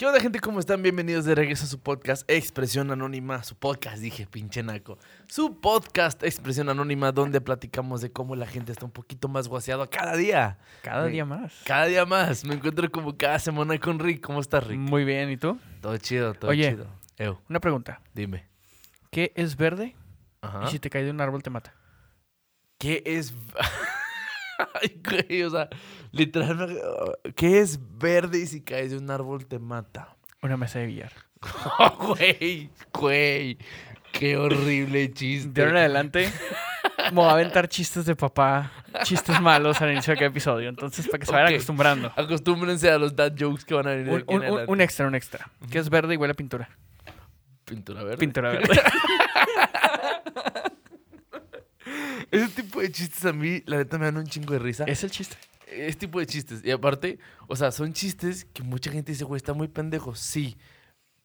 ¿Qué 0.00 0.06
onda, 0.06 0.18
gente? 0.18 0.40
¿Cómo 0.40 0.60
están? 0.60 0.82
Bienvenidos 0.82 1.26
de 1.26 1.34
regreso 1.34 1.66
a 1.66 1.68
su 1.68 1.78
podcast 1.78 2.24
Expresión 2.26 2.90
Anónima. 2.90 3.42
Su 3.44 3.54
podcast, 3.54 3.98
dije, 3.98 4.26
pinche 4.26 4.62
naco. 4.62 4.96
Su 5.26 5.60
podcast 5.60 6.22
Expresión 6.22 6.70
Anónima, 6.70 7.12
donde 7.12 7.42
platicamos 7.42 8.00
de 8.00 8.10
cómo 8.10 8.34
la 8.34 8.46
gente 8.46 8.72
está 8.72 8.86
un 8.86 8.92
poquito 8.92 9.28
más 9.28 9.46
guaseado 9.46 9.90
cada 9.90 10.16
día. 10.16 10.56
Cada 10.80 11.04
Me- 11.04 11.10
día 11.10 11.26
más. 11.26 11.52
Cada 11.66 11.84
día 11.84 12.06
más. 12.06 12.46
Me 12.46 12.54
encuentro 12.54 12.90
como 12.90 13.14
cada 13.18 13.38
semana 13.38 13.78
con 13.78 13.98
Rick. 13.98 14.22
¿Cómo 14.24 14.40
estás, 14.40 14.66
Rick? 14.66 14.78
Muy 14.78 15.04
bien, 15.04 15.28
¿y 15.32 15.36
tú? 15.36 15.58
Todo 15.82 15.98
chido, 15.98 16.32
todo 16.32 16.50
Oye. 16.50 16.70
chido. 16.70 16.86
Ew, 17.18 17.38
Una 17.50 17.60
pregunta. 17.60 18.00
dime. 18.14 18.46
¿Qué 19.10 19.34
es 19.36 19.54
verde 19.54 19.96
Ajá. 20.40 20.64
y 20.66 20.70
si 20.70 20.78
te 20.78 20.88
cae 20.88 21.04
de 21.04 21.10
un 21.10 21.20
árbol 21.20 21.42
te 21.42 21.50
mata? 21.50 21.74
¿Qué 22.78 23.02
es... 23.04 23.34
Ay, 24.82 25.00
güey, 25.04 25.42
o 25.42 25.50
sea, 25.50 25.68
literalmente... 26.12 26.80
¿Qué 27.36 27.60
es 27.60 27.78
verde 27.98 28.38
y 28.40 28.46
si 28.46 28.62
caes 28.62 28.90
de 28.92 28.98
un 28.98 29.10
árbol 29.10 29.46
te 29.46 29.58
mata? 29.58 30.16
Una 30.42 30.56
mesa 30.56 30.78
de 30.78 30.86
billar. 30.86 31.12
Güey, 31.98 32.70
güey. 32.92 33.58
Qué 34.12 34.36
horrible 34.36 35.10
chiste. 35.12 35.48
De 35.52 35.62
ahora 35.62 35.70
en 35.72 35.76
adelante 35.78 36.30
me 37.04 37.10
voy 37.12 37.24
a 37.26 37.30
aventar 37.32 37.68
chistes 37.68 38.04
de 38.04 38.16
papá, 38.16 38.72
chistes 39.04 39.40
malos 39.40 39.80
al 39.80 39.92
inicio 39.92 40.12
de 40.12 40.18
cada 40.18 40.28
episodio. 40.30 40.68
Entonces, 40.68 41.06
para 41.06 41.18
que 41.20 41.26
se 41.26 41.32
vayan 41.32 41.54
acostumbrando. 41.54 42.12
Acostúmbrense 42.16 42.90
a 42.90 42.98
los 42.98 43.14
dad 43.14 43.32
jokes 43.38 43.64
que 43.64 43.74
van 43.74 43.86
a 43.86 43.90
venir 43.92 44.24
Un, 44.26 44.42
un- 44.44 44.64
un 44.68 44.80
extra, 44.80 45.06
un 45.06 45.14
extra. 45.14 45.48
¿Qué 45.70 45.78
es 45.78 45.88
verde 45.88 46.14
y 46.14 46.16
huele 46.16 46.32
a 46.32 46.34
pintura? 46.34 46.68
Pintura 47.64 48.02
verde. 48.02 48.18
Pintura 48.18 48.50
verde. 48.50 48.68
Ese 52.30 52.48
tipo 52.48 52.80
de 52.80 52.90
chistes 52.90 53.24
a 53.24 53.32
mí, 53.32 53.62
la 53.66 53.78
neta, 53.78 53.98
me 53.98 54.04
dan 54.06 54.16
un 54.18 54.26
chingo 54.26 54.52
de 54.52 54.58
risa. 54.58 54.84
es 54.84 55.02
el 55.04 55.10
chiste. 55.10 55.36
Ese 55.66 55.98
tipo 55.98 56.18
de 56.20 56.26
chistes. 56.26 56.62
Y 56.64 56.70
aparte, 56.70 57.18
o 57.46 57.56
sea, 57.56 57.70
son 57.70 57.92
chistes 57.92 58.44
que 58.44 58.62
mucha 58.62 58.90
gente 58.90 59.12
dice, 59.12 59.24
güey, 59.24 59.36
está 59.36 59.52
muy 59.52 59.68
pendejo. 59.68 60.14
Sí. 60.14 60.56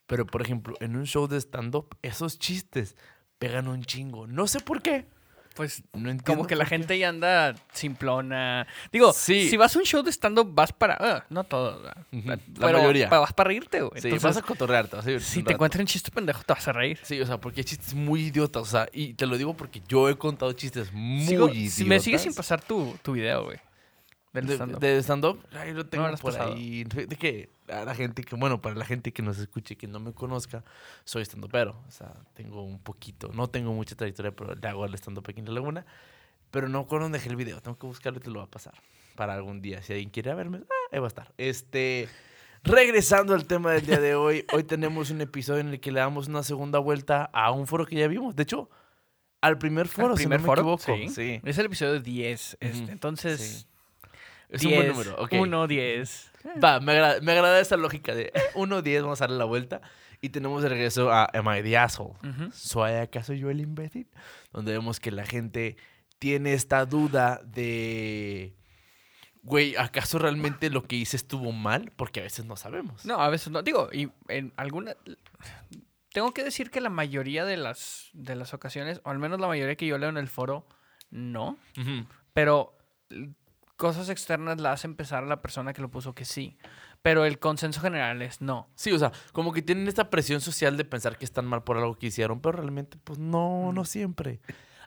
Pero, 0.08 0.26
por 0.26 0.42
ejemplo, 0.42 0.76
en 0.80 0.96
un 0.96 1.06
show 1.06 1.28
de 1.28 1.38
stand-up, 1.38 1.96
esos 2.02 2.38
chistes 2.38 2.96
pegan 3.40 3.68
un 3.68 3.84
chingo. 3.84 4.28
No 4.28 4.48
sé 4.48 4.60
por 4.60 4.82
qué. 4.82 5.08
Pues 5.56 5.84
No 5.94 6.10
entiendo. 6.12 6.24
como 6.26 6.48
que 6.48 6.56
la 6.56 6.66
qué. 6.66 6.72
gente 6.72 7.00
ya 7.00 7.10
anda 7.10 7.56
simplona. 7.72 8.68
Digo, 8.92 9.14
Sí. 9.14 9.50
si 9.50 9.56
vas 9.58 9.74
a 9.76 9.80
un 9.80 9.86
show 9.86 10.04
de 10.04 10.12
stand-up, 10.12 10.50
vas 10.54 10.74
para... 10.74 10.98
ah, 11.00 11.26
no 11.30 11.44
todo. 11.46 11.82
Ujú, 12.12 12.28
la 12.28 12.38
Pero 12.60 12.78
mayoría. 12.80 13.08
vas 13.10 13.32
para 13.34 13.48
reírte, 13.48 13.82
güey. 13.82 14.02
Sí, 14.02 14.08
Entonces, 14.10 14.24
vas 14.24 14.38
a 14.38 14.42
cotorrear, 14.42 14.88
te 14.88 14.98
vas 14.98 15.08
a 15.08 15.20
si 15.20 15.44
te 15.44 15.54
encuentras 15.54 15.80
un 15.80 15.88
chiste 15.88 16.12
pendejo, 16.12 16.44
te 16.44 16.54
vas 16.54 16.68
a 16.68 16.74
reír. 16.74 17.00
Sí, 17.04 17.22
o 17.22 17.26
sea, 17.26 17.40
porque 17.40 17.62
hay 17.62 17.66
chistes 17.66 17.94
muy 17.94 18.26
idiotas, 18.26 18.64
o 18.64 18.66
sea, 18.66 18.88
y 18.92 19.14
te 19.14 19.26
lo 19.26 19.38
digo 19.38 19.56
porque 19.56 19.82
yo 19.88 20.10
he 20.10 20.18
contado 20.18 20.52
chistes 20.54 20.92
muy 20.92 21.26
Sigo- 21.26 21.50
idiotas. 21.50 21.74
si 21.74 21.86
me 21.86 22.00
sigues 22.02 22.22
sin 22.22 22.34
pasar 22.34 22.62
tu, 22.62 22.96
tu 23.02 23.14
video, 23.14 23.46
güey. 23.46 23.58
Del 24.34 24.48
de, 24.48 24.54
stand-up. 24.56 24.80
de 24.82 24.98
stand-up, 25.04 25.40
ahí 25.58 25.72
lo 25.74 25.86
tengo 25.86 26.06
No 26.10 26.18
por 26.18 26.34
pasado. 26.34 26.54
ahí. 26.54 26.84
De 26.84 27.16
que 27.16 27.48
a 27.70 27.84
la 27.86 27.96
gente 27.96 28.24
que, 28.24 28.36
bueno, 28.36 28.62
para 28.62 28.76
la 28.76 28.86
gente 28.86 29.12
que 29.12 29.22
nos 29.22 29.38
escuche 29.40 29.74
y 29.74 29.78
que 29.78 29.88
no 29.88 30.00
me 30.00 30.14
conozca, 30.14 30.64
soy 31.04 31.24
stand-upero. 31.24 31.76
O 31.88 31.92
sea, 31.92 32.14
tengo 32.34 32.64
un 32.64 32.80
poquito, 32.80 33.30
no 33.34 33.50
tengo 33.50 33.74
mucha 33.74 33.96
trayectoria, 33.96 34.32
pero 34.36 34.56
le 34.56 34.68
hago 34.68 34.86
el 34.86 34.94
stand-up 34.96 35.26
aquí 35.28 35.40
en 35.40 35.46
La 35.48 35.54
Laguna. 35.54 35.86
Pero 36.52 36.70
no 36.70 36.86
con 36.86 37.02
dónde 37.02 37.18
dejé 37.18 37.30
el 37.30 37.36
video, 37.36 37.60
tengo 37.62 37.78
que 37.78 37.88
buscarlo 37.88 38.20
y 38.20 38.22
te 38.22 38.30
lo 38.30 38.40
va 38.40 38.46
a 38.46 38.50
pasar 38.52 38.74
para 39.16 39.34
algún 39.34 39.62
día. 39.62 39.82
Si 39.82 39.94
alguien 39.94 40.10
quiere 40.10 40.34
verme, 40.36 40.60
ah, 40.64 40.74
ahí 40.92 41.00
va 41.00 41.06
a 41.06 41.10
estar. 41.10 41.34
Este, 41.38 42.08
regresando 42.64 43.34
al 43.34 43.46
tema 43.46 43.72
del 43.72 43.86
día 43.86 44.00
de 44.00 44.16
hoy, 44.16 44.46
hoy 44.54 44.64
tenemos 44.64 45.10
un 45.10 45.22
episodio 45.22 45.62
en 45.62 45.70
el 45.70 45.80
que 45.80 45.92
le 45.92 46.00
damos 46.00 46.28
una 46.28 46.44
segunda 46.44 46.80
vuelta 46.80 47.30
a 47.34 47.52
un 47.52 47.68
foro 47.68 47.86
que 47.86 47.96
ya 47.96 48.08
vimos. 48.08 48.36
De 48.36 48.44
hecho, 48.44 48.70
al 49.42 49.58
primer 49.58 49.88
foro, 49.88 50.14
¿Al 50.14 50.18
si 50.18 50.24
primer 50.24 50.40
no 50.42 50.44
me 50.44 50.48
foro? 50.48 50.62
equivoco. 50.62 50.84
Sí. 50.86 51.10
sí. 51.10 51.42
Es 51.44 51.58
el 51.58 51.66
episodio 51.68 52.00
10. 52.00 52.58
este, 52.60 52.84
Ujú, 52.84 52.92
Entonces, 52.92 53.42
sí. 53.42 53.68
Es 54.50 54.64
un 54.64 54.72
buen 54.72 54.84
10, 54.84 54.94
número, 54.94 55.16
ok. 55.18 55.34
1, 55.34 55.68
10. 55.68 56.32
Va, 56.64 56.80
me 56.80 56.92
agrada, 56.94 57.22
me 57.22 57.32
agrada 57.32 57.60
esa 57.60 57.78
lógica 57.78 58.14
de 58.14 58.32
1-10, 58.54 59.02
vamos 59.02 59.22
a 59.22 59.26
darle 59.26 59.38
la 59.38 59.46
vuelta. 59.46 59.82
Y 60.22 60.30
tenemos 60.30 60.64
de 60.64 60.70
regreso 60.70 61.12
a 61.12 61.26
Am 61.34 61.48
I 61.56 61.62
the 61.62 61.78
Asshole? 61.78 62.16
¿Soy 62.52 62.94
acaso 62.94 63.34
yo 63.34 63.50
el 63.50 63.60
imbécil? 63.60 64.08
Donde 64.52 64.72
vemos 64.72 65.00
que 65.00 65.12
la 65.12 65.26
gente 65.26 65.78
tiene 66.20 66.54
esta 66.54 66.86
duda 66.86 67.42
de... 67.44 68.56
Güey, 69.44 69.76
¿acaso 69.76 70.18
realmente 70.18 70.72
lo 70.72 70.84
que 70.84 70.96
hice 70.96 71.18
estuvo 71.18 71.52
mal? 71.52 71.92
Porque 71.96 72.22
a 72.22 72.24
veces 72.24 72.46
no 72.46 72.56
sabemos. 72.56 73.06
No, 73.06 73.20
a 73.20 73.30
veces 73.30 73.52
no. 73.52 73.62
Digo, 73.62 73.90
y 73.92 74.10
en 74.28 74.54
alguna... 74.56 74.96
Tengo 76.12 76.34
que 76.34 76.44
decir 76.44 76.72
que 76.72 76.82
la 76.82 76.90
mayoría 76.90 77.46
de 77.46 77.58
las, 77.58 78.10
de 78.14 78.36
las 78.36 78.54
ocasiones, 78.54 79.02
o 79.04 79.12
al 79.12 79.20
menos 79.20 79.40
la 79.40 79.48
mayoría 79.48 79.76
que 79.76 79.86
yo 79.86 79.98
leo 79.98 80.10
en 80.10 80.18
el 80.18 80.30
foro, 80.30 80.66
no. 81.12 81.60
Pero 82.34 82.76
cosas 83.78 84.10
externas 84.10 84.60
la 84.60 84.72
hacen 84.72 84.96
pensar 84.96 85.24
a 85.24 85.28
la 85.28 85.42
persona 85.42 85.74
que 85.74 85.82
lo 85.82 85.90
puso 85.90 86.14
que 86.14 86.26
sí. 86.26 86.58
Pero 87.02 87.26
el 87.26 87.38
consenso 87.38 87.82
general 87.82 88.22
es 88.22 88.42
no. 88.42 88.68
Sí, 88.76 88.92
o 88.92 88.98
sea, 88.98 89.12
como 89.32 89.54
que 89.54 89.62
tienen 89.62 89.88
esta 89.88 90.10
presión 90.10 90.42
social 90.42 90.76
de 90.76 90.86
pensar 90.86 91.18
que 91.18 91.26
están 91.26 91.46
mal 91.46 91.64
por 91.64 91.78
algo 91.78 91.96
que 91.96 92.08
hicieron, 92.08 92.42
pero 92.42 92.58
realmente, 92.58 92.98
pues 93.04 93.20
no, 93.20 93.72
no 93.74 93.86
siempre. 93.86 94.40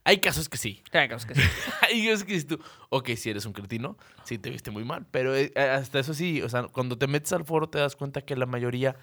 Hay 0.04 0.19
casos 0.19 0.48
que 0.48 0.56
sí. 0.56 0.82
Hay 0.93 1.09
casos 1.09 1.27
que 1.27 1.34
sí. 1.34 1.43
Hay 1.82 2.06
casos 2.06 2.25
que 2.25 2.32
dices 2.32 2.48
tú, 2.48 2.59
ok, 2.88 3.10
si 3.10 3.31
eres 3.31 3.47
un 3.47 3.53
cretino, 3.53 3.97
sí 4.25 4.38
te 4.38 4.50
viste 4.50 4.71
muy 4.71 4.84
mal, 4.84 5.06
pero 5.10 5.37
eh, 5.37 5.53
hasta 5.56 6.00
eso 6.00 6.15
sí, 6.15 6.43
o 6.43 6.48
sea, 6.48 6.65
cuando 6.65 6.98
te 6.98 7.06
metes 7.06 7.32
al 7.32 7.44
foro 7.44 7.69
te 7.69 7.78
das 7.78 7.94
cuenta 7.94 8.22
que 8.22 8.34
la 8.34 8.47
mayoría 8.47 8.97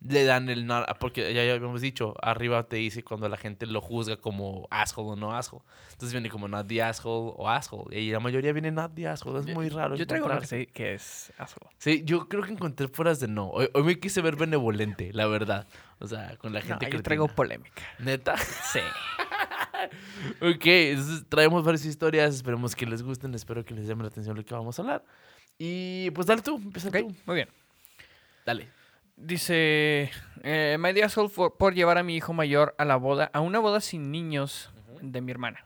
le 0.00 0.24
dan 0.24 0.48
el 0.48 0.66
porque 1.00 1.34
ya, 1.34 1.44
ya 1.44 1.54
habíamos 1.54 1.80
dicho, 1.80 2.14
arriba 2.22 2.62
te 2.68 2.76
dice 2.76 3.02
cuando 3.02 3.28
la 3.28 3.36
gente 3.36 3.66
lo 3.66 3.80
juzga 3.80 4.16
como 4.16 4.68
asshole 4.70 5.10
o 5.10 5.16
no 5.16 5.34
asshole. 5.36 5.64
Entonces 5.92 6.12
viene 6.12 6.30
como 6.30 6.46
not 6.46 6.66
the 6.68 6.82
asshole 6.82 7.32
o 7.36 7.48
asshole, 7.48 7.98
y 8.00 8.10
la 8.12 8.20
mayoría 8.20 8.52
viene 8.52 8.70
not 8.70 8.94
the 8.94 9.08
asshole, 9.08 9.40
es 9.40 9.46
muy 9.46 9.68
raro. 9.68 9.96
Yo 9.96 10.06
traigo 10.06 10.28
que, 10.38 10.46
sí- 10.46 10.66
que 10.66 10.94
es 10.94 11.32
asco. 11.38 11.68
Sí, 11.78 12.02
yo 12.04 12.28
creo 12.28 12.42
que 12.44 12.52
encontré 12.52 12.86
fueras 12.88 13.18
de 13.18 13.26
no. 13.28 13.48
Hoy, 13.50 13.68
hoy 13.74 13.82
me 13.82 13.98
quise 13.98 14.20
ver 14.20 14.36
benevolente, 14.36 15.12
la 15.12 15.26
verdad. 15.26 15.66
O 15.98 16.06
sea, 16.06 16.36
con 16.36 16.52
la 16.52 16.60
No, 16.60 16.66
gente 16.66 16.84
yo 16.86 16.90
cretina. 16.90 17.02
traigo 17.02 17.28
polémica. 17.28 17.82
Neta. 17.98 18.36
Sí. 18.36 18.80
Ok, 20.40 20.66
entonces 20.66 21.24
traemos 21.28 21.64
varias 21.64 21.84
historias, 21.84 22.34
esperemos 22.34 22.74
que 22.74 22.84
les 22.84 23.02
gusten, 23.02 23.32
espero 23.34 23.64
que 23.64 23.74
les 23.74 23.86
llame 23.86 24.02
la 24.02 24.08
atención 24.08 24.36
lo 24.36 24.44
que 24.44 24.52
vamos 24.54 24.76
a 24.78 24.82
hablar. 24.82 25.04
Y 25.56 26.10
pues 26.10 26.26
dale 26.26 26.42
tú, 26.42 26.56
empieza 26.56 26.90
tú. 26.90 27.14
muy 27.26 27.36
bien. 27.36 27.48
Dale. 28.44 28.68
Dice, 29.20 30.10
eh, 30.44 30.76
my 30.78 30.92
dear 30.92 31.10
soul 31.10 31.28
for- 31.28 31.56
por 31.56 31.74
llevar 31.74 31.98
a 31.98 32.04
mi 32.04 32.14
hijo 32.16 32.32
mayor 32.32 32.74
a 32.78 32.84
la 32.84 32.94
boda, 32.96 33.30
a 33.32 33.40
una 33.40 33.58
boda 33.58 33.80
sin 33.80 34.12
niños 34.12 34.70
de 35.00 35.20
mi 35.20 35.32
hermana. 35.32 35.64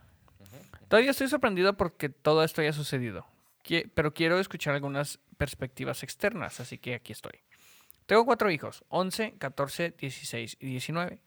Todavía 0.89 1.11
estoy 1.11 1.29
sorprendido 1.29 1.77
porque 1.77 2.09
todo 2.09 2.45
esto 2.45 2.63
haya 2.63 2.73
sucedido, 2.73 3.27
pero 3.95 4.15
quiero 4.15 4.39
escuchar 4.39 4.75
algunas 4.75 5.21
perspectivas 5.37 6.03
externas, 6.03 6.61
así 6.61 6.79
que 6.79 6.95
aquí 6.95 7.13
estoy. 7.13 7.41
Tengo 8.07 8.25
cuatro 8.25 8.51
hijos, 8.51 8.85
11, 8.89 9.35
14, 9.39 9.95
16 9.99 10.57
y 10.59 10.67
19. 10.67 11.21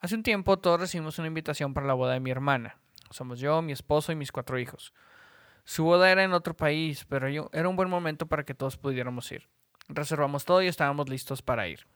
Hace 0.00 0.16
un 0.16 0.22
tiempo 0.22 0.58
todos 0.58 0.80
recibimos 0.80 1.18
una 1.18 1.28
invitación 1.28 1.72
para 1.72 1.86
la 1.86 1.94
boda 1.94 2.12
de 2.14 2.20
mi 2.20 2.30
hermana. 2.30 2.78
Somos 3.10 3.38
yo, 3.38 3.62
mi 3.62 3.72
esposo 3.72 4.10
y 4.12 4.16
mis 4.16 4.32
cuatro 4.32 4.58
hijos. 4.58 4.92
Su 5.64 5.84
boda 5.84 6.10
era 6.10 6.24
en 6.24 6.32
otro 6.32 6.54
país, 6.54 7.04
pero 7.08 7.28
yo, 7.28 7.48
era 7.52 7.68
un 7.68 7.76
buen 7.76 7.88
momento 7.88 8.26
para 8.26 8.44
que 8.44 8.54
todos 8.54 8.76
pudiéramos 8.76 9.30
ir. 9.32 9.48
Reservamos 9.88 10.44
todo 10.44 10.62
y 10.62 10.66
estábamos 10.66 11.08
listos 11.08 11.42
para 11.42 11.68
ir. 11.68 11.86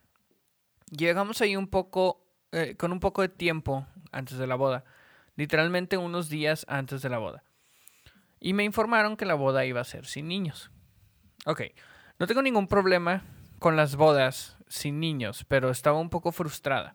Llegamos 0.90 1.40
ahí 1.40 1.56
un 1.56 1.68
poco, 1.68 2.24
eh, 2.52 2.76
con 2.76 2.92
un 2.92 3.00
poco 3.00 3.22
de 3.22 3.28
tiempo 3.28 3.86
antes 4.12 4.38
de 4.38 4.46
la 4.46 4.54
boda, 4.54 4.84
literalmente 5.36 5.96
unos 5.96 6.28
días 6.28 6.64
antes 6.68 7.02
de 7.02 7.08
la 7.08 7.18
boda. 7.18 7.44
Y 8.40 8.52
me 8.52 8.64
informaron 8.64 9.16
que 9.16 9.26
la 9.26 9.34
boda 9.34 9.64
iba 9.64 9.80
a 9.80 9.84
ser 9.84 10.06
sin 10.06 10.28
niños. 10.28 10.70
Ok, 11.46 11.62
no 12.18 12.26
tengo 12.26 12.42
ningún 12.42 12.68
problema 12.68 13.24
con 13.58 13.76
las 13.76 13.96
bodas 13.96 14.56
sin 14.68 15.00
niños, 15.00 15.44
pero 15.48 15.70
estaba 15.70 15.98
un 15.98 16.10
poco 16.10 16.32
frustrada. 16.32 16.94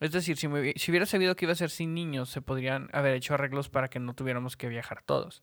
Es 0.00 0.12
decir, 0.12 0.36
si, 0.36 0.48
me 0.48 0.74
si 0.76 0.90
hubiera 0.90 1.06
sabido 1.06 1.36
que 1.36 1.44
iba 1.44 1.52
a 1.52 1.56
ser 1.56 1.70
sin 1.70 1.94
niños, 1.94 2.28
se 2.28 2.42
podrían 2.42 2.88
haber 2.92 3.14
hecho 3.14 3.34
arreglos 3.34 3.68
para 3.68 3.88
que 3.88 4.00
no 4.00 4.14
tuviéramos 4.14 4.56
que 4.56 4.68
viajar 4.68 5.02
todos. 5.02 5.42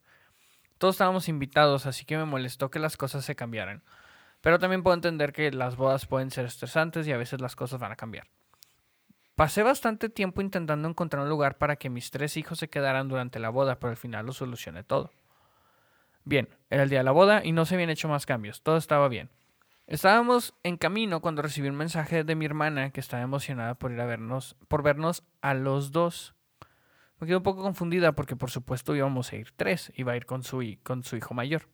Todos 0.78 0.94
estábamos 0.94 1.28
invitados, 1.28 1.86
así 1.86 2.04
que 2.04 2.16
me 2.16 2.24
molestó 2.24 2.70
que 2.70 2.78
las 2.78 2.96
cosas 2.96 3.24
se 3.24 3.34
cambiaran. 3.34 3.82
Pero 4.42 4.58
también 4.58 4.82
puedo 4.82 4.94
entender 4.94 5.32
que 5.32 5.50
las 5.52 5.76
bodas 5.76 6.06
pueden 6.06 6.30
ser 6.30 6.44
estresantes 6.44 7.06
y 7.06 7.12
a 7.12 7.16
veces 7.16 7.40
las 7.40 7.56
cosas 7.56 7.80
van 7.80 7.92
a 7.92 7.96
cambiar. 7.96 8.26
Pasé 9.34 9.62
bastante 9.62 10.10
tiempo 10.10 10.42
intentando 10.42 10.88
encontrar 10.88 11.22
un 11.22 11.28
lugar 11.30 11.56
para 11.56 11.76
que 11.76 11.88
mis 11.88 12.10
tres 12.10 12.36
hijos 12.36 12.58
se 12.58 12.68
quedaran 12.68 13.08
durante 13.08 13.38
la 13.38 13.48
boda, 13.48 13.78
pero 13.78 13.92
al 13.92 13.96
final 13.96 14.26
lo 14.26 14.32
solucioné 14.32 14.84
todo. 14.84 15.10
Bien, 16.24 16.48
era 16.70 16.82
el 16.82 16.90
día 16.90 16.98
de 16.98 17.04
la 17.04 17.12
boda 17.12 17.40
y 17.42 17.52
no 17.52 17.64
se 17.64 17.74
habían 17.74 17.90
hecho 17.90 18.08
más 18.08 18.26
cambios, 18.26 18.62
todo 18.62 18.76
estaba 18.76 19.08
bien. 19.08 19.30
Estábamos 19.86 20.54
en 20.62 20.76
camino 20.76 21.20
cuando 21.20 21.42
recibí 21.42 21.68
un 21.68 21.76
mensaje 21.76 22.24
de 22.24 22.34
mi 22.34 22.44
hermana 22.44 22.90
que 22.90 23.00
estaba 23.00 23.22
emocionada 23.22 23.74
por 23.74 23.92
ir 23.92 24.00
a 24.00 24.06
vernos, 24.06 24.56
por 24.68 24.82
vernos 24.82 25.24
a 25.40 25.54
los 25.54 25.92
dos. 25.92 26.34
Me 27.18 27.26
quedé 27.26 27.36
un 27.36 27.42
poco 27.42 27.62
confundida 27.62 28.12
porque 28.12 28.36
por 28.36 28.50
supuesto 28.50 28.94
íbamos 28.94 29.32
a 29.32 29.36
ir 29.36 29.52
tres, 29.56 29.92
iba 29.96 30.12
a 30.12 30.16
ir 30.16 30.26
con 30.26 30.42
su, 30.42 30.62
con 30.82 31.04
su 31.04 31.16
hijo 31.16 31.34
mayor. 31.34 31.68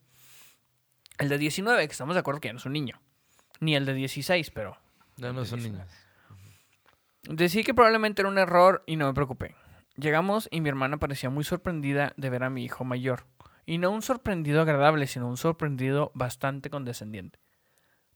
El 1.19 1.29
de 1.29 1.39
19, 1.39 1.87
que 1.87 1.93
estamos 1.93 2.15
de 2.15 2.21
acuerdo 2.21 2.41
que 2.41 2.49
ya 2.49 2.53
no 2.53 2.59
es 2.59 2.67
un 2.67 2.73
niño. 2.73 3.01
Ni 3.61 3.75
el 3.75 3.85
de 3.85 3.95
16, 3.95 4.51
pero 4.51 4.79
Ya 5.17 5.33
no 5.33 5.45
son 5.45 5.63
niños. 5.63 5.87
Decidí 7.25 7.65
que 7.65 7.75
probablemente 7.75 8.23
era 8.23 8.29
un 8.29 8.39
error 8.39 8.83
y 8.87 8.97
no 8.97 9.07
me 9.07 9.15
preocupé. 9.15 9.55
Llegamos 9.97 10.49
y 10.53 10.61
mi 10.61 10.69
hermana 10.69 10.99
parecía 10.99 11.29
muy 11.29 11.43
sorprendida 11.43 12.13
de 12.17 12.31
ver 12.31 12.45
a 12.45 12.51
mi 12.51 12.65
hijo 12.65 12.85
mayor. 12.85 13.27
Y 13.67 13.79
no 13.79 13.91
un 13.91 14.01
sorprendido 14.01 14.63
agradable, 14.63 15.07
sino 15.09 15.29
un 15.29 15.37
sorprendido 15.37 16.13
bastante 16.15 16.71
condescendiente. 16.71 17.41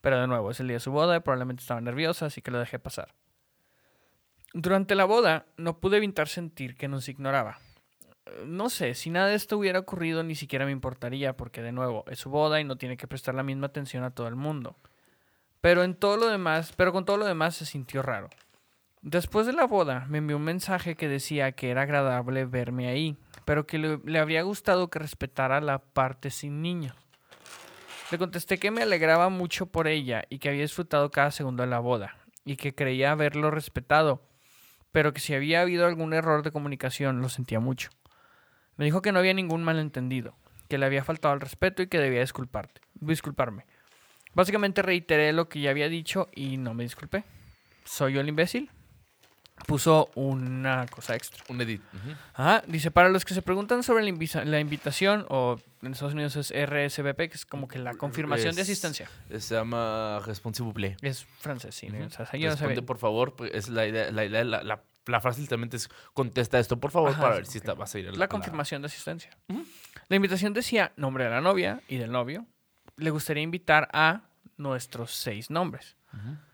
Pero 0.00 0.20
de 0.20 0.26
nuevo, 0.28 0.50
es 0.50 0.60
el 0.60 0.68
día 0.68 0.76
de 0.76 0.80
su 0.80 0.92
boda 0.92 1.16
y 1.16 1.20
probablemente 1.20 1.60
estaba 1.60 1.80
nerviosa, 1.80 2.26
así 2.26 2.40
que 2.40 2.50
lo 2.50 2.58
dejé 2.58 2.78
pasar. 2.78 3.14
Durante 4.54 4.94
la 4.94 5.04
boda 5.04 5.46
no 5.56 5.78
pude 5.80 5.96
evitar 5.96 6.28
sentir 6.28 6.76
que 6.76 6.88
nos 6.88 7.08
ignoraba. 7.08 7.58
Eh, 8.26 8.44
No 8.46 8.68
sé, 8.70 8.94
si 8.94 9.10
nada 9.10 9.28
de 9.28 9.34
esto 9.34 9.58
hubiera 9.58 9.78
ocurrido 9.78 10.22
ni 10.22 10.34
siquiera 10.34 10.64
me 10.64 10.72
importaría, 10.72 11.36
porque 11.36 11.62
de 11.62 11.72
nuevo, 11.72 12.04
es 12.08 12.18
su 12.18 12.30
boda 12.30 12.60
y 12.60 12.64
no 12.64 12.76
tiene 12.76 12.96
que 12.96 13.08
prestar 13.08 13.34
la 13.34 13.42
misma 13.42 13.66
atención 13.66 14.04
a 14.04 14.10
todo 14.10 14.28
el 14.28 14.36
mundo. 14.36 14.76
Pero 15.60 15.84
en 15.84 15.94
todo 15.94 16.16
lo 16.16 16.26
demás, 16.28 16.72
pero 16.76 16.92
con 16.92 17.04
todo 17.04 17.16
lo 17.16 17.26
demás 17.26 17.54
se 17.54 17.66
sintió 17.66 18.02
raro. 18.02 18.30
Después 19.00 19.46
de 19.46 19.52
la 19.52 19.66
boda, 19.66 20.06
me 20.08 20.18
envió 20.18 20.36
un 20.36 20.44
mensaje 20.44 20.94
que 20.94 21.08
decía 21.08 21.52
que 21.52 21.70
era 21.70 21.82
agradable 21.82 22.44
verme 22.44 22.88
ahí, 22.88 23.16
pero 23.44 23.66
que 23.66 23.78
le, 23.78 23.98
le 24.04 24.18
habría 24.18 24.42
gustado 24.42 24.90
que 24.90 25.00
respetara 25.00 25.60
la 25.60 25.78
parte 25.78 26.30
sin 26.30 26.62
niños. 26.62 26.96
Le 28.12 28.18
contesté 28.18 28.58
que 28.58 28.70
me 28.70 28.82
alegraba 28.82 29.28
mucho 29.28 29.66
por 29.66 29.88
ella 29.88 30.24
y 30.28 30.38
que 30.38 30.50
había 30.50 30.62
disfrutado 30.62 31.10
cada 31.10 31.30
segundo 31.30 31.62
de 31.62 31.68
la 31.68 31.80
boda, 31.80 32.16
y 32.44 32.56
que 32.56 32.74
creía 32.74 33.10
haberlo 33.12 33.50
respetado, 33.50 34.22
pero 34.92 35.12
que 35.12 35.20
si 35.20 35.34
había 35.34 35.62
habido 35.62 35.86
algún 35.86 36.12
error 36.12 36.42
de 36.42 36.52
comunicación 36.52 37.20
lo 37.20 37.28
sentía 37.28 37.58
mucho. 37.58 37.90
Me 38.76 38.84
dijo 38.84 39.02
que 39.02 39.12
no 39.12 39.18
había 39.18 39.34
ningún 39.34 39.62
malentendido, 39.64 40.36
que 40.68 40.78
le 40.78 40.86
había 40.86 41.04
faltado 41.04 41.34
al 41.34 41.40
respeto 41.40 41.82
y 41.82 41.86
que 41.88 41.98
debía 41.98 42.20
disculparte, 42.20 42.80
disculparme. 42.94 43.66
Básicamente 44.34 44.80
reiteré 44.82 45.32
lo 45.32 45.48
que 45.48 45.60
ya 45.60 45.70
había 45.70 45.88
dicho 45.88 46.28
y 46.34 46.56
no 46.56 46.72
me 46.74 46.84
disculpé. 46.84 47.24
¿Soy 47.84 48.14
yo 48.14 48.20
el 48.20 48.28
imbécil? 48.28 48.70
Puso 49.66 50.10
una 50.14 50.86
cosa 50.86 51.14
extra. 51.14 51.44
Un 51.48 51.60
edit. 51.60 51.82
Ajá, 52.34 52.64
dice, 52.66 52.90
para 52.90 53.10
los 53.10 53.24
que 53.24 53.34
se 53.34 53.42
preguntan 53.42 53.82
sobre 53.82 54.02
la, 54.02 54.60
invitación, 54.60 55.26
o 55.28 55.60
en 55.82 55.92
Estados 55.92 56.14
Unidos 56.14 56.34
es 56.36 56.50
RSVP, 56.50 57.28
que 57.28 57.34
es 57.36 57.46
como 57.46 57.68
que 57.68 57.78
la 57.78 57.94
confirmación 57.94 58.56
de 58.56 58.62
asistencia. 58.62 59.08
Se 59.38 59.54
llama 59.54 60.20
Responsive 60.24 60.72
Play. 60.72 60.96
Es 61.02 61.26
francés, 61.38 61.74
sí. 61.74 61.88
O 61.88 62.10
sea, 62.10 62.26
yo 62.32 62.48
no 62.50 62.56
sabía. 62.56 62.82
por 62.82 62.98
favor. 62.98 63.36
pues, 63.36 63.52
es 63.54 63.68
la 63.68 63.86
idea, 63.86 64.10
la, 64.10 64.24
idea- 64.24 64.42
la, 64.44 64.62
la- 64.62 64.82
la 65.06 65.20
frase 65.20 65.40
literalmente 65.40 65.76
es 65.76 65.88
contesta 66.14 66.58
esto, 66.58 66.78
por 66.78 66.90
favor, 66.90 67.10
Ajá, 67.10 67.20
para 67.22 67.34
ver 67.36 67.46
si 67.46 67.58
está, 67.58 67.74
vas 67.74 67.94
a 67.94 67.98
ir 67.98 68.08
a 68.08 68.12
La 68.12 68.24
a 68.24 68.28
confirmación 68.28 68.82
de 68.82 68.86
asistencia. 68.86 69.30
La 70.08 70.16
invitación 70.16 70.52
decía 70.52 70.92
nombre 70.96 71.24
de 71.24 71.30
la 71.30 71.40
novia 71.40 71.80
y 71.88 71.96
del 71.98 72.12
novio. 72.12 72.46
Le 72.96 73.10
gustaría 73.10 73.42
invitar 73.42 73.88
a 73.92 74.22
nuestros 74.56 75.12
seis 75.12 75.50
nombres. 75.50 75.96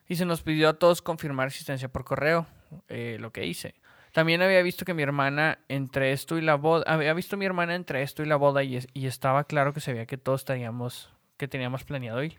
Y 0.08 0.16
se 0.16 0.24
nos 0.24 0.42
pidió 0.42 0.68
a 0.70 0.74
todos 0.78 1.02
confirmar 1.02 1.48
asistencia 1.48 1.88
por 1.88 2.04
correo, 2.04 2.46
eh, 2.88 3.16
lo 3.20 3.32
que 3.32 3.44
hice. 3.46 3.74
También 4.12 4.40
había 4.40 4.62
visto 4.62 4.84
que 4.86 4.94
mi 4.94 5.02
hermana 5.02 5.58
entre 5.68 6.12
esto 6.12 6.38
y 6.38 6.40
la 6.40 6.54
boda, 6.54 6.84
había 6.90 7.12
visto 7.12 7.36
mi 7.36 7.44
hermana 7.44 7.74
entre 7.74 8.02
esto 8.02 8.22
y 8.22 8.26
la 8.26 8.36
boda 8.36 8.62
y, 8.62 8.76
es- 8.76 8.88
y 8.94 9.06
estaba 9.06 9.44
claro 9.44 9.74
que 9.74 9.80
se 9.80 9.92
veía 9.92 10.06
que 10.06 10.16
todos 10.16 10.40
estaríamos, 10.40 11.12
que 11.36 11.46
teníamos 11.48 11.84
planeado 11.84 12.22
ir. 12.22 12.38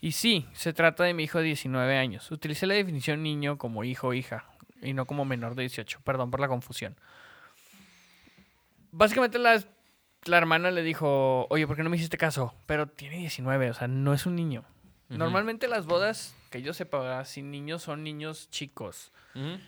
Y 0.00 0.12
sí, 0.12 0.46
se 0.52 0.72
trata 0.72 1.04
de 1.04 1.12
mi 1.12 1.24
hijo 1.24 1.38
de 1.38 1.44
19 1.44 1.96
años. 1.98 2.30
Utilicé 2.30 2.66
la 2.66 2.74
definición 2.74 3.22
niño 3.22 3.58
como 3.58 3.82
hijo 3.84 4.08
o 4.08 4.14
hija 4.14 4.44
y 4.82 4.92
no 4.94 5.06
como 5.06 5.24
menor 5.24 5.54
de 5.54 5.62
18. 5.62 6.00
Perdón 6.02 6.30
por 6.30 6.40
la 6.40 6.48
confusión. 6.48 6.96
Básicamente 8.92 9.38
la, 9.38 9.62
la 10.24 10.38
hermana 10.38 10.70
le 10.70 10.82
dijo, 10.82 11.46
oye, 11.50 11.66
¿por 11.66 11.76
qué 11.76 11.82
no 11.82 11.90
me 11.90 11.96
hiciste 11.96 12.18
caso? 12.18 12.54
Pero 12.66 12.86
tiene 12.88 13.16
19, 13.18 13.70
o 13.70 13.74
sea, 13.74 13.88
no 13.88 14.12
es 14.14 14.26
un 14.26 14.34
niño. 14.36 14.64
Ujú. 15.08 15.18
Normalmente 15.18 15.68
las 15.68 15.86
bodas, 15.86 16.34
que 16.50 16.62
yo 16.62 16.72
sepa, 16.74 17.24
sin 17.24 17.50
niños 17.50 17.82
son 17.82 18.02
niños 18.02 18.48
chicos. 18.50 19.12
Ujú. 19.34 19.58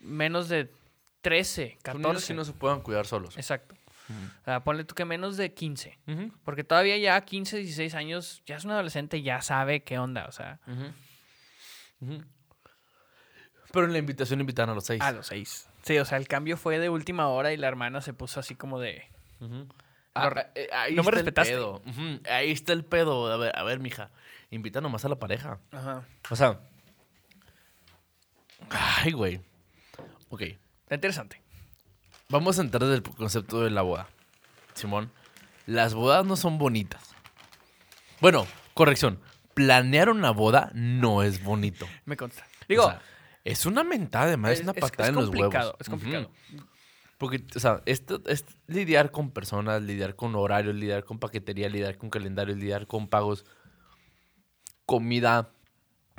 Menos 0.00 0.48
de 0.48 0.70
13, 1.22 1.78
Son 1.84 1.96
niños 1.96 2.06
14. 2.14 2.26
que 2.28 2.34
no 2.34 2.44
se 2.44 2.52
puedan 2.52 2.80
cuidar 2.82 3.06
solos. 3.06 3.36
Exacto. 3.36 3.74
Ujú. 4.08 4.18
O 4.42 4.44
sea, 4.44 4.62
ponle 4.62 4.84
tú 4.84 4.94
que 4.94 5.04
menos 5.04 5.36
de 5.36 5.52
15. 5.52 5.98
Ujú. 6.06 6.30
Porque 6.44 6.62
todavía 6.62 6.96
ya 6.98 7.20
15, 7.20 7.56
16 7.56 7.94
años, 7.94 8.42
ya 8.46 8.56
es 8.56 8.64
un 8.64 8.70
adolescente, 8.70 9.22
ya 9.22 9.40
sabe 9.42 9.82
qué 9.82 9.98
onda. 9.98 10.26
O 10.26 10.32
sea, 10.32 10.60
Ujú. 10.68 12.12
Ujú. 12.14 12.24
Pero 13.72 13.86
en 13.86 13.92
la 13.92 13.98
invitación 13.98 14.40
invitan 14.40 14.68
a 14.70 14.74
los 14.74 14.84
seis. 14.84 15.00
a 15.02 15.12
los 15.12 15.26
6. 15.26 15.68
Sí, 15.82 15.98
o 15.98 16.04
sea, 16.04 16.18
el 16.18 16.26
cambio 16.28 16.56
fue 16.56 16.78
de 16.78 16.88
última 16.88 17.28
hora 17.28 17.52
y 17.52 17.56
la 17.56 17.68
hermana 17.68 18.00
se 18.00 18.12
puso 18.12 18.40
así 18.40 18.54
como 18.54 18.78
de... 18.80 19.02
Ah, 19.40 20.30
Ah, 20.34 20.46
eh, 20.54 20.68
ahí 20.72 20.94
no 20.94 21.02
me 21.02 21.08
está 21.10 21.20
el 21.20 21.24
respetaste. 21.26 21.52
pedo. 21.52 21.82
Ahí 22.30 22.50
está 22.50 22.72
el 22.72 22.84
pedo. 22.86 23.30
A 23.30 23.36
ver, 23.36 23.52
a 23.54 23.62
ver, 23.64 23.80
mija. 23.80 24.10
Invita 24.50 24.80
nomás 24.80 25.04
a 25.04 25.10
la 25.10 25.16
pareja. 25.16 25.58
Ajá. 25.72 26.04
O 26.30 26.36
sea. 26.36 26.58
Ay, 28.70 29.12
güey. 29.12 29.40
Ok. 30.30 30.42
Interesante. 30.90 31.42
Vamos 32.30 32.58
a 32.58 32.62
entrar 32.62 32.84
del 32.84 33.02
concepto 33.02 33.62
de 33.62 33.70
la 33.70 33.82
boda. 33.82 34.08
Simón. 34.74 35.12
Las 35.66 35.94
bodas 35.94 36.24
no 36.24 36.36
son 36.36 36.58
bonitas. 36.58 37.14
Bueno, 38.20 38.46
corrección. 38.74 39.20
Planear 39.54 40.08
una 40.10 40.30
boda 40.30 40.70
no 40.74 41.22
es 41.22 41.42
bonito. 41.44 41.86
Me 42.04 42.16
consta. 42.16 42.46
Digo, 42.68 42.84
O 42.86 42.90
sea, 42.90 43.02
es 43.46 43.64
una 43.64 43.84
mentada, 43.84 44.26
además, 44.26 44.52
es, 44.52 44.60
una 44.62 44.74
patada 44.74 45.08
en 45.08 45.14
los 45.14 45.28
huevos. 45.28 45.44
complicado, 45.44 45.76
Es 45.78 45.88
complicado. 45.88 46.30
Porque, 47.16 47.44
o 47.54 47.60
sea, 47.60 47.80
esto 47.86 48.20
es 48.26 48.44
lidiar 48.66 49.10
con 49.10 49.30
personas, 49.30 49.82
lidiar 49.82 50.16
con 50.16 50.34
horarios, 50.34 50.74
lidiar 50.74 51.04
con 51.04 51.18
paquetería, 51.18 51.68
lidiar 51.68 51.96
con 51.96 52.10
calendarios, 52.10 52.58
lidiar 52.58 52.86
con 52.86 53.08
pagos, 53.08 53.46
comida, 54.84 55.52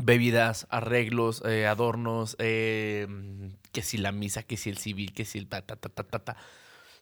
bebidas, 0.01 0.67
arreglos, 0.69 1.43
eh, 1.45 1.67
adornos, 1.67 2.37
eh, 2.39 3.07
que 3.73 3.81
si 3.81 3.97
la 3.97 4.11
misa, 4.13 4.43
que 4.43 4.55
si 4.55 4.69
el 4.69 4.77
civil, 4.77 5.13
que 5.13 5.25
si 5.25 5.37
el 5.37 5.47
ta, 5.47 5.61
ta, 5.61 5.75
ta, 5.75 5.89
ta, 5.89 6.03
ta, 6.03 6.19
ta. 6.19 6.37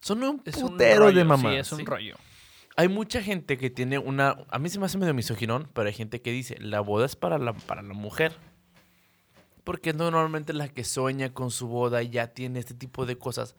Son 0.01 0.21
un 0.23 0.41
Es 0.43 0.57
un 0.57 0.71
putero 0.71 1.11
de 1.11 1.23
mamá. 1.23 1.51
Sí, 1.51 1.55
es 1.55 1.71
un 1.71 1.85
rollo. 1.85 2.17
Hay 2.75 2.89
mucha 2.89 3.21
gente 3.21 3.57
que 3.57 3.69
tiene 3.69 3.99
una... 3.99 4.37
A 4.49 4.59
mí 4.59 4.69
se 4.69 4.79
me 4.79 4.87
hace 4.87 4.97
medio 4.97 5.13
misoginón, 5.13 5.69
pero 5.73 5.87
hay 5.87 5.93
gente 5.93 6.21
que 6.21 6.31
dice, 6.31 6.57
la 6.59 6.81
boda 6.81 7.05
es 7.05 7.15
para 7.15 7.37
la, 7.37 7.53
para 7.53 7.81
la 7.81 7.93
mujer. 7.93 8.33
Porque 9.65 9.91
normalmente 9.91 10.53
la 10.53 10.69
que 10.69 10.85
sueña 10.85 11.33
con 11.33 11.51
su 11.51 11.67
boda 11.67 12.01
y 12.01 12.09
ya 12.09 12.27
tiene 12.27 12.59
este 12.59 12.73
tipo 12.73 13.05
de 13.05 13.17
cosas 13.17 13.55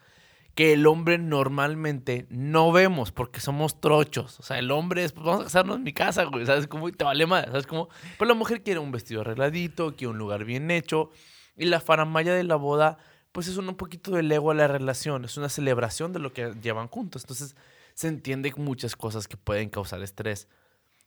que 0.56 0.72
el 0.72 0.86
hombre 0.86 1.18
normalmente 1.18 2.26
no 2.30 2.72
vemos 2.72 3.12
porque 3.12 3.40
somos 3.40 3.78
trochos. 3.78 4.40
O 4.40 4.42
sea, 4.42 4.58
el 4.58 4.70
hombre 4.70 5.04
es, 5.04 5.12
pues 5.12 5.26
vamos 5.26 5.42
a 5.42 5.44
casarnos 5.44 5.76
en 5.76 5.82
mi 5.82 5.92
casa, 5.92 6.24
güey. 6.24 6.46
¿Sabes 6.46 6.66
cómo? 6.66 6.88
Y 6.88 6.92
te 6.92 7.04
vale 7.04 7.26
más. 7.26 7.44
¿Sabes 7.44 7.66
cómo? 7.66 7.90
Pero 8.18 8.26
la 8.26 8.34
mujer 8.34 8.62
quiere 8.62 8.80
un 8.80 8.90
vestido 8.90 9.20
arregladito, 9.20 9.94
quiere 9.94 10.12
un 10.12 10.18
lugar 10.18 10.46
bien 10.46 10.70
hecho. 10.70 11.10
Y 11.58 11.66
la 11.66 11.78
faramaya 11.78 12.32
de 12.32 12.42
la 12.42 12.56
boda, 12.56 12.96
pues 13.32 13.48
es 13.48 13.58
un, 13.58 13.66
poquito 13.76 14.12
del 14.12 14.32
ego 14.32 14.50
a 14.50 14.54
la 14.54 14.66
relación. 14.66 15.26
Es 15.26 15.36
una 15.36 15.50
celebración 15.50 16.14
de 16.14 16.20
lo 16.20 16.32
que 16.32 16.54
llevan 16.62 16.88
juntos. 16.88 17.24
Entonces, 17.24 17.54
se 17.92 18.08
entiende 18.08 18.50
muchas 18.56 18.96
cosas 18.96 19.28
que 19.28 19.36
pueden 19.36 19.68
causar 19.68 20.02
estrés. 20.02 20.48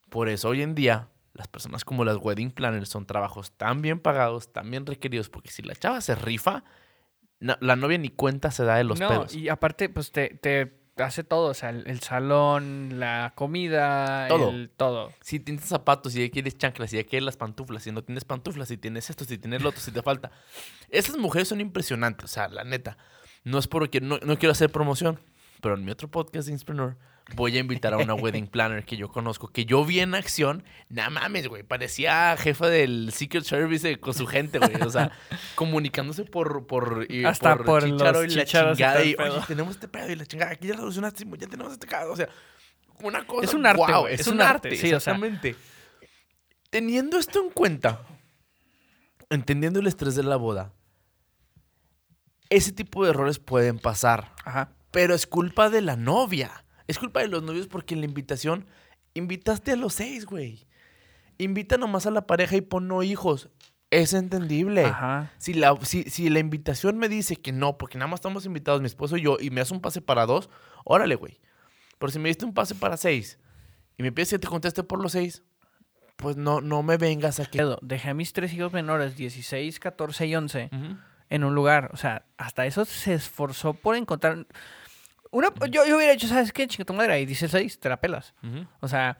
Por 0.10 0.30
eso 0.30 0.50
hoy 0.50 0.62
en 0.62 0.76
día 0.76 1.10
las 1.40 1.48
personas 1.48 1.86
como 1.86 2.04
las 2.04 2.18
wedding 2.18 2.52
planners 2.52 2.90
son 2.90 3.06
trabajos 3.06 3.54
tan 3.54 3.82
bien 3.82 4.00
pagados, 4.00 4.52
tan 4.52 4.70
bien 4.70 4.86
requeridos, 4.86 5.30
porque 5.30 5.50
si 5.50 5.62
la 5.62 5.74
chava 5.74 6.02
se 6.02 6.14
rifa, 6.14 6.66
la 7.40 7.76
novia 7.78 7.98
ni 7.98 8.10
cuenta 8.10 8.52
se 8.52 8.66
da 8.66 8.76
de 8.76 8.84
los 8.84 9.00
no, 9.00 9.08
pedos. 9.08 9.34
y 9.34 9.48
aparte, 9.48 9.88
pues 9.88 10.12
te, 10.12 10.30
te 10.30 10.80
hace 11.02 11.24
todo. 11.24 11.48
O 11.48 11.54
sea, 11.54 11.70
el, 11.70 11.88
el 11.88 12.02
salón, 12.02 13.00
la 13.00 13.32
comida, 13.36 14.28
Todo. 14.28 14.50
el 14.50 14.70
todo. 14.70 15.14
Si 15.22 15.40
tienes 15.40 15.64
zapatos, 15.64 16.12
si 16.12 16.26
ya 16.26 16.30
quieres 16.30 16.58
chanclas, 16.58 16.90
si 16.90 16.98
ya 16.98 17.06
quieres 17.06 17.24
las 17.24 17.38
pantuflas, 17.38 17.84
si 17.84 17.94
no 17.94 18.04
tienes 18.04 18.26
pantuflas, 18.26 18.68
si 18.68 18.76
tienes 18.76 19.10
esto, 19.10 19.24
si 19.24 19.38
tienes 19.38 19.62
lo 19.62 19.70
otro, 19.70 19.80
si 19.80 19.92
te 19.94 20.02
falta. 20.02 20.32
Esas 20.90 21.16
mujeres 21.16 21.48
son 21.48 21.62
impresionantes, 21.62 22.26
o 22.26 22.28
sea, 22.28 22.50
la 22.50 22.66
neta. 22.66 22.98
No 23.46 23.60
es 23.60 23.68
porque 23.68 24.02
no, 24.02 24.20
no 24.24 24.38
quiero 24.38 24.52
hacer 24.52 24.70
promoción, 24.70 25.22
pero 25.62 25.76
en 25.76 25.86
mi 25.86 25.92
otro 25.92 26.10
podcast 26.10 26.48
de 26.48 26.54
Inspreneur 26.54 26.98
voy 27.36 27.58
a 27.58 27.60
invitar 27.60 27.94
a 27.94 27.98
una 27.98 28.14
wedding 28.14 28.48
planner 28.52 28.86
que 28.86 28.98
yo 28.98 29.10
conozco, 29.10 29.48
que 29.48 29.66
yo 29.66 29.86
vi 29.86 30.00
en 30.00 30.16
acción. 30.16 30.64
Nah 30.90 31.10
mames, 31.10 31.48
güey, 31.48 31.64
parecía 31.64 32.36
jefa 32.38 32.68
del 32.68 33.12
Secret 33.12 33.44
Service 33.44 33.90
eh, 33.90 34.00
con 34.00 34.14
su 34.14 34.28
gente, 34.28 34.60
güey. 34.60 34.76
O 34.82 34.90
sea, 34.90 35.12
comunicándose 35.56 36.26
por, 36.26 36.68
por, 36.68 37.06
y 37.10 37.26
Hasta 37.26 37.58
por 37.58 37.88
los 37.88 37.92
chícharo 37.92 38.24
y 38.24 38.30
la 38.30 38.46
chingada. 38.46 39.04
Y, 39.04 39.16
oye, 39.16 39.42
tenemos 39.48 39.76
este 39.76 39.88
pedo 39.88 40.12
y 40.12 40.16
la 40.16 40.26
chingada. 40.26 40.52
Aquí 40.52 40.68
ya 40.68 40.76
solucionaste, 40.76 41.26
ya 41.38 41.48
tenemos 41.48 41.74
este 41.74 41.88
caso. 41.88 42.12
O 42.12 42.16
sea, 42.16 42.30
una 43.02 43.26
cosa. 43.26 43.46
Es 43.46 43.54
un 43.54 43.66
arte, 43.66 43.82
güey, 43.82 44.14
es, 44.14 44.22
es 44.22 44.28
un 44.28 44.36
un 44.36 44.42
arte, 44.42 44.70
arte, 44.70 44.78
sí, 44.78 44.88
o 44.88 45.00
sea. 45.00 45.14
exactamente. 45.14 45.56
Teniendo 46.70 47.18
esto 47.18 47.42
en 47.44 47.50
cuenta, 47.50 48.02
entendiendo 49.30 49.80
el 49.80 49.88
estrés 49.88 50.16
de 50.16 50.24
la 50.24 50.36
boda, 50.36 50.74
ese 52.50 52.72
tipo 52.72 53.04
de 53.04 53.12
errores 53.12 53.40
pueden 53.40 53.80
pasar. 53.80 54.34
Ajá. 54.44 54.72
Pero 54.92 55.14
es 55.14 55.28
culpa 55.28 55.70
de 55.70 55.82
la 55.82 55.96
novia. 55.96 56.66
Es 56.90 56.98
culpa 56.98 57.20
de 57.20 57.28
los 57.28 57.44
novios 57.44 57.68
porque 57.68 57.94
en 57.94 58.02
la 58.02 58.08
invitación 58.08 58.66
invitaste 59.14 59.74
a 59.74 59.76
los 59.76 59.94
seis, 59.94 60.26
güey. 60.26 60.66
Invita 61.38 61.78
nomás 61.78 62.08
a 62.08 62.12
la 62.12 62.26
pareja 62.26 62.56
y 62.56 62.62
pon 62.62 62.88
no 62.88 63.04
hijos. 63.04 63.50
Es 63.92 64.14
entendible. 64.14 64.86
Ajá. 64.86 65.32
Si 65.38 65.54
la, 65.54 65.78
si, 65.84 66.04
si 66.04 66.30
la 66.30 66.40
invitación 66.40 66.98
me 66.98 67.08
dice 67.08 67.36
que 67.36 67.52
no, 67.52 67.78
porque 67.78 68.00
nada 68.00 68.08
más 68.08 68.18
estamos 68.22 68.46
invitados 68.48 68.82
mi 68.82 68.88
esposo 68.88 69.18
y 69.18 69.22
yo, 69.22 69.38
y 69.40 69.52
me 69.52 69.62
hace 69.62 69.74
un 69.74 69.82
pase 69.82 70.02
para 70.02 70.26
dos, 70.26 70.50
órale, 70.84 71.14
güey. 71.14 71.40
Pero 72.00 72.12
si 72.12 72.18
me 72.18 72.30
diste 72.30 72.44
un 72.46 72.54
pase 72.56 72.74
para 72.74 72.98
seis 72.98 73.38
y 73.98 74.02
me 74.04 74.12
pides 74.12 74.32
que 74.32 74.40
te 74.40 74.48
conteste 74.48 74.82
por 74.84 75.00
los 75.02 75.12
seis, 75.12 75.44
pues 76.16 76.38
no, 76.38 76.60
no 76.60 76.82
me 76.82 76.98
vengas 76.98 77.40
a 77.40 77.46
que... 77.46 77.64
Dejé 77.82 78.10
a 78.10 78.14
mis 78.16 78.34
tres 78.34 78.52
hijos 78.54 78.74
menores, 78.74 79.16
16, 79.16 79.80
14 79.80 80.26
y 80.28 80.36
11, 80.36 80.70
Ujú. 80.74 80.98
en 81.30 81.44
un 81.44 81.54
lugar. 81.56 81.92
O 81.94 81.98
sea, 81.98 82.26
hasta 82.38 82.66
eso 82.66 82.84
se 82.86 83.14
esforzó 83.14 83.74
por 83.76 83.96
encontrar. 83.96 84.48
Una, 85.32 85.50
yo, 85.70 85.86
yo 85.86 85.98
hubiera 85.98 86.14
hecho, 86.14 86.28
¿sabes 86.28 86.52
qué? 86.52 86.68
Chinga 86.68 86.86
tu 86.86 86.94
madre, 86.94 87.14
ahí 87.14 87.26
dice 87.26 87.48
6, 87.48 87.80
te 87.80 87.90
la 87.90 87.98
pelas. 88.02 88.34
O 88.80 88.88
sea. 88.88 89.18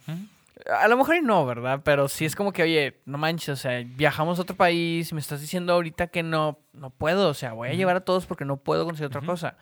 A 0.78 0.90
lo 0.90 0.98
mejor 0.98 1.24
no, 1.24 1.46
¿verdad? 1.46 1.82
Pero 1.86 2.10
sí 2.10 2.26
es 2.26 2.36
como 2.36 2.52
que, 2.52 2.64
oye, 2.64 3.00
no 3.06 3.18
manches, 3.18 3.50
o 3.50 3.56
sea, 3.56 3.82
viajamos 3.86 4.40
a 4.40 4.42
otro 4.42 4.58
país, 4.58 5.14
me 5.14 5.22
estás 5.22 5.40
diciendo 5.40 5.72
ahorita 5.72 6.08
que 6.08 6.22
no, 6.22 6.60
no 6.74 6.90
puedo, 6.90 7.30
o 7.30 7.34
sea, 7.34 7.54
voy 7.54 7.70
a 7.70 7.74
llevar 7.74 7.96
a 7.96 8.02
todos 8.02 8.26
porque 8.26 8.44
no 8.44 8.58
puedo 8.58 8.84
conseguir 8.84 9.08
otra 9.08 9.22
cosa. 9.22 9.56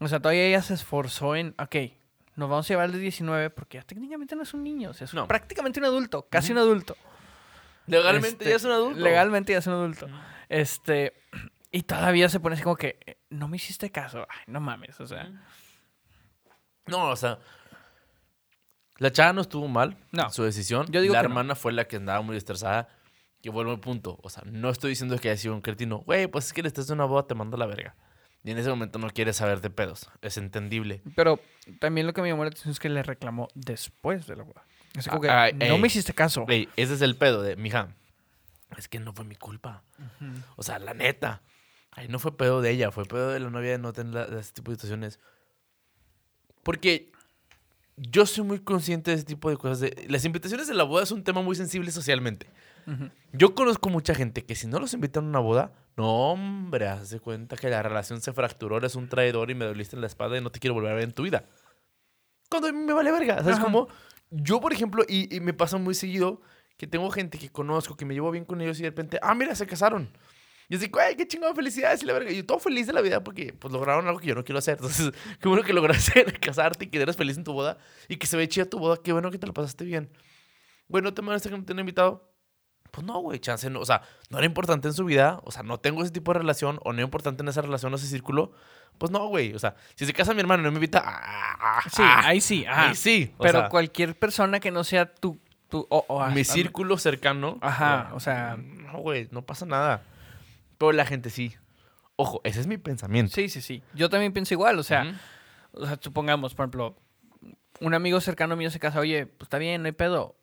O 0.00 0.06
sea, 0.06 0.20
todavía 0.20 0.44
ella 0.46 0.62
se 0.62 0.74
esforzó 0.74 1.34
en, 1.34 1.54
ok, 1.58 1.74
nos 2.36 2.48
vamos 2.48 2.66
a 2.66 2.68
llevar 2.68 2.84
al 2.84 2.92
de 2.92 2.98
19 3.00 3.50
porque 3.50 3.78
ya 3.78 3.82
técnicamente 3.82 4.36
no 4.36 4.44
es 4.44 4.54
un 4.54 4.62
niño, 4.62 4.90
o 4.90 4.94
sea, 4.94 5.06
es 5.06 5.14
No. 5.14 5.26
prácticamente 5.26 5.80
un 5.80 5.86
adulto, 5.86 6.28
casi 6.30 6.52
un 6.52 6.58
adulto. 6.58 6.96
Legalmente 7.88 8.28
Este, 8.28 8.50
ya 8.50 8.56
es 8.56 8.64
un 8.64 8.70
adulto. 8.72 9.00
Legalmente 9.00 9.52
ya 9.52 9.58
es 9.58 9.66
un 9.66 9.72
adulto. 9.72 10.06
Este, 10.48 11.12
y 11.72 11.82
todavía 11.82 12.28
se 12.28 12.38
pone 12.38 12.54
así 12.54 12.62
como 12.62 12.76
que, 12.76 12.98
eh, 13.04 13.16
no 13.30 13.48
me 13.48 13.56
hiciste 13.56 13.90
caso, 13.90 14.26
ay, 14.30 14.44
no 14.46 14.60
mames, 14.60 15.00
o 15.00 15.06
sea. 15.08 15.28
No, 16.86 17.10
o 17.10 17.16
sea. 17.16 17.38
La 18.98 19.12
chava 19.12 19.32
no 19.34 19.42
estuvo 19.42 19.68
mal 19.68 19.96
No. 20.12 20.30
su 20.30 20.42
decisión. 20.42 20.86
Yo 20.90 21.00
digo 21.02 21.12
la 21.14 21.20
que 21.20 21.28
no. 21.28 21.32
hermana 21.32 21.54
fue 21.54 21.72
la 21.72 21.86
que 21.86 21.96
andaba 21.96 22.22
muy 22.22 22.36
estresada. 22.36 22.88
Que 23.42 23.50
vuelvo 23.50 23.72
al 23.72 23.80
punto. 23.80 24.18
O 24.22 24.30
sea, 24.30 24.42
no 24.46 24.70
estoy 24.70 24.90
diciendo 24.90 25.18
que 25.18 25.28
haya 25.30 25.36
sido 25.40 25.54
un 25.54 25.60
cretino. 25.60 25.98
Güey, 25.98 26.26
pues 26.26 26.46
es 26.46 26.52
que 26.52 26.62
le 26.62 26.68
estás 26.68 26.86
de 26.86 26.94
una 26.94 27.04
boda, 27.04 27.26
te 27.26 27.34
manda 27.34 27.56
la 27.58 27.66
verga. 27.66 27.94
Y 28.42 28.50
en 28.52 28.58
ese 28.58 28.70
momento 28.70 28.98
no 28.98 29.10
quieres 29.10 29.36
saber 29.36 29.60
de 29.60 29.70
pedos. 29.70 30.08
Es 30.22 30.36
entendible. 30.38 31.02
Pero 31.14 31.38
también 31.80 32.06
lo 32.06 32.12
que 32.14 32.22
me 32.22 32.28
llamó 32.28 32.44
la 32.44 32.48
atención 32.48 32.72
es 32.72 32.78
que 32.80 32.88
le 32.88 33.02
reclamó 33.02 33.48
después 33.54 34.26
de 34.26 34.36
la 34.36 34.44
boda. 34.44 34.64
Así 34.96 35.10
como 35.10 35.20
que, 35.20 35.28
Ah, 35.28 35.50
no 35.52 35.64
ey. 35.74 35.80
me 35.80 35.86
hiciste 35.88 36.14
caso. 36.14 36.46
Ese 36.48 36.94
es 36.94 37.02
el 37.02 37.16
pedo 37.16 37.42
de, 37.42 37.56
mija. 37.56 37.88
Es 38.78 38.88
que 38.88 38.98
no 38.98 39.12
fue 39.12 39.24
mi 39.24 39.36
culpa. 39.36 39.82
O 40.56 40.62
sea, 40.62 40.78
la 40.78 40.94
neta. 40.94 41.42
Ahí 41.92 42.08
no 42.08 42.18
fue 42.18 42.36
pedo 42.36 42.62
de 42.62 42.70
ella, 42.70 42.90
fue 42.90 43.04
pedo 43.04 43.30
de 43.30 43.40
la 43.40 43.50
novia 43.50 43.72
de 43.72 43.78
no 43.78 43.92
tener 43.92 44.14
la- 44.14 44.26
de 44.26 44.40
ese 44.40 44.52
tipo 44.52 44.70
de 44.70 44.76
situaciones. 44.76 45.20
Porque 46.66 47.12
yo 47.96 48.26
soy 48.26 48.42
muy 48.44 48.58
consciente 48.58 49.12
de 49.12 49.18
ese 49.18 49.24
tipo 49.24 49.48
de 49.48 49.56
cosas. 49.56 49.78
de- 49.80 50.04
las 50.08 50.24
invitaciones 50.24 50.66
de 50.66 50.74
la 50.74 50.82
boda 50.82 51.04
es 51.04 51.12
un 51.12 51.22
tema 51.22 51.40
muy 51.42 51.54
sensible 51.54 51.92
socialmente. 51.92 52.48
Yo 53.32 53.54
conozco 53.54 53.88
mucha 53.88 54.14
gente 54.16 54.44
que 54.44 54.54
si 54.56 54.66
no 54.66 54.78
los 54.80 54.92
invitan 54.94 55.24
a 55.24 55.28
una 55.28 55.38
boda, 55.38 55.72
no, 55.96 56.32
hombre, 56.32 56.88
haz 56.88 57.10
de 57.10 57.20
cuenta 57.20 57.56
que 57.56 57.70
la 57.70 57.82
relación 57.84 58.20
se 58.20 58.32
fracturó, 58.32 58.78
eres 58.78 58.96
un 58.96 59.08
traidor 59.08 59.50
y 59.50 59.54
me 59.54 59.64
doliste 59.64 59.94
en 59.96 60.00
la 60.02 60.08
espalda 60.08 60.36
y 60.38 60.40
no 60.40 60.50
te 60.50 60.58
quiero 60.58 60.74
volver 60.74 60.90
a 60.90 60.94
ver 60.96 61.04
en 61.04 61.12
tu 61.12 61.22
vida. 61.22 61.44
Cuando 62.50 62.68
a 62.68 62.72
mí 62.72 62.78
me 62.78 62.92
vale 62.92 63.10
verga, 63.12 63.42
¿sabes 63.42 63.58
cómo? 63.64 63.88
Yo, 64.30 64.60
por 64.60 64.72
ejemplo, 64.72 65.04
y, 65.08 65.34
y 65.34 65.40
me 65.40 65.52
pasa 65.54 65.78
muy 65.78 65.94
seguido 65.94 66.40
que 66.76 66.86
tengo 66.88 67.10
gente 67.10 67.38
que 67.38 67.48
conozco, 67.50 67.96
que 67.96 68.04
me 68.04 68.14
llevo 68.14 68.30
bien 68.32 68.44
con 68.44 68.60
ellos 68.60 68.78
y 68.78 68.82
de 68.82 68.90
repente, 68.90 69.18
ah, 69.22 69.34
mira, 69.34 69.54
se 69.54 69.66
casaron. 69.66 70.10
Y 70.68 70.74
yo 70.74 70.80
digo, 70.80 70.98
ay, 70.98 71.14
qué 71.16 71.26
chingada 71.28 71.54
felicidades 71.54 72.02
y 72.02 72.06
la 72.06 72.12
verga. 72.12 72.30
Y 72.30 72.36
yo 72.36 72.46
todo 72.46 72.58
feliz 72.58 72.86
de 72.86 72.92
la 72.92 73.00
vida 73.00 73.22
porque 73.22 73.52
pues 73.52 73.72
lograron 73.72 74.06
algo 74.06 74.18
que 74.18 74.26
yo 74.26 74.34
no 74.34 74.44
quiero 74.44 74.58
hacer. 74.58 74.74
Entonces, 74.74 75.12
qué 75.40 75.48
bueno 75.48 75.62
que 75.62 75.72
lograste 75.72 76.24
casarte 76.40 76.86
y 76.86 76.88
que 76.88 77.00
eres 77.00 77.16
feliz 77.16 77.36
en 77.36 77.44
tu 77.44 77.52
boda 77.52 77.78
y 78.08 78.16
que 78.16 78.26
se 78.26 78.36
ve 78.36 78.48
chida 78.48 78.64
tu 78.66 78.78
boda. 78.78 78.96
Qué 79.02 79.12
bueno 79.12 79.30
que 79.30 79.38
te 79.38 79.46
la 79.46 79.52
pasaste 79.52 79.84
bien. 79.84 80.10
Güey, 80.88 81.02
¿no 81.02 81.14
te 81.14 81.22
molesta 81.22 81.48
que 81.50 81.56
no 81.56 81.64
te 81.64 81.72
han 81.72 81.78
invitado? 81.78 82.32
Pues 82.92 83.04
no, 83.06 83.18
güey, 83.20 83.38
chance 83.40 83.68
no. 83.68 83.80
O 83.80 83.84
sea, 83.84 84.02
no 84.30 84.38
era 84.38 84.46
importante 84.46 84.88
en 84.88 84.94
su 84.94 85.04
vida. 85.04 85.40
O 85.44 85.50
sea, 85.50 85.62
no 85.62 85.78
tengo 85.78 86.02
ese 86.02 86.10
tipo 86.12 86.32
de 86.32 86.38
relación 86.38 86.78
o 86.82 86.92
no 86.92 86.98
era 86.98 87.04
importante 87.04 87.42
en 87.42 87.48
esa 87.48 87.60
relación 87.62 87.92
o 87.92 87.96
ese 87.96 88.06
círculo. 88.06 88.52
Pues 88.98 89.10
no, 89.12 89.26
güey. 89.28 89.52
O 89.54 89.58
sea, 89.58 89.74
si 89.94 90.06
se 90.06 90.12
casa 90.12 90.32
mi 90.34 90.40
hermano 90.40 90.62
y 90.62 90.64
no 90.64 90.70
me 90.72 90.76
invita, 90.76 91.02
ah, 91.04 91.82
Sí, 91.92 92.02
ah, 92.02 92.22
ahí 92.24 92.40
sí. 92.40 92.64
ahí 92.68 92.94
sí. 92.94 93.34
Pero 93.38 93.60
sea, 93.60 93.68
cualquier 93.68 94.18
persona 94.18 94.58
que 94.60 94.70
no 94.70 94.82
sea 94.84 95.12
tu... 95.12 95.38
tu 95.68 95.86
o, 95.90 96.04
o 96.08 96.26
mi 96.30 96.44
círculo 96.44 96.96
cercano. 96.96 97.58
Ajá, 97.60 98.10
o 98.14 98.20
sea- 98.20 98.56
No, 98.56 98.98
güey, 98.98 99.28
no 99.30 99.42
pasa 99.42 99.66
nada. 99.66 100.02
Pero 100.78 100.92
la 100.92 101.06
gente 101.06 101.30
sí. 101.30 101.54
Ojo, 102.16 102.40
ese 102.44 102.60
es 102.60 102.66
mi 102.66 102.78
pensamiento. 102.78 103.34
Sí, 103.34 103.48
sí, 103.48 103.60
sí. 103.60 103.82
Yo 103.94 104.08
también 104.08 104.32
pienso 104.32 104.54
igual. 104.54 104.78
O 104.78 104.82
sea, 104.82 105.02
Ujú, 105.72 105.82
o 105.82 105.86
sea, 105.86 105.98
supongamos, 106.00 106.54
por 106.54 106.64
ejemplo, 106.64 106.96
un 107.80 107.94
amigo 107.94 108.20
cercano 108.20 108.56
mío 108.56 108.70
se 108.70 108.78
casa. 108.80 109.00
Oye, 109.00 109.26
pues 109.26 109.46
está 109.46 109.58
bien, 109.58 109.82
no 109.82 109.86
hay 109.86 109.92
pedo. 109.92 110.36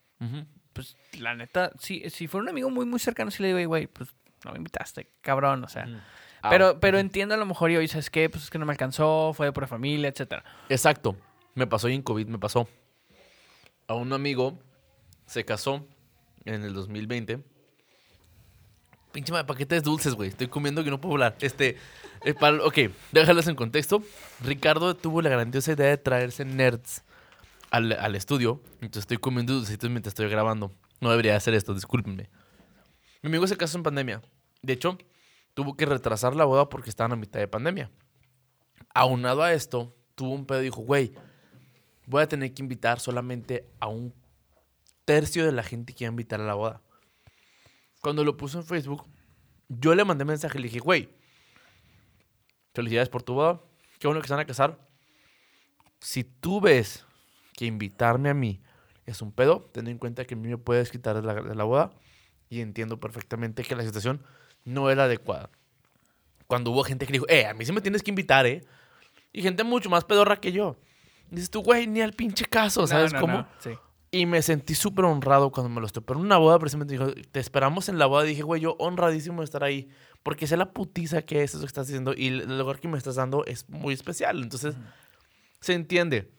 Pues 0.73 0.95
la 1.19 1.35
neta, 1.35 1.71
sí, 1.79 2.03
si 2.09 2.27
fuera 2.27 2.43
un 2.43 2.49
amigo 2.49 2.69
muy, 2.69 2.85
muy 2.85 2.99
cercano, 2.99 3.29
sí 3.29 3.43
le 3.43 3.49
digo, 3.49 3.59
"Ey, 3.59 3.65
güey, 3.65 3.87
pues 3.87 4.09
no 4.45 4.51
me 4.51 4.57
invitaste, 4.57 5.07
cabrón. 5.21 5.63
O 5.63 5.67
sea, 5.67 5.87
Ah, 6.41 6.49
pero, 6.49 6.79
pero 6.79 6.99
entiendo 6.99 7.35
a 7.35 7.37
lo 7.37 7.45
mejor 7.45 7.71
y 7.71 7.77
hoy, 7.77 7.87
¿sabes 7.87 8.09
qué? 8.09 8.29
Pues 8.29 8.43
es 8.43 8.49
que 8.49 8.57
no 8.59 8.65
me 8.65 8.71
alcanzó, 8.73 9.31
fue 9.33 9.45
de 9.45 9.53
por 9.53 9.65
familia, 9.67 10.09
etcétera. 10.09 10.43
Exacto. 10.67 11.15
Me 11.55 11.67
pasó 11.67 11.87
y 11.87 11.93
en 11.95 12.01
COVID 12.01 12.27
me 12.27 12.37
pasó. 12.37 12.67
A 13.87 13.93
un 13.93 14.11
amigo 14.11 14.59
se 15.25 15.45
casó 15.45 15.87
en 16.43 16.63
el 16.63 16.73
2020. 16.73 17.39
Pinche 19.13 19.31
paquetes 19.45 19.83
dulces, 19.83 20.15
güey. 20.15 20.29
Estoy 20.29 20.47
comiendo 20.47 20.83
que 20.83 20.89
no 20.89 20.99
puedo 20.99 21.13
hablar. 21.13 21.37
Este, 21.39 21.77
eh, 22.25 22.33
para- 22.33 22.63
ok, 22.65 22.77
déjalos 23.11 23.47
en 23.47 23.55
contexto. 23.55 24.03
Ricardo 24.43 24.95
tuvo 24.95 25.21
la 25.21 25.29
grandiosa 25.29 25.71
idea 25.71 25.87
de 25.87 25.97
traerse 25.97 26.43
nerds 26.43 27.03
al, 27.69 27.93
al 27.93 28.15
estudio. 28.15 28.61
Entonces 28.81 29.01
estoy 29.03 29.17
comiendo 29.17 29.53
dulcitos 29.53 29.89
mientras 29.89 30.11
estoy 30.11 30.27
grabando. 30.29 30.71
No 30.99 31.11
debería 31.11 31.35
hacer 31.37 31.53
esto, 31.53 31.73
discúlpenme. 31.73 32.29
Mi 33.21 33.29
amigo 33.29 33.47
se 33.47 33.55
casó 33.55 33.77
en 33.77 33.83
pandemia. 33.83 34.21
De 34.61 34.73
hecho, 34.73 34.97
tuvo 35.53 35.77
que 35.77 35.85
retrasar 35.85 36.35
la 36.35 36.45
boda 36.45 36.67
porque 36.69 36.89
estaban 36.89 37.11
a 37.13 37.15
mitad 37.15 37.39
de 37.39 37.47
pandemia. 37.47 37.91
Aunado 38.95 39.43
a 39.43 39.53
esto, 39.53 39.95
tuvo 40.15 40.33
un 40.33 40.45
pedo 40.45 40.61
y 40.61 40.65
dijo, 40.65 40.81
güey, 40.81 41.13
voy 42.07 42.23
a 42.23 42.27
tener 42.27 42.53
que 42.53 42.61
invitar 42.63 42.99
solamente 42.99 43.67
a 43.79 43.87
un 43.87 44.13
tercio 45.05 45.45
de 45.45 45.51
la 45.51 45.63
gente 45.63 45.93
que 45.93 46.03
iba 46.05 46.09
a 46.09 46.13
invitar 46.13 46.41
a 46.41 46.45
la 46.45 46.53
boda. 46.53 46.81
Cuando 48.03 48.25
lo 48.25 48.35
puso 48.35 48.59
en 48.59 48.65
Facebook, 48.65 49.05
yo 49.69 49.95
le 49.95 50.03
mandé 50.03 50.25
mensaje 50.25 50.57
y 50.57 50.61
le 50.61 50.67
dije, 50.67 50.79
güey, 50.79 51.07
felicidades 52.73 53.07
por 53.07 53.23
tu 53.23 53.33
boda, 53.33 53.61
qué 53.97 54.07
bueno 54.07 54.21
que 54.21 54.27
se 54.27 54.33
van 54.33 54.41
a 54.41 54.45
casar. 54.45 54.77
Si 56.01 56.25
tú 56.25 56.59
ves 56.59 57.05
que 57.53 57.65
invitarme 57.65 58.29
a 58.29 58.33
mí 58.33 58.61
es 59.05 59.21
un 59.21 59.31
pedo, 59.31 59.69
ten 59.71 59.87
en 59.87 59.97
cuenta 59.97 60.25
que 60.25 60.33
a 60.33 60.37
mí 60.37 60.49
me 60.49 60.57
puedes 60.57 60.91
quitar 60.91 61.15
de 61.15 61.21
la, 61.21 61.33
de 61.33 61.55
la 61.55 61.63
boda 61.63 61.93
y 62.49 62.59
entiendo 62.59 62.99
perfectamente 62.99 63.63
que 63.63 63.73
la 63.73 63.83
situación 63.83 64.21
no 64.65 64.89
es 64.89 64.97
la 64.97 65.05
adecuada. 65.05 65.49
Cuando 66.47 66.71
hubo 66.71 66.83
gente 66.83 67.05
que 67.05 67.13
dijo, 67.13 67.25
eh, 67.29 67.45
a 67.45 67.53
mí 67.53 67.65
sí 67.65 67.71
me 67.71 67.79
tienes 67.79 68.03
que 68.03 68.11
invitar, 68.11 68.45
eh. 68.45 68.65
Y 69.31 69.41
gente 69.43 69.63
mucho 69.63 69.89
más 69.89 70.03
pedorra 70.03 70.41
que 70.41 70.51
yo. 70.51 70.75
Dices 71.31 71.49
tú, 71.49 71.63
güey, 71.63 71.87
ni 71.87 72.01
al 72.01 72.11
pinche 72.11 72.43
caso, 72.43 72.85
¿sabes 72.85 73.13
No, 73.13 73.19
no, 73.19 73.25
cómo? 73.25 73.37
no, 73.37 73.47
Sí. 73.59 73.71
Y 74.15 74.27
me 74.27 74.43
sentí 74.43 74.75
súper 74.75 75.05
honrado 75.05 75.49
cuando 75.51 75.69
me 75.69 75.81
lo 75.81 75.87
estoy. 75.87 76.03
Pero 76.05 76.19
en 76.19 76.27
una 76.27 76.37
boda, 76.37 76.59
precisamente 76.59 76.93
dijo, 76.93 77.07
te 77.31 77.39
esperamos 77.39 77.89
en 77.89 77.97
la 77.97 78.05
boda. 78.05 78.21
Dije, 78.21 78.43
güey, 78.43 78.61
yo 78.61 78.75
honradísimo 78.77 79.41
de 79.41 79.45
estar 79.45 79.63
ahí. 79.63 79.89
Porque 80.21 80.45
sé 80.45 80.55
la 80.55 80.71
putiza 80.71 81.23
que 81.23 81.41
es 81.41 81.49
eso 81.55 81.61
que 81.61 81.65
estás 81.65 81.87
diciendo. 81.87 82.13
Y 82.15 82.27
el 82.27 82.59
lugar 82.59 82.79
que 82.79 82.87
me 82.87 82.95
estás 82.99 83.15
dando 83.15 83.43
es 83.45 83.67
muy 83.69 83.91
especial. 83.95 84.43
Entonces, 84.43 84.75
se 85.61 85.73
entiende. 85.73 86.31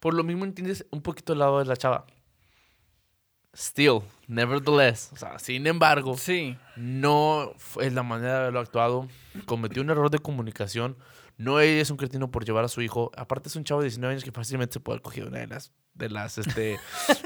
Por 0.00 0.14
lo 0.14 0.24
mismo 0.24 0.44
entiendes 0.44 0.84
un 0.90 1.00
poquito 1.00 1.32
el 1.32 1.38
lado 1.38 1.60
de 1.60 1.64
la 1.66 1.76
chava. 1.76 2.06
Still, 3.54 4.00
nevertheless. 4.26 5.10
O 5.12 5.16
sea, 5.16 5.38
sin 5.38 5.66
embargo, 5.68 6.16
Sí. 6.16 6.56
no 6.74 7.52
fue 7.56 7.88
la 7.92 8.02
manera 8.02 8.32
de 8.32 8.38
haberlo 8.40 8.58
actuado. 8.60 9.08
Cometió 9.46 9.80
un 9.80 9.90
error 9.90 10.10
de 10.10 10.18
comunicación. 10.18 10.96
No 11.38 11.60
es 11.60 11.90
un 11.90 11.96
cretino 11.96 12.30
por 12.30 12.44
llevar 12.44 12.64
a 12.64 12.68
su 12.68 12.82
hijo. 12.82 13.10
Aparte 13.16 13.48
es 13.48 13.56
un 13.56 13.64
chavo 13.64 13.80
de 13.80 13.86
19 13.88 14.12
años 14.12 14.24
que 14.24 14.32
fácilmente 14.32 14.74
se 14.74 14.80
puede 14.80 14.96
haber 14.96 15.02
cogido 15.02 15.28
una 15.28 15.38
de 15.38 15.46
las, 15.48 15.72
de 15.94 16.08
las, 16.10 16.38
este, 16.38 16.78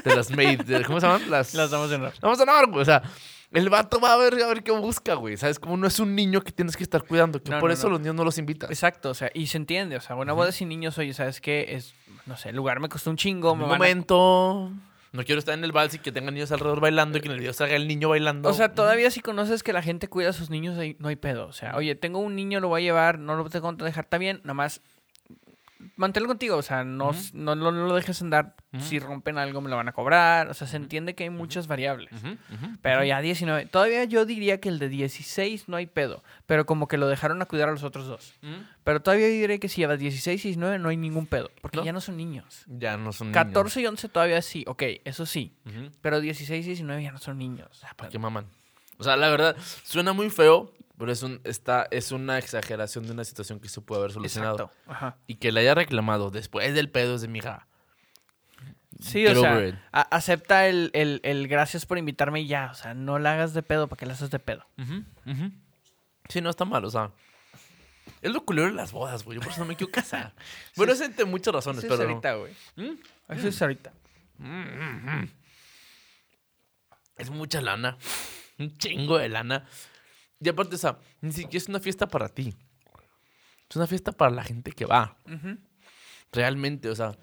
de 0.03 0.15
las 0.15 0.31
maid, 0.31 0.61
de- 0.61 0.83
¿cómo 0.85 0.99
se 0.99 1.07
llaman? 1.07 1.29
Las, 1.29 1.53
Las 1.53 1.69
damos 1.71 1.91
en 1.91 2.01
honor. 2.01 2.13
Vamos 2.21 2.39
a 2.39 2.43
honor, 2.43 2.67
güey. 2.69 2.81
O 2.81 2.85
sea, 2.85 3.03
el 3.51 3.69
vato 3.69 3.99
va 3.99 4.13
a 4.13 4.17
ver, 4.17 4.33
a 4.41 4.47
ver 4.47 4.63
qué 4.63 4.71
busca, 4.71 5.13
güey. 5.15 5.37
¿Sabes? 5.37 5.59
Como 5.59 5.77
no 5.77 5.87
es 5.87 5.99
un 5.99 6.15
niño 6.15 6.41
que 6.41 6.51
tienes 6.51 6.75
que 6.75 6.83
estar 6.83 7.03
cuidando. 7.03 7.41
Que 7.43 7.51
No, 7.51 7.59
por 7.59 7.69
no, 7.69 7.73
eso 7.73 7.87
no. 7.87 7.91
los 7.93 7.99
niños 8.01 8.15
no 8.15 8.23
los 8.23 8.37
invitas. 8.37 8.69
Exacto, 8.71 9.09
o 9.09 9.13
sea, 9.13 9.29
y 9.33 9.47
se 9.47 9.57
entiende, 9.57 9.95
o 9.97 10.01
sea, 10.01 10.15
una 10.15 10.33
boda 10.33 10.51
sin 10.51 10.69
niños, 10.69 10.97
oye, 10.97 11.13
¿sabes 11.13 11.39
qué? 11.41 11.75
Es, 11.75 11.93
no 12.25 12.35
sé, 12.37 12.49
el 12.49 12.55
lugar 12.55 12.79
me 12.79 12.89
costó 12.89 13.09
un 13.09 13.17
chingo, 13.17 13.51
un 13.53 13.61
a- 13.63 13.67
momento... 13.67 14.71
No 15.11 15.23
quiero 15.23 15.39
estar 15.39 15.53
en 15.53 15.63
el 15.63 15.71
vals 15.71 15.93
y 15.93 15.99
que 15.99 16.11
tengan 16.11 16.33
niños 16.33 16.51
alrededor 16.51 16.79
bailando 16.79 17.17
y 17.17 17.21
que 17.21 17.27
en 17.27 17.33
el 17.33 17.39
video 17.39 17.53
salga 17.53 17.75
el 17.75 17.87
niño 17.87 18.09
bailando. 18.09 18.49
O 18.49 18.53
sea, 18.53 18.73
todavía 18.73 19.09
si 19.11 19.21
conoces 19.21 19.63
que 19.63 19.73
la 19.73 19.81
gente 19.81 20.07
cuida 20.07 20.29
a 20.29 20.33
sus 20.33 20.49
niños, 20.49 20.77
ahí 20.77 20.95
no 20.99 21.07
hay 21.07 21.15
pedo. 21.15 21.47
O 21.47 21.53
sea, 21.53 21.75
oye, 21.75 21.95
tengo 21.95 22.19
un 22.19 22.35
niño, 22.35 22.59
lo 22.59 22.67
voy 22.67 22.81
a 22.81 22.85
llevar, 22.85 23.19
no 23.19 23.35
lo 23.35 23.49
tengo 23.49 23.75
que 23.77 23.83
dejar, 23.83 24.05
está 24.05 24.17
bien, 24.17 24.41
nada 24.43 24.53
más 24.53 24.81
manténlo 25.95 26.27
contigo. 26.27 26.57
O 26.57 26.61
sea, 26.61 26.83
no, 26.83 27.11
no, 27.33 27.55
no 27.55 27.71
lo 27.71 27.95
dejes 27.95 28.21
andar. 28.21 28.55
Si 28.79 28.99
rompen 28.99 29.37
algo, 29.37 29.61
me 29.61 29.69
lo 29.69 29.75
van 29.75 29.87
a 29.89 29.91
cobrar. 29.91 30.49
O 30.49 30.53
sea, 30.53 30.67
se 30.67 30.77
entiende 30.77 31.15
que 31.15 31.23
hay 31.23 31.29
muchas 31.29 31.67
variables. 31.67 32.11
Pero 32.81 33.03
ya 33.03 33.21
19. 33.21 33.65
Todavía 33.67 34.03
yo 34.03 34.25
diría 34.25 34.59
que 34.59 34.69
el 34.69 34.79
de 34.79 34.89
16 34.89 35.67
no 35.67 35.77
hay 35.77 35.87
pedo. 35.87 36.23
Pero 36.45 36.65
como 36.65 36.87
que 36.87 36.97
lo 36.97 37.07
dejaron 37.07 37.41
a 37.41 37.45
cuidar 37.45 37.69
a 37.69 37.71
los 37.71 37.83
otros 37.83 38.07
dos. 38.07 38.33
Pero 38.83 39.01
todavía 39.01 39.27
diré 39.27 39.59
que 39.59 39.69
si 39.69 39.81
llevas 39.81 39.99
16 39.99 40.43
y 40.45 40.47
19 40.49 40.79
no 40.79 40.89
hay 40.89 40.97
ningún 40.97 41.25
pedo. 41.25 41.49
Porque 41.61 41.83
ya 41.83 41.93
no 41.93 42.01
son 42.01 42.17
niños. 42.17 42.63
Ya 42.67 42.97
no 42.97 43.13
son 43.13 43.27
niños. 43.31 43.45
14 43.45 43.81
y 43.81 43.85
11 43.87 44.09
todavía 44.09 44.41
sí. 44.41 44.63
Ok, 44.67 44.83
eso 45.05 45.25
sí. 45.25 45.53
Pero 46.01 46.19
16 46.19 46.65
y 46.65 46.69
19 46.69 47.03
ya 47.03 47.11
no 47.11 47.19
son 47.19 47.37
niños. 47.37 47.83
¿Para 47.95 48.09
qué 48.09 48.19
maman? 48.19 48.45
O 48.99 49.03
sea, 49.03 49.15
la 49.15 49.29
verdad, 49.29 49.55
suena 49.83 50.11
muy 50.13 50.29
feo, 50.29 50.73
pero 50.97 51.11
es, 51.11 51.21
un, 51.23 51.39
está, 51.43 51.87
es 51.91 52.11
una 52.11 52.37
exageración 52.39 53.05
de 53.05 53.11
una 53.13 53.23
situación 53.23 53.59
que 53.59 53.69
se 53.69 53.81
puede 53.81 54.01
haber 54.01 54.11
solucionado. 54.13 54.71
Ajá. 54.87 55.17
Y 55.27 55.35
que 55.35 55.51
le 55.51 55.59
haya 55.61 55.75
reclamado 55.75 56.31
después 56.31 56.73
del 56.73 56.89
pedo 56.89 57.15
es 57.15 57.21
de 57.21 57.27
mi 57.27 57.39
hija. 57.39 57.67
Sí, 58.99 59.21
Get 59.21 59.37
o 59.37 59.41
sea, 59.41 59.73
acepta 60.09 60.67
el, 60.67 60.89
el- 60.93 61.19
el 61.23 61.47
gracias 61.47 61.85
por 61.85 61.99
invitarme 61.99 62.41
y 62.41 62.47
ya. 62.47 62.69
O 62.71 62.73
sea, 62.73 62.95
no 62.95 63.19
la 63.19 63.33
hagas 63.33 63.53
de 63.53 63.61
pedo 63.61 63.87
para 63.87 63.99
que 63.99 64.05
la 64.07 64.13
haces 64.13 64.31
de 64.31 64.39
pedo. 64.39 64.65
Sí, 66.29 66.41
no 66.41 66.49
está 66.49 66.65
mal, 66.65 66.83
o 66.83 66.89
sea. 66.89 67.11
Es 68.23 68.31
lo 68.31 68.43
culero 68.43 68.67
de 68.69 68.73
las 68.73 68.91
bodas, 68.91 69.23
güey. 69.23 69.35
Yo 69.37 69.41
por 69.43 69.51
eso 69.51 69.59
no 69.61 69.67
me 69.67 69.75
quiero 69.75 69.91
casar. 69.91 70.33
bueno, 70.75 70.93
es 70.93 71.01
entre 71.01 71.25
muchas 71.25 71.53
razones, 71.53 71.83
Eso 71.83 71.93
es 71.93 71.99
pero. 71.99 72.09
ahorita, 72.09 72.33
güey. 72.35 72.53
¿Mm? 72.75 72.97
Eso 73.29 73.47
es 73.49 73.61
ahorita. 73.61 73.93
Es 77.17 77.29
mucha 77.29 77.61
lana. 77.61 77.97
Un 78.57 78.75
chingo 78.77 79.17
de 79.17 79.29
lana. 79.29 79.65
Y 80.39 80.49
aparte, 80.49 80.75
o 80.75 80.79
sea, 80.79 80.99
ni 81.21 81.31
siquiera 81.31 81.57
es 81.57 81.69
una 81.69 81.79
fiesta 81.79 82.07
para 82.07 82.29
ti. 82.29 82.55
Es 83.69 83.75
una 83.75 83.87
fiesta 83.87 84.11
para 84.11 84.31
la 84.31 84.43
gente 84.43 84.71
que 84.71 84.85
va. 84.85 85.17
Ujú. 85.25 85.57
Realmente, 86.31 86.89
o 86.89 86.95
sea, 86.95 87.17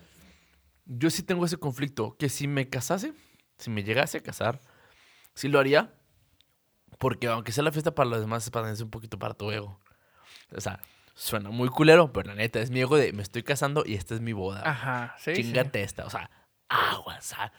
yo 0.85 1.11
sí 1.11 1.23
tengo 1.23 1.44
ese 1.44 1.56
conflicto. 1.56 2.16
Que 2.18 2.28
si 2.28 2.49
me 2.49 2.68
casase, 2.68 3.14
si 3.59 3.71
me 3.71 3.83
llegase 3.83 4.18
a 4.18 4.23
casar, 4.23 4.61
sí 5.35 5.49
lo 5.49 5.59
haría. 5.59 5.94
Porque 6.99 7.28
aunque 7.28 7.52
sea 7.52 7.64
la 7.64 7.73
fiesta 7.73 7.94
para 7.94 8.11
los 8.11 8.21
demás, 8.21 8.50
es 8.71 8.80
un 8.80 8.90
poquito 8.90 9.18
para 9.18 9.35
tu 9.35 9.50
ego. 9.50 9.80
O 10.54 10.61
sea, 10.61 10.80
suena 11.14 11.50
muy 11.50 11.68
culero, 11.68 12.12
pero 12.12 12.28
la 12.28 12.35
neta 12.35 12.61
es 12.61 12.71
mi 12.71 12.80
ego 12.80 12.97
de 12.97 13.12
me 13.12 13.23
estoy 13.23 13.42
casando 13.42 13.85
y 13.87 13.94
esta 13.94 14.14
es 14.14 14.21
mi 14.21 14.33
boda. 14.33 14.62
Ajá, 14.64 15.14
sí. 15.18 15.35
sí. 15.35 15.42
Chingate 15.42 15.83
esta, 15.83 16.04
o 16.04 16.11
sea, 16.11 16.30
agua, 16.68 17.16
o 17.18 17.23
sea. 17.23 17.52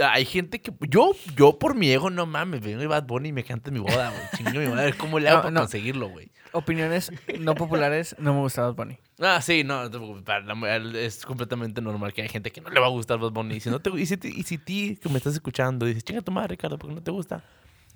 Hay 0.00 0.24
gente 0.24 0.60
que. 0.62 0.72
Yo, 0.88 1.12
yo 1.36 1.58
por 1.58 1.74
mi 1.74 1.90
ego, 1.90 2.08
no 2.08 2.24
mames, 2.26 2.60
vengo 2.62 2.82
y 2.82 2.86
Bad 2.86 3.04
Bunny 3.06 3.28
y 3.28 3.32
me 3.32 3.44
canta 3.44 3.68
en 3.68 3.74
mi 3.74 3.80
boda, 3.80 4.10
güey. 4.10 4.22
Chingue 4.36 4.58
mi 4.66 4.74
madre, 4.74 4.94
¿cómo 4.94 5.18
le 5.18 5.28
hago 5.28 5.38
No, 5.38 5.42
para 5.42 5.50
no. 5.52 5.60
conseguirlo, 5.60 6.08
güey? 6.08 6.30
Opiniones 6.52 7.12
no 7.40 7.54
populares, 7.54 8.16
no 8.18 8.32
me 8.32 8.40
gusta 8.40 8.62
Bad 8.62 8.74
Bunny. 8.74 8.98
Ah, 9.20 9.40
sí, 9.42 9.64
no, 9.64 9.82
no 9.82 9.90
te 9.90 9.98
preocupes, 9.98 10.22
para 10.22 10.40
la- 10.54 10.98
es 11.00 11.24
completamente 11.26 11.80
normal 11.82 12.12
que 12.14 12.22
hay 12.22 12.28
gente 12.28 12.50
que 12.52 12.60
no 12.62 12.70
le 12.70 12.80
va 12.80 12.86
a 12.86 12.90
gustar 12.90 13.18
Bad 13.18 13.32
Bunny. 13.32 13.56
Y 13.56 13.60
si, 13.60 13.68
no 13.70 13.80
te, 13.80 13.90
y 13.90 14.06
si, 14.06 14.18
y 14.22 14.42
si 14.44 14.56
ti 14.58 14.98
que 15.02 15.08
me 15.10 15.18
estás 15.18 15.34
escuchando 15.34 15.84
dices, 15.84 16.04
chinga 16.04 16.22
tu 16.22 16.32
madre, 16.32 16.48
Ricardo, 16.48 16.78
porque 16.78 16.94
no 16.94 17.02
te 17.02 17.10
gusta. 17.10 17.42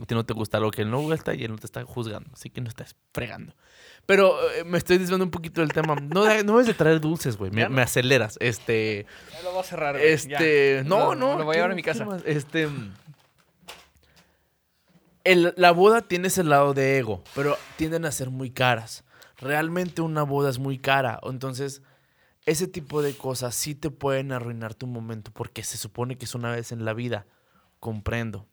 A 0.01 0.07
ti 0.07 0.15
no 0.15 0.25
te 0.25 0.33
gusta 0.35 0.59
lo 0.61 0.71
que 0.71 0.83
él 0.83 0.91
no 0.91 1.01
gusta 1.01 1.35
y 1.35 1.45
él 1.45 1.51
no 1.51 1.59
te 1.59 1.67
está 1.67 1.85
juzgando, 1.85 2.31
así 2.33 2.49
que 2.51 2.61
no 2.61 2.69
estás 2.69 2.97
fregando. 3.13 3.55
Pero 4.07 4.35
eh, 4.53 4.65
me 4.65 4.79
estoy 4.79 4.97
desviando 4.99 5.25
un 5.25 5.31
poquito 5.31 5.61
del 5.61 5.73
tema. 5.73 5.95
No, 5.95 6.25
no 6.25 6.53
debes 6.53 6.67
de 6.67 6.75
traer 6.75 7.01
dulces, 7.01 7.37
güey. 7.37 7.51
Me, 7.51 7.69
no. 7.69 7.81
aceleras. 7.83 8.37
Este. 8.41 9.07
Ya 9.33 9.43
lo 9.43 9.51
voy 9.53 9.61
a 9.61 9.65
cerrar, 9.65 9.97
güey, 9.97 10.09
Este. 10.09 10.77
ya. 10.83 10.89
No, 10.89 11.15
Lo- 11.15 11.15
no. 11.15 11.39
Lo 11.39 11.45
voy 11.45 11.55
a 11.55 11.57
llevar 11.59 11.73
a 11.73 11.75
mi 11.75 11.83
¿qué- 11.83 11.91
casa. 11.91 12.07
Este. 12.25 12.69
el- 15.25 15.53
la 15.57 15.71
boda 15.73 16.01
tiene 16.03 16.29
ese 16.29 16.45
lado 16.45 16.73
de 16.75 16.99
ego, 16.99 17.23
pero 17.35 17.57
tienden 17.77 18.05
a 18.05 18.13
ser 18.13 18.31
muy 18.31 18.51
caras. 18.51 19.05
Realmente 19.39 20.03
una 20.03 20.23
boda 20.23 20.51
es 20.51 20.59
muy 20.59 20.79
cara. 20.79 21.21
Entonces, 21.23 21.83
ese 22.47 22.67
tipo 22.67 23.03
de 23.03 23.15
cosas 23.15 23.55
sí 23.55 23.75
te 23.75 23.91
pueden 23.91 24.33
arruinar 24.33 24.75
tu 24.75 24.87
momento 24.87 25.31
porque 25.33 25.63
se 25.63 25.77
supone 25.79 26.17
que 26.17 26.25
es 26.25 26.35
una 26.35 26.53
vez 26.53 26.73
en 26.73 26.85
la 26.85 26.95
vida. 26.95 27.27
Comprendo. 27.79 28.47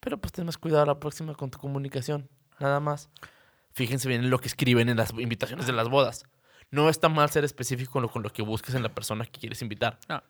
Pero 0.00 0.18
pues 0.18 0.32
ten 0.32 0.46
más 0.46 0.58
cuidado 0.58 0.86
la 0.86 0.98
próxima 1.00 1.34
con 1.34 1.50
tu 1.50 1.58
comunicación. 1.58 2.28
Nada 2.58 2.80
más. 2.80 3.08
Fíjense 3.72 4.08
bien 4.08 4.24
en 4.24 4.30
lo 4.30 4.38
que 4.38 4.48
escriben 4.48 4.88
en 4.88 4.96
las 4.96 5.12
invitaciones 5.12 5.66
de 5.66 5.72
las 5.72 5.88
bodas. 5.88 6.24
No 6.70 6.88
está 6.88 7.08
mal 7.08 7.30
ser 7.30 7.44
específico 7.44 7.92
con 7.92 8.02
lo, 8.02 8.08
con 8.08 8.22
lo 8.22 8.30
que 8.30 8.42
busques 8.42 8.74
en 8.74 8.82
la 8.82 8.94
persona 8.94 9.24
que 9.24 9.40
quieres 9.40 9.62
invitar. 9.62 9.98
No. 10.08 10.22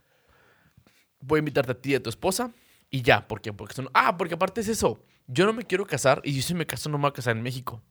Voy 1.20 1.38
a 1.38 1.40
invitarte 1.40 1.73
a 1.73 1.80
ti 1.80 1.92
y 1.92 1.94
a 1.94 2.02
tu 2.02 2.11
esposa 2.11 2.52
y 2.90 3.02
ya. 3.02 3.26
¿Por 3.26 3.40
qué? 3.40 3.52
Porque 3.52 3.75
son... 3.75 3.88
Ah, 3.94 4.16
porque 4.16 4.35
aparte 4.35 4.61
es 4.61 4.68
eso. 4.68 5.00
Yo 5.26 5.46
no 5.46 5.52
me 5.52 5.64
quiero 5.64 5.87
casar 5.87 6.20
y 6.25 6.35
yo 6.35 6.42
si 6.42 6.54
me 6.54 6.66
caso 6.66 6.88
no 6.88 6.99
me 6.99 7.02
voy 7.02 7.11
a 7.11 7.12
casar 7.12 7.37
en 7.37 7.42
México. 7.42 7.82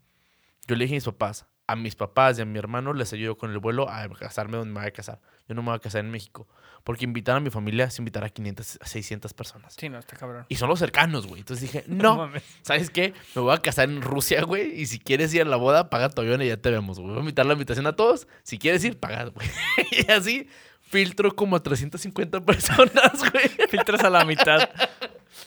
Yo 0.68 0.76
le 0.76 0.86
dije 0.86 0.96
a 0.96 0.98
mis 0.98 1.06
papás, 1.06 1.46
a 1.68 1.76
mis 1.76 1.96
papás 1.96 2.40
y 2.40 2.42
a 2.42 2.46
mi 2.46 2.58
hermano 2.58 2.94
les 2.94 3.12
ayudo 3.14 3.38
con 3.38 3.52
el 3.52 3.60
vuelo 3.60 3.90
a 3.90 4.08
casarme 4.10 4.58
donde 4.58 4.74
me 4.74 4.80
voy 4.80 4.88
a 4.88 4.92
casar. 4.92 5.20
Yo 5.48 5.56
no 5.56 5.62
me 5.62 5.70
voy 5.70 5.76
a 5.78 5.80
casar 5.80 6.04
en 6.04 6.12
México. 6.12 6.48
Porque 6.84 7.04
invitar 7.04 7.36
a 7.36 7.40
mi 7.40 7.50
familia 7.50 7.86
es 7.86 7.98
invitar 7.98 8.24
a 8.24 8.30
500, 8.30 8.78
a 8.80 8.86
600 8.86 9.34
personas. 9.34 9.76
Sí, 9.76 9.90
no, 9.90 9.98
está 9.98 10.16
cabrón. 10.16 10.46
Y 10.50 10.56
son 10.56 10.70
los 10.70 10.78
cercanos, 10.78 11.26
güey. 11.26 11.40
Entonces 11.42 11.62
dije, 11.72 11.84
no. 11.88 12.32
¿sabes 12.62 12.92
qué? 12.92 13.14
Me 13.34 13.42
voy 13.42 13.56
a 13.56 13.58
casar 13.58 13.90
en 13.90 14.02
Rusia, 14.02 14.44
güey. 14.44 14.80
Y 14.80 14.86
si 14.86 15.00
quieres 15.00 15.34
ir 15.34 15.42
a 15.42 15.46
la 15.46 15.56
boda, 15.56 15.90
paga 15.90 16.10
tu 16.10 16.22
avión 16.22 16.42
y 16.44 16.48
ya 16.48 16.58
te 16.58 16.70
vemos, 16.70 17.00
güey. 17.00 17.10
Voy 17.10 17.18
a 17.18 17.22
invitar 17.22 17.46
la 17.46 17.54
invitación 17.54 17.88
a 17.88 17.96
todos. 17.96 18.28
Si 18.44 18.60
quieres 18.60 18.84
ir, 18.84 19.00
paga, 19.00 19.26
güey. 19.26 19.48
y 19.92 20.12
así 20.12 20.48
filtro 20.82 21.36
como 21.36 21.56
a 21.56 21.64
350 21.64 22.42
personas, 22.42 23.12
güey. 23.32 23.50
Filtras 23.70 24.04
a 24.04 24.10
la 24.10 24.24
mitad. 24.24 24.70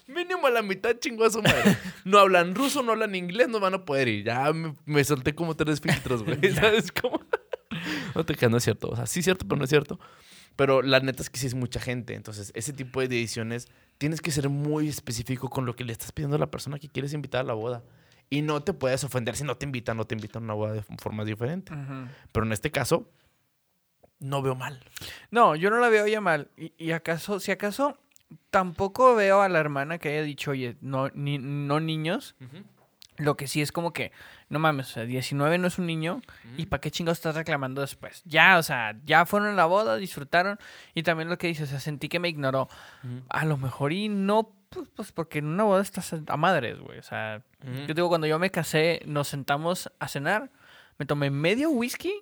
Mínimo 0.06 0.46
a 0.46 0.50
la 0.50 0.62
mitad 0.62 0.96
su 1.30 1.42
madre. 1.42 1.76
No 2.04 2.18
hablan 2.18 2.54
ruso, 2.54 2.82
no 2.82 2.92
hablan 2.92 3.14
inglés, 3.14 3.48
no 3.48 3.60
van 3.60 3.74
a 3.74 3.84
poder 3.84 4.08
ir. 4.08 4.24
Ya 4.24 4.52
me, 4.52 4.74
me 4.84 5.04
solté 5.04 5.34
como 5.34 5.54
tres 5.54 5.80
filtros, 5.80 6.24
güey. 6.24 6.38
¿Sabes 6.52 6.90
cómo? 6.90 7.20
no 8.14 8.24
te 8.24 8.34
quedas, 8.34 8.50
no 8.50 8.56
es 8.58 8.64
cierto. 8.64 8.88
O 8.88 8.96
sea, 8.96 9.06
sí 9.06 9.20
es 9.20 9.24
cierto, 9.24 9.46
pero 9.46 9.58
no 9.58 9.64
es 9.64 9.70
cierto. 9.70 9.98
Pero 10.56 10.82
la 10.82 11.00
neta 11.00 11.22
es 11.22 11.30
que 11.30 11.38
sí 11.38 11.46
es 11.46 11.54
mucha 11.54 11.80
gente. 11.80 12.14
Entonces, 12.14 12.50
ese 12.54 12.72
tipo 12.72 13.00
de 13.00 13.06
ediciones 13.06 13.68
tienes 13.98 14.20
que 14.20 14.30
ser 14.30 14.48
muy 14.48 14.88
específico 14.88 15.48
con 15.48 15.66
lo 15.66 15.76
que 15.76 15.84
le 15.84 15.92
estás 15.92 16.12
pidiendo 16.12 16.36
a 16.36 16.40
la 16.40 16.50
persona 16.50 16.78
que 16.78 16.88
quieres 16.88 17.12
invitar 17.12 17.42
a 17.42 17.44
la 17.44 17.54
boda. 17.54 17.84
Y 18.30 18.42
no 18.42 18.62
te 18.62 18.72
puedes 18.72 19.04
ofender 19.04 19.36
si 19.36 19.44
no 19.44 19.56
te 19.56 19.66
invitan, 19.66 19.96
no 19.96 20.04
te 20.04 20.14
invitan 20.14 20.42
a 20.42 20.44
una 20.44 20.54
boda 20.54 20.72
de 20.72 20.82
formas 20.98 21.26
diferentes. 21.26 21.74
Ujú. 21.76 22.08
Pero 22.32 22.46
en 22.46 22.52
este 22.52 22.70
caso, 22.70 23.08
no 24.18 24.42
veo 24.42 24.54
mal. 24.54 24.84
No, 25.30 25.54
yo 25.56 25.70
no 25.70 25.78
la 25.78 25.88
veo 25.88 26.06
ya 26.06 26.20
mal. 26.20 26.50
Y, 26.56 26.72
y 26.76 26.90
acaso, 26.90 27.40
si 27.40 27.52
acaso, 27.52 27.96
tampoco 28.50 29.14
veo 29.14 29.40
a 29.42 29.48
la 29.48 29.58
hermana 29.58 29.98
que 29.98 30.10
haya 30.10 30.22
dicho, 30.22 30.50
oye, 30.50 30.76
no, 30.80 31.08
ni, 31.10 31.38
no 31.38 31.80
niños. 31.80 32.34
Lo 33.18 33.36
que 33.36 33.46
sí 33.48 33.60
es 33.60 33.72
como 33.72 33.92
que, 33.92 34.12
no 34.48 34.58
mames, 34.58 34.90
o 34.90 34.92
sea, 34.94 35.04
19 35.04 35.58
no 35.58 35.66
es 35.66 35.78
un 35.78 35.86
niño. 35.86 36.22
¿Y 36.56 36.66
para 36.66 36.80
qué 36.80 36.90
chingados 36.90 37.18
estás 37.18 37.34
reclamando 37.34 37.80
después? 37.80 38.22
Ya, 38.24 38.58
o 38.58 38.62
sea, 38.62 38.96
ya 39.04 39.26
fueron 39.26 39.48
a 39.48 39.52
la 39.54 39.66
boda, 39.66 39.96
disfrutaron. 39.96 40.58
Y 40.94 41.02
también 41.02 41.28
lo 41.28 41.36
que 41.38 41.48
dices, 41.48 41.68
o 41.68 41.70
sea, 41.72 41.80
sentí 41.80 42.08
que 42.08 42.20
me 42.20 42.28
ignoró. 42.28 42.68
A 43.28 43.44
lo 43.44 43.56
mejor 43.56 43.92
y 43.92 44.08
no, 44.08 44.52
pues, 44.70 44.88
pues 44.94 45.12
porque 45.12 45.40
en 45.40 45.46
una 45.46 45.64
boda 45.64 45.82
estás 45.82 46.14
a 46.26 46.36
madres, 46.36 46.78
güey. 46.78 46.98
O 46.98 47.02
sea, 47.02 47.42
yo 47.88 47.94
digo, 47.94 48.08
cuando 48.08 48.26
yo 48.26 48.38
me 48.38 48.50
casé, 48.50 49.02
nos 49.04 49.28
sentamos 49.28 49.90
a 49.98 50.08
cenar. 50.08 50.50
Me 50.98 51.06
tomé 51.06 51.30
medio 51.30 51.70
whisky 51.70 52.12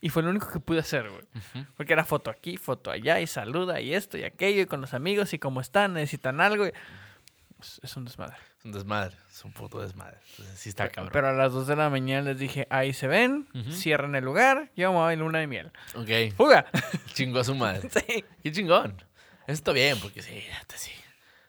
y 0.00 0.08
fue 0.10 0.22
lo 0.22 0.30
único 0.30 0.50
que 0.50 0.60
pude 0.60 0.80
hacer, 0.80 1.08
güey. 1.10 1.64
Porque 1.76 1.92
era 1.92 2.04
foto 2.04 2.30
aquí, 2.30 2.56
foto 2.56 2.90
allá, 2.90 3.20
y 3.20 3.26
saluda, 3.26 3.80
y 3.80 3.94
esto, 3.94 4.18
y 4.18 4.24
aquello, 4.24 4.62
y 4.62 4.66
con 4.66 4.80
los 4.80 4.92
amigos, 4.94 5.32
y 5.32 5.38
cómo 5.38 5.60
están, 5.60 5.94
necesitan 5.94 6.40
algo. 6.40 6.66
y- 6.66 6.72
Es, 7.60 7.80
es 7.82 7.96
un 7.96 8.04
desmadre. 8.04 8.36
Es 8.62 8.66
un 8.66 8.72
desmadre. 8.72 9.16
Es 9.28 9.44
un 9.44 9.52
puto 9.52 9.80
desmadre. 9.80 10.18
Entonces, 10.30 10.56
sí 10.56 10.68
está 10.68 10.88
cabrón. 10.88 11.10
Pero 11.12 11.26
a 11.28 11.32
las 11.32 11.52
2 11.52 11.66
de 11.66 11.74
la 11.74 11.90
mañana 11.90 12.30
les 12.30 12.38
dije, 12.38 12.68
ahí 12.70 12.92
se 12.92 13.08
ven, 13.08 13.48
Ujú. 13.54 13.72
cierren 13.72 14.14
el 14.14 14.22
lugar, 14.24 14.70
yo 14.76 14.92
me 14.92 14.98
voy 14.98 15.12
a 15.12 15.16
luna 15.16 15.40
de 15.40 15.48
miel. 15.48 15.72
ok. 15.96 16.36
¡Fuga! 16.36 16.66
Chingó 17.14 17.40
a 17.40 17.44
su 17.44 17.56
madre. 17.56 17.88
sí. 18.06 18.24
Qué 18.40 18.52
chingón. 18.52 18.96
Eso 19.48 19.54
está 19.54 19.72
bien, 19.72 19.98
porque 20.00 20.22
sí, 20.22 20.40
sí. 20.76 20.92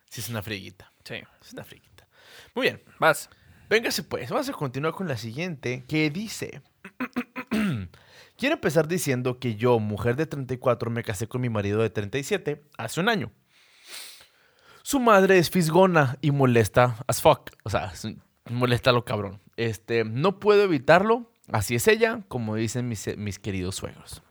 Sí 0.09 0.21
es 0.21 0.29
una 0.29 0.41
friguita. 0.41 0.91
Sí. 1.03 1.21
Es 1.41 1.53
una 1.53 1.63
friguita. 1.63 2.07
Muy 2.55 2.63
bien. 2.67 2.81
Vas. 2.99 3.29
Véngase 3.69 4.01
pues, 4.03 4.29
vamos 4.31 4.49
a 4.49 4.53
continuar 4.53 4.93
con 4.93 5.07
la 5.07 5.17
siguiente, 5.17 5.83
que 5.87 6.09
dice... 6.09 6.61
Quiero 8.35 8.55
empezar 8.55 8.87
diciendo 8.87 9.37
que 9.39 9.55
yo, 9.55 9.77
mujer 9.79 10.15
de 10.15 10.25
34, 10.25 10.89
me 10.89 11.03
casé 11.03 11.27
con 11.27 11.39
mi 11.41 11.49
marido 11.49 11.81
de 11.83 11.89
37 11.91 12.63
hace 12.79 12.99
un 12.99 13.07
año. 13.07 13.31
Su 14.83 14.99
madre 14.99 15.37
es 15.39 15.49
fisgona 15.49 16.17
y 16.21 16.31
molesta 16.31 16.97
as 17.07 17.21
fuck. 17.21 17.49
O 17.63 17.69
sea, 17.69 17.91
molesta 18.51 18.89
a 18.89 18.93
lo 18.93 19.03
cabrón. 19.05 19.39
Este, 19.55 20.03
no 20.03 20.39
puedo 20.39 20.61
evitarlo. 20.63 21.31
Así 21.51 21.75
es 21.75 21.87
ella, 21.87 22.21
como 22.27 22.55
dicen 22.55 22.87
mis, 22.87 23.17
mis 23.17 23.39
queridos 23.39 23.75
suegros. 23.75 24.21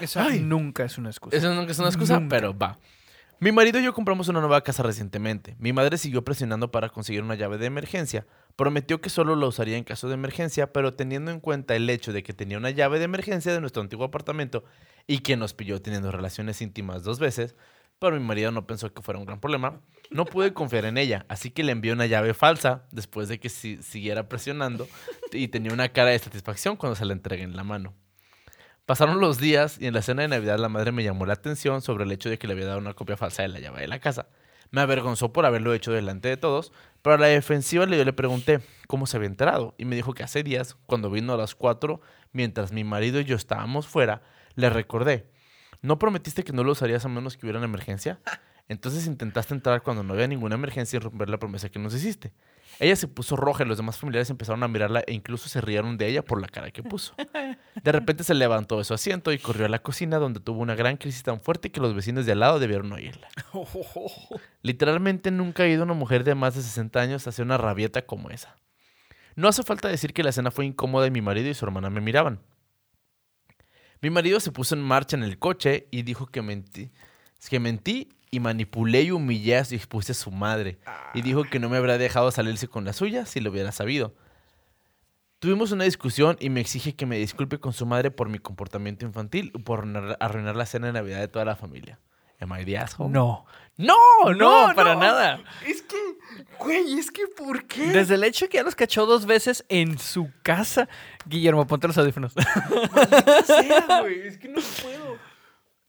Eso 0.00 0.20
Ay. 0.20 0.40
nunca 0.40 0.84
es 0.84 0.98
una 0.98 1.10
excusa. 1.10 1.36
Eso 1.36 1.54
nunca 1.54 1.72
es 1.72 1.78
una 1.78 1.88
excusa, 1.88 2.18
Nunca. 2.18 2.34
pero 2.36 2.56
va. 2.56 2.78
Mi 3.40 3.52
marido 3.52 3.78
y 3.78 3.84
yo 3.84 3.92
compramos 3.92 4.28
una 4.28 4.40
nueva 4.40 4.62
casa 4.62 4.82
recientemente. 4.82 5.54
Mi 5.58 5.72
madre 5.72 5.98
siguió 5.98 6.24
presionando 6.24 6.70
para 6.70 6.88
conseguir 6.88 7.22
una 7.22 7.34
llave 7.34 7.58
de 7.58 7.66
emergencia. 7.66 8.26
Prometió 8.56 9.00
que 9.00 9.10
solo 9.10 9.36
la 9.36 9.46
usaría 9.46 9.76
en 9.76 9.84
caso 9.84 10.08
de 10.08 10.14
emergencia, 10.14 10.72
pero 10.72 10.94
teniendo 10.94 11.30
en 11.30 11.40
cuenta 11.40 11.76
el 11.76 11.88
hecho 11.90 12.12
de 12.12 12.22
que 12.22 12.32
tenía 12.32 12.56
una 12.56 12.70
llave 12.70 12.98
de 12.98 13.04
emergencia 13.04 13.52
de 13.52 13.60
nuestro 13.60 13.82
antiguo 13.82 14.06
apartamento 14.06 14.64
y 15.06 15.18
que 15.18 15.36
nos 15.36 15.52
pilló 15.52 15.82
teniendo 15.82 16.10
relaciones 16.10 16.62
íntimas 16.62 17.02
dos 17.02 17.18
veces, 17.18 17.54
pero 17.98 18.16
mi 18.18 18.24
marido 18.24 18.50
no 18.50 18.66
pensó 18.66 18.92
que 18.92 19.02
fuera 19.02 19.18
un 19.18 19.26
gran 19.26 19.40
problema, 19.40 19.80
no 20.10 20.24
pude 20.26 20.52
confiar 20.52 20.84
en 20.84 20.98
ella, 20.98 21.24
así 21.28 21.50
que 21.50 21.64
le 21.64 21.72
envié 21.72 21.92
una 21.92 22.06
llave 22.06 22.34
falsa 22.34 22.84
después 22.92 23.28
de 23.28 23.40
que 23.40 23.48
si- 23.48 23.82
siguiera 23.82 24.28
presionando 24.28 24.86
y 25.32 25.48
tenía 25.48 25.72
una 25.72 25.88
cara 25.88 26.10
de 26.10 26.18
satisfacción 26.18 26.76
cuando 26.76 26.96
se 26.96 27.04
la 27.04 27.12
entregué 27.14 27.42
en 27.44 27.56
la 27.56 27.64
mano. 27.64 27.94
Pasaron 28.86 29.18
los 29.20 29.38
días 29.38 29.78
y 29.80 29.86
en 29.86 29.94
la 29.94 30.02
cena 30.02 30.22
de 30.22 30.28
Navidad 30.28 30.58
la 30.58 30.68
madre 30.68 30.92
me 30.92 31.02
llamó 31.02 31.24
la 31.24 31.32
atención 31.32 31.80
sobre 31.80 32.04
el 32.04 32.12
hecho 32.12 32.28
de 32.28 32.38
que 32.38 32.46
le 32.46 32.52
había 32.52 32.66
dado 32.66 32.78
una 32.78 32.92
copia 32.94 33.16
falsa 33.16 33.42
de 33.42 33.48
la 33.48 33.58
llave 33.60 33.80
de 33.80 33.88
la 33.88 33.98
casa. 33.98 34.26
Me 34.70 34.80
avergonzó 34.82 35.32
por 35.32 35.46
haberlo 35.46 35.72
hecho 35.72 35.92
delante 35.92 36.28
de 36.28 36.36
todos, 36.36 36.72
pero 37.00 37.14
a 37.14 37.18
la 37.18 37.26
defensiva 37.28 37.86
yo 37.86 38.04
le 38.04 38.12
pregunté 38.12 38.60
cómo 38.86 39.06
se 39.06 39.16
había 39.16 39.28
enterado 39.28 39.74
y 39.78 39.84
me 39.86 39.96
dijo 39.96 40.12
que 40.12 40.22
hace 40.22 40.42
días, 40.42 40.76
cuando 40.86 41.10
vino 41.10 41.32
a 41.32 41.36
las 41.38 41.54
4, 41.54 42.00
mientras 42.32 42.72
mi 42.72 42.84
marido 42.84 43.20
y 43.20 43.24
yo 43.24 43.36
estábamos 43.36 43.86
fuera, 43.86 44.22
le 44.54 44.68
recordé, 44.68 45.30
¿no 45.84 45.98
prometiste 45.98 46.42
que 46.44 46.52
no 46.52 46.64
lo 46.64 46.72
usarías 46.72 47.04
a 47.04 47.08
menos 47.08 47.36
que 47.36 47.44
hubiera 47.44 47.58
una 47.58 47.66
emergencia? 47.66 48.18
Entonces 48.68 49.06
intentaste 49.06 49.52
entrar 49.52 49.82
cuando 49.82 50.02
no 50.02 50.14
había 50.14 50.26
ninguna 50.26 50.54
emergencia 50.54 50.96
y 50.96 51.00
romper 51.00 51.28
la 51.28 51.38
promesa 51.38 51.68
que 51.68 51.78
nos 51.78 51.94
hiciste. 51.94 52.32
Ella 52.80 52.96
se 52.96 53.06
puso 53.06 53.36
roja 53.36 53.62
y 53.62 53.66
los 53.66 53.76
demás 53.76 53.98
familiares 53.98 54.30
empezaron 54.30 54.62
a 54.62 54.68
mirarla 54.68 55.04
e 55.06 55.12
incluso 55.12 55.50
se 55.50 55.60
rieron 55.60 55.98
de 55.98 56.08
ella 56.08 56.24
por 56.24 56.40
la 56.40 56.48
cara 56.48 56.70
que 56.70 56.82
puso. 56.82 57.14
De 57.82 57.92
repente 57.92 58.24
se 58.24 58.32
levantó 58.32 58.78
de 58.78 58.84
su 58.84 58.94
asiento 58.94 59.30
y 59.30 59.38
corrió 59.38 59.66
a 59.66 59.68
la 59.68 59.80
cocina 59.80 60.16
donde 60.16 60.40
tuvo 60.40 60.60
una 60.60 60.74
gran 60.74 60.96
crisis 60.96 61.22
tan 61.22 61.42
fuerte 61.42 61.70
que 61.70 61.80
los 61.80 61.94
vecinos 61.94 62.24
de 62.24 62.32
al 62.32 62.40
lado 62.40 62.58
debieron 62.58 62.90
oírla. 62.90 63.28
Literalmente 64.62 65.30
nunca 65.30 65.66
he 65.66 65.70
ido 65.70 65.82
una 65.82 65.92
mujer 65.92 66.24
de 66.24 66.34
más 66.34 66.54
de 66.54 66.62
60 66.62 66.98
años 66.98 67.26
a 67.26 67.30
hacer 67.30 67.44
una 67.44 67.58
rabieta 67.58 68.06
como 68.06 68.30
esa. 68.30 68.56
No 69.36 69.48
hace 69.48 69.62
falta 69.62 69.88
decir 69.88 70.14
que 70.14 70.22
la 70.22 70.30
escena 70.30 70.50
fue 70.50 70.64
incómoda 70.64 71.06
y 71.06 71.10
mi 71.10 71.20
marido 71.20 71.50
y 71.50 71.54
su 71.54 71.66
hermana 71.66 71.90
me 71.90 72.00
miraban. 72.00 72.40
Mi 74.04 74.10
marido 74.10 74.38
se 74.38 74.52
puso 74.52 74.74
en 74.74 74.82
marcha 74.82 75.16
en 75.16 75.22
el 75.22 75.38
coche 75.38 75.88
y 75.90 76.02
dijo 76.02 76.26
que 76.26 76.42
mentí, 76.42 76.90
que 77.48 77.58
mentí 77.58 78.10
y 78.30 78.38
manipulé 78.38 79.00
y 79.00 79.10
humillé 79.12 79.62
y 79.70 79.74
expuse 79.76 80.12
a 80.12 80.14
su 80.14 80.30
madre. 80.30 80.76
Y 81.14 81.22
dijo 81.22 81.44
que 81.44 81.58
no 81.58 81.70
me 81.70 81.78
habría 81.78 81.96
dejado 81.96 82.30
salirse 82.30 82.68
con 82.68 82.84
la 82.84 82.92
suya 82.92 83.24
si 83.24 83.40
lo 83.40 83.50
hubiera 83.50 83.72
sabido. 83.72 84.14
Tuvimos 85.38 85.72
una 85.72 85.84
discusión 85.84 86.36
y 86.38 86.50
me 86.50 86.60
exige 86.60 86.94
que 86.94 87.06
me 87.06 87.16
disculpe 87.16 87.58
con 87.58 87.72
su 87.72 87.86
madre 87.86 88.10
por 88.10 88.28
mi 88.28 88.38
comportamiento 88.38 89.06
infantil 89.06 89.50
y 89.54 89.58
por 89.62 89.86
arruinar- 89.86 90.18
arruinar 90.20 90.54
la 90.54 90.66
cena 90.66 90.88
de 90.88 90.92
Navidad 90.92 91.20
de 91.20 91.28
toda 91.28 91.46
la 91.46 91.56
familia. 91.56 91.98
Am 92.40 92.52
I 92.52 92.64
the 92.64 92.76
asshole? 92.78 93.10
No. 93.10 93.44
No, 93.76 93.96
No, 94.34 94.72
para 94.76 94.94
nada. 94.94 95.40
Es 95.66 95.82
que, 95.82 95.96
güey, 96.60 96.96
es 96.96 97.10
que 97.10 97.26
¿por 97.26 97.64
qué? 97.64 97.88
Desde 97.88 98.14
el 98.14 98.22
hecho 98.22 98.48
que 98.48 98.58
ya 98.58 98.62
los 98.62 98.76
cachó 98.76 99.04
dos 99.04 99.26
veces 99.26 99.64
en 99.68 99.98
su 99.98 100.30
casa. 100.42 100.88
Guillermo, 101.26 101.66
ponte 101.66 101.88
los 101.88 101.98
audífonos. 101.98 102.34
sea, 102.34 104.00
güey, 104.02 104.28
es 104.28 104.38
que 104.38 104.48
no 104.48 104.60
puedo. 104.80 105.18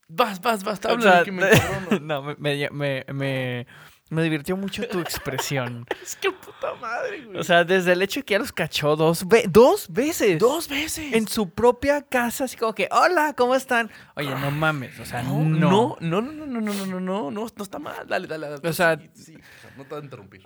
Vas, 0.08 0.42
vas, 0.42 0.64
vas, 0.64 0.80
O 0.86 0.90
habla 0.90 1.14
sea, 1.14 1.24
que 1.24 1.32
me 1.32 1.44
no, 2.02 2.22
me, 2.24 2.70
me, 2.72 3.06
me, 3.12 3.68
me- 4.10 4.24
divirtió 4.24 4.56
mucho 4.58 4.88
tu 4.88 5.00
expresión. 5.00 5.86
Es 6.04 6.16
que 6.16 6.32
puta 6.32 6.74
madre, 6.76 7.26
güey. 7.26 7.38
O 7.40 7.44
sea, 7.44 7.64
desde 7.64 7.94
el 7.94 8.02
hecho 8.02 8.24
que 8.24 8.34
ya 8.34 8.40
los 8.40 8.52
cachó 8.52 8.96
dos, 8.96 9.28
ve- 9.28 9.46
dos 9.50 9.88
veces. 9.90 10.38
dos 10.40 10.68
veces. 10.70 11.14
En 11.14 11.28
su 11.28 11.50
propia 11.50 12.02
casa, 12.02 12.44
así 12.46 12.56
como 12.58 12.74
que, 12.76 12.88
hola, 12.92 13.34
¿cómo 13.36 13.56
están? 13.56 13.90
Oye, 14.16 14.30
no 14.30 14.52
mames, 14.52 15.00
o 15.00 15.06
sea, 15.06 15.24
no. 15.24 15.40
no, 15.44 15.98
no, 16.00 16.22
no, 16.22 16.22
no, 16.22 16.46
no, 16.46 16.62
no, 16.62 16.74
no, 16.74 16.86
no, 16.86 17.00
no, 17.00 17.32
no, 17.32 17.48
no 17.56 17.64
está 17.64 17.80
mal. 17.80 18.08
Dale, 18.08 18.28
dale, 18.28 18.48
dale. 18.50 18.70
O 18.70 18.74
sea- 18.74 18.98
Sí, 18.98 19.10
sí, 19.24 19.38
no 19.78 19.84
te 19.84 19.90
voy 19.90 20.02
a 20.02 20.04
interrumpir. 20.04 20.44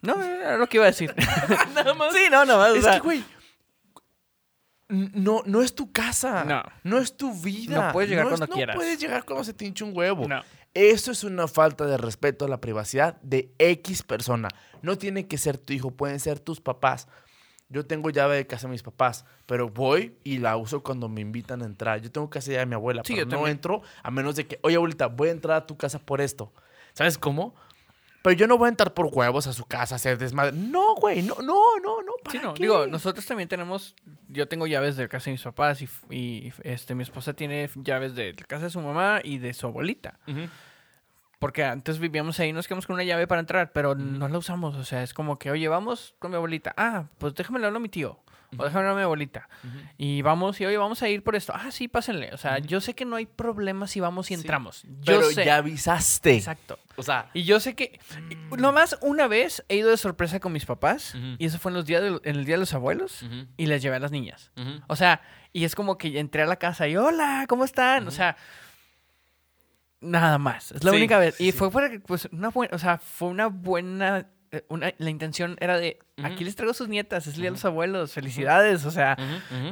No, 0.00 0.20
era 0.20 0.56
lo 0.56 0.66
que 0.68 0.78
iba 0.78 0.84
a 0.84 0.88
decir. 0.90 1.14
nada 1.74 1.94
más. 1.94 2.12
sí, 2.12 2.22
no, 2.30 2.44
nada 2.44 2.58
más. 2.58 2.70
o 2.72 2.74
Es 2.76 2.82
sea, 2.84 2.94
que, 2.94 3.00
güey. 3.00 3.24
No, 4.88 5.42
no 5.46 5.62
es 5.62 5.74
tu 5.74 5.90
casa. 5.90 6.44
No. 6.44 6.62
No 6.82 6.98
es 6.98 7.16
tu 7.16 7.32
vida. 7.32 7.86
No 7.86 7.92
puedes 7.92 8.10
llegar 8.10 8.26
cuando 8.28 8.46
no 8.46 8.52
quieras. 8.54 8.76
puedes 8.76 8.98
llegar 9.00 9.24
cuando 9.24 9.42
se 9.44 9.54
te 9.54 9.64
hinche 9.64 9.84
un 9.84 9.96
huevo. 9.96 10.28
No. 10.28 10.42
Eso 10.74 11.12
es 11.12 11.22
una 11.24 11.48
falta 11.48 11.86
de 11.86 11.96
respeto 11.98 12.44
a 12.44 12.48
la 12.48 12.60
privacidad 12.60 13.20
de 13.22 13.52
X 13.58 14.02
persona. 14.02 14.48
No 14.80 14.96
tiene 14.96 15.26
que 15.26 15.36
ser 15.38 15.58
tu 15.58 15.72
hijo, 15.72 15.90
pueden 15.90 16.18
ser 16.18 16.40
tus 16.40 16.60
papás. 16.60 17.08
Yo 17.68 17.86
tengo 17.86 18.10
llave 18.10 18.36
de 18.36 18.46
casa 18.46 18.66
de 18.68 18.72
mis 18.72 18.82
papás, 18.82 19.24
pero 19.46 19.68
voy 19.68 20.16
y 20.24 20.38
la 20.38 20.56
uso 20.56 20.82
cuando 20.82 21.08
me 21.08 21.20
invitan 21.20 21.62
a 21.62 21.66
entrar. 21.66 22.00
Yo 22.00 22.10
tengo 22.10 22.28
casa 22.30 22.52
de 22.52 22.66
mi 22.66 22.74
abuela, 22.74 23.02
Sí, 23.04 23.14
pero 23.14 23.24
yo 23.24 23.26
no 23.26 23.36
también. 23.36 23.52
entro 23.56 23.82
a 24.02 24.10
menos 24.10 24.36
de 24.36 24.46
que, 24.46 24.58
oye 24.62 24.76
abuelita, 24.76 25.06
voy 25.06 25.28
a 25.28 25.32
entrar 25.32 25.56
a 25.56 25.66
tu 25.66 25.76
casa 25.76 25.98
por 25.98 26.20
esto. 26.20 26.52
¿Sabes 26.94 27.16
cómo? 27.18 27.54
Pero 28.22 28.36
yo 28.36 28.46
no 28.46 28.56
voy 28.56 28.66
a 28.66 28.68
entrar 28.70 28.94
por 28.94 29.06
huevos 29.06 29.46
a 29.48 29.52
su 29.52 29.64
casa 29.64 29.94
a 29.94 29.96
hacer 29.96 30.16
desmadre. 30.16 30.52
No, 30.52 30.94
güey, 30.94 31.22
no, 31.22 31.34
no, 31.42 31.78
no, 31.82 32.02
no. 32.02 32.12
¿para 32.22 32.38
Sí, 32.38 32.44
no, 32.44 32.54
qué? 32.54 32.62
digo, 32.62 32.86
nosotros 32.86 33.26
también 33.26 33.48
tenemos, 33.48 33.96
yo 34.28 34.46
tengo 34.46 34.66
llaves 34.66 34.96
de 34.96 35.08
casa 35.08 35.26
de 35.26 35.32
mis 35.32 35.42
papás 35.42 35.82
y, 36.10 36.52
este, 36.62 36.94
mi 36.94 37.02
esposa 37.02 37.34
tiene 37.34 37.68
llaves 37.74 38.14
de 38.14 38.34
casa 38.34 38.64
de 38.64 38.70
su 38.70 38.80
mamá 38.80 39.20
y 39.24 39.38
de 39.38 39.52
su 39.54 39.66
abuelita. 39.66 40.18
Porque 41.38 41.64
antes 41.64 41.98
vivíamos 41.98 42.38
ahí, 42.38 42.52
nos 42.52 42.68
quedamos 42.68 42.86
con 42.86 42.94
una 42.94 43.02
llave 43.02 43.26
para 43.26 43.40
entrar, 43.40 43.72
pero 43.72 43.96
no 43.96 44.28
la 44.28 44.38
usamos. 44.38 44.76
O 44.76 44.84
sea, 44.84 45.02
es 45.02 45.12
como 45.12 45.40
que, 45.40 45.50
oye, 45.50 45.66
vamos 45.66 46.14
con 46.20 46.30
mi 46.30 46.36
abuelita. 46.36 46.72
Ah, 46.76 47.06
pues 47.18 47.34
déjame 47.34 47.56
hablar 47.58 47.74
a 47.74 47.80
mi 47.80 47.88
tío. 47.88 48.20
O 48.58 48.64
déjame 48.64 48.80
hablar 48.80 48.92
a 48.92 48.96
mi 48.96 49.02
abuelita. 49.02 49.48
Y 49.96 50.20
vamos, 50.22 50.60
y 50.60 50.66
oye, 50.66 50.76
vamos 50.76 51.02
a 51.02 51.08
ir 51.08 51.22
por 51.24 51.34
esto. 51.36 51.52
Ah, 51.56 51.70
sí, 51.70 51.88
pásenle. 51.88 52.30
O 52.34 52.36
sea, 52.36 52.58
yo 52.58 52.80
sé 52.80 52.94
que 52.94 53.04
no 53.06 53.16
hay 53.16 53.24
problema 53.26 53.86
si 53.86 54.00
vamos 54.00 54.30
y 54.30 54.34
Sí, 54.34 54.40
entramos. 54.40 54.82
Yo 54.84 55.18
Pero 55.18 55.22
sé. 55.30 55.44
ya 55.44 55.56
avisaste. 55.56 56.34
Exacto. 56.36 56.78
O 56.96 57.02
sea, 57.02 57.30
Y 57.32 57.44
yo 57.44 57.60
sé 57.60 57.74
que, 57.74 57.98
nomás 58.58 58.98
una 59.00 59.26
vez 59.26 59.64
he 59.68 59.76
ido 59.76 59.88
de 59.90 59.96
sorpresa 59.96 60.38
con 60.40 60.52
mis 60.52 60.66
papás, 60.66 61.14
y 61.38 61.46
eso 61.46 61.58
fue 61.58 61.70
en, 61.70 61.74
los 61.76 61.86
días 61.86 62.02
de- 62.02 62.20
en 62.24 62.36
el 62.36 62.44
Día 62.44 62.56
de 62.56 62.60
los 62.60 62.74
Abuelos, 62.74 63.24
y 63.56 63.66
les 63.66 63.80
llevé 63.80 63.96
a 63.96 64.00
las 64.00 64.10
niñas. 64.12 64.52
O 64.88 64.96
sea, 64.96 65.22
y 65.54 65.64
es 65.64 65.74
como 65.74 65.96
que 65.96 66.18
entré 66.18 66.42
a 66.42 66.46
la 66.46 66.56
casa 66.56 66.86
y 66.88 66.96
hola, 66.96 67.46
¿cómo 67.48 67.64
están? 67.64 68.06
O 68.06 68.10
sea, 68.10 68.36
nada 70.00 70.38
más. 70.38 70.72
Es 70.72 70.84
la 70.84 70.90
Sí, 70.90 70.96
única 70.96 71.18
vez. 71.18 71.40
Y 71.40 71.52
sí. 71.52 71.58
fue 71.58 71.70
para 71.70 71.90
que, 71.90 72.00
pues, 72.00 72.28
una 72.32 72.48
buena, 72.50 72.74
o 72.74 72.78
sea, 72.78 72.98
fue 72.98 73.28
una 73.28 73.46
buena, 73.46 74.26
una, 74.68 74.92
la 74.98 75.10
intención 75.10 75.56
era 75.60 75.78
de, 75.78 75.98
aquí 76.22 76.44
les 76.44 76.54
traigo 76.56 76.74
sus 76.74 76.88
nietas, 76.88 77.26
es 77.26 77.34
el 77.34 77.40
día 77.40 77.50
de 77.50 77.52
los 77.52 77.64
abuelos, 77.64 78.12
felicidades. 78.12 78.84
O 78.84 78.90
sea, 78.90 79.16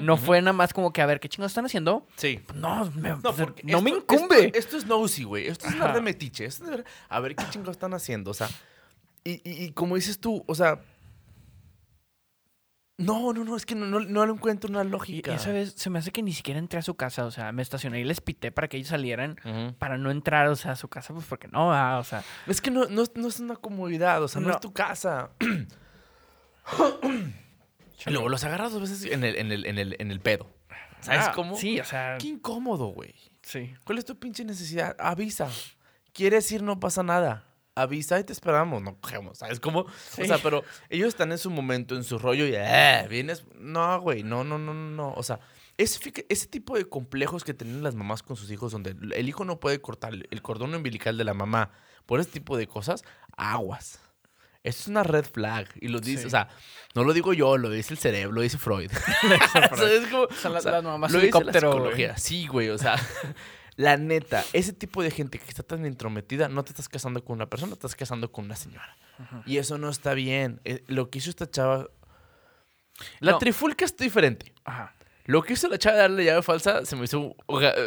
no 0.01 0.17
fue 0.17 0.41
nada 0.41 0.53
más 0.55 0.73
como 0.73 0.93
que, 0.93 1.03
a 1.03 1.07
ver, 1.07 1.21
¿qué 1.21 1.29
chingos 1.29 1.51
están 1.51 1.67
haciendo? 1.67 2.07
Sí. 2.17 2.41
No, 2.55 2.91
me, 2.95 3.11
No, 3.11 3.21
pues, 3.23 3.49
no 3.65 3.83
me 3.83 3.91
incumbe. 3.91 4.47
Esto, 4.47 4.59
esto 4.59 4.77
es 4.79 4.87
nosy, 4.87 5.25
güey. 5.25 5.47
Esto 5.49 5.69
es 5.69 5.75
Ajá. 5.75 5.93
de 5.93 6.01
metiche. 6.01 6.45
Esto 6.47 6.73
es 6.73 6.85
a 7.09 7.21
ver 7.21 7.37
qué 7.37 7.45
chingados 7.51 7.77
están 7.77 7.93
haciendo. 7.95 8.31
O 8.31 8.35
sea, 8.35 8.49
y, 9.25 9.33
y- 9.49 9.65
y 9.65 9.73
como 9.73 9.97
dices 9.97 10.19
tú, 10.19 10.43
o 10.47 10.55
sea. 10.55 10.81
No, 13.01 13.33
no, 13.33 13.45
no, 13.45 13.57
es 13.57 13.65
que 13.65 13.75
no, 13.75 13.87
no, 13.87 14.01
no 14.01 14.27
le 14.27 14.33
encuentro 14.33 14.69
una 14.71 14.85
Y 14.85 14.89
lógica. 14.89 15.35
esa 15.35 15.51
vez 15.53 15.73
se 15.75 15.89
me 15.89 15.99
hace 15.99 16.13
que 16.13 16.23
ni 16.23 16.33
siquiera 16.33 16.59
entré 16.59 16.79
a 16.79 16.83
su 16.83 16.95
casa, 16.95 17.25
o 17.25 17.31
sea, 17.31 17.51
me 17.51 17.63
estacioné 17.63 17.99
y 18.01 18.05
les 18.05 18.21
pité 18.21 18.53
para 18.53 18.69
que 18.69 18.77
ellos 18.77 18.89
salieran. 18.89 19.37
Para 19.79 19.97
no 19.97 20.11
entrar, 20.11 20.49
o 20.49 20.57
sea, 20.57 20.73
a 20.73 20.77
su 20.77 20.89
casa, 20.89 21.15
pues 21.15 21.25
porque 21.27 21.49
no, 21.49 21.73
ah, 21.73 21.99
o 21.99 22.05
sea. 22.05 22.23
Es 22.47 22.61
que 22.61 22.71
no, 22.71 22.87
no, 22.87 23.05
no 23.15 23.29
es 23.29 23.41
una 23.41 23.57
comodidad, 23.57 24.23
o 24.23 24.29
sea, 24.29 24.41
no, 24.41 24.49
No. 24.49 24.55
es 24.55 24.61
tu 24.61 24.73
casa. 24.73 25.31
y 25.41 25.67
luego 28.11 28.29
los 28.29 28.45
agarras 28.45 28.73
dos 28.73 28.83
veces 28.83 29.05
en 29.11 29.25
el, 29.25 29.37
en 29.37 29.51
el, 29.53 29.67
en 29.67 29.79
el, 29.79 29.97
en 29.99 30.11
el 30.11 30.21
pedo. 30.21 30.47
¿Sabes 31.01 31.29
ah, 31.29 31.33
cómo? 31.35 31.57
Sí, 31.57 31.81
o 31.81 31.85
sea. 31.85 32.19
Qué 32.19 32.29
incómodo, 32.29 32.89
güey. 32.89 33.15
Sí. 33.43 33.73
¿Cuál 33.85 33.99
es 33.99 34.05
tu 34.05 34.19
pinche 34.19 34.45
necesidad? 34.45 34.95
Avisa. 34.99 35.49
¿Quieres 36.13 36.51
ir? 36.53 36.63
No 36.63 36.79
pasa 36.79 37.03
nada. 37.03 37.47
Avisa 37.83 38.19
y 38.21 38.25
te 38.25 38.33
esperamos. 38.33 38.83
No 38.83 38.97
cogemos, 39.01 39.39
¿sabes 39.39 39.61
cómo? 39.61 39.87
Sí. 40.11 40.23
O 40.23 40.25
sea, 40.27 40.39
pero 40.39 40.63
ellos 40.89 41.09
están 41.09 41.33
en 41.33 41.39
su 41.39 41.51
momento, 41.51 41.97
en 41.97 42.05
su 42.05 42.19
rollo 42.19 42.47
y 42.47 42.53
eh, 42.55 43.07
vienes. 43.09 43.45
No, 43.59 44.01
güey, 44.01 44.23
no, 44.23 44.45
no, 44.45 44.59
no, 44.59 44.73
no. 44.75 45.13
O 45.15 45.23
sea, 45.23 45.41
ese, 45.77 45.99
ese 46.29 46.47
tipo 46.47 46.77
de 46.77 46.85
complejos 46.89 47.45
que 47.45 47.55
tienen 47.55 47.83
las 47.83 47.95
mamás 47.95 48.23
con 48.23 48.37
sus 48.37 48.51
hijos, 48.51 48.73
donde 48.73 48.95
el 49.15 49.29
hijo 49.29 49.45
no 49.45 49.61
puede 49.61 49.81
cortar 49.81 50.13
el 50.15 50.43
cordón 50.43 50.75
umbilical 50.75 51.17
de 51.17 51.25
la 51.25 51.35
mamá 51.35 51.71
por 52.07 52.21
ese 52.21 52.31
tipo 52.31 52.57
de 52.57 52.67
cosas, 52.67 53.03
aguas. 53.37 54.01
Esto 54.63 54.83
es 54.83 54.89
una 54.89 55.03
red 55.05 55.25
flag. 55.25 55.69
Y 55.81 55.89
lo 55.89 56.01
dice, 56.01 56.21
Sí. 56.23 56.27
o 56.27 56.31
sea, 56.31 56.49
no 56.95 57.03
lo 57.05 57.15
digo 57.15 57.33
yo, 57.33 57.57
lo 57.57 57.71
dice 57.71 57.95
el 57.95 57.99
cerebro, 57.99 58.33
lo 58.35 58.43
dice 58.43 58.59
Freud. 58.59 58.91
Son 59.53 59.73
las- 59.73 60.13
O 60.15 60.29
sea, 60.61 60.73
las 60.73 60.85
mamás 60.85 61.11
dice 61.13 61.17
la 61.19 61.23
helicóptero, 61.23 61.69
güey. 61.71 61.79
psicología. 61.81 62.17
Sí, 62.19 62.47
güey, 62.47 62.69
o 62.69 62.77
sea, 62.77 62.97
la 63.77 63.97
neta, 63.97 64.45
ese 64.53 64.73
tipo 64.73 65.03
de 65.03 65.11
gente 65.11 65.39
que 65.39 65.49
está 65.49 65.63
tan 65.63 65.87
intrometida, 65.87 66.49
no 66.49 66.63
te 66.65 66.71
estás 66.71 66.89
casando 66.89 67.25
con 67.25 67.37
una 67.37 67.47
persona, 67.49 67.73
estás 67.73 67.95
casando 67.95 68.31
con 68.33 68.45
una 68.47 68.57
señora. 68.57 68.97
Y 69.47 69.59
eso 69.59 69.77
no 69.79 69.89
está 69.91 70.15
bien. 70.15 70.61
Eh, 70.65 70.83
Lo 70.87 71.11
que 71.11 71.19
hizo 71.19 71.31
esta 71.31 71.51
chava... 71.51 71.89
La 73.21 73.33
No. 73.33 73.39
trifulca 73.39 73.85
es 73.85 73.97
diferente. 73.97 74.53
Ajá. 74.65 74.95
Lo 75.27 75.43
que 75.43 75.53
hizo 75.53 75.69
la 75.69 75.79
chava 75.79 75.97
de 75.97 76.03
darle 76.03 76.25
llave 76.25 76.43
falsa 76.43 76.85
se 76.85 76.97
me 76.97 77.05
hizo... 77.05 77.37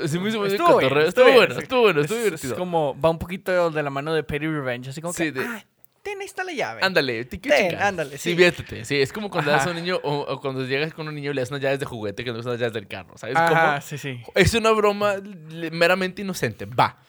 se 0.07 0.19
me 0.19 0.29
hizo 0.29 0.39
muy 0.39 0.47
Estuvo 0.49 0.77
bien, 0.77 0.97
estuvo 0.97 0.99
Estuvo 1.01 1.25
bien, 1.25 1.35
bueno, 1.37 1.59
estuvo 1.59 1.81
bueno, 1.81 1.99
Es, 1.99 2.05
estuvo 2.05 2.19
es 2.19 2.25
divertido. 2.25 2.55
como, 2.55 2.99
va 2.99 3.09
un 3.09 3.19
poquito 3.19 3.69
de 3.71 3.83
la 3.83 3.89
mano 3.89 4.13
de 4.13 4.23
Petty 4.23 4.47
Revenge, 4.47 4.89
así 4.89 5.01
como 5.01 5.13
Sí, 5.13 5.25
que, 5.25 5.31
de- 5.33 5.45
ah, 5.45 5.65
ten, 6.03 6.19
ahí 6.19 6.25
está 6.25 6.43
la 6.43 6.51
llave. 6.51 6.81
Ándale, 6.83 7.25
te 7.25 7.39
quiero 7.39 7.57
Ten, 7.57 7.69
chingar. 7.71 7.87
ándale, 7.87 8.17
sí. 8.19 8.29
Diviértete. 8.29 8.85
Sí, 8.85 9.01
es 9.01 9.11
como 9.11 9.29
cuando 9.31 9.49
das 9.49 9.61
a 9.61 9.63
Ajá. 9.63 9.69
un 9.71 9.77
niño 9.77 9.99
o, 10.03 10.19
o 10.19 10.39
cuando 10.39 10.63
llegas 10.65 10.93
con 10.93 11.07
un 11.07 11.15
niño 11.15 11.31
y 11.31 11.33
le 11.33 11.41
das 11.41 11.49
unas 11.49 11.61
llaves 11.61 11.79
de 11.79 11.85
juguete 11.85 12.23
que 12.23 12.31
no 12.31 12.43
son 12.43 12.51
las 12.51 12.59
llaves 12.59 12.73
del 12.73 12.87
carro. 12.87 13.17
¿Sabes 13.17 13.35
Ah, 13.39 13.47
cómo? 13.77 13.81
sí, 13.81 13.97
sí. 13.97 14.21
Es 14.35 14.53
una 14.53 14.71
broma 14.71 15.15
meramente 15.71 16.21
inocente. 16.21 16.65
Va. 16.65 16.99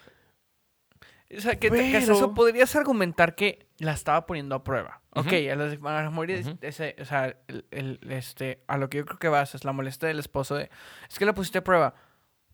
O 1.36 1.40
sea, 1.40 1.58
que, 1.58 1.70
te- 1.70 1.76
que 1.90 1.96
hasta 1.96 2.12
Pero- 2.12 2.14
eso 2.26 2.34
podrías 2.34 2.76
argumentar 2.76 3.34
que 3.34 3.66
la 3.78 3.92
estaba 3.92 4.24
poniendo 4.26 4.54
a 4.54 4.62
prueba. 4.62 5.00
Ujú. 5.16 5.26
Ok, 5.28 5.32
a 5.50 5.56
las, 5.56 5.72
a 5.82 6.02
las 6.02 6.12
mujeres, 6.12 6.46
Ujú. 6.46 6.58
ese, 6.60 6.94
o 7.00 7.04
sea, 7.04 7.36
el, 7.48 7.64
el- 7.72 7.98
este, 8.10 8.62
a 8.68 8.78
lo 8.78 8.88
que 8.88 8.98
yo 8.98 9.04
creo 9.06 9.18
que 9.18 9.28
vas 9.28 9.54
es 9.54 9.64
la 9.64 9.72
molestia 9.72 10.06
del 10.08 10.20
esposo 10.20 10.54
de, 10.54 10.70
es 11.08 11.18
que 11.18 11.24
la 11.24 11.34
pusiste 11.34 11.58
a 11.58 11.64
prueba. 11.64 11.94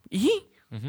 ¿Y? 0.08 0.30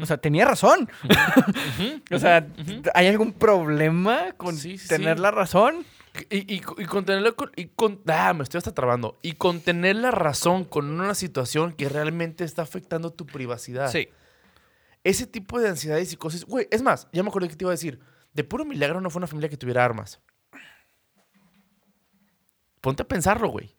O 0.00 0.06
sea, 0.06 0.16
tenía 0.18 0.44
razón. 0.44 0.88
o 2.12 2.18
sea, 2.18 2.46
¿hay 2.94 3.08
algún 3.08 3.32
problema 3.32 4.32
con 4.36 4.56
Sí, 4.56 4.78
sí, 4.78 4.86
tener 4.88 5.16
sí. 5.16 5.22
la 5.22 5.30
razón? 5.32 5.84
Y, 6.30 6.54
y, 6.54 6.56
y 6.56 6.60
con, 6.60 7.06
y 7.56 7.66
con- 7.66 8.00
ah, 8.06 8.32
me 8.34 8.42
estoy 8.44 8.58
hasta 8.58 8.72
trabando. 8.74 9.18
Y 9.22 9.32
contener 9.32 9.96
la 9.96 10.10
razón 10.10 10.64
con 10.64 10.88
una 10.90 11.14
situación 11.14 11.72
que 11.72 11.88
realmente 11.88 12.44
está 12.44 12.62
afectando 12.62 13.10
tu 13.12 13.26
privacidad. 13.26 13.90
Sí. 13.90 14.08
Ese 15.04 15.26
tipo 15.26 15.58
de 15.58 15.68
ansiedades 15.70 16.12
y 16.12 16.16
cosas. 16.16 16.44
Güey, 16.44 16.68
es 16.70 16.82
más, 16.82 17.08
ya 17.12 17.22
me 17.24 17.30
acuerdo 17.30 17.48
que 17.48 17.56
te 17.56 17.64
iba 17.64 17.70
a 17.70 17.74
decir. 17.74 17.98
De 18.34 18.44
puro 18.44 18.64
milagro 18.64 19.00
no 19.00 19.10
fue 19.10 19.18
una 19.20 19.26
familia 19.26 19.48
que 19.48 19.56
tuviera 19.56 19.84
armas. 19.84 20.20
Ponte 22.80 23.02
a 23.02 23.08
pensarlo, 23.08 23.48
güey. 23.48 23.74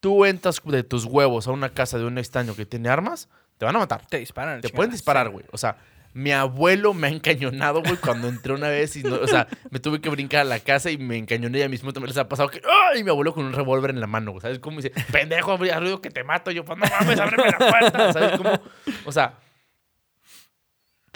Tú 0.00 0.24
entras 0.24 0.60
de 0.64 0.82
tus 0.82 1.04
huevos 1.04 1.46
a 1.46 1.52
una 1.52 1.70
casa 1.70 1.98
de 1.98 2.04
un 2.04 2.18
extraño 2.18 2.54
que 2.54 2.66
tiene 2.66 2.88
armas, 2.88 3.28
te 3.58 3.64
van 3.64 3.76
a 3.76 3.78
matar. 3.78 4.06
Te 4.06 4.18
disparan. 4.18 4.60
Te 4.60 4.68
pueden 4.68 4.90
disparar, 4.90 5.30
güey. 5.30 5.44
O 5.52 5.58
sea, 5.58 5.76
mi 6.16 6.32
abuelo 6.32 6.94
me 6.94 7.08
ha 7.08 7.10
encañonado, 7.10 7.82
güey, 7.82 7.96
cuando 7.96 8.28
entré 8.28 8.54
una 8.54 8.68
vez 8.68 8.96
y 8.96 9.02
no, 9.02 9.16
o 9.16 9.26
sea, 9.26 9.48
me 9.70 9.80
tuve 9.80 10.00
que 10.00 10.08
brincar 10.08 10.40
a 10.40 10.44
la 10.44 10.60
casa 10.60 10.90
y 10.90 10.96
me 10.96 11.18
encañoné 11.18 11.58
y 11.58 11.62
a 11.62 11.68
mismo 11.68 11.92
también 11.92 12.08
les 12.08 12.16
ha 12.16 12.26
pasado 12.26 12.48
que 12.48 12.62
¡ay! 12.90 13.04
mi 13.04 13.10
abuelo 13.10 13.34
con 13.34 13.44
un 13.44 13.52
revólver 13.52 13.90
en 13.90 14.00
la 14.00 14.06
mano, 14.06 14.30
güey. 14.30 14.40
¿Sabes 14.40 14.58
cómo 14.58 14.80
dice? 14.80 14.94
Pendejo, 15.12 15.52
haz 15.52 15.80
ruido 15.80 16.00
que 16.00 16.10
te 16.10 16.24
mato. 16.24 16.50
Yo, 16.50 16.64
pues 16.64 16.78
no 16.78 16.86
mames, 16.86 17.20
ábreme 17.20 17.50
la 17.50 17.58
puerta. 17.58 18.12
¿Sabes 18.14 18.38
cómo? 18.38 18.58
O 19.04 19.12
sea, 19.12 19.38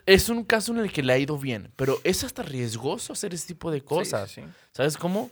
es 0.05 0.29
un 0.29 0.44
caso 0.44 0.72
en 0.72 0.81
el 0.81 0.92
que 0.92 1.03
le 1.03 1.14
ha 1.14 1.18
ido 1.18 1.38
bien, 1.38 1.72
pero 1.76 1.98
es 2.05 2.22
hasta 2.22 2.42
riesgoso 2.42 3.14
hacer 3.14 3.33
ese 3.33 3.46
tipo 3.46 3.70
de 3.70 3.83
cosas. 3.83 4.31
Sí, 4.31 4.42
sí, 4.42 4.46
sí. 4.46 4.53
¿Sabes 4.72 4.98
cómo? 4.98 5.31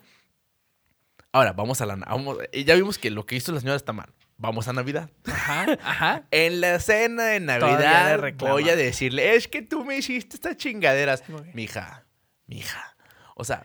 Ahora, 1.30 1.52
vamos 1.52 1.80
a 1.82 1.86
la... 1.86 1.96
Vamos, 1.96 2.38
ya 2.52 2.74
vimos 2.74 2.96
que 2.96 3.10
lo 3.10 3.26
que 3.26 3.36
hizo 3.36 3.52
la 3.52 3.60
señora 3.60 3.76
está 3.76 3.92
mal. 3.92 4.08
Vamos 4.40 4.68
a 4.68 4.72
Navidad. 4.72 5.10
Ajá, 5.26 5.66
ajá. 5.82 6.22
En 6.30 6.60
la 6.60 6.78
cena 6.78 7.24
de 7.24 7.40
Navidad 7.40 8.34
voy 8.36 8.68
a 8.68 8.76
decirle, 8.76 9.34
es 9.34 9.48
que 9.48 9.62
tú 9.62 9.84
me 9.84 9.96
hiciste 9.96 10.36
estas 10.36 10.56
chingaderas. 10.56 11.24
Mija, 11.54 12.04
Mija. 12.46 12.96
O 13.34 13.44
sea, 13.44 13.64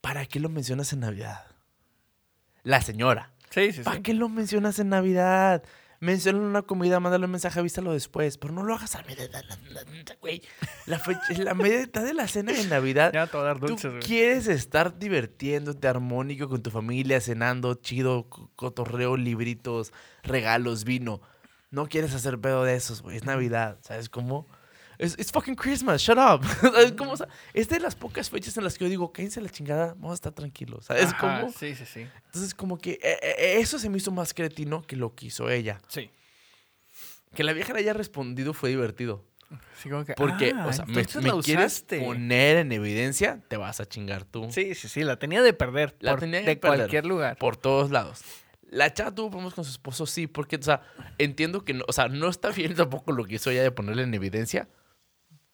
¿para 0.00 0.26
qué 0.26 0.40
lo 0.40 0.48
mencionas 0.48 0.92
en 0.92 1.00
Navidad? 1.00 1.46
La 2.64 2.82
señora. 2.82 3.30
Sí, 3.50 3.72
sí, 3.72 3.82
¿Para 3.82 3.96
sí. 3.96 4.02
qué 4.02 4.14
lo 4.14 4.28
mencionas 4.28 4.80
en 4.80 4.88
Navidad? 4.88 5.62
Menciona 6.00 6.38
una 6.38 6.62
comida, 6.62 6.98
mándale 6.98 7.26
un 7.26 7.30
mensaje, 7.30 7.60
avísalo 7.60 7.92
después. 7.92 8.38
Pero 8.38 8.54
no 8.54 8.62
lo 8.62 8.74
hagas 8.74 8.94
a 8.96 9.02
media 9.02 9.28
güey. 10.20 10.42
La, 10.86 10.98
fecha, 10.98 11.20
la 11.44 11.52
media 11.54 11.86
de 11.86 12.14
la 12.14 12.26
cena 12.26 12.52
de 12.52 12.64
Navidad. 12.64 13.12
Ya 13.12 13.26
te 13.26 13.36
a 13.36 13.42
dar 13.42 13.60
dulces, 13.60 13.90
güey. 13.90 14.02
quieres 14.02 14.46
estar 14.48 14.98
divirtiéndote 14.98 15.86
armónico 15.88 16.48
con 16.48 16.62
tu 16.62 16.70
familia, 16.70 17.20
cenando, 17.20 17.74
chido, 17.74 18.28
co- 18.30 18.50
cotorreo, 18.56 19.16
libritos, 19.18 19.92
regalos, 20.22 20.84
vino. 20.84 21.20
No 21.70 21.86
quieres 21.86 22.14
hacer 22.14 22.40
pedo 22.40 22.64
de 22.64 22.74
esos, 22.76 23.02
güey. 23.02 23.16
Es 23.18 23.24
Navidad, 23.24 23.78
¿sabes 23.82 24.08
cómo? 24.08 24.48
Es 25.00 25.14
it's 25.18 25.32
fucking 25.32 25.54
Christmas, 25.54 26.02
shut 26.02 26.18
up. 26.18 26.44
¿Sabes 26.60 26.92
cómo? 26.92 27.12
O 27.12 27.16
sea, 27.16 27.26
es 27.54 27.68
de 27.68 27.80
las 27.80 27.94
pocas 27.96 28.28
fechas 28.28 28.56
en 28.58 28.64
las 28.64 28.76
que 28.76 28.84
yo 28.84 28.90
digo, 28.90 29.12
cállense 29.12 29.40
la 29.40 29.48
chingada, 29.48 29.94
vamos 29.94 30.12
a 30.12 30.14
estar 30.14 30.32
tranquilos. 30.32 30.84
¿Sabes 30.86 31.06
Ajá, 31.06 31.40
cómo? 31.40 31.52
Sí, 31.52 31.74
sí, 31.74 31.84
sí. 31.86 32.06
Entonces, 32.26 32.54
como 32.54 32.76
que 32.78 32.92
eh, 33.02 33.18
eh, 33.22 33.56
eso 33.60 33.78
se 33.78 33.88
me 33.88 33.96
hizo 33.96 34.10
más 34.10 34.34
cretino 34.34 34.82
que 34.82 34.96
lo 34.96 35.14
que 35.14 35.26
hizo 35.26 35.48
ella. 35.48 35.80
Sí. 35.88 36.10
Que 37.34 37.44
la 37.44 37.52
vieja 37.52 37.72
le 37.72 37.78
haya 37.80 37.92
respondido 37.92 38.52
fue 38.52 38.70
divertido. 38.70 39.24
Sí, 39.82 39.88
como 39.88 40.04
que, 40.04 40.14
Porque, 40.14 40.52
ah, 40.54 40.66
o 40.66 40.72
sea, 40.72 40.84
me, 40.86 41.02
me 41.02 41.42
quieres 41.42 41.82
poner 41.88 42.58
en 42.58 42.70
evidencia, 42.70 43.40
te 43.48 43.56
vas 43.56 43.80
a 43.80 43.86
chingar 43.86 44.24
tú. 44.24 44.48
Sí, 44.50 44.74
sí, 44.74 44.88
sí, 44.88 45.02
la 45.02 45.18
tenía 45.18 45.42
de 45.42 45.52
perder. 45.52 45.96
La 46.00 46.12
por- 46.12 46.20
tenía 46.20 46.40
de 46.40 46.46
de 46.46 46.56
perder. 46.56 46.78
cualquier 46.78 47.06
lugar. 47.06 47.36
Por 47.36 47.56
todos 47.56 47.90
lados. 47.90 48.20
La 48.68 48.92
chava 48.94 49.12
tuvo 49.12 49.30
problemas 49.30 49.54
con 49.54 49.64
su 49.64 49.72
esposo, 49.72 50.06
sí, 50.06 50.28
porque, 50.28 50.54
o 50.56 50.62
sea, 50.62 50.82
entiendo 51.18 51.64
que 51.64 51.74
no, 51.74 51.84
o 51.88 51.92
sea, 51.92 52.06
no 52.08 52.28
está 52.28 52.50
bien 52.50 52.74
tampoco 52.76 53.10
lo 53.10 53.24
que 53.24 53.36
hizo 53.36 53.50
ella 53.50 53.62
de 53.64 53.72
ponerle 53.72 54.04
en 54.04 54.14
evidencia, 54.14 54.68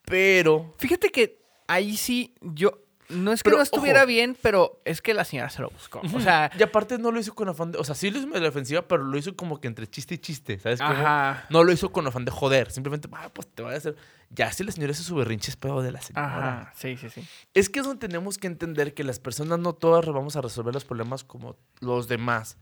pero 0.07 0.75
Fíjate 0.79 1.11
que 1.11 1.43
ahí 1.67 1.97
sí, 1.99 2.35
yo. 2.41 2.81
No 3.09 3.33
es 3.33 3.41
que 3.41 3.51
Pero, 3.51 3.59
no 3.59 3.63
estuviera 3.63 4.01
ojo. 4.01 4.09
bien, 4.09 4.37
pero 4.43 4.81
es 4.85 5.01
que 5.01 5.15
la 5.15 5.25
señora 5.25 5.49
se 5.49 5.63
lo 5.63 5.71
buscó. 5.71 6.01
O 6.13 6.19
sea, 6.21 6.51
y 6.59 6.63
aparte 6.65 6.99
no 6.99 7.13
lo 7.13 7.21
hizo 7.21 7.37
con 7.37 7.49
afán 7.49 7.71
de, 7.71 7.79
o 7.79 7.85
sea, 7.85 7.95
sí 7.95 8.11
lo 8.11 8.19
hizo 8.19 8.27
medio 8.27 8.43
defensiva, 8.43 8.83
pero 8.83 9.05
lo 9.05 9.17
hizo 9.17 9.37
como 9.37 9.61
que 9.61 9.69
entre 9.69 9.87
chiste 9.87 10.17
y 10.17 10.19
chiste, 10.19 10.59
¿sabes 10.59 10.81
cómo? 10.81 10.91
ajá. 10.91 11.47
No 11.49 11.63
lo 11.63 11.71
hizo 11.71 11.93
con 11.93 12.05
afán 12.09 12.25
de 12.25 12.33
joder, 12.33 12.73
simplemente, 12.73 13.09
ah, 13.13 13.29
pues 13.33 13.47
te 13.47 13.63
voy 13.63 13.75
a 13.75 13.77
hacer. 13.77 13.95
Ya 14.31 14.51
si 14.51 14.65
la 14.65 14.73
señora 14.73 14.91
hizo 14.91 15.05
su 15.05 15.15
berrinche 15.15 15.53
es 15.53 15.57
pedo 15.57 15.83
de 15.83 15.93
la 15.93 16.01
señora. 16.01 16.27
Ajá, 16.27 16.73
sí, 16.75 16.97
sí, 16.97 17.09
sí. 17.09 17.25
Es 17.55 17.69
que 17.69 17.79
es 17.79 17.87
donde 17.87 18.05
tenemos 18.09 18.39
que 18.39 18.49
entender 18.49 18.93
que 18.93 19.05
las 19.05 19.21
personas 19.21 19.61
no 19.61 19.73
todas 19.73 20.05
vamos 20.07 20.35
a 20.35 20.41
resolver 20.41 20.75
los 20.75 20.85
problemas 20.85 21.23
como 21.23 21.55
los 21.79 22.09
demás. 22.09 22.57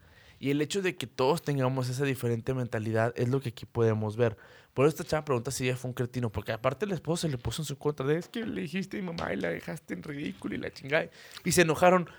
Y 0.45 0.51
el 0.51 0.61
hecho 0.61 0.83
de 0.83 0.95
que 0.95 1.07
todos 1.07 1.41
tengamos 1.41 1.89
esa 1.89 2.05
diferente 2.05 2.53
mentalidad 2.53 3.15
es 3.17 3.31
lo 3.31 3.41
que 3.41 3.49
aquí 3.49 3.65
podemos 3.65 4.19
ver. 4.19 4.37
Por 4.75 4.85
eso 4.85 4.91
esta 4.91 5.05
chava 5.05 5.25
pregunta 5.25 5.51
si 5.51 5.67
ella 5.67 5.75
fue 5.75 5.89
un 5.89 5.95
cretino, 5.95 6.31
porque 6.31 6.53
aparte 6.53 6.85
el 6.85 6.93
esposo 6.93 7.23
se 7.23 7.31
le 7.31 7.39
puso 7.39 7.63
en 7.63 7.67
su 7.67 7.79
contra 7.79 8.05
de 8.05 8.19
es 8.19 8.29
que 8.29 8.45
le 8.45 8.61
dijiste 8.61 8.99
a 8.99 9.01
mi 9.01 9.07
mamá 9.07 9.33
y 9.33 9.37
la 9.37 9.49
dejaste 9.49 9.95
en 9.95 10.03
ridículo 10.03 10.55
y 10.55 10.59
la 10.59 10.71
chingada. 10.71 11.09
Y 11.47 11.53
se 11.53 11.63
enojaron. 11.63 12.11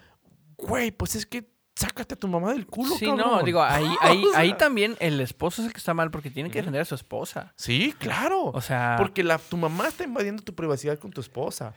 Güey, 0.58 0.90
pues 0.90 1.14
es 1.14 1.28
que 1.28 1.48
sácate 1.76 2.16
a 2.16 2.18
tu 2.18 2.28
mamá 2.28 2.54
del 2.54 2.66
culo, 2.66 2.96
Sí, 2.96 3.06
cabrón. 3.06 3.30
no, 3.30 3.44
digo, 3.44 3.62
ahí, 3.62 3.86
ahí, 4.02 4.26
O 4.26 4.32
sea, 4.32 4.40
ahí 4.40 4.58
también 4.58 4.96
el 5.00 5.22
esposo 5.22 5.62
es 5.62 5.68
el 5.68 5.74
que 5.74 5.78
está 5.78 5.94
mal 5.94 6.10
porque 6.10 6.32
tiene 6.32 6.50
que 6.50 6.58
defender 6.58 6.82
a 6.82 6.86
su 6.86 6.96
esposa. 6.96 7.54
Sí, 7.56 7.94
claro. 8.00 8.46
O 8.46 8.62
sea, 8.62 8.96
Porque 8.98 9.24
la, 9.24 9.38
tu 9.38 9.56
mamá 9.56 9.88
está 9.88 10.04
invadiendo 10.04 10.42
tu 10.42 10.56
privacidad 10.56 10.98
con 10.98 11.12
tu 11.12 11.22
esposa. 11.22 11.76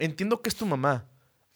Entiendo 0.00 0.42
que 0.42 0.48
es 0.48 0.56
tu 0.56 0.66
mamá. 0.66 1.04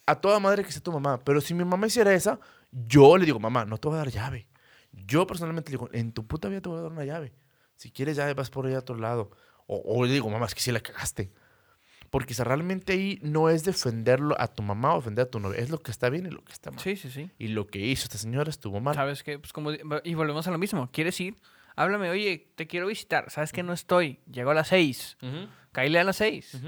A 0.06 0.14
toda 0.14 0.38
madre 0.38 0.62
que 0.64 0.70
sea 0.70 0.80
tu 0.80 0.92
mamá. 0.92 1.18
Pero 1.24 1.40
si 1.40 1.54
mi 1.54 1.64
mamá 1.64 1.88
hiciera 1.88 2.14
esa, 2.14 2.38
yo 2.70 3.16
le 3.16 3.24
digo, 3.24 3.38
mamá, 3.40 3.64
no 3.64 3.78
te 3.78 3.88
voy 3.88 3.96
a 3.96 3.98
dar 3.98 4.10
llave. 4.10 4.48
Yo 4.92 5.26
personalmente 5.26 5.70
le 5.70 5.78
digo, 5.78 5.88
en 5.92 6.12
tu 6.12 6.26
puta 6.26 6.48
vida 6.48 6.60
te 6.60 6.68
voy 6.68 6.78
a 6.78 6.82
dar 6.82 6.92
una 6.92 7.04
llave. 7.04 7.32
Si 7.76 7.90
quieres 7.90 8.16
llave, 8.16 8.34
vas 8.34 8.50
por 8.50 8.66
ahí 8.66 8.74
a 8.74 8.80
otro 8.80 8.96
lado. 8.96 9.30
O, 9.66 9.82
o 9.84 10.04
le 10.04 10.12
digo, 10.12 10.28
mamá, 10.28 10.46
es 10.46 10.54
que 10.54 10.60
sí 10.60 10.72
la 10.72 10.80
cagaste. 10.80 11.32
Porque 12.10 12.32
si 12.32 12.42
realmente 12.42 12.94
ahí 12.94 13.18
no 13.22 13.50
es 13.50 13.64
defenderlo 13.64 14.34
a 14.40 14.48
tu 14.48 14.62
mamá 14.62 14.94
o 14.94 14.98
defender 14.98 15.26
a 15.26 15.30
tu 15.30 15.40
novia. 15.40 15.58
Es 15.60 15.68
lo 15.70 15.78
que 15.78 15.90
está 15.90 16.08
bien 16.08 16.26
y 16.26 16.30
lo 16.30 16.42
que 16.42 16.52
está 16.52 16.70
mal. 16.70 16.80
sí, 16.80 16.96
sí, 16.96 17.10
sí. 17.10 17.30
Y 17.38 17.48
lo 17.48 17.66
que 17.66 17.80
hizo 17.80 18.04
esta 18.04 18.16
señora 18.16 18.48
estuvo 18.48 18.80
mal. 18.80 18.94
¿Sabes 18.94 19.22
qué? 19.22 19.38
Pues 19.38 19.52
como, 19.52 19.72
y 19.72 20.14
volvemos 20.14 20.46
a 20.46 20.50
lo 20.50 20.58
mismo. 20.58 20.90
¿Quieres 20.90 21.20
ir? 21.20 21.36
Háblame, 21.76 22.10
oye, 22.10 22.50
te 22.56 22.66
quiero 22.66 22.86
visitar. 22.86 23.30
¿Sabes 23.30 23.52
que 23.52 23.62
no 23.62 23.72
estoy? 23.72 24.20
Llego 24.30 24.50
a 24.50 24.54
las 24.54 24.68
seis. 24.68 25.18
Caíle 25.70 26.00
a 26.00 26.04
las 26.04 26.16
seis. 26.16 26.58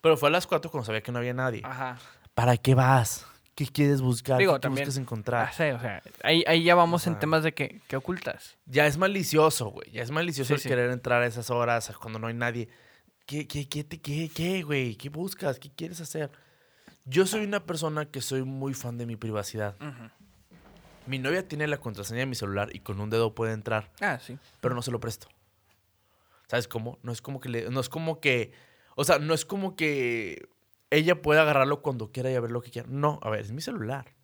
Pero 0.00 0.16
fue 0.16 0.28
a 0.28 0.32
las 0.32 0.46
cuatro 0.46 0.70
cuando 0.70 0.84
sabía 0.84 1.02
que 1.02 1.12
no 1.12 1.18
había 1.18 1.34
nadie. 1.34 1.62
Ajá. 1.64 1.98
¿Para 2.34 2.56
qué 2.56 2.74
vas? 2.74 3.26
¿Qué 3.54 3.66
quieres 3.66 4.00
buscar? 4.00 4.38
Digo, 4.38 4.54
¿Qué 4.54 4.60
también- 4.60 4.86
buscas 4.86 4.98
Ah, 4.98 5.02
encontrar? 5.02 5.52
sí, 5.54 5.64
o 5.64 5.78
sea, 5.80 6.02
ahí, 6.22 6.42
ahí 6.46 6.64
ya 6.64 6.74
vamos 6.74 7.06
en 7.06 7.18
temas 7.18 7.42
de 7.42 7.52
que, 7.52 7.80
¿qué 7.86 7.96
ocultas? 7.96 8.56
Ya 8.66 8.86
es 8.86 8.96
malicioso, 8.96 9.66
güey. 9.66 9.90
Ya 9.90 10.02
es 10.02 10.10
malicioso 10.10 10.48
Sí, 10.48 10.54
el 10.54 10.60
sí. 10.60 10.68
querer 10.70 10.90
entrar 10.90 11.22
a 11.22 11.26
esas 11.26 11.50
horas 11.50 11.92
cuando 12.00 12.18
no 12.18 12.28
hay 12.28 12.34
nadie. 12.34 12.68
¿Qué, 13.26 13.46
qué, 13.46 13.68
qué, 13.68 13.84
te- 13.84 14.00
qué, 14.00 14.30
qué, 14.34 14.62
güey? 14.62 14.96
¿Qué 14.96 15.10
buscas? 15.10 15.58
¿Qué 15.58 15.70
quieres 15.70 16.00
hacer? 16.00 16.30
Yo 17.04 17.26
soy 17.26 17.44
una 17.44 17.64
persona 17.66 18.06
que 18.06 18.20
soy 18.22 18.42
muy 18.42 18.72
fan 18.74 18.96
de 18.96 19.04
mi 19.06 19.16
privacidad. 19.16 19.76
Mi 21.06 21.18
novia 21.18 21.46
tiene 21.46 21.66
la 21.66 21.78
contraseña 21.78 22.20
de 22.20 22.26
mi 22.26 22.34
celular 22.36 22.70
y 22.74 22.78
con 22.80 23.00
un 23.00 23.10
dedo 23.10 23.34
puede 23.34 23.52
entrar, 23.52 23.90
Ah, 24.00 24.18
sí. 24.24 24.38
pero 24.60 24.74
no 24.74 24.82
se 24.82 24.90
lo 24.92 25.00
presto. 25.00 25.26
¿Sabes 26.46 26.68
cómo? 26.68 26.98
No 27.02 27.12
es 27.12 27.20
como 27.20 27.40
que 27.40 27.48
le, 27.48 27.70
no 27.70 27.80
es 27.80 27.88
como 27.88 28.20
que, 28.20 28.52
o 28.94 29.04
sea, 29.04 29.18
no 29.18 29.34
es 29.34 29.44
como 29.44 29.74
que 29.74 30.48
ella 30.92 31.20
pueda 31.22 31.42
agarrarlo 31.42 31.82
cuando 31.82 32.12
quiera 32.12 32.30
y 32.30 32.38
ver 32.38 32.50
lo 32.50 32.60
que 32.62 32.70
quiera. 32.70 32.88
No, 32.90 33.18
a 33.22 33.30
ver, 33.30 33.40
es 33.40 33.52
mi 33.52 33.60
celular. 33.60 34.14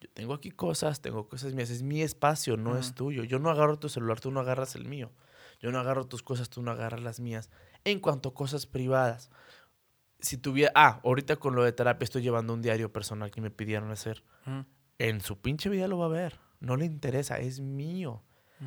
Yo 0.00 0.08
tengo 0.12 0.34
aquí 0.34 0.50
cosas, 0.50 1.00
tengo 1.00 1.28
cosas 1.28 1.54
mías, 1.54 1.70
es 1.70 1.82
mi 1.82 2.02
espacio, 2.02 2.56
no 2.56 2.76
es 2.78 2.94
tuyo. 2.94 3.24
Yo 3.24 3.38
no 3.38 3.50
agarro 3.50 3.78
tu 3.78 3.88
celular, 3.88 4.20
tú 4.20 4.30
no 4.30 4.40
agarras 4.40 4.74
el 4.74 4.84
mío. 4.86 5.10
Yo 5.60 5.70
no 5.72 5.78
agarro 5.78 6.06
tus 6.06 6.22
cosas, 6.22 6.50
tú 6.50 6.62
no 6.62 6.70
agarras 6.72 7.02
las 7.02 7.20
mías. 7.20 7.50
En 7.84 8.00
cuanto 8.00 8.30
a 8.30 8.34
cosas 8.34 8.66
privadas, 8.66 9.30
si 10.20 10.36
tuviera, 10.36 10.72
ah, 10.74 11.00
ahorita 11.04 11.36
con 11.36 11.54
lo 11.54 11.64
de 11.64 11.72
terapia 11.72 12.04
estoy 12.04 12.22
llevando 12.22 12.52
un 12.52 12.62
diario 12.62 12.92
personal 12.92 13.30
que 13.30 13.40
me 13.40 13.50
pidieron 13.50 13.90
hacer. 13.90 14.24
En 14.98 15.20
su 15.20 15.40
pinche 15.40 15.68
vida 15.70 15.88
lo 15.88 15.98
va 15.98 16.06
a 16.06 16.08
ver. 16.08 16.38
No 16.60 16.76
le 16.76 16.84
interesa, 16.84 17.38
es 17.38 17.60
mío. 17.60 18.22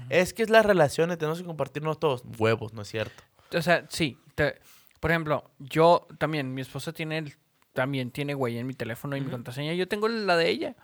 Es 0.09 0.33
que 0.33 0.43
es 0.43 0.49
la 0.49 0.61
relación, 0.63 1.09
tenemos 1.17 1.39
que 1.39 1.45
compartirnos 1.45 1.99
todos. 1.99 2.23
Huevos, 2.37 2.73
¿no 2.73 2.81
es 2.83 2.87
cierto? 2.89 3.23
O 3.55 3.61
sea, 3.61 3.85
sí. 3.89 4.19
te- 4.35 4.59
por 4.99 5.11
ejemplo, 5.11 5.51
yo 5.59 6.07
también, 6.17 6.53
mi 6.53 6.61
esposa 6.61 6.91
tiene 6.93 7.17
el- 7.19 7.33
también 7.73 8.11
tiene 8.11 8.33
huella 8.35 8.59
en 8.59 8.67
mi 8.67 8.73
teléfono 8.73 9.15
y 9.15 9.21
mi 9.21 9.29
contraseña. 9.29 9.73
Yo 9.73 9.87
tengo 9.87 10.07
la 10.07 10.35
de 10.35 10.49
ella. 10.49 10.75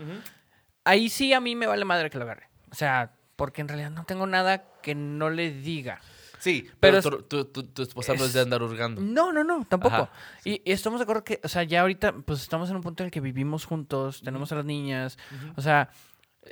Ahí 0.85 1.09
sí 1.09 1.33
a 1.33 1.39
mí 1.39 1.55
me 1.55 1.65
vale 1.67 1.85
madre 1.85 2.09
que 2.09 2.17
lo 2.17 2.23
agarre. 2.25 2.49
O 2.71 2.75
sea, 2.75 3.13
porque 3.35 3.61
en 3.61 3.67
realidad 3.67 3.89
no 3.91 4.05
tengo 4.05 4.27
nada 4.27 4.63
que 4.81 4.93
no 4.95 5.29
le 5.29 5.51
diga. 5.51 5.99
Sí, 6.39 6.69
Pero 6.81 7.01
pero, 7.01 7.23
tu, 7.23 7.45
tu- 7.45 7.45
tu- 7.45 7.67
tu 7.67 7.81
esposa 7.83 8.13
no 8.15 8.25
es 8.25 8.33
de 8.33 8.41
andar 8.41 8.61
hurgando. 8.61 8.99
No, 9.01 9.31
no, 9.31 9.45
no, 9.45 9.65
tampoco. 9.65 9.95
Ajá, 9.95 10.11
y, 10.43 10.61
y 10.65 10.71
estamos 10.73 10.99
de 10.99 11.03
acuerdo 11.03 11.23
que, 11.23 11.39
o 11.41 11.47
sea, 11.47 11.63
ya 11.63 11.81
ahorita, 11.81 12.11
pues 12.25 12.41
estamos 12.41 12.69
en 12.69 12.75
un 12.75 12.81
punto 12.81 13.01
en 13.01 13.05
el 13.05 13.11
que 13.11 13.21
vivimos 13.21 13.63
juntos, 13.65 14.21
tenemos 14.23 14.51
a 14.51 14.55
las 14.55 14.65
niñas. 14.65 15.17
O 15.55 15.61
sea, 15.61 15.89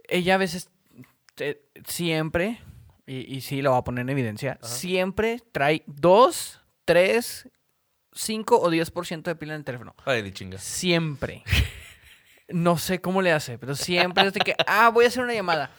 ella 0.08 0.36
a 0.36 0.38
veces 0.38 0.70
te- 1.36 1.62
siempre, 1.86 2.60
y, 3.06 3.36
y 3.36 3.42
sí 3.42 3.62
lo 3.62 3.72
va 3.72 3.78
a 3.80 3.84
poner 3.84 4.04
en 4.04 4.10
evidencia, 4.12 4.58
Ajá. 4.62 4.74
siempre 4.74 5.42
trae 5.52 5.84
2, 5.88 6.61
3, 6.92 7.48
5 8.12 8.60
o 8.60 8.70
10% 8.70 9.22
de 9.24 9.36
pila 9.38 9.54
en 9.54 9.60
el 9.60 9.64
teléfono. 9.64 9.96
Ay, 10.04 10.24
ni 10.24 10.34
chinga. 10.34 10.58
Siempre. 10.58 11.42
No 12.50 12.78
sé 12.78 13.00
cómo 13.00 13.22
le 13.22 13.32
hace, 13.32 13.58
pero 13.58 13.76
siempre 13.76 14.28
es 14.28 14.34
de 14.34 14.42
que, 14.42 14.54
ah, 14.68 14.90
voy 14.90 15.06
a 15.06 15.08
hacer 15.08 15.24
una 15.24 15.34
llamada. 15.34 15.72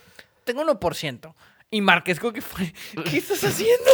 Tengo 0.44 0.64
1%. 0.64 1.34
Y 1.70 1.82
Marques, 1.82 2.18
como 2.18 2.32
que 2.32 2.40
fue, 2.40 2.72
¿qué 3.04 3.18
estás 3.18 3.44
haciendo? 3.44 3.90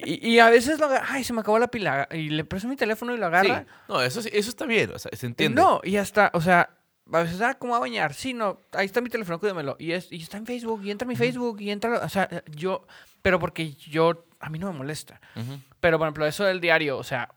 y, 0.00 0.32
y 0.32 0.38
a 0.40 0.50
veces 0.50 0.78
lo 0.78 0.84
agarra, 0.84 1.06
ay, 1.08 1.24
se 1.24 1.32
me 1.32 1.40
acabó 1.40 1.58
la 1.58 1.68
pila. 1.68 2.06
Y 2.12 2.28
le 2.28 2.44
presto 2.44 2.68
mi 2.68 2.76
teléfono 2.76 3.14
y 3.14 3.16
lo 3.16 3.24
agarra. 3.24 3.60
Sí. 3.60 3.66
No, 3.88 4.02
eso, 4.02 4.20
eso 4.20 4.50
está 4.50 4.66
bien, 4.66 4.92
o 4.94 4.98
sea, 4.98 5.10
se 5.16 5.24
entiende. 5.24 5.58
No, 5.58 5.80
y 5.82 5.96
hasta, 5.96 6.30
o 6.34 6.42
sea, 6.42 6.68
a 7.10 7.22
veces, 7.22 7.40
ah, 7.40 7.54
¿cómo 7.54 7.70
va 7.72 7.78
a 7.78 7.80
bañar? 7.80 8.12
Sí, 8.12 8.34
no, 8.34 8.60
ahí 8.72 8.84
está 8.84 9.00
mi 9.00 9.08
teléfono, 9.08 9.40
cuídamelo. 9.40 9.76
Y, 9.78 9.92
es, 9.92 10.12
y 10.12 10.20
está 10.20 10.36
en 10.36 10.44
Facebook, 10.44 10.82
y 10.84 10.90
entra 10.90 11.08
mi 11.08 11.16
Facebook, 11.16 11.62
y 11.62 11.70
entra, 11.70 11.98
o 12.04 12.08
sea, 12.10 12.28
yo, 12.54 12.86
pero 13.22 13.38
porque 13.38 13.72
yo, 13.72 14.26
a 14.40 14.48
mí 14.50 14.58
no 14.58 14.72
me 14.72 14.78
molesta. 14.78 15.20
Ujú. 15.36 15.60
Pero, 15.80 15.98
por 15.98 16.06
ejemplo, 16.06 16.26
eso 16.26 16.44
del 16.44 16.60
diario, 16.60 16.98
o 16.98 17.04
sea, 17.04 17.34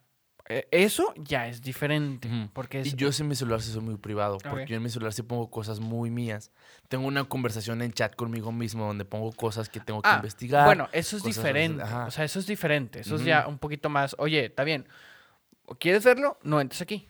eh, 0.50 0.68
eso 0.72 1.13
ya 1.18 1.48
es 1.48 1.62
diferente. 1.62 2.28
Ujú. 2.28 2.50
Porque 2.54 2.82
es, 2.82 2.88
Y 2.88 2.96
yo 2.96 3.10
en 3.18 3.28
mi 3.28 3.36
celular 3.36 3.62
sí 3.62 3.72
soy 3.72 3.82
muy 3.82 3.98
privado, 3.98 4.36
Ok. 4.36 4.44
porque 4.50 4.68
yo 4.68 4.76
en 4.78 4.84
mi 4.84 4.89
celular 4.89 5.13
sí 5.13 5.22
pongo 5.24 5.50
cosas 5.50 5.80
muy 5.80 6.10
mías. 6.10 6.52
Tengo 6.89 7.08
una 7.08 7.24
conversación 7.24 7.82
en 7.82 7.94
chat 7.94 8.16
conmigo 8.16 8.52
mismo 8.52 8.86
donde 8.86 9.06
pongo 9.06 9.32
cosas 9.32 9.70
que 9.70 9.80
tengo 9.80 10.02
que 10.02 10.10
Ah, 10.10 10.16
investigar. 10.18 10.66
Bueno, 10.66 10.89
eso 10.92 11.16
es 11.18 11.22
así, 11.24 11.30
diferente. 11.32 11.82
O 11.84 12.12
sea, 12.12 12.26
eso 12.26 12.39
es 12.39 12.48
diferente. 12.48 13.00
Eso 13.00 13.16
es 13.16 13.22
Ujú. 13.22 13.30
ya 13.30 13.48
un 13.48 13.58
poquito 13.58 13.89
más, 13.89 14.16
oye, 14.20 14.46
está 14.46 14.63
bien. 14.66 14.88
¿Quieres 15.80 16.04
verlo? 16.04 16.38
No 16.44 16.60
entres 16.60 16.82
aquí. 16.82 17.08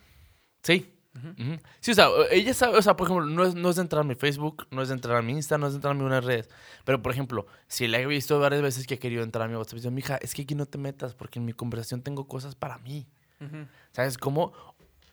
Sí. 0.62 0.93
Ujú. 1.16 1.60
Sí, 1.80 1.92
o 1.92 1.94
sea, 1.94 2.08
ella 2.32 2.54
sabe, 2.54 2.78
o 2.78 2.82
sea, 2.82 2.96
por 2.96 3.08
ejemplo, 3.08 3.26
no 3.28 3.44
es, 3.46 3.54
no 3.54 3.70
es 3.70 3.76
de 3.76 3.84
entrar 3.84 4.02
a 4.02 4.04
mi 4.04 4.16
Facebook, 4.16 4.68
no 4.72 4.82
es 4.82 4.88
de 4.90 4.96
entrar 4.96 5.16
a 5.18 5.22
mi 5.22 5.34
Insta, 5.34 5.58
no 5.58 5.68
es 5.68 5.74
de 5.74 5.78
entrar 5.78 5.92
a 5.92 5.94
mi 5.94 6.04
unas 6.04 6.26
redes. 6.26 6.50
Pero, 6.86 7.02
por 7.02 7.12
ejemplo, 7.12 7.46
si 7.68 7.88
la 7.88 8.00
he 8.00 8.06
visto 8.08 8.40
varias 8.40 8.62
veces 8.62 8.88
que 8.88 8.96
ha 8.96 9.00
querido 9.00 9.24
entrar 9.24 9.46
a 9.46 9.48
mi 9.48 9.56
WhatsApp, 9.56 9.76
dice, 9.76 9.92
mija, 9.92 10.18
es 10.18 10.34
que 10.34 10.42
aquí 10.42 10.56
no 10.56 10.66
te 10.66 10.78
metas 10.78 11.14
porque 11.14 11.40
en 11.40 11.46
mi 11.46 11.54
conversación 11.54 12.02
tengo 12.02 12.28
cosas 12.28 12.56
para 12.56 12.78
mí. 12.80 13.08
¿Sabes 13.92 14.18
cómo? 14.18 14.54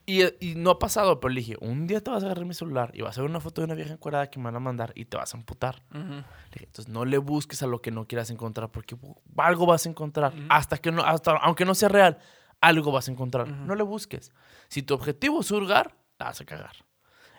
Y, 0.06 0.22
y 0.40 0.54
no 0.56 0.70
ha 0.70 0.78
pasado, 0.78 1.20
pero 1.20 1.34
le 1.34 1.40
dije, 1.40 1.56
un 1.60 1.86
día 1.86 2.00
te 2.00 2.10
vas 2.10 2.22
a 2.22 2.26
agarrar 2.26 2.44
mi 2.44 2.54
celular 2.54 2.90
y 2.94 3.02
vas 3.02 3.16
a 3.18 3.20
ver 3.20 3.30
una 3.30 3.40
foto 3.40 3.60
de 3.60 3.66
una 3.66 3.74
vieja 3.74 3.92
encuadrada 3.92 4.28
que 4.30 4.38
me 4.38 4.46
van 4.46 4.56
a 4.56 4.60
mandar 4.60 4.92
y 4.94 5.04
te 5.04 5.16
vas 5.16 5.34
a 5.34 5.36
amputar. 5.36 5.82
Ujú. 5.90 6.00
Le 6.00 6.24
dije, 6.52 6.64
entonces 6.66 6.92
no 6.92 7.04
le 7.04 7.18
busques 7.18 7.62
a 7.62 7.66
lo 7.66 7.82
que 7.82 7.90
no 7.90 8.06
quieras 8.06 8.30
encontrar 8.30 8.70
porque 8.70 8.96
algo 9.36 9.66
vas 9.66 9.86
a 9.86 9.88
encontrar. 9.88 10.32
Hasta 10.48 10.78
que 10.78 10.90
no, 10.90 11.02
hasta, 11.02 11.32
aunque 11.32 11.64
no 11.64 11.74
sea 11.74 11.88
real, 11.90 12.18
algo 12.60 12.92
vas 12.92 13.08
a 13.08 13.12
encontrar. 13.12 13.48
No 13.48 13.74
le 13.74 13.82
busques. 13.82 14.32
Si 14.70 14.82
tu 14.82 14.94
objetivo 14.94 15.40
es 15.40 15.50
hurgar, 15.50 15.96
la 16.18 16.26
vas 16.26 16.40
a 16.40 16.44
cagar. 16.44 16.76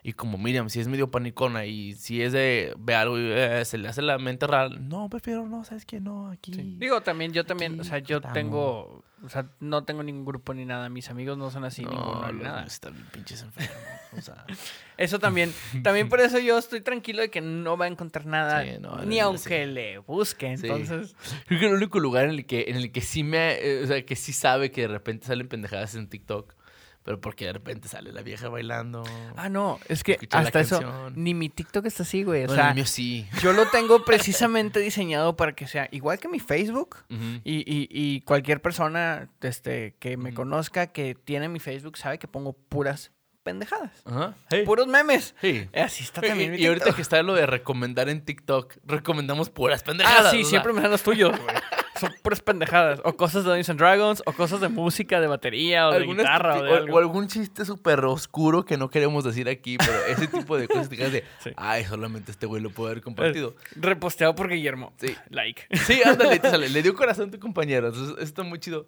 Y 0.04 0.14
como 0.14 0.38
Miriam, 0.38 0.68
si 0.70 0.80
es 0.80 0.88
medio 0.88 1.12
panicona 1.12 1.66
y 1.66 1.94
si 1.94 2.22
es 2.24 2.34
de 2.34 2.74
ve 2.78 2.96
algo 2.96 3.18
y 3.20 3.24
eh, 3.24 3.64
se 3.66 3.78
le 3.78 3.88
hace 3.88 4.02
la 4.02 4.18
mente 4.18 4.48
rara, 4.48 4.68
no, 4.68 5.08
prefiero 5.10 5.48
no, 5.48 5.64
¿sabes 5.64 5.86
qué? 5.86 6.02
No, 6.02 6.30
aquí. 6.32 6.52
Digo, 6.52 7.02
también, 7.02 7.32
yo 7.34 7.46
también, 7.46 7.80
o 7.80 7.84
sea, 7.84 8.00
yo 8.00 8.18
Aquí 8.18 8.28
tengo, 8.34 9.04
o 9.24 9.30
sea, 9.30 9.46
no 9.60 9.84
tengo 9.86 10.02
ningún 10.02 10.26
grupo 10.26 10.56
ni 10.56 10.66
nada. 10.66 10.90
Mis 10.90 11.10
amigos 11.12 11.38
no 11.38 11.52
son 11.52 11.64
así, 11.66 11.86
ninguno 11.86 12.22
no, 12.22 12.32
ni 12.34 12.40
no, 12.40 12.44
nada. 12.46 12.64
está 12.66 12.90
bien 12.90 13.06
pinches 13.14 13.44
enfermo. 13.44 13.76
O 14.18 14.22
sea, 14.22 14.44
Eso 14.98 15.20
también, 15.20 15.54
también 15.84 16.10
por 16.10 16.20
eso 16.20 16.38
yo 16.40 16.58
estoy 16.58 16.82
tranquilo 16.82 17.22
de 17.22 17.30
que 17.30 17.40
no 17.42 17.78
va 17.78 17.86
a 17.86 17.88
encontrar 17.88 18.26
nada, 18.26 18.64
Sí, 18.64 18.72
no, 18.82 18.98
ni 19.06 19.20
no, 19.20 19.26
aunque 19.28 19.66
sí. 19.66 19.72
le 19.72 20.00
busque. 20.00 20.58
Sí. 20.58 20.66
Entonces, 20.68 21.16
creo 21.46 21.60
que 21.60 21.68
el 21.68 21.74
único 21.76 22.00
lugar 22.00 22.26
en 22.26 22.32
el 22.32 22.46
que, 22.48 22.66
en 22.70 22.76
el 22.76 22.92
que 22.92 23.02
sí 23.02 23.24
me, 23.24 23.54
eh, 23.54 23.84
o 23.84 23.88
sea, 23.88 24.04
que 24.04 24.16
sí 24.16 24.34
sabe 24.34 24.72
que 24.72 24.82
de 24.82 24.88
repente 24.88 25.28
salen 25.28 25.48
pendejadas 25.48 25.94
en 25.94 26.08
TikTok, 26.10 26.56
pero 27.04 27.20
porque 27.20 27.46
de 27.46 27.54
repente 27.54 27.88
sale 27.88 28.12
la 28.12 28.22
vieja 28.22 28.50
bailando. 28.50 29.04
ah, 29.36 29.50
no, 29.50 29.80
es 29.88 30.04
que 30.04 30.20
hasta 30.32 30.60
eso, 30.60 31.10
ni 31.16 31.34
mi 31.34 31.50
TikTok 31.50 31.86
está 31.86 32.04
así, 32.04 32.24
güey. 32.24 32.46
O 32.46 32.54
sea, 32.54 32.70
el 32.70 32.76
mío 32.76 32.86
sí. 32.86 33.28
yo 33.42 33.54
lo 33.54 33.68
tengo 33.70 34.06
precisamente 34.06 34.80
diseñado 34.80 35.36
para 35.36 35.54
que 35.54 35.68
sea 35.68 35.88
igual 35.92 36.20
que 36.20 36.28
mi 36.28 36.40
Facebook. 36.40 36.98
Y, 37.10 37.60
y, 37.66 37.88
y 37.90 38.22
cualquier 38.22 38.62
persona 38.62 39.30
este, 39.42 39.96
que 40.00 40.18
me 40.18 40.34
conozca, 40.34 40.88
que 40.88 41.16
tiene 41.16 41.50
mi 41.50 41.60
Facebook, 41.60 41.98
sabe 41.98 42.20
que 42.20 42.28
pongo 42.28 42.54
puras 42.54 43.12
pendejadas. 43.44 43.92
Ajá. 44.06 44.36
Hey. 44.50 44.64
Puros 44.66 44.88
memes. 44.88 45.36
Sí. 45.42 45.68
Así 45.74 46.04
está 46.04 46.22
también 46.22 46.52
mi 46.52 46.58
Y, 46.58 46.68
ahorita 46.68 46.94
que 46.94 47.02
está 47.02 47.22
lo 47.24 47.34
de 47.34 47.46
recomendar 47.46 48.10
en 48.10 48.24
TikTok, 48.24 48.76
recomendamos 48.86 49.50
puras 49.50 49.84
pendejadas. 49.84 50.28
Ah, 50.28 50.32
sí, 50.32 50.44
siempre 50.44 50.74
me 50.74 50.82
dan 50.82 50.92
los 50.92 51.04
tuyos, 51.04 51.32
güey. 51.32 51.56
Son 52.00 52.14
puras 52.24 52.42
pendejadas. 52.42 53.02
O 53.04 53.14
cosas 53.18 53.44
de 53.44 53.50
Dungeons 53.50 53.70
and 53.70 53.80
Dragons, 53.80 54.24
o 54.26 54.32
cosas 54.34 54.62
de 54.62 54.70
música, 54.70 55.20
de 55.20 55.28
batería, 55.28 55.88
o 55.90 55.92
de 55.92 56.06
guitarra, 56.06 56.56
o 56.56 56.58
estupi- 56.58 56.64
de 56.66 56.72
o- 56.72 56.76
algo. 56.78 56.96
o 56.96 57.00
algún 57.00 57.28
chiste 57.28 57.66
súper 57.66 58.06
oscuro 58.06 58.64
que 58.66 58.78
no 58.78 58.90
queremos 58.90 59.24
decir 59.24 59.50
aquí, 59.50 59.78
pero 59.78 59.94
ese 60.06 60.28
tipo 60.28 60.58
de 60.58 60.68
cosas 60.68 60.90
digas 60.90 61.12
de, 61.12 61.24
Sí. 61.40 61.52
ay, 61.58 61.84
solamente 61.86 62.32
este 62.32 62.46
güey 62.46 62.62
lo 62.62 62.70
puede 62.70 62.92
haber 62.92 63.04
compartido. 63.04 63.56
Reposteado 63.76 64.34
por 64.36 64.48
Guillermo. 64.50 64.94
Sí. 64.98 65.16
Like. 65.30 65.68
Sí, 65.86 66.02
ándale, 66.04 66.40
te 66.40 66.50
sale. 66.50 66.70
Le 66.70 66.82
dio 66.82 66.94
corazón 66.96 67.28
a 67.30 67.32
tu 67.32 67.40
compañero. 67.40 67.88
Entonces, 67.88 68.14
eso 68.16 68.24
está 68.24 68.44
muy 68.44 68.60
chido. 68.60 68.88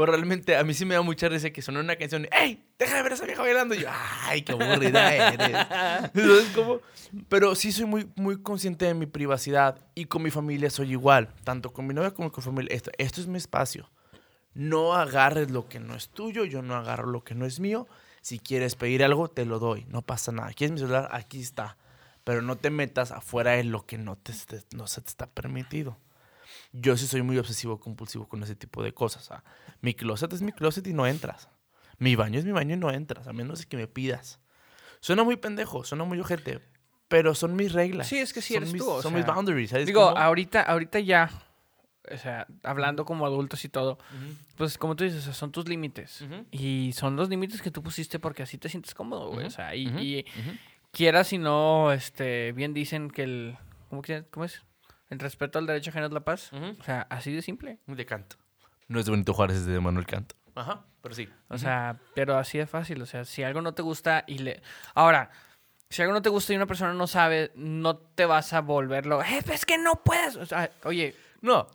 Pero 0.00 0.12
realmente 0.12 0.56
a 0.56 0.64
mí 0.64 0.72
sí 0.72 0.86
me 0.86 0.94
da 0.94 1.02
mucha 1.02 1.28
risa 1.28 1.50
que 1.50 1.60
suena 1.60 1.80
una 1.80 1.94
canción. 1.94 2.26
¡Ey! 2.32 2.64
¡Deja 2.78 2.96
de 2.96 3.02
ver 3.02 3.12
a 3.12 3.14
esa 3.16 3.26
vieja 3.26 3.42
bailando! 3.42 3.74
Y 3.74 3.80
yo, 3.80 3.88
¡ay, 4.22 4.40
qué 4.40 4.52
aburrida 4.52 5.14
eres! 5.14 5.56
Entonces, 6.14 6.48
como... 6.54 6.80
Pero 7.28 7.54
sí 7.54 7.70
soy 7.70 7.84
muy, 7.84 8.08
muy 8.16 8.40
consciente 8.40 8.86
de 8.86 8.94
mi 8.94 9.04
privacidad. 9.04 9.78
Y 9.94 10.06
con 10.06 10.22
mi 10.22 10.30
familia 10.30 10.70
soy 10.70 10.92
igual. 10.92 11.28
Tanto 11.44 11.74
con 11.74 11.86
mi 11.86 11.92
novia 11.92 12.12
como 12.12 12.32
con 12.32 12.42
mi 12.42 12.46
familia. 12.46 12.74
Esto, 12.74 12.90
esto 12.96 13.20
es 13.20 13.26
mi 13.26 13.36
espacio. 13.36 13.90
No 14.54 14.94
agarres 14.94 15.50
lo 15.50 15.68
que 15.68 15.80
no 15.80 15.94
es 15.94 16.08
tuyo. 16.08 16.46
Yo 16.46 16.62
no 16.62 16.76
agarro 16.76 17.10
lo 17.10 17.22
que 17.22 17.34
no 17.34 17.44
es 17.44 17.60
mío. 17.60 17.86
Si 18.22 18.38
quieres 18.38 18.76
pedir 18.76 19.04
algo, 19.04 19.28
te 19.28 19.44
lo 19.44 19.58
doy. 19.58 19.84
No 19.90 20.00
pasa 20.00 20.32
nada. 20.32 20.54
¿Quieres 20.54 20.72
mi 20.72 20.78
celular? 20.78 21.10
Aquí 21.12 21.42
está. 21.42 21.76
Pero 22.24 22.40
no 22.40 22.56
te 22.56 22.70
metas 22.70 23.12
afuera 23.12 23.50
de 23.52 23.64
lo 23.64 23.84
que 23.84 23.98
no, 23.98 24.16
te, 24.16 24.32
no 24.74 24.86
se 24.86 25.02
te 25.02 25.08
está 25.08 25.26
permitido. 25.26 25.98
Yo 26.72 26.96
sí 26.96 27.06
soy 27.06 27.22
muy 27.22 27.36
obsesivo 27.38 27.80
compulsivo 27.80 28.28
con 28.28 28.42
ese 28.42 28.54
tipo 28.54 28.82
de 28.82 28.92
cosas. 28.92 29.22
o 29.24 29.26
sea, 29.26 29.44
mi 29.80 29.94
closet 29.94 30.32
es 30.32 30.42
mi 30.42 30.52
closet 30.52 30.86
y 30.86 30.92
no 30.92 31.06
entras. 31.06 31.48
Mi 31.98 32.14
baño 32.16 32.38
es 32.38 32.44
mi 32.44 32.52
baño 32.52 32.74
y 32.74 32.78
no 32.78 32.90
entras, 32.90 33.26
a 33.26 33.32
menos 33.32 33.66
que 33.66 33.76
me 33.76 33.86
pidas. 33.88 34.40
Suena 35.00 35.24
muy 35.24 35.36
pendejo, 35.36 35.84
suena 35.84 36.04
muy 36.04 36.20
ojete, 36.20 36.60
pero 37.08 37.34
son 37.34 37.56
mis 37.56 37.72
reglas. 37.72 38.06
Sí, 38.06 38.18
es 38.18 38.32
que 38.32 38.40
sí 38.40 38.54
son 38.54 38.62
eres 38.62 38.72
mis, 38.72 38.82
tú, 38.82 38.88
o 38.90 39.02
Son 39.02 39.12
sea, 39.12 39.18
mis 39.20 39.26
boundaries, 39.26 39.70
¿sabes 39.70 39.86
Digo, 39.86 40.02
cómo? 40.08 40.16
ahorita, 40.18 40.62
ahorita 40.62 41.00
ya, 41.00 41.30
o 42.10 42.16
sea, 42.16 42.46
hablando 42.62 43.04
como 43.04 43.26
adultos 43.26 43.64
y 43.64 43.68
todo, 43.68 43.98
Ujú, 44.14 44.36
pues 44.56 44.78
como 44.78 44.94
tú 44.96 45.04
dices, 45.04 45.20
o 45.20 45.24
sea, 45.24 45.34
son 45.34 45.52
tus 45.52 45.68
límites. 45.68 46.22
ujú, 46.22 46.46
Y 46.52 46.92
son 46.94 47.16
los 47.16 47.28
límites 47.28 47.60
que 47.62 47.70
tú 47.70 47.82
pusiste 47.82 48.18
porque 48.18 48.42
así 48.44 48.56
te 48.58 48.68
sientes 48.68 48.94
cómodo, 48.94 49.30
güey. 49.30 49.46
O 49.46 49.50
Ujú, 49.50 49.56
sea, 49.56 49.74
y, 49.74 49.88
y 49.88 50.24
quieras 50.92 51.28
si 51.28 51.38
no, 51.38 51.92
este, 51.92 52.52
bien 52.52 52.72
dicen 52.74 53.10
que 53.10 53.22
el, 53.24 53.58
¿cómo, 53.88 54.02
que- 54.02 54.24
cómo 54.30 54.44
es? 54.44 54.62
El 55.10 55.18
respeto 55.18 55.58
al 55.58 55.66
derecho 55.66 55.90
ajeno 55.90 56.06
es 56.06 56.12
la 56.12 56.20
paz. 56.20 56.52
Ujú. 56.52 56.76
O 56.80 56.84
sea, 56.84 57.06
así 57.10 57.32
de 57.32 57.42
simple. 57.42 57.78
De 57.86 58.06
canto. 58.06 58.36
No 58.88 58.98
es 58.98 59.04
de 59.06 59.10
Benito 59.12 59.34
Juárez, 59.34 59.58
es 59.58 59.66
de 59.66 59.78
Manuel 59.80 60.06
Canto. 60.06 60.34
Ajá, 60.54 60.84
pero 61.02 61.14
sí. 61.14 61.28
O 61.48 61.58
sea, 61.58 61.98
pero 62.14 62.36
así 62.38 62.58
de 62.58 62.66
fácil. 62.66 63.00
O 63.02 63.06
sea, 63.06 63.24
si 63.24 63.42
algo 63.42 63.60
no 63.62 63.72
te 63.74 63.82
gusta 63.82 64.24
y 64.26 64.38
le... 64.38 64.62
Ahora, 64.94 65.30
si 65.88 66.02
algo 66.02 66.12
no 66.14 66.22
te 66.22 66.28
gusta 66.28 66.52
y 66.52 66.56
una 66.56 66.66
persona 66.66 66.92
no 66.92 67.06
sabe, 67.06 67.52
no 67.54 67.96
te 67.96 68.24
vas 68.24 68.52
a 68.52 68.60
volverlo, 68.60 69.22
eh, 69.22 69.42
es 69.52 69.64
que 69.66 69.78
no 69.78 70.02
puedes. 70.04 70.36
O 70.36 70.46
sea, 70.46 70.70
oye, 70.84 71.14
No, 71.40 71.68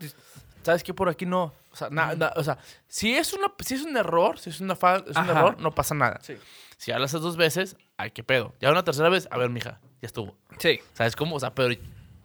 ¿sabes 0.63 0.83
qué? 0.83 0.93
Por 0.93 1.09
aquí 1.09 1.25
no. 1.25 1.53
O 1.71 1.75
sea, 1.75 1.89
na- 1.89 2.15
na- 2.15 2.31
o 2.35 2.43
sea 2.43 2.57
si, 2.87 3.15
es 3.15 3.33
una, 3.33 3.47
si 3.59 3.73
es 3.75 3.81
un 3.83 3.95
error, 3.97 4.37
si 4.39 4.49
es, 4.49 4.61
una 4.61 4.75
fa- 4.75 5.03
es 5.07 5.15
un 5.17 5.29
error, 5.29 5.59
no 5.59 5.71
pasa 5.71 5.95
nada. 5.95 6.19
Sí. 6.21 6.37
Si 6.77 6.91
hablas 6.91 7.11
dos 7.13 7.35
veces, 7.37 7.75
ay, 7.97 8.11
qué 8.11 8.23
pedo. 8.23 8.53
Ya 8.61 8.71
una 8.71 8.83
tercera 8.83 9.09
vez, 9.09 9.27
a 9.31 9.37
ver, 9.37 9.49
mija, 9.49 9.79
ya 10.01 10.05
estuvo. 10.07 10.35
sí. 10.59 10.79
¿Sabes 10.93 11.15
cómo? 11.15 11.35
O 11.35 11.39
sea, 11.39 11.53
pero 11.55 11.73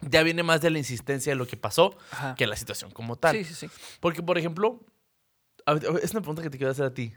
ya 0.03 0.23
viene 0.23 0.43
más 0.43 0.61
de 0.61 0.71
la 0.71 0.79
insistencia 0.79 1.33
de 1.33 1.37
lo 1.37 1.47
que 1.47 1.57
pasó 1.57 1.97
Ajá. 2.13 2.35
que 2.35 2.47
la 2.47 2.57
situación 2.57 2.91
como 2.91 3.17
tal. 3.17 3.37
Sí, 3.37 3.45
sí, 3.45 3.55
sí. 3.55 3.71
Porque, 4.01 4.23
por 4.23 4.39
ejemplo, 4.39 4.81
es 6.03 6.11
una 6.13 6.21
pregunta 6.21 6.43
que 6.43 6.51
te 6.51 6.59
quiero 6.59 6.71
hacer 6.73 6.85
a 6.87 6.95
ti. 6.95 7.13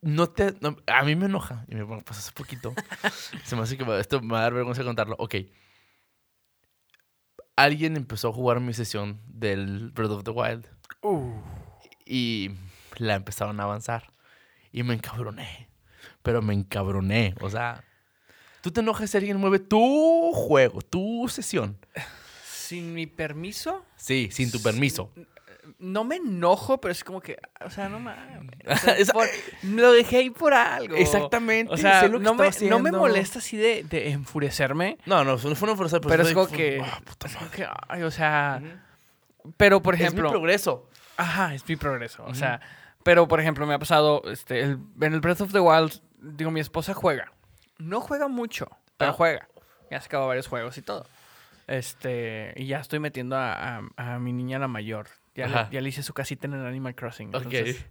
No 0.00 0.28
te, 0.28 0.54
no- 0.60 0.76
a 0.86 1.02
mí 1.04 1.16
me 1.16 1.26
enoja, 1.26 1.64
y 1.68 1.74
me 1.74 1.84
pasó 2.02 2.20
hace 2.20 2.32
poquito. 2.32 2.72
Se 3.44 3.56
me 3.56 3.62
hace 3.62 3.76
que 3.76 3.98
esto 3.98 4.20
me 4.20 4.32
va 4.34 4.38
a 4.40 4.42
dar 4.42 4.54
vergüenza 4.54 4.84
contarlo. 4.84 5.16
Ok. 5.18 5.34
Alguien 7.56 7.96
empezó 7.96 8.28
a 8.28 8.32
jugar 8.32 8.60
mi 8.60 8.72
sesión 8.72 9.20
del 9.26 9.90
Breath 9.90 10.10
of 10.12 10.24
the 10.24 10.30
Wild 10.30 10.66
Uh. 11.02 11.32
y 12.06 12.50
la 12.96 13.14
empezaron 13.16 13.58
a 13.60 13.64
avanzar. 13.64 14.12
Y 14.70 14.82
me 14.84 14.94
encabroné. 14.94 15.68
Pero 16.22 16.42
me 16.42 16.54
encabroné. 16.54 17.34
O 17.40 17.50
sea, 17.50 17.82
tú 18.60 18.70
te 18.70 18.80
enojas 18.80 19.10
si 19.10 19.16
alguien 19.16 19.36
mueve 19.38 19.58
tu 19.58 20.32
juego, 20.32 20.80
tu 20.82 21.28
sesión. 21.28 21.76
Sin 22.44 22.92
mi 22.94 23.06
permiso, 23.06 23.84
Sí, 23.96 24.28
sin 24.30 24.50
tu 24.50 24.60
permiso. 24.62 25.10
no 25.78 26.04
me 26.04 26.16
enojo, 26.16 26.80
pero 26.80 26.92
es 26.92 27.02
como 27.04 27.20
que, 27.20 27.38
o 27.64 27.70
sea, 27.70 27.88
no 27.88 27.98
mames. 27.98 28.38
O 28.68 28.76
sea, 28.76 28.94
Esa- 28.98 29.12
por- 29.12 29.28
lo 29.62 29.92
dejé 29.92 30.18
ahí 30.18 30.30
por 30.30 30.52
algo. 30.52 30.96
Exactamente. 30.96 31.72
O 31.72 31.76
sea, 31.76 32.00
sé 32.00 32.08
lo 32.08 32.18
que 32.18 32.24
no, 32.24 32.34
me, 32.34 32.50
no 32.68 32.78
me 32.80 32.92
molesta 32.92 33.38
así 33.38 33.56
de, 33.56 33.84
de 33.84 34.10
enfurecerme, 34.10 34.98
No, 35.06 35.24
no, 35.24 35.32
no 35.32 35.38
fue 35.38 35.68
una 35.68 35.76
fuerza, 35.76 36.00
pero 36.00 36.22
es 36.22 36.34
como 36.34 36.48
que, 36.48 36.80
ah, 36.84 37.00
puta 37.04 37.28
madre. 37.28 37.48
que, 37.56 37.66
ay, 37.88 38.02
o 38.02 38.10
sea, 38.10 38.60
pero 39.56 39.80
por 39.82 39.94
es 39.94 40.00
mi 40.00 40.06
ejemplo, 40.06 40.30
progreso. 40.30 40.88
Ajá, 41.16 41.54
es 41.54 41.66
mi 41.68 41.76
progreso. 41.76 42.24
O 42.26 42.34
sea, 42.34 42.60
pero 43.02 43.26
por 43.28 43.40
ejemplo, 43.40 43.66
me 43.66 43.74
ha 43.74 43.78
pasado 43.78 44.22
este, 44.30 44.60
el- 44.60 44.78
en 45.00 45.14
el 45.14 45.20
Breath 45.20 45.40
of 45.40 45.52
the 45.52 45.60
Wild, 45.60 46.00
digo, 46.20 46.50
mi 46.50 46.60
esposa 46.60 46.92
juega. 46.94 47.32
No 47.78 48.00
juega 48.00 48.28
mucho, 48.28 48.68
pero 48.96 49.10
Ah. 49.12 49.14
juega. 49.14 49.48
Ya 49.90 50.00
se 50.00 50.06
acabó 50.06 50.26
varios 50.28 50.46
juegos 50.48 50.76
y 50.78 50.82
todo. 50.82 51.06
Este, 51.66 52.52
y 52.56 52.66
ya 52.66 52.80
estoy 52.80 52.98
metiendo 52.98 53.36
a, 53.36 53.78
a- 53.78 53.82
a 54.14 54.18
mi 54.18 54.32
niña 54.32 54.58
la 54.58 54.68
mayor. 54.68 55.08
Ya 55.34 55.46
le, 55.46 55.54
ya 55.70 55.80
le 55.80 55.88
hice 55.88 56.02
su 56.02 56.12
casita 56.14 56.46
en 56.46 56.54
el 56.54 56.66
Animal 56.66 56.94
Crossing. 56.94 57.26
Entonces, 57.28 57.84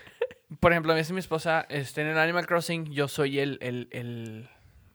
por 0.60 0.72
ejemplo, 0.72 0.92
a 0.92 0.94
veces 0.94 1.12
mi 1.12 1.18
esposa 1.18 1.66
este, 1.68 2.02
en 2.02 2.08
el 2.08 2.18
Animal 2.18 2.46
Crossing, 2.46 2.92
yo 2.92 3.08
soy 3.08 3.38
el, 3.40 3.58
el, 3.60 3.88
el- 3.90 4.48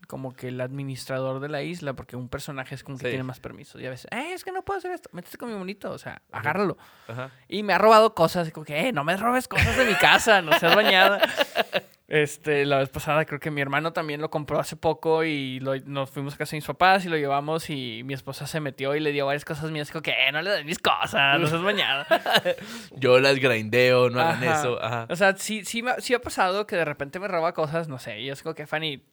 como 0.08 0.34
que 0.34 0.48
el 0.48 0.62
administrador 0.62 1.42
de 1.42 1.50
la 1.50 1.64
isla, 1.64 1.94
porque 1.94 2.16
un 2.16 2.30
personaje 2.30 2.76
es 2.76 2.84
como 2.84 2.98
que 2.98 3.06
Sí. 3.06 3.10
tiene 3.10 3.24
más 3.24 3.42
permisos. 3.42 3.82
Y 3.82 3.86
a 3.88 3.90
veces, 3.90 4.08
eh, 4.12 4.32
es 4.34 4.46
que 4.46 4.54
no 4.54 4.62
puedo 4.64 4.78
hacer 4.78 4.92
esto. 4.92 5.10
Métete 5.12 5.38
con 5.38 5.50
mi 5.52 5.58
bonito, 5.58 5.92
o 5.92 5.98
sea, 5.98 6.22
agárralo. 6.32 6.78
Ajá. 7.10 7.32
Y 7.50 7.62
me 7.64 7.74
ha 7.74 7.78
robado 7.78 8.16
cosas, 8.16 8.50
como 8.52 8.66
que, 8.66 8.88
eh, 8.88 8.94
no 8.94 9.04
me 9.04 9.18
robes 9.18 9.50
cosas 9.50 9.76
de 9.78 9.84
mi 9.86 9.96
casa, 9.96 10.42
no 10.42 10.58
seas 10.58 10.76
bañada. 10.76 11.20
Este, 12.10 12.66
la 12.66 12.78
vez 12.78 12.88
pasada 12.88 13.26
creo 13.26 13.40
que 13.42 13.52
mi 13.52 13.60
hermano 13.60 13.92
también 13.92 14.22
lo 14.22 14.30
compró 14.30 14.60
hace 14.60 14.78
poco 14.78 15.26
y 15.26 15.60
lo- 15.60 15.76
nos 15.82 16.10
fuimos 16.10 16.36
a 16.36 16.38
casa 16.38 16.52
de 16.52 16.58
mis 16.60 16.66
papás 16.66 17.04
y 17.06 17.10
lo 17.10 17.18
llevamos 17.18 17.70
y 17.70 18.02
mi 18.06 18.14
esposa 18.14 18.48
se 18.48 18.62
metió 18.62 18.96
y 18.96 19.02
le 19.02 19.12
dio 19.12 19.26
varias 19.26 19.44
cosas 19.44 19.72
mías, 19.72 19.92
como 19.92 20.02
que, 20.04 20.12
eh, 20.12 20.32
no 20.32 20.42
le 20.42 20.50
des 20.52 20.64
mis 20.66 20.80
cosas, 20.80 21.38
no 21.38 21.48
seas 21.48 21.62
bañada. 21.62 22.08
Yo 22.96 23.20
las 23.20 23.36
grindeo, 23.40 24.10
no 24.10 24.22
hagan 24.22 24.42
eso. 24.44 24.82
Ajá. 24.82 25.06
O 25.10 25.16
sea, 25.18 25.36
sí, 25.36 25.66
sí, 25.66 25.84
sí 26.00 26.14
ha 26.14 26.22
pasado 26.22 26.66
que 26.66 26.78
de 26.78 26.86
repente 26.86 27.20
me 27.20 27.28
roba 27.28 27.54
cosas, 27.54 27.90
no 27.90 28.00
sé, 28.00 28.22
y 28.22 28.30
es 28.30 28.42
como 28.42 28.56
que, 28.56 28.66
Fanny, 28.68 29.04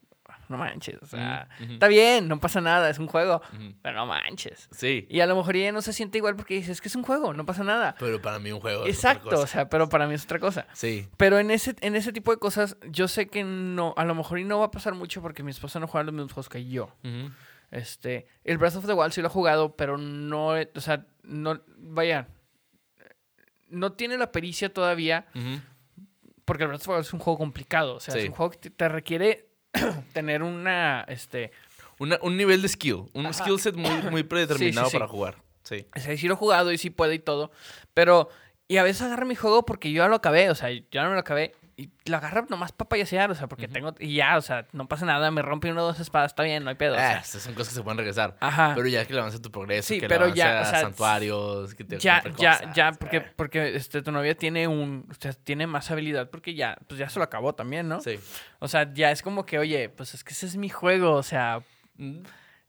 no 0.56 0.58
manches, 0.58 0.96
o 1.02 1.06
sea, 1.06 1.48
está 1.60 1.88
bien, 1.88 2.28
no 2.28 2.40
pasa 2.40 2.60
nada, 2.60 2.88
es 2.88 2.98
un 2.98 3.06
juego, 3.06 3.42
pero 3.82 3.96
no 3.96 4.06
manches. 4.06 4.68
Sí. 4.70 5.06
Y 5.10 5.20
a 5.20 5.26
lo 5.26 5.36
mejor 5.36 5.56
ella 5.56 5.72
no 5.72 5.82
se 5.82 5.92
siente 5.92 6.18
igual 6.18 6.36
porque 6.36 6.54
dice, 6.54 6.72
es 6.72 6.80
que 6.80 6.88
es 6.88 6.96
un 6.96 7.02
juego, 7.02 7.34
no 7.34 7.44
pasa 7.44 7.64
nada. 7.64 7.94
Pero 7.98 8.20
para 8.22 8.38
mí 8.38 8.50
un 8.52 8.60
juego 8.60 8.86
es 8.86 8.98
otra 8.98 9.10
Exacto, 9.12 9.28
o 9.28 9.40
cosa. 9.40 9.46
sea, 9.46 9.68
pero 9.68 9.88
para 9.88 10.06
mí 10.06 10.14
es 10.14 10.24
otra 10.24 10.38
cosa. 10.38 10.66
Sí. 10.72 11.08
Pero 11.16 11.38
en 11.38 11.50
ese, 11.50 11.74
en 11.80 11.96
ese 11.96 12.12
tipo 12.12 12.30
de 12.30 12.38
cosas, 12.38 12.76
yo 12.90 13.08
sé 13.08 13.28
que 13.28 13.44
no, 13.44 13.94
a 13.96 14.04
lo 14.04 14.14
mejor 14.14 14.38
y 14.38 14.44
no 14.44 14.60
va 14.60 14.66
a 14.66 14.70
pasar 14.70 14.94
mucho 14.94 15.20
porque 15.22 15.42
mi 15.42 15.50
esposa 15.50 15.80
no 15.80 15.86
juega 15.86 16.04
los 16.04 16.14
mismos 16.14 16.32
juegos 16.32 16.48
que 16.48 16.64
yo. 16.66 16.94
Este, 17.70 18.26
el 18.44 18.58
Breath 18.58 18.76
of 18.76 18.86
the 18.86 18.92
Wild 18.92 19.12
sí 19.12 19.20
lo 19.20 19.26
ha 19.26 19.30
jugado, 19.30 19.74
pero 19.76 19.98
no, 19.98 20.48
o 20.50 20.80
sea, 20.80 21.06
no, 21.22 21.60
vaya, 21.76 22.28
no 23.68 23.92
tiene 23.92 24.16
la 24.16 24.30
pericia 24.30 24.72
todavía 24.72 25.26
porque 26.44 26.62
el 26.64 26.68
Breath 26.68 26.82
of 26.82 26.86
the 26.86 26.90
Wild 26.92 27.04
es 27.06 27.12
un 27.12 27.20
juego 27.20 27.38
complicado, 27.38 27.96
o 27.96 28.00
sea, 28.00 28.14
es 28.16 28.28
un 28.28 28.34
juego 28.34 28.50
que 28.52 28.70
te 28.70 28.88
requiere 28.88 29.48
tener 30.12 30.42
una, 30.42 31.04
este, 31.08 31.50
Una- 31.98 32.18
un 32.22 32.36
nivel 32.36 32.62
de 32.62 32.68
skill. 32.68 33.04
Un 33.12 33.26
Ajá. 33.26 33.32
skill 33.34 33.58
set 33.60 33.74
muy, 33.76 33.90
muy 34.10 34.22
predeterminado 34.22 34.86
Sí, 34.88 34.90
sí, 34.90 34.92
sí. 34.92 34.98
para 34.98 35.08
jugar. 35.08 35.36
Sí. 35.62 35.86
o 35.96 36.00
sea, 36.00 36.16
sí 36.16 36.26
lo 36.28 36.34
he 36.34 36.36
jugado 36.36 36.72
y 36.72 36.78
sí 36.78 36.90
puede 36.90 37.14
y 37.14 37.18
todo, 37.18 37.50
pero 37.94 38.28
Y 38.68 38.76
a 38.78 38.82
veces 38.82 39.02
agarra 39.02 39.24
mi 39.26 39.34
juego 39.34 39.64
porque 39.66 39.90
yo 39.92 40.02
ya 40.02 40.08
lo 40.08 40.16
acabé, 40.16 40.48
o 40.50 40.54
sea, 40.54 40.70
yo 40.70 40.82
ya 40.90 41.02
no 41.02 41.08
me 41.10 41.14
lo 41.14 41.20
acabé. 41.20 41.52
Y 41.76 41.90
lo 42.04 42.16
agarra 42.18 42.46
nomás 42.48 42.70
para 42.70 42.88
payasear, 42.88 43.30
o 43.32 43.34
sea, 43.34 43.48
porque 43.48 43.66
tengo. 43.66 43.94
Y 43.98 44.14
ya, 44.14 44.36
o 44.36 44.40
sea, 44.42 44.66
no 44.72 44.86
pasa 44.86 45.04
nada, 45.06 45.30
me 45.32 45.42
rompe 45.42 45.72
una 45.72 45.82
o 45.82 45.86
dos 45.86 45.98
espadas, 45.98 46.30
está 46.30 46.44
bien, 46.44 46.62
no 46.62 46.70
hay 46.70 46.76
pedo. 46.76 46.92
o 46.94 46.96
sea. 46.96 47.18
esas 47.18 47.42
son 47.42 47.54
cosas 47.54 47.70
que 47.70 47.74
se 47.74 47.82
pueden 47.82 47.98
regresar. 47.98 48.36
Ajá. 48.38 48.72
Pero 48.76 48.86
ya 48.86 49.04
que 49.04 49.12
le 49.12 49.18
avances 49.18 49.42
tu 49.42 49.50
progreso, 49.50 49.88
Sí, 49.88 49.98
que 49.98 50.06
pero 50.06 50.26
le 50.26 50.34
ya, 50.34 50.58
o 50.58 50.62
a 50.62 50.64
sea, 50.66 50.80
santuarios, 50.82 51.74
que 51.74 51.82
te 51.82 51.98
ya, 51.98 52.22
ya, 52.38 52.58
cosas, 52.58 52.74
ya, 52.76 52.92
porque, 52.92 53.16
eh. 53.16 53.32
porque 53.34 53.74
este, 53.76 54.02
tu 54.02 54.12
novia 54.12 54.36
tiene 54.36 54.68
un. 54.68 55.06
O 55.10 55.14
sea, 55.18 55.32
tiene 55.32 55.66
más 55.66 55.90
habilidad 55.90 56.30
porque 56.30 56.54
ya, 56.54 56.76
pues 56.86 56.98
ya 57.00 57.08
se 57.08 57.18
lo 57.18 57.24
acabó 57.24 57.54
también, 57.54 57.88
¿no? 57.88 58.00
Sí. 58.00 58.20
O 58.60 58.68
sea, 58.68 58.92
ya 58.94 59.10
es 59.10 59.22
como 59.22 59.44
que, 59.44 59.58
oye, 59.58 59.88
pues 59.88 60.14
es 60.14 60.22
que 60.22 60.32
ese 60.32 60.46
es 60.46 60.56
mi 60.56 60.68
juego, 60.68 61.12
o 61.14 61.22
sea. 61.24 61.60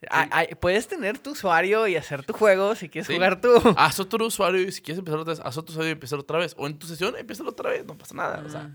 ay, 0.10 0.47
puedes 0.60 0.88
tener 0.88 1.18
tu 1.18 1.32
usuario 1.32 1.88
y 1.88 1.95
hacer 1.95 2.24
tu 2.26 2.34
juego 2.34 2.76
si 2.76 2.89
quieres 2.89 3.08
Sí. 3.08 3.14
jugar 3.16 3.39
tú. 3.41 3.49
Haz 3.78 3.99
otro 3.99 4.26
usuario 4.26 4.62
y 4.62 4.72
si 4.72 4.82
quieres 4.82 4.99
empezar 4.99 5.20
otra 5.20 5.34
vez, 5.34 5.41
haz 5.43 5.58
otro 5.58 5.72
usuario 5.74 5.89
y 5.89 5.93
empezar 5.93 6.20
otra 6.20 6.38
vez. 6.39 6.53
O 6.58 6.68
en 6.68 6.78
tu 6.78 6.88
sesión, 6.88 7.16
empieza 7.18 7.43
otra 7.43 7.70
vez, 7.72 7.86
no 7.86 7.97
pasa 7.97 8.16
nada. 8.16 8.43
O 8.45 8.49
sea, 8.49 8.70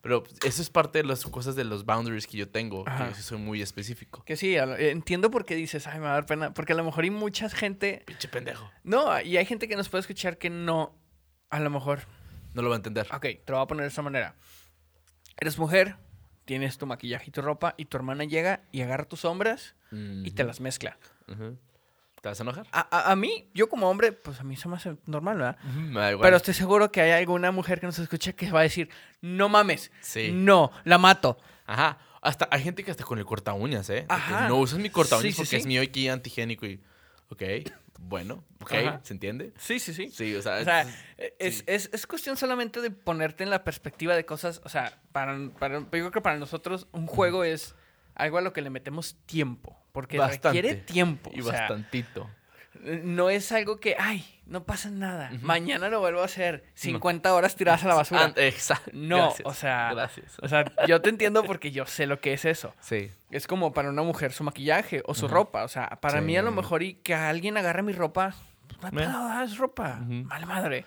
pero 0.00 0.22
eso 0.44 0.62
es 0.62 0.70
parte 0.70 0.98
de 0.98 1.04
las 1.04 1.24
cosas 1.24 1.56
de 1.56 1.64
los 1.64 1.84
boundaries 1.84 2.26
que 2.26 2.36
yo 2.36 2.48
tengo, 2.48 2.84
Ajá. 2.86 3.04
que 3.04 3.10
yo 3.10 3.16
sí 3.16 3.22
soy 3.22 3.38
muy 3.38 3.62
específico. 3.62 4.22
Que 4.24 4.36
sí, 4.36 4.56
entiendo 4.56 5.30
por 5.30 5.44
qué 5.44 5.54
dices, 5.54 5.86
ay, 5.86 5.98
me 5.98 6.04
va 6.06 6.10
a 6.12 6.14
dar 6.14 6.26
pena. 6.26 6.54
Porque 6.54 6.72
a 6.72 6.76
lo 6.76 6.84
mejor 6.84 7.04
hay 7.04 7.10
mucha 7.10 7.48
gente. 7.48 8.02
Pinche 8.06 8.28
pendejo. 8.28 8.70
No, 8.84 9.20
y 9.20 9.36
hay 9.36 9.44
gente 9.46 9.68
que 9.68 9.76
nos 9.76 9.88
puede 9.88 10.00
escuchar 10.00 10.38
que 10.38 10.50
no. 10.50 10.94
A 11.50 11.60
lo 11.60 11.70
mejor. 11.70 12.00
No 12.54 12.62
lo 12.62 12.68
va 12.68 12.76
a 12.76 12.78
entender. 12.78 13.06
Ok, 13.12 13.22
te 13.22 13.42
lo 13.48 13.56
voy 13.56 13.64
a 13.64 13.66
poner 13.66 13.82
de 13.84 13.88
esta 13.88 14.02
manera. 14.02 14.34
Eres 15.40 15.58
mujer, 15.58 15.96
tienes 16.44 16.78
tu 16.78 16.86
maquillaje 16.86 17.26
y 17.28 17.30
tu 17.30 17.42
ropa, 17.42 17.74
y 17.76 17.84
tu 17.84 17.96
hermana 17.96 18.24
llega 18.24 18.62
y 18.72 18.80
agarra 18.82 19.04
tus 19.04 19.20
sombras 19.20 19.74
y 19.92 20.30
te 20.32 20.44
las 20.44 20.60
mezcla. 20.60 20.98
Ujú. 21.28 21.56
¿Te 22.20 22.28
vas 22.28 22.40
a 22.40 22.42
enojar? 22.42 22.66
A, 22.72 22.80
a- 22.96 23.12
a 23.12 23.16
mí, 23.16 23.48
yo 23.54 23.68
como 23.68 23.88
hombre, 23.88 24.12
pues 24.12 24.40
a 24.40 24.44
mí 24.44 24.56
se 24.56 24.68
me 24.68 24.76
hace 24.76 24.96
normal, 25.06 25.38
¿verdad? 25.38 25.56
Pero 26.20 26.36
estoy 26.36 26.54
seguro 26.54 26.90
que 26.90 27.00
hay 27.00 27.12
alguna 27.12 27.52
mujer 27.52 27.78
que 27.80 27.86
nos 27.86 27.98
escuche 27.98 28.34
que 28.34 28.50
va 28.50 28.60
a 28.60 28.62
decir, 28.64 28.88
no 29.20 29.48
mames, 29.48 29.92
Sí. 30.00 30.30
no, 30.32 30.72
la 30.84 30.98
mato. 30.98 31.38
Ajá. 31.66 31.98
Hasta, 32.20 32.48
hay 32.50 32.62
gente 32.62 32.82
que 32.82 32.90
hasta 32.90 33.04
con 33.04 33.18
el 33.18 33.24
corta 33.24 33.52
uñas, 33.52 33.88
¿eh? 33.90 34.04
Que 34.08 34.14
Ajá. 34.14 34.48
No 34.48 34.56
usas 34.56 34.80
mi 34.80 34.90
corta 34.90 35.16
uñas 35.18 35.32
Sí, 35.34 35.36
porque 35.36 35.50
sí. 35.50 35.56
es 35.56 35.66
mío 35.66 35.80
aquí 35.82 36.08
antigénico 36.08 36.66
y. 36.66 36.80
Ok, 37.30 37.42
bueno, 38.00 38.42
ok, 38.60 38.72
Ajá. 38.72 39.00
¿se 39.04 39.12
entiende? 39.12 39.52
Sí, 39.58 39.78
sí, 39.78 39.94
sí. 39.94 40.10
Sí, 40.10 40.34
o 40.34 40.42
sea. 40.42 40.56
O 40.60 40.64
sea, 40.64 40.86
es- 41.38 41.62
es, 41.66 41.90
es 41.92 42.06
cuestión 42.08 42.36
solamente 42.36 42.80
de 42.80 42.90
ponerte 42.90 43.44
en 43.44 43.50
la 43.50 43.62
perspectiva 43.62 44.16
de 44.16 44.24
cosas. 44.26 44.60
O 44.64 44.68
sea, 44.68 44.98
para, 45.12 45.38
para, 45.58 45.78
yo 45.78 45.86
creo 45.90 46.10
que 46.10 46.20
para 46.20 46.38
nosotros 46.38 46.88
un 46.92 47.06
juego 47.06 47.44
es 47.44 47.76
algo 48.16 48.38
a 48.38 48.40
lo 48.40 48.52
que 48.52 48.62
le 48.62 48.70
metemos 48.70 49.16
tiempo. 49.26 49.80
Porque 49.98 50.16
Bastante. 50.16 50.62
requiere 50.62 50.74
tiempo. 50.76 51.28
Y 51.34 51.40
o 51.40 51.42
sea, 51.42 51.62
bastantito. 51.62 52.30
no 53.02 53.30
es 53.30 53.50
algo 53.50 53.80
que, 53.80 53.96
ay, 53.98 54.24
no 54.46 54.62
pasa 54.62 54.90
nada. 54.90 55.32
Mañana 55.42 55.88
lo 55.88 55.98
vuelvo 55.98 56.22
a 56.22 56.26
hacer. 56.26 56.62
50 56.74 57.34
horas 57.34 57.56
tiradas 57.56 57.82
a 57.82 57.88
la 57.88 57.94
basura. 57.96 58.26
Ah, 58.26 58.32
exacto. 58.36 58.92
no, 58.94 59.16
Gracias, 59.16 59.46
o 59.48 59.54
sea. 59.54 59.90
Gracias. 59.92 60.36
O 60.40 60.46
sea, 60.46 60.64
yo 60.86 61.02
te 61.02 61.10
entiendo 61.10 61.42
porque 61.42 61.72
yo 61.72 61.84
sé 61.84 62.06
lo 62.06 62.20
que 62.20 62.32
es 62.32 62.44
eso. 62.44 62.72
Sí. 62.78 63.10
Es 63.32 63.48
como 63.48 63.72
para 63.72 63.88
una 63.90 64.02
mujer 64.02 64.32
su 64.32 64.44
maquillaje 64.44 65.02
o 65.04 65.14
su 65.14 65.26
ropa. 65.26 65.64
O 65.64 65.68
sea, 65.68 65.88
para 66.00 66.20
mí 66.20 66.36
a 66.36 66.42
lo 66.42 66.52
mejor 66.52 66.84
y 66.84 66.94
que 66.94 67.16
alguien 67.16 67.56
agarre 67.56 67.82
mi 67.82 67.92
ropa, 67.92 68.36
pues, 68.80 68.92
no 68.92 69.42
es 69.42 69.58
ropa. 69.58 69.98
Ujú. 70.00 70.28
Vale 70.28 70.46
madre. 70.46 70.84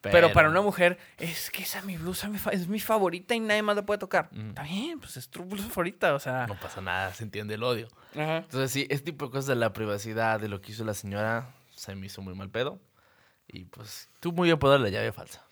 Pero, 0.00 0.32
para 0.32 0.48
una 0.48 0.62
mujer, 0.62 0.98
es 1.18 1.50
que 1.50 1.62
esa 1.62 1.82
mi 1.82 1.96
blusa 1.98 2.30
es 2.52 2.68
mi 2.68 2.80
favorita 2.80 3.34
y 3.34 3.40
nadie 3.40 3.62
más 3.62 3.76
la 3.76 3.82
puede 3.84 3.98
tocar. 3.98 4.30
Ujú. 4.32 4.48
Está 4.48 4.62
bien, 4.62 4.98
pues 4.98 5.16
es 5.18 5.28
tu 5.28 5.44
blusa 5.44 5.68
favorita, 5.68 6.14
o 6.14 6.18
sea. 6.18 6.46
No 6.46 6.58
pasa 6.58 6.80
nada, 6.80 7.12
se 7.12 7.22
entiende 7.24 7.54
el 7.54 7.62
odio. 7.62 7.88
Ajá. 8.14 8.38
Entonces, 8.38 8.70
sí, 8.70 8.86
este 8.88 9.06
tipo 9.12 9.26
de 9.26 9.30
cosas 9.32 9.46
de 9.46 9.56
la 9.56 9.72
privacidad, 9.74 10.40
de 10.40 10.48
lo 10.48 10.60
que 10.62 10.72
hizo 10.72 10.84
la 10.84 10.94
señora, 10.94 11.50
se 11.74 11.94
me 11.94 12.06
hizo 12.06 12.22
muy 12.22 12.34
mal 12.34 12.48
pedo. 12.48 12.80
Y 13.46 13.64
pues, 13.66 14.08
tú 14.20 14.32
muy 14.32 14.48
bien 14.48 14.58
por 14.58 14.70
dar 14.70 14.80
la 14.80 14.88
llave 14.88 15.12
falsa. 15.12 15.44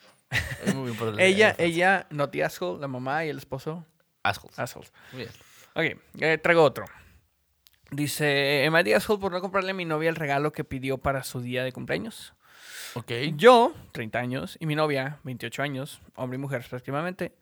Muy 0.74 0.84
bien 0.84 0.96
por 0.96 1.06
darle 1.08 1.22
la 1.22 1.24
Ella, 1.28 1.36
llave 1.38 1.50
falsa. 1.52 1.62
ella, 1.64 2.06
Naughty 2.10 2.42
Asshole, 2.42 2.80
la 2.80 2.88
mamá 2.88 3.24
y 3.24 3.28
el 3.28 3.38
esposo, 3.38 3.84
Assholes. 4.22 4.58
assholes. 4.58 4.92
Muy 5.12 5.22
bien. 5.22 5.32
Ok, 5.74 6.00
eh, 6.20 6.38
traigo 6.38 6.62
otro. 6.62 6.86
Dice, 7.90 8.64
Emma 8.64 8.80
Asshole 8.80 9.18
por 9.20 9.32
no 9.32 9.40
comprarle 9.40 9.70
a 9.70 9.74
mi 9.74 9.84
novia 9.84 10.10
el 10.10 10.16
regalo 10.16 10.52
que 10.52 10.64
pidió 10.64 10.98
para 10.98 11.22
su 11.24 11.40
día 11.40 11.64
de 11.64 11.72
cumpleaños. 11.72 12.34
Ok. 12.94 13.12
Yo, 13.36 13.74
30 13.92 14.18
años, 14.18 14.56
y 14.60 14.66
mi 14.66 14.74
novia, 14.74 15.20
28 15.24 15.62
años, 15.62 16.00
hombre 16.14 16.36
y 16.36 16.40
mujer 16.40 16.62
respectivamente, 16.62 17.34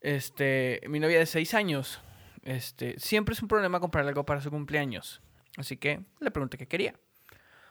este, 0.00 0.80
mi 0.88 1.00
novia 1.00 1.18
de 1.18 1.26
6 1.26 1.54
años, 1.54 2.00
este, 2.42 2.98
siempre 2.98 3.34
es 3.34 3.42
un 3.42 3.48
problema 3.48 3.80
comprarle 3.80 4.10
algo 4.10 4.24
para 4.24 4.40
su 4.40 4.50
cumpleaños. 4.50 5.20
Así 5.56 5.76
que 5.76 6.04
le 6.20 6.30
pregunté 6.30 6.56
qué 6.56 6.66
quería. 6.66 6.94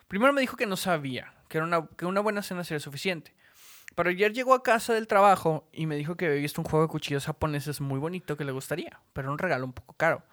Primero 0.07 0.34
me 0.34 0.41
dijo 0.41 0.57
que 0.57 0.65
no 0.65 0.78
sabía, 0.78 1.34
que, 1.49 1.57
era 1.57 1.65
una, 1.65 1.88
que 1.97 2.05
una 2.05 2.22
buena 2.22 2.41
cena 2.41 2.63
sería 2.63 2.80
suficiente. 2.80 3.34
Pero 3.95 4.09
ayer 4.09 4.34
llegó 4.34 4.53
a 4.53 4.63
casa 4.63 4.93
del 4.93 5.07
trabajo 5.07 5.68
y 5.72 5.86
me 5.86 5.95
dijo 5.95 6.15
que 6.15 6.28
había 6.28 6.41
visto 6.41 6.61
un 6.61 6.68
juego 6.68 6.86
de 6.86 6.89
cuchillos 6.89 7.26
japoneses 7.26 7.82
muy 7.82 7.99
bonito 7.99 8.38
que 8.38 8.45
le 8.45 8.51
gustaría, 8.51 8.99
pero 9.13 9.32
un 9.32 9.39
regalo 9.39 9.65
un 9.65 9.74
poco 9.74 9.95
caro. 9.95 10.24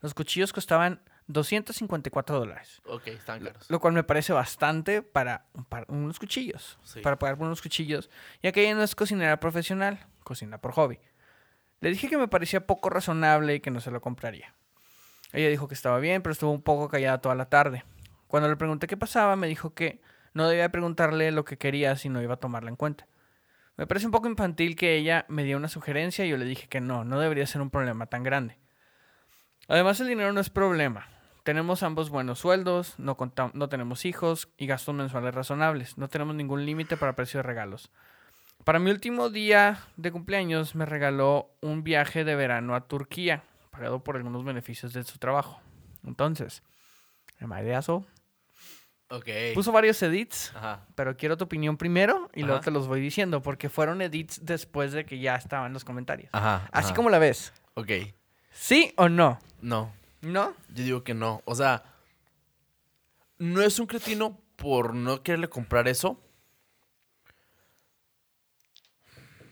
Los 0.00 0.14
cuchillos 0.14 0.52
costaban 0.52 1.00
254 1.28 2.38
dólares. 2.38 2.80
Ok, 2.86 3.06
están 3.08 3.40
caros. 3.44 3.70
Lo 3.70 3.78
cual 3.80 3.92
me 3.94 4.02
parece 4.02 4.32
bastante 4.32 5.02
para 5.02 5.46
un 5.54 5.64
par- 5.64 5.86
unos 5.88 6.18
cuchillos. 6.18 6.78
Sí. 6.82 7.00
Para 7.00 7.18
pagar 7.18 7.36
por 7.38 7.46
unos 7.46 7.62
cuchillos. 7.62 8.10
Ya 8.42 8.50
que 8.52 8.62
ella 8.62 8.74
no 8.74 8.82
es 8.82 8.94
cocinera 8.94 9.38
profesional, 9.38 10.06
cocina 10.24 10.58
por 10.58 10.72
hobby. 10.72 10.98
Le 11.80 11.90
dije 11.90 12.08
que 12.08 12.18
me 12.18 12.28
parecía 12.28 12.66
poco 12.66 12.90
razonable 12.90 13.54
y 13.54 13.60
que 13.60 13.70
no 13.70 13.80
se 13.80 13.90
lo 13.90 14.00
compraría. 14.00 14.54
Ella 15.32 15.48
dijo 15.48 15.68
que 15.68 15.74
estaba 15.74 15.98
bien, 16.00 16.22
pero 16.22 16.32
estuvo 16.32 16.50
un 16.50 16.62
poco 16.62 16.88
callada 16.88 17.18
toda 17.20 17.34
la 17.34 17.44
tarde. 17.48 17.84
Cuando 18.26 18.48
le 18.48 18.56
pregunté 18.56 18.86
qué 18.86 18.96
pasaba, 18.96 19.36
me 19.36 19.46
dijo 19.46 19.74
que 19.74 20.00
no 20.34 20.48
debía 20.48 20.70
preguntarle 20.70 21.30
lo 21.30 21.44
que 21.44 21.56
quería 21.58 21.94
si 21.96 22.08
no 22.08 22.20
iba 22.22 22.34
a 22.34 22.38
tomarla 22.38 22.70
en 22.70 22.76
cuenta. 22.76 23.06
Me 23.76 23.86
parece 23.86 24.06
un 24.06 24.12
poco 24.12 24.26
infantil 24.28 24.74
que 24.74 24.96
ella 24.96 25.24
me 25.28 25.44
dio 25.44 25.56
una 25.56 25.68
sugerencia 25.68 26.24
y 26.24 26.30
yo 26.30 26.36
le 26.36 26.46
dije 26.46 26.66
que 26.68 26.80
no, 26.80 27.04
no 27.04 27.20
debería 27.20 27.46
ser 27.46 27.60
un 27.60 27.70
problema 27.70 28.06
tan 28.06 28.22
grande. 28.24 28.58
Además, 29.68 30.00
el 30.00 30.08
dinero 30.08 30.32
no 30.32 30.40
es 30.40 30.50
problema. 30.50 31.06
Tenemos 31.48 31.82
ambos 31.82 32.10
buenos 32.10 32.40
sueldos, 32.40 32.92
no, 32.98 33.16
no 33.54 33.68
tenemos 33.70 34.04
hijos 34.04 34.50
y 34.58 34.66
gastos 34.66 34.94
mensuales 34.94 35.34
razonables. 35.34 35.96
No 35.96 36.06
tenemos 36.08 36.34
ningún 36.34 36.66
límite 36.66 36.98
para 36.98 37.16
precio 37.16 37.38
de 37.38 37.42
regalos. 37.42 37.90
Para 38.64 38.78
mi 38.78 38.90
último 38.90 39.30
día 39.30 39.78
de 39.96 40.12
cumpleaños 40.12 40.74
me 40.74 40.84
regaló 40.84 41.48
un 41.62 41.84
viaje 41.84 42.24
de 42.24 42.34
verano 42.34 42.74
a 42.74 42.82
Turquía, 42.86 43.44
pagado 43.70 44.04
por 44.04 44.16
algunos 44.16 44.44
beneficios 44.44 44.92
de 44.92 45.04
su 45.04 45.16
trabajo. 45.18 45.58
Entonces, 46.04 46.62
el 47.40 47.46
maedeazo 47.46 48.04
Ok. 49.08 49.30
puso 49.54 49.72
varios 49.72 50.02
edits, 50.02 50.52
Ajá. 50.54 50.84
pero 50.96 51.16
quiero 51.16 51.38
tu 51.38 51.44
opinión 51.44 51.78
primero 51.78 52.28
y 52.34 52.42
luego 52.42 52.60
te 52.60 52.70
los 52.70 52.88
voy 52.88 53.00
diciendo, 53.00 53.40
porque 53.40 53.70
fueron 53.70 54.02
edits 54.02 54.44
después 54.44 54.92
de 54.92 55.06
que 55.06 55.18
ya 55.18 55.34
estaban 55.36 55.72
los 55.72 55.86
comentarios. 55.86 56.28
Ajá. 56.34 56.68
Así 56.72 56.92
como 56.92 57.08
la 57.08 57.18
ves. 57.18 57.54
Ok. 57.72 57.90
¿Sí 58.52 58.92
o 58.98 59.08
no? 59.08 59.38
No. 59.62 59.96
¿No? 60.20 60.54
Yo 60.74 60.84
digo 60.84 61.04
que 61.04 61.14
no. 61.14 61.42
O 61.44 61.54
sea, 61.54 61.84
no 63.38 63.62
es 63.62 63.78
un 63.78 63.86
cretino 63.86 64.40
por 64.56 64.94
no 64.94 65.22
quererle 65.22 65.48
comprar 65.48 65.86
eso. 65.88 66.20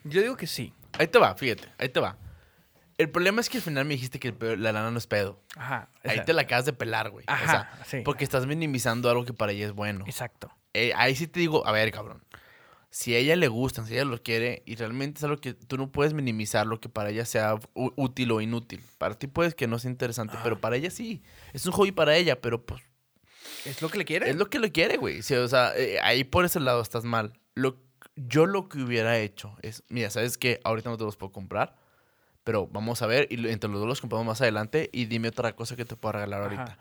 Yo 0.04 0.20
digo 0.22 0.36
que 0.36 0.46
sí. 0.46 0.72
Ahí 0.98 1.08
te 1.08 1.18
va, 1.18 1.34
fíjate, 1.34 1.68
ahí 1.78 1.88
te 1.88 2.00
va. 2.00 2.16
El 2.98 3.10
problema 3.10 3.40
es 3.40 3.50
que 3.50 3.58
al 3.58 3.62
final 3.62 3.84
me 3.84 3.94
dijiste 3.94 4.18
que 4.18 4.32
pedo- 4.32 4.56
la 4.56 4.72
lana 4.72 4.90
no 4.90 4.96
es 4.98 5.06
pedo. 5.06 5.42
Ajá. 5.56 5.90
Ahí 6.02 6.24
te 6.24 6.32
la 6.32 6.42
acabas 6.42 6.64
de 6.64 6.72
pelar, 6.72 7.10
güey. 7.10 7.24
O 7.28 7.30
Ajá, 7.30 7.50
sea, 7.50 7.84
sí. 7.84 8.00
porque 8.04 8.24
estás 8.24 8.46
minimizando 8.46 9.10
algo 9.10 9.24
que 9.26 9.34
para 9.34 9.52
ella 9.52 9.66
es 9.66 9.72
bueno. 9.72 10.04
Exacto. 10.06 10.50
Eh, 10.72 10.92
ahí 10.96 11.14
sí 11.14 11.26
te 11.26 11.40
digo, 11.40 11.66
a 11.66 11.72
ver, 11.72 11.90
cabrón. 11.92 12.22
Si 12.90 13.14
a 13.14 13.18
ella 13.18 13.36
le 13.36 13.48
gustan, 13.48 13.86
si 13.86 13.94
ella 13.94 14.04
lo 14.04 14.22
quiere, 14.22 14.62
y 14.64 14.76
realmente 14.76 15.18
es 15.18 15.24
algo 15.24 15.38
que 15.38 15.52
tú 15.54 15.76
no 15.76 15.90
puedes 15.90 16.14
minimizar 16.14 16.66
lo 16.66 16.80
que 16.80 16.88
para 16.88 17.10
ella 17.10 17.24
sea 17.24 17.58
útil 17.74 18.30
o 18.32 18.40
inútil. 18.40 18.80
Para 18.98 19.18
ti 19.18 19.26
puedes 19.26 19.54
que 19.54 19.66
no 19.66 19.78
sea 19.78 19.90
interesante, 19.90 20.36
pero 20.42 20.60
para 20.60 20.76
ella 20.76 20.90
sí. 20.90 21.22
Es 21.52 21.66
un 21.66 21.72
hobby 21.72 21.92
para 21.92 22.16
ella, 22.16 22.40
pero 22.40 22.64
pues 22.64 22.82
¿Es 23.64 23.82
lo 23.82 23.88
que 23.88 23.98
le 23.98 24.04
quiere? 24.04 24.30
es 24.30 24.36
lo 24.36 24.48
que 24.48 24.58
le 24.58 24.72
quiere, 24.72 24.96
güey. 24.96 25.22
Sí, 25.22 25.34
o 25.34 25.48
sea, 25.48 25.76
eh, 25.76 25.98
ahí 26.02 26.24
por 26.24 26.44
ese 26.44 26.60
lado 26.60 26.80
estás 26.80 27.04
mal. 27.04 27.32
Lo, 27.54 27.76
yo 28.14 28.46
lo 28.46 28.68
que 28.68 28.78
hubiera 28.78 29.18
hecho 29.18 29.56
es, 29.62 29.82
mira, 29.88 30.10
¿sabes 30.10 30.38
qué? 30.38 30.60
Ahorita 30.64 30.88
no 30.88 30.96
te 30.96 31.04
los 31.04 31.16
puedo 31.16 31.32
comprar, 31.32 31.76
pero 32.44 32.66
vamos 32.68 33.02
a 33.02 33.06
ver 33.06 33.26
y 33.30 33.48
entre 33.48 33.68
los 33.68 33.80
dos 33.80 33.88
los 33.88 34.00
compramos 34.00 34.26
más 34.26 34.40
adelante 34.40 34.88
y 34.92 35.06
dime 35.06 35.28
otra 35.28 35.54
cosa 35.54 35.76
que 35.76 35.84
te 35.84 35.96
puedo 35.96 36.12
regalar 36.12 36.42
ahorita. 36.42 36.78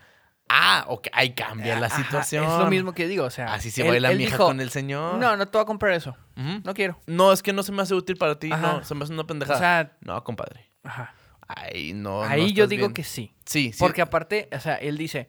Ah, 0.47 0.85
ok, 0.89 1.07
ahí 1.11 1.33
cambia 1.33 1.79
la 1.79 1.87
Ajá, 1.87 1.97
situación. 2.03 2.43
Es 2.45 2.51
lo 2.59 2.67
mismo 2.67 2.93
que 2.93 3.07
digo, 3.07 3.25
o 3.25 3.29
sea. 3.31 3.53
Así 3.53 3.71
se 3.71 3.81
él- 3.81 3.87
baila 3.89 4.11
él 4.11 4.17
mi 4.17 4.23
hija 4.25 4.33
dijo, 4.33 4.45
con 4.45 4.61
el 4.61 4.69
señor. 4.69 5.15
No, 5.17 5.35
no 5.37 5.47
te 5.47 5.57
voy 5.57 5.63
a 5.63 5.65
comprar 5.65 5.93
eso. 5.93 6.15
No 6.35 6.73
quiero. 6.73 6.99
No, 7.07 7.31
es 7.33 7.41
que 7.41 7.51
no 7.53 7.63
se 7.63 7.71
me 7.71 7.81
hace 7.81 7.95
útil 7.95 8.15
para 8.17 8.37
ti. 8.37 8.51
Ajá. 8.51 8.61
No, 8.73 8.83
se 8.83 8.93
me 8.95 9.03
hace 9.03 9.13
una 9.13 9.25
pendejada. 9.25 9.57
O 9.57 9.59
sea, 9.59 9.97
no, 10.01 10.23
compadre. 10.23 10.71
ajá. 10.83 11.13
Ahí 11.47 11.93
no. 11.93 12.23
no 12.23 12.29
Ahí 12.29 12.53
yo 12.53 12.65
digo 12.67 12.81
bien. 12.87 12.93
que 12.93 13.03
sí. 13.03 13.33
Sí, 13.45 13.71
sí. 13.71 13.77
Porque 13.79 14.01
aparte, 14.01 14.49
o 14.51 14.59
sea, 14.59 14.75
él 14.75 14.97
dice, 14.97 15.27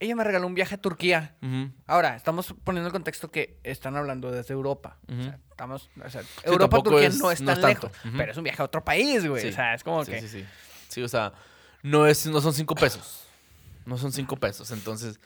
ella 0.00 0.16
me 0.16 0.24
regaló 0.24 0.46
un 0.48 0.54
viaje 0.54 0.74
a 0.74 0.78
Turquía. 0.80 1.36
Ahora, 1.86 2.16
estamos 2.16 2.54
poniendo 2.64 2.88
el 2.88 2.92
contexto 2.92 3.30
que 3.30 3.58
están 3.64 3.96
hablando 3.96 4.30
desde 4.32 4.52
Europa. 4.54 4.98
O 5.08 5.22
sea, 5.22 5.38
estamos, 5.50 5.90
o 6.04 6.10
sea, 6.10 6.22
Europa, 6.44 6.80
Turquía 6.82 7.08
es- 7.08 7.18
no 7.18 7.30
es 7.30 7.40
no 7.40 7.52
tan 7.52 7.58
es 7.58 7.64
lejos. 7.64 7.92
Pero 8.16 8.32
es 8.32 8.36
un 8.38 8.44
viaje 8.44 8.62
a 8.62 8.64
otro 8.64 8.84
país, 8.84 9.26
güey. 9.26 9.42
Sí. 9.42 9.48
O 9.48 9.52
sea, 9.52 9.74
es 9.74 9.84
como 9.84 10.04
sí, 10.04 10.10
que... 10.12 10.20
Sí, 10.22 10.28
sí. 10.28 10.44
Sí, 10.88 11.02
o 11.02 11.08
sea, 11.08 11.32
no, 11.82 12.06
es, 12.06 12.26
no 12.26 12.40
son 12.40 12.52
cinco 12.52 12.74
pesos. 12.74 13.23
No 13.86 13.98
son 13.98 14.12
cinco 14.12 14.36
pesos. 14.36 14.70
Entonces, 14.70 15.20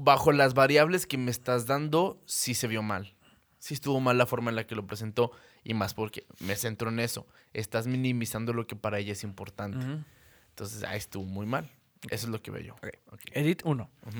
bajo 0.00 0.32
las 0.32 0.54
variables 0.54 1.06
que 1.06 1.18
me 1.18 1.30
estás 1.30 1.66
dando, 1.66 2.20
sí 2.26 2.54
se 2.54 2.66
vio 2.66 2.82
mal. 2.82 3.14
Sí 3.58 3.74
estuvo 3.74 4.00
mal 4.00 4.18
la 4.18 4.26
forma 4.26 4.50
en 4.50 4.56
la 4.56 4.66
que 4.66 4.74
lo 4.74 4.86
presentó 4.86 5.32
y 5.64 5.74
más 5.74 5.94
porque 5.94 6.26
me 6.40 6.56
centro 6.56 6.90
en 6.90 7.00
eso. 7.00 7.26
Estás 7.52 7.86
minimizando 7.86 8.52
lo 8.52 8.66
que 8.66 8.76
para 8.76 8.98
ella 8.98 9.12
es 9.12 9.24
importante. 9.24 9.78
Entonces, 10.50 10.84
ahí 10.84 10.98
estuvo 10.98 11.24
muy 11.24 11.46
mal. 11.46 11.70
Eso 12.10 12.26
es 12.26 12.32
lo 12.32 12.40
que 12.40 12.50
veo 12.50 12.62
yo. 12.62 12.76
Edit 13.32 13.62
1. 13.64 13.90
Ujú. 14.06 14.16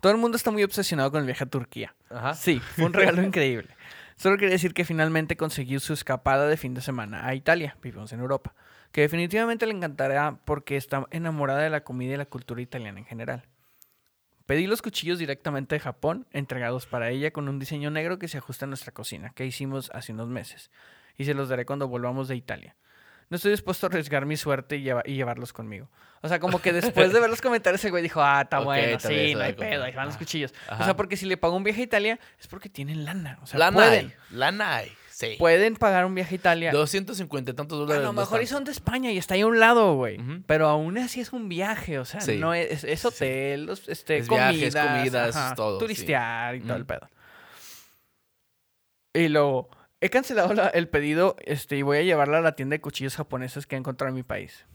Todo 0.00 0.12
el 0.12 0.18
mundo 0.18 0.36
está 0.36 0.50
muy 0.50 0.62
obsesionado 0.62 1.10
con 1.10 1.20
el 1.20 1.26
viaje 1.26 1.44
a 1.44 1.46
Turquía. 1.46 1.94
Ajá. 2.08 2.34
Sí, 2.34 2.60
fue 2.60 2.84
un 2.84 2.92
regalo 2.92 3.22
increíble. 3.26 3.68
Solo 4.16 4.36
quería 4.36 4.52
decir 4.52 4.74
que 4.74 4.84
finalmente 4.84 5.36
consiguió 5.36 5.80
su 5.80 5.92
escapada 5.92 6.48
de 6.48 6.56
fin 6.56 6.74
de 6.74 6.80
semana 6.80 7.26
a 7.26 7.34
Italia, 7.34 7.76
vivimos 7.82 8.12
en 8.12 8.20
Europa, 8.20 8.54
que 8.92 9.02
definitivamente 9.02 9.66
le 9.66 9.72
encantará 9.74 10.38
porque 10.44 10.76
está 10.76 11.06
enamorada 11.10 11.60
de 11.60 11.70
la 11.70 11.82
comida 11.82 12.14
y 12.14 12.16
la 12.16 12.24
cultura 12.26 12.60
italiana 12.60 12.98
en 12.98 13.04
general. 13.04 13.44
Pedí 14.46 14.66
los 14.66 14.80
cuchillos 14.80 15.18
directamente 15.18 15.74
de 15.74 15.80
Japón, 15.80 16.26
entregados 16.32 16.86
para 16.86 17.10
ella 17.10 17.30
con 17.32 17.48
un 17.48 17.58
diseño 17.58 17.90
negro 17.90 18.18
que 18.18 18.28
se 18.28 18.38
ajusta 18.38 18.64
a 18.64 18.68
nuestra 18.68 18.92
cocina, 18.92 19.30
que 19.34 19.44
hicimos 19.44 19.90
hace 19.92 20.12
unos 20.12 20.28
meses, 20.28 20.70
y 21.18 21.26
se 21.26 21.34
los 21.34 21.50
daré 21.50 21.66
cuando 21.66 21.86
volvamos 21.86 22.28
de 22.28 22.36
Italia. 22.36 22.74
No 23.28 23.36
estoy 23.36 23.50
dispuesto 23.50 23.84
a 23.84 23.90
arriesgar 23.90 24.24
mi 24.24 24.38
suerte 24.38 24.76
y, 24.78 24.82
lleva- 24.84 25.02
y 25.04 25.16
llevarlos 25.16 25.52
conmigo. 25.52 25.90
O 26.22 26.28
sea, 26.28 26.40
como 26.40 26.62
que 26.62 26.72
después 26.72 27.12
de 27.12 27.20
ver 27.20 27.28
los 27.28 27.42
comentarios, 27.42 27.84
el 27.84 27.90
güey 27.90 28.02
dijo, 28.02 28.22
ah, 28.22 28.40
está 28.44 28.60
bueno, 28.60 28.98
sí, 28.98 29.34
no 29.34 29.42
hay 29.42 29.52
pedo, 29.52 29.84
ahí 29.84 29.92
van 29.94 30.06
los 30.06 30.14
Ajá. 30.14 30.18
cuchillos. 30.18 30.54
O 30.80 30.82
sea, 30.82 30.96
porque 30.96 31.18
si 31.18 31.26
le 31.26 31.36
pagó 31.36 31.54
un 31.54 31.62
viaje 31.62 31.82
a 31.82 31.84
Italia, 31.84 32.18
es 32.40 32.46
porque 32.48 32.70
tienen 32.70 33.04
lana. 33.04 33.38
O 33.42 33.46
sea, 33.46 33.58
Lana 33.58 33.74
pueden. 33.76 34.06
hay. 34.06 34.14
Lana 34.30 34.76
hay. 34.76 34.92
Sí. 35.18 35.34
Pueden 35.36 35.74
pagar 35.74 36.06
un 36.06 36.14
viaje 36.14 36.36
a 36.36 36.38
Italia. 36.38 36.70
250 36.70 37.50
y 37.50 37.54
tantos 37.54 37.76
A 37.76 37.80
dólares. 37.80 38.02
lo 38.04 38.12
no 38.12 38.20
mejor 38.20 38.40
y 38.40 38.46
son 38.46 38.62
de 38.62 38.70
España 38.70 39.10
y 39.10 39.18
está 39.18 39.34
ahí 39.34 39.40
a 39.40 39.48
un 39.48 39.58
lado, 39.58 39.96
güey. 39.96 40.16
Pero 40.46 40.68
aún 40.68 40.96
así 40.96 41.20
es 41.20 41.32
un 41.32 41.48
viaje, 41.48 41.98
o 41.98 42.04
sea, 42.04 42.20
Sí. 42.20 42.36
no 42.36 42.54
es, 42.54 42.84
es 42.84 43.04
hotel, 43.04 43.66
los- 43.66 43.88
este, 43.88 44.18
Es 44.18 44.28
viajes, 44.28 44.76
comidas, 44.76 45.34
ajá, 45.34 45.54
todo, 45.56 45.80
sí. 45.80 45.84
Turistear 45.84 46.54
y 46.54 46.60
todo 46.60 46.76
el 46.76 46.86
pedo. 46.86 47.08
Y 49.12 49.28
luego, 49.28 49.70
he 50.00 50.08
cancelado 50.08 50.54
la- 50.54 50.68
el 50.68 50.88
pedido 50.88 51.34
este, 51.44 51.76
y 51.76 51.82
voy 51.82 51.98
a 51.98 52.02
llevarla 52.02 52.38
a 52.38 52.40
la 52.40 52.52
tienda 52.52 52.74
de 52.74 52.80
cuchillos 52.80 53.16
japoneses 53.16 53.66
que 53.66 53.74
he 53.74 53.78
encontrado 53.78 54.10
en 54.10 54.14
mi 54.14 54.22
país. 54.22 54.66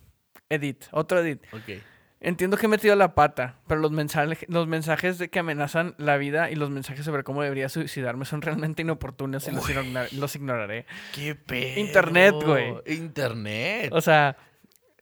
Edit, 0.49 0.83
otro 0.91 1.19
edit. 1.21 1.41
Ok. 1.53 1.81
Entiendo 2.25 2.55
que 2.55 2.67
he 2.67 2.69
metido 2.69 2.95
la 2.95 3.15
pata, 3.15 3.57
pero 3.67 3.81
los 3.81 3.91
mensajes, 3.91 4.45
los 4.47 4.65
mensajes 4.65 5.17
de 5.17 5.29
que 5.29 5.39
amenazan 5.39 5.93
la 5.97 6.15
vida 6.15 6.49
y 6.49 6.55
los 6.55 6.69
mensajes 6.69 7.03
sobre 7.03 7.23
cómo 7.25 7.43
debería 7.43 7.67
suicidarme 7.67 8.23
son 8.23 8.41
realmente 8.41 8.81
inoportunos 8.81 9.45
y 9.47 9.51
los, 9.51 9.69
ignorar- 9.69 10.11
los 10.13 10.33
ignoraré. 10.35 10.85
¿Qué 11.13 11.35
pedo? 11.35 11.79
Internet, 11.81 12.35
güey. 12.41 12.75
Internet. 12.87 13.89
O 13.91 13.99
sea, 13.99 14.37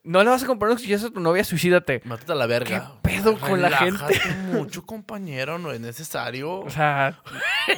no 0.04 0.24
le 0.24 0.32
vas 0.32 0.42
a 0.44 0.48
comprar 0.48 0.72
cuchillos 0.72 1.04
a 1.04 1.12
tu 1.12 1.20
novia, 1.20 1.44
suicídate. 1.44 2.02
Mátate 2.06 2.32
a 2.32 2.36
la 2.36 2.48
verga. 2.48 2.94
¿Qué 3.04 3.10
pedo 3.10 3.38
con 3.40 3.62
la 3.62 3.70
gente? 3.70 4.20
mucho, 4.52 4.84
compañero. 4.84 5.60
No 5.60 5.72
es 5.72 5.80
necesario. 5.80 6.62
O 6.62 6.70
sea, 6.72 7.22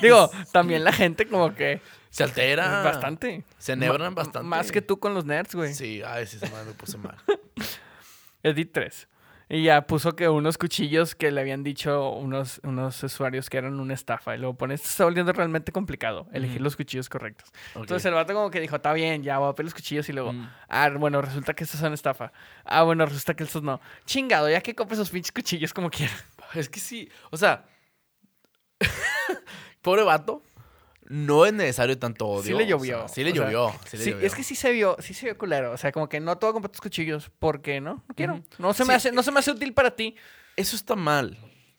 digo, 0.01 0.31
también 0.53 0.85
la 0.85 0.93
gente 0.93 1.27
como 1.27 1.53
que 1.53 1.81
se 2.09 2.23
altera. 2.23 2.81
bastante. 2.81 3.43
Se 3.57 3.73
enebran 3.73 4.15
bastante. 4.15 4.47
Más 4.47 4.71
que 4.71 4.81
tú 4.81 4.99
con 5.01 5.13
los 5.13 5.25
nerds, 5.25 5.53
güey. 5.53 5.73
Sí, 5.73 6.01
se 6.27 6.49
me 6.49 6.63
me 6.63 6.71
puse 6.71 6.97
mal. 6.97 7.17
Edit 8.43 8.71
3. 8.71 9.07
Y 9.55 9.61
ya 9.61 9.85
puso 9.85 10.15
que 10.15 10.27
unos 10.29 10.57
cuchillos 10.57 11.13
que 11.13 11.29
le 11.31 11.39
habían 11.39 11.61
dicho 11.63 12.09
unos, 12.09 12.59
unos 12.63 13.03
usuarios 13.03 13.51
que 13.51 13.57
eran 13.59 13.79
una 13.79 13.93
estafa. 13.93 14.33
Y 14.35 14.39
luego 14.39 14.55
pone, 14.55 14.73
esto 14.73 14.87
está 14.87 15.03
volviendo 15.03 15.31
realmente 15.31 15.71
complicado, 15.71 16.25
elegir 16.33 16.59
los 16.59 16.75
cuchillos 16.75 17.07
correctos. 17.07 17.51
Entonces 17.75 18.03
el 18.05 18.15
vato 18.15 18.33
como 18.33 18.49
que 18.49 18.59
dijo, 18.59 18.77
está 18.77 18.93
bien, 18.93 19.21
ya 19.21 19.37
voy 19.37 19.49
a 19.51 19.53
pedir 19.53 19.65
los 19.65 19.75
cuchillos 19.75 20.09
y 20.09 20.13
luego, 20.13 20.33
Mm. 20.33 20.49
ah, 20.69 20.89
bueno, 20.97 21.21
resulta 21.21 21.53
que 21.53 21.65
estos 21.65 21.79
son 21.79 21.93
estafa. 21.93 22.31
Ah, 22.65 22.81
bueno, 22.81 23.05
resulta 23.05 23.35
que 23.35 23.43
estos 23.43 23.61
no. 23.61 23.79
Chingado, 24.05 24.49
ya 24.49 24.59
que 24.61 24.73
compres 24.73 24.97
esos 24.99 25.11
pinches 25.11 25.31
cuchillos 25.31 25.71
como 25.71 25.91
quieras. 25.91 26.25
Es 26.55 26.67
que 26.67 26.79
sí, 26.79 27.07
o 27.29 27.37
sea, 27.37 27.63
pobre 29.83 30.01
vato, 30.03 30.41
no 31.09 31.45
es 31.45 31.53
necesario 31.53 31.97
tanto 31.99 32.27
odio. 32.27 32.43
Sí 32.43 32.53
le 32.53 32.63
o 32.63 32.77
llovió. 32.77 32.99
sea, 32.99 33.07
sí 33.07 33.23
le 33.23 33.31
o 33.31 33.35
sea, 33.35 33.43
llovió. 33.45 33.75
sí 33.85 33.97
le 33.97 34.03
sí, 34.03 34.11
llovió. 34.11 34.27
es 34.27 34.35
que 34.35 34.43
sí 34.43 34.55
se 34.55 34.71
vio, 34.71 34.95
sí 34.99 35.13
se 35.13 35.25
vio 35.27 35.37
culero. 35.37 35.71
O 35.71 35.77
sea, 35.77 35.91
como 35.91 36.07
que 36.09 36.19
no 36.19 36.37
te 36.37 36.45
voy 36.45 36.51
a 36.51 36.53
comprar 36.53 36.71
tus 36.71 36.81
cuchillos 36.81 37.31
porque 37.39 37.81
no, 37.81 38.03
no 38.07 38.15
quiero. 38.15 38.41
No 38.57 38.73
se 38.73 38.83
me 38.85 38.93
Sí. 38.93 38.95
hace, 38.97 39.11
no 39.11 39.23
se 39.23 39.31
me 39.31 39.39
hace 39.39 39.51
útil 39.51 39.73
para 39.73 39.95
ti. 39.95 40.15
Eso 40.55 40.75
está 40.75 40.95
mal. 40.95 41.37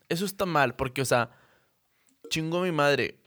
Eso 0.09 0.25
está 0.25 0.45
mal, 0.47 0.75
porque, 0.77 1.01
o 1.03 1.05
sea, 1.05 1.31
chingo 2.29 2.61
mi 2.61 2.73
madre. 2.73 3.19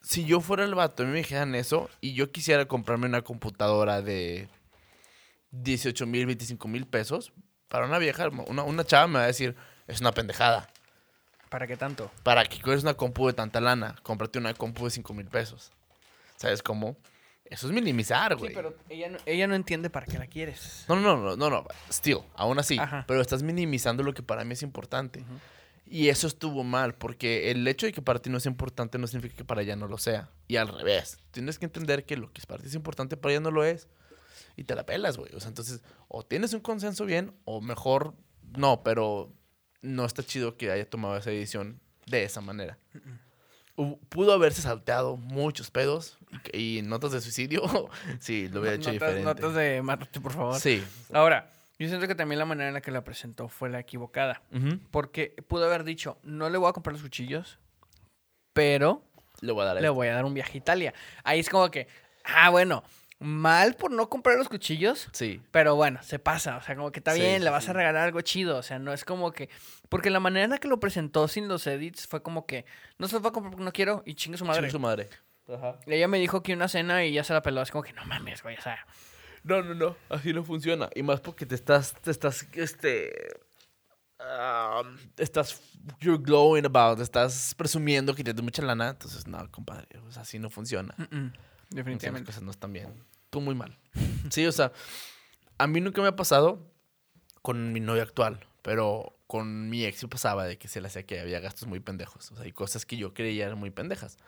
Si 0.00 0.24
yo 0.24 0.40
fuera 0.40 0.64
el 0.64 0.74
vato 0.74 1.02
y 1.02 1.06
me 1.06 1.18
dijeran 1.18 1.54
eso 1.54 1.88
y 2.00 2.14
yo 2.14 2.30
quisiera 2.32 2.66
comprarme 2.66 3.06
una 3.06 3.22
computadora 3.22 4.02
de 4.02 4.48
18 5.50 6.06
mil, 6.06 6.26
25 6.26 6.66
mil 6.68 6.86
pesos, 6.86 7.32
para 7.68 7.86
una 7.86 7.98
vieja, 7.98 8.28
una, 8.28 8.62
una 8.64 8.84
chava 8.84 9.06
me 9.06 9.14
va 9.18 9.24
a 9.24 9.28
decir, 9.28 9.54
es 9.86 10.00
una 10.00 10.12
pendejada. 10.12 10.68
¿Para 11.52 11.66
qué 11.66 11.76
tanto? 11.76 12.10
¿Para 12.22 12.44
qué 12.46 12.58
quieres 12.58 12.82
una 12.82 12.94
compu 12.94 13.26
de 13.26 13.34
tanta 13.34 13.60
lana? 13.60 13.94
Cómprate 14.02 14.38
una 14.38 14.54
compu 14.54 14.86
de 14.86 14.90
5 14.90 15.12
mil 15.12 15.26
pesos. 15.26 15.70
¿Sabes 16.36 16.62
cómo? 16.62 16.96
Eso 17.44 17.66
es 17.66 17.74
minimizar, 17.74 18.34
güey. 18.36 18.52
Sí, 18.52 18.56
pero 18.56 18.74
ella 18.88 19.10
no, 19.10 19.18
ella 19.26 19.46
no 19.46 19.54
entiende 19.54 19.90
para 19.90 20.06
qué 20.06 20.18
la 20.18 20.26
quieres. 20.26 20.86
No, 20.88 20.96
no, 20.96 21.18
no, 21.18 21.36
no, 21.36 21.50
no, 21.50 21.66
still, 21.90 22.20
aún 22.36 22.58
así. 22.58 22.78
Ajá. 22.78 23.04
Pero 23.06 23.20
estás 23.20 23.42
minimizando 23.42 24.02
lo 24.02 24.14
que 24.14 24.22
para 24.22 24.44
mí 24.44 24.54
es 24.54 24.62
importante. 24.62 25.26
Y 25.84 26.08
eso 26.08 26.26
estuvo 26.26 26.64
mal, 26.64 26.94
porque 26.94 27.50
el 27.50 27.68
hecho 27.68 27.84
de 27.84 27.92
que 27.92 28.00
para 28.00 28.18
ti 28.18 28.30
no 28.30 28.38
es 28.38 28.46
importante 28.46 28.96
no 28.96 29.06
significa 29.06 29.36
que 29.36 29.44
para 29.44 29.60
ella 29.60 29.76
no 29.76 29.88
lo 29.88 29.98
sea. 29.98 30.30
Y 30.48 30.56
al 30.56 30.68
revés. 30.68 31.18
Tienes 31.32 31.58
que 31.58 31.66
entender 31.66 32.06
que 32.06 32.16
lo 32.16 32.32
que 32.32 32.40
para 32.48 32.62
ti 32.62 32.68
es 32.68 32.74
importante, 32.74 33.18
para 33.18 33.34
ella 33.34 33.40
no 33.40 33.50
lo 33.50 33.62
es. 33.62 33.88
Y 34.56 34.64
te 34.64 34.74
la 34.74 34.86
pelas, 34.86 35.18
güey. 35.18 35.34
O 35.34 35.40
sea, 35.40 35.48
entonces, 35.48 35.82
o 36.08 36.24
tienes 36.24 36.54
un 36.54 36.60
consenso 36.60 37.04
bien, 37.04 37.34
o 37.44 37.60
mejor 37.60 38.14
no, 38.56 38.82
pero 38.82 39.30
no 39.82 40.04
está 40.04 40.22
chido 40.22 40.56
que 40.56 40.70
haya 40.70 40.88
tomado 40.88 41.16
esa 41.16 41.30
decisión 41.30 41.80
de 42.06 42.24
esa 42.24 42.40
manera. 42.40 42.78
Pudo 44.08 44.32
haberse 44.32 44.62
salteado 44.62 45.16
muchos 45.16 45.70
pedos 45.70 46.18
y, 46.52 46.78
y 46.78 46.82
notas 46.82 47.12
de 47.12 47.20
suicidio. 47.20 47.62
sí, 48.20 48.48
lo 48.48 48.60
hubiera 48.60 48.76
hecho 48.76 48.92
notas, 48.92 49.08
diferente. 49.14 49.22
notas 49.24 49.54
de 49.54 49.82
mátate, 49.82 50.20
por 50.20 50.32
favor. 50.32 50.60
Sí. 50.60 50.84
Ahora, 51.12 51.50
yo 51.78 51.88
siento 51.88 52.06
que 52.06 52.14
también 52.14 52.38
la 52.38 52.44
manera 52.44 52.68
en 52.68 52.74
la 52.74 52.80
que 52.82 52.90
la 52.90 53.02
presentó 53.02 53.48
fue 53.48 53.70
la 53.70 53.80
equivocada. 53.80 54.42
Porque 54.90 55.34
pudo 55.48 55.64
haber 55.64 55.84
dicho, 55.84 56.18
no 56.22 56.48
le 56.50 56.58
voy 56.58 56.68
a 56.68 56.72
comprar 56.72 56.92
los 56.92 57.02
cuchillos, 57.02 57.58
pero 58.52 59.02
Le 59.40 59.52
voy 59.52 59.62
a 59.62 59.66
dar 59.66 59.74
le 59.76 59.80
esto. 59.80 59.94
voy 59.94 60.08
a 60.08 60.14
dar 60.14 60.24
un 60.26 60.34
viaje 60.34 60.52
a 60.54 60.56
Italia. 60.58 60.94
Ahí 61.24 61.40
es 61.40 61.48
como 61.48 61.70
que, 61.70 61.88
ah, 62.24 62.50
bueno, 62.50 62.84
mal 63.22 63.74
por 63.74 63.90
no 63.90 64.08
comprar 64.08 64.36
los 64.36 64.48
cuchillos, 64.48 65.08
Sí. 65.12 65.40
pero 65.50 65.74
bueno, 65.76 66.02
se 66.02 66.18
pasa. 66.18 66.56
O 66.56 66.62
sea, 66.62 66.76
como 66.76 66.90
que 66.92 67.00
está 67.00 67.14
Sí, 67.14 67.20
bien, 67.20 67.38
sí, 67.38 67.44
le 67.44 67.50
vas 67.50 67.64
sí. 67.64 67.70
a 67.70 67.72
regalar 67.72 68.02
algo 68.04 68.20
chido. 68.20 68.56
O 68.58 68.62
sea, 68.62 68.78
no 68.78 68.92
es 68.92 69.04
como 69.04 69.32
que. 69.32 69.48
Porque 69.88 70.10
la 70.10 70.20
manera 70.20 70.44
en 70.44 70.50
la 70.50 70.58
que 70.58 70.68
lo 70.68 70.80
presentó 70.80 71.28
sin 71.28 71.48
los 71.48 71.66
edits 71.66 72.06
fue 72.06 72.22
como 72.22 72.46
que 72.46 72.64
no 72.98 73.08
se 73.08 73.14
los 73.14 73.24
va 73.24 73.28
a 73.28 73.32
comprar 73.32 73.52
porque 73.52 73.64
no 73.64 73.72
quiero 73.72 74.02
y 74.06 74.14
chingue 74.14 74.38
su 74.38 74.44
madre. 74.44 74.60
Chingue 74.60 74.70
su 74.72 74.80
madre. 74.80 75.08
Ajá. 75.48 75.78
Y 75.86 75.94
Ella 75.94 76.08
me 76.08 76.18
dijo 76.18 76.42
que 76.42 76.52
una 76.54 76.68
cena 76.68 77.04
y 77.04 77.12
ya 77.12 77.24
se 77.24 77.32
la 77.32 77.42
peló. 77.42 77.62
Es 77.62 77.70
como 77.70 77.82
que 77.84 77.92
no 77.92 78.04
mames, 78.06 78.42
güey. 78.42 78.56
O 78.56 78.60
sea, 78.62 78.86
No, 79.44 79.60
no, 79.62 79.74
no. 79.74 79.96
Así 80.08 80.32
no 80.32 80.44
funciona. 80.44 80.88
Y 80.94 81.02
más 81.02 81.20
porque 81.20 81.46
te 81.46 81.54
estás, 81.54 81.94
te 82.00 82.10
estás, 82.12 82.46
este... 82.52 83.12
um, 84.20 84.96
estás, 85.16 85.60
you're 86.00 86.22
glowing 86.22 86.64
about, 86.64 87.00
estás 87.00 87.54
presumiendo 87.56 88.14
que 88.14 88.22
tienes 88.24 88.42
mucha 88.42 88.62
lana. 88.62 88.90
Entonces, 88.90 89.26
no, 89.26 89.50
compadre, 89.50 89.86
o 90.06 90.10
sea, 90.12 90.22
así 90.22 90.38
no 90.38 90.48
funciona. 90.50 90.94
mm, 90.96 91.02
mm, 91.02 91.32
Así 91.32 91.76
las 91.76 91.84
definitivamente. 91.86 92.26
cosas 92.26 92.42
no 92.42 92.50
están 92.50 92.72
bien. 92.72 92.88
Tú 93.32 93.40
muy 93.40 93.54
mal. 93.54 93.78
Sí, 94.30 94.46
o 94.46 94.52
sea, 94.52 94.72
a 95.56 95.66
mí 95.66 95.80
nunca 95.80 96.02
me 96.02 96.08
ha 96.08 96.16
pasado 96.16 96.70
con 97.40 97.72
mi 97.72 97.80
novia 97.80 98.02
actual, 98.02 98.46
pero 98.60 99.18
con 99.26 99.70
mi 99.70 99.86
ex 99.86 100.04
pasaba 100.06 100.44
de 100.44 100.58
que 100.58 100.68
se 100.68 100.82
le 100.82 100.88
hacía 100.88 101.04
que 101.04 101.18
había 101.18 101.40
gastos 101.40 101.66
muy 101.66 101.80
pendejos. 101.80 102.30
O 102.30 102.36
sea, 102.36 102.44
hay 102.44 102.52
cosas 102.52 102.84
que 102.84 102.98
yo 102.98 103.14
creía 103.14 103.46
eran 103.46 103.58
muy 103.58 103.70
pendejas. 103.70 104.18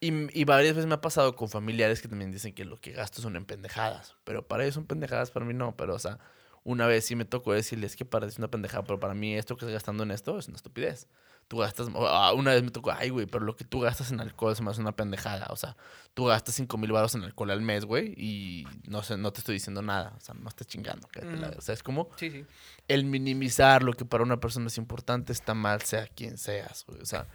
Y, 0.00 0.10
y 0.38 0.44
varias 0.44 0.74
veces 0.74 0.88
me 0.88 0.94
ha 0.94 1.02
pasado 1.02 1.36
con 1.36 1.50
familiares 1.50 2.00
que 2.00 2.08
también 2.08 2.32
dicen 2.32 2.54
que 2.54 2.64
lo 2.64 2.80
que 2.80 2.92
gasto 2.92 3.20
son 3.20 3.36
en 3.36 3.44
pendejadas. 3.44 4.16
Pero 4.24 4.48
para 4.48 4.62
ellos 4.62 4.74
son 4.74 4.86
pendejadas, 4.86 5.30
para 5.30 5.44
mí 5.44 5.52
no. 5.52 5.76
Pero, 5.76 5.94
o 5.94 5.98
sea, 5.98 6.18
una 6.64 6.86
vez 6.86 7.04
sí 7.04 7.14
me 7.14 7.26
tocó 7.26 7.52
decirles 7.52 7.94
que 7.94 8.06
es 8.26 8.38
una 8.38 8.48
pendejada, 8.48 8.84
pero 8.84 9.00
para 9.00 9.12
mí 9.12 9.36
esto 9.36 9.54
que 9.54 9.66
estás 9.66 9.74
gastando 9.74 10.02
en 10.02 10.12
esto 10.12 10.38
es 10.38 10.48
una 10.48 10.56
estupidez. 10.56 11.08
Tú 11.52 11.58
gastas, 11.58 11.88
ah, 11.94 12.32
una 12.34 12.52
vez 12.52 12.62
me 12.62 12.70
tocó, 12.70 12.92
ay, 12.92 13.10
güey, 13.10 13.26
pero 13.26 13.44
lo 13.44 13.54
que 13.54 13.64
tú 13.64 13.80
gastas 13.80 14.10
en 14.10 14.20
alcohol 14.20 14.56
se 14.56 14.62
me 14.62 14.70
hace 14.70 14.80
una 14.80 14.92
pendejada. 14.96 15.48
O 15.50 15.56
sea, 15.56 15.76
tú 16.14 16.24
gastas 16.24 16.54
5 16.54 16.78
mil 16.78 16.90
baros 16.92 17.14
en 17.14 17.24
alcohol 17.24 17.50
al 17.50 17.60
mes, 17.60 17.84
güey, 17.84 18.14
y 18.16 18.66
no 18.88 19.02
sé, 19.02 19.18
no 19.18 19.34
te 19.34 19.40
estoy 19.40 19.56
diciendo 19.56 19.82
nada. 19.82 20.14
O 20.16 20.20
sea, 20.20 20.34
no 20.34 20.48
estás 20.48 20.66
chingando. 20.66 21.06
la- 21.14 21.48
Ujú. 21.48 21.58
O 21.58 21.60
sea, 21.60 21.74
es 21.74 21.82
como 21.82 22.08
Sí, 22.16 22.30
sí. 22.30 22.46
el 22.88 23.04
minimizar 23.04 23.82
lo 23.82 23.92
que 23.92 24.06
para 24.06 24.24
una 24.24 24.40
persona 24.40 24.68
es 24.68 24.78
importante 24.78 25.30
está 25.34 25.52
mal, 25.52 25.82
sea 25.82 26.06
quien 26.06 26.38
seas, 26.38 26.86
güey. 26.88 27.02
O 27.02 27.04
sea, 27.04 27.26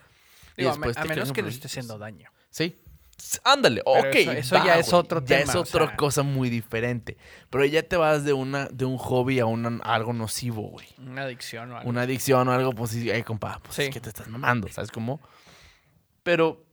y 0.58 0.62
Digo, 0.64 0.72
a, 0.74 0.78
me- 0.80 0.88
menos 1.08 1.32
que 1.32 1.44
le 1.44 1.50
esté 1.50 1.68
haciendo 1.68 2.00
daño. 2.00 2.32
Sí. 2.50 2.82
Ándale, 3.44 3.82
Pero 3.84 4.00
ok. 4.10 4.16
eso- 4.16 4.32
eso 4.32 4.56
ya 4.66 4.78
es 4.78 4.94
otro 4.94 5.20
Ya 5.22 5.40
tema, 5.40 5.52
es 5.52 5.56
o 5.56 5.62
otra 5.62 5.88
sea. 5.88 5.96
cosa 5.96 6.24
muy 6.24 6.50
diferente. 6.50 7.18
Pero 7.50 7.66
ya 7.66 7.82
te 7.84 7.98
vas 7.98 8.24
de 8.24 8.34
una 8.34 8.66
de 8.68 8.86
un 8.86 8.98
hobby 8.98 9.40
a, 9.40 9.46
una- 9.46 9.80
a 9.84 9.96
algo 9.96 10.14
nocivo, 10.14 10.70
güey. 10.70 10.88
Una 11.00 11.24
adicción 11.24 11.72
o 11.72 11.78
algo. 11.78 11.90
Una 11.90 12.02
adicción 12.02 12.48
o 12.48 12.52
algo, 12.52 12.74
pues 12.74 12.92
sí, 12.92 13.10
ay, 13.10 13.24
compa, 13.24 13.60
pues 13.64 13.76
Sí. 13.76 13.84
es 13.84 13.90
que 13.90 14.00
te 14.00 14.10
estás 14.10 14.28
mamando, 14.28 14.68
¿sabes 14.68 14.92
cómo? 14.92 15.20
Pero 16.24 16.64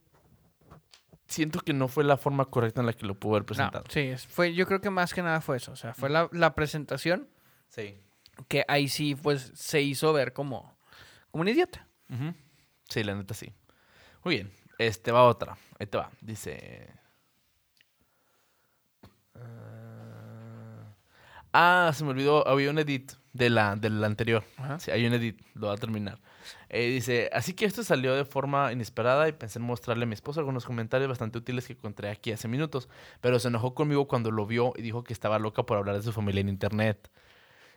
siento 1.27 1.61
que 1.61 1.73
no 1.73 1.89
fue 1.89 2.05
la 2.05 2.17
forma 2.17 2.45
correcta 2.45 2.81
en 2.81 2.87
la 2.87 2.93
que 2.93 3.07
lo 3.07 3.15
pudo 3.15 3.33
haber 3.33 3.43
No, 3.43 3.47
presentado. 3.47 3.85
sí, 3.89 4.01
es- 4.01 4.27
fue, 4.27 4.55
yo 4.55 4.67
creo 4.67 4.81
que 4.81 4.91
más 4.91 5.15
que 5.15 5.23
nada 5.23 5.41
fue 5.41 5.57
eso. 5.57 5.73
O 5.73 5.77
sea, 5.77 5.95
fue 5.95 6.11
la, 6.11 6.29
la 6.33 6.55
presentación 6.55 7.29
Sí. 7.69 7.99
que 8.49 8.65
ahí 8.69 8.89
sí, 8.89 9.15
pues, 9.15 9.51
se 9.55 9.81
hizo 9.81 10.13
ver 10.13 10.33
como, 10.33 10.77
como 11.31 11.43
un 11.43 11.49
idiota. 11.49 11.89
Sí, 12.89 13.03
la 13.03 13.15
neta 13.15 13.33
sí. 13.35 13.53
Muy 14.25 14.35
bien. 14.37 14.53
Este 14.79 15.13
va 15.13 15.25
otra. 15.25 15.57
Ahí 15.79 15.87
te 15.87 15.99
va. 15.99 16.11
Dice. 16.21 16.89
Ah, 21.53 21.93
se 21.95 22.05
me 22.05 22.11
olvidó. 22.11 22.47
Había 22.49 22.71
un 22.71 22.79
edit 22.79 23.13
de 23.33 23.51
la, 23.51 23.77
del 23.77 24.03
anterior. 24.03 24.45
Ajá. 24.57 24.79
Sí, 24.81 24.91
hay 24.91 25.07
un 25.07 25.13
edit. 25.15 25.41
Lo 25.55 25.69
va 25.69 25.75
a 25.75 25.77
terminar. 25.77 26.19
Eh, 26.69 26.89
dice, 26.89 27.31
así 27.33 27.55
que 27.55 27.65
esto 27.65 27.85
salió 27.85 28.15
de 28.15 28.25
forma 28.25 28.73
inesperada 28.73 29.29
y 29.29 29.33
pensé 29.33 29.59
en 29.59 29.65
mostrarle 29.65 30.05
a 30.05 30.07
mi 30.07 30.15
esposo 30.15 30.41
algunos 30.41 30.65
comentarios 30.67 31.09
bastante 31.09 31.39
útiles 31.39 31.67
que 31.67 31.75
encontré 31.75 32.11
aquí 32.11 32.33
hace 32.33 32.49
minutos, 32.49 32.89
pero 33.21 33.39
se 33.39 33.49
enojó 33.49 33.75
conmigo 33.75 34.09
cuando 34.09 34.31
lo 34.31 34.47
vio 34.47 34.73
y 34.77 34.83
dijo 34.83 35.05
que 35.05 35.13
estaba 35.13 35.39
loca 35.39 35.65
por 35.65 35.79
hablar 35.79 35.97
de 35.97 36.03
su 36.03 36.13
familia 36.13 36.41
en 36.41 36.49
internet. 36.49 37.11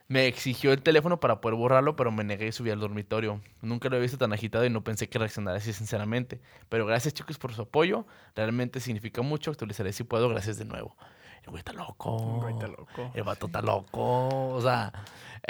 Me 0.10 0.28
exigió 0.28 0.72
el 0.72 0.82
teléfono 0.82 1.20
para 1.20 1.42
poder 1.42 1.58
borrarlo, 1.58 1.98
pero 1.98 2.12
me 2.12 2.24
negué 2.24 2.48
y 2.48 2.52
subí 2.54 2.70
al 2.70 2.80
dormitorio. 2.80 3.42
Nunca 3.62 3.90
lo 3.90 3.98
he 3.98 4.00
visto 4.00 4.18
tan 4.18 4.32
agitado 4.32 4.66
y 4.66 4.70
no 4.70 4.82
pensé 4.84 5.10
que 5.10 5.20
reaccionara 5.20 5.58
así 5.58 5.74
sinceramente. 5.74 6.40
Pero 6.70 6.86
gracias 6.86 7.14
chicos 7.14 7.38
por 7.38 7.54
su 7.54 7.64
apoyo. 7.64 8.06
Realmente 8.34 8.80
significa 8.80 9.22
mucho. 9.22 9.52
Actualizaré 9.52 9.92
si 9.92 10.06
puedo. 10.06 10.30
Gracias 10.30 10.58
de 10.58 10.66
nuevo. 10.66 10.96
El 11.44 11.50
güey 11.52 11.60
está 11.60 11.74
loco. 11.74 12.18
Güey, 12.18 12.54
está 12.54 12.68
loco. 12.68 13.12
El 13.14 13.24
vato 13.24 13.46
está 13.48 13.62
loco. 13.62 14.50
O 14.50 14.62
sea, 14.62 14.92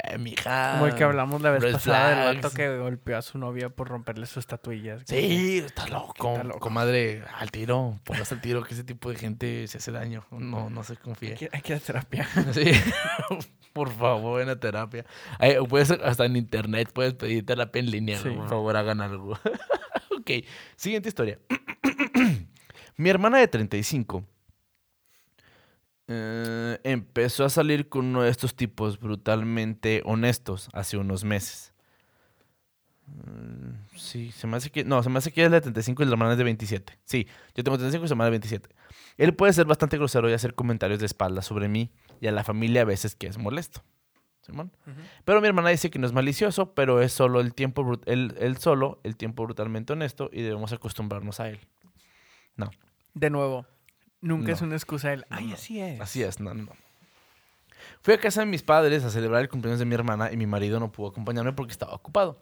eh, 0.04 0.16
mija. 0.18 0.72
Como 0.74 0.86
el 0.86 0.94
que 0.94 1.04
hablamos 1.04 1.42
la 1.42 1.50
vez 1.50 1.62
red 1.62 1.72
pasada 1.72 2.08
del 2.10 2.36
vato 2.36 2.50
flags. 2.50 2.54
que 2.54 2.78
golpeó 2.78 3.18
a 3.18 3.22
su 3.22 3.38
novia 3.38 3.68
por 3.70 3.88
romperle 3.88 4.26
sus 4.26 4.38
estatuillas. 4.38 5.02
Sí, 5.06 5.58
está 5.58 5.88
loco. 5.88 6.32
Está 6.32 6.44
loco. 6.44 6.60
Comadre, 6.60 7.24
al 7.38 7.50
tiro. 7.50 7.98
Póngase 8.04 8.34
al 8.34 8.40
tiro 8.40 8.62
que 8.62 8.74
ese 8.74 8.84
tipo 8.84 9.10
de 9.10 9.16
gente 9.16 9.66
se 9.66 9.78
hace 9.78 9.90
daño. 9.90 10.24
No, 10.30 10.70
no 10.70 10.84
se 10.84 10.92
Hay 10.92 10.98
confíe. 10.98 11.34
que, 11.34 11.48
hay 11.52 11.60
que 11.62 11.72
ir 11.72 11.78
a 11.78 11.80
terapia. 11.80 12.28
Sí. 12.52 12.70
Por 13.72 13.90
favor, 13.92 14.40
en 14.40 14.48
la 14.48 14.56
terapia. 14.58 15.04
Ay, 15.38 15.56
puedes, 15.68 15.90
hasta 15.90 16.24
en 16.24 16.36
internet 16.36 16.90
puedes 16.92 17.14
pedir 17.14 17.44
terapia 17.46 17.78
en 17.80 17.90
línea. 17.90 18.18
Sí. 18.18 18.30
Por 18.30 18.48
favor, 18.48 18.76
hagan 18.76 19.00
algo. 19.00 19.32
ok, 20.18 20.30
siguiente 20.74 21.08
historia. 21.08 21.38
Mi 22.96 23.08
hermana 23.10 23.38
de 23.38 23.46
35 23.46 24.24
eh, 26.08 26.80
empezó 26.84 27.44
a 27.44 27.50
salir 27.50 27.88
con 27.88 28.06
uno 28.06 28.22
de 28.22 28.30
estos 28.30 28.54
tipos 28.56 28.98
brutalmente 28.98 30.02
honestos 30.04 30.68
hace 30.72 30.96
unos 30.96 31.24
meses. 31.24 31.72
Mm, 33.06 33.88
Sí, 33.96 34.30
se 34.32 34.46
me 34.46 34.56
hace 34.56 34.70
que. 34.70 34.84
No, 34.84 35.02
se 35.02 35.10
me 35.10 35.18
hace 35.18 35.32
que 35.32 35.44
es 35.44 35.50
de 35.50 35.60
35 35.60 36.02
y 36.02 36.06
la 36.06 36.12
hermana 36.12 36.32
es 36.32 36.38
de 36.38 36.44
27. 36.44 36.98
Sí, 37.04 37.26
yo 37.54 37.64
tengo 37.64 37.76
35 37.76 38.04
y 38.04 38.08
su 38.08 38.14
hermana 38.14 38.26
de 38.26 38.30
27. 38.32 38.68
Él 39.16 39.34
puede 39.34 39.52
ser 39.52 39.66
bastante 39.66 39.98
grosero 39.98 40.30
y 40.30 40.32
hacer 40.32 40.54
comentarios 40.54 41.00
de 41.00 41.06
espalda 41.06 41.42
sobre 41.42 41.68
mí 41.68 41.90
y 42.20 42.28
a 42.28 42.32
la 42.32 42.44
familia 42.44 42.82
a 42.82 42.84
veces 42.84 43.16
que 43.16 43.26
es 43.26 43.38
molesto. 43.38 43.82
Simón. 44.40 44.72
Pero 45.24 45.40
mi 45.42 45.48
hermana 45.48 45.68
dice 45.68 45.90
que 45.90 45.98
no 45.98 46.06
es 46.06 46.12
malicioso, 46.12 46.72
pero 46.72 47.02
es 47.02 47.12
solo 47.12 47.40
el 47.40 47.52
tiempo, 47.54 48.00
él, 48.06 48.34
él 48.38 48.56
solo, 48.56 48.98
el 49.02 49.16
tiempo 49.16 49.42
brutalmente 49.44 49.92
honesto 49.92 50.30
y 50.32 50.40
debemos 50.40 50.72
acostumbrarnos 50.72 51.40
a 51.40 51.50
él. 51.50 51.60
De 53.14 53.30
nuevo, 53.30 53.66
nunca 54.20 54.48
No. 54.48 54.54
es 54.54 54.62
una 54.62 54.74
excusa 54.76 55.12
el, 55.12 55.24
ay, 55.30 55.46
no. 55.48 55.54
así 55.54 55.80
es. 55.80 56.00
Así 56.00 56.22
es, 56.22 56.40
no, 56.40 56.54
no. 56.54 56.68
Fui 58.02 58.14
a 58.14 58.18
casa 58.20 58.40
de 58.40 58.46
mis 58.46 58.62
padres 58.62 59.04
a 59.04 59.10
celebrar 59.10 59.40
el 59.42 59.48
cumpleaños 59.48 59.78
de 59.78 59.84
mi 59.84 59.94
hermana 59.94 60.32
y 60.32 60.36
mi 60.36 60.46
marido 60.46 60.78
no 60.80 60.90
pudo 60.92 61.08
acompañarme 61.08 61.52
porque 61.52 61.72
estaba 61.72 61.92
ocupado. 61.94 62.40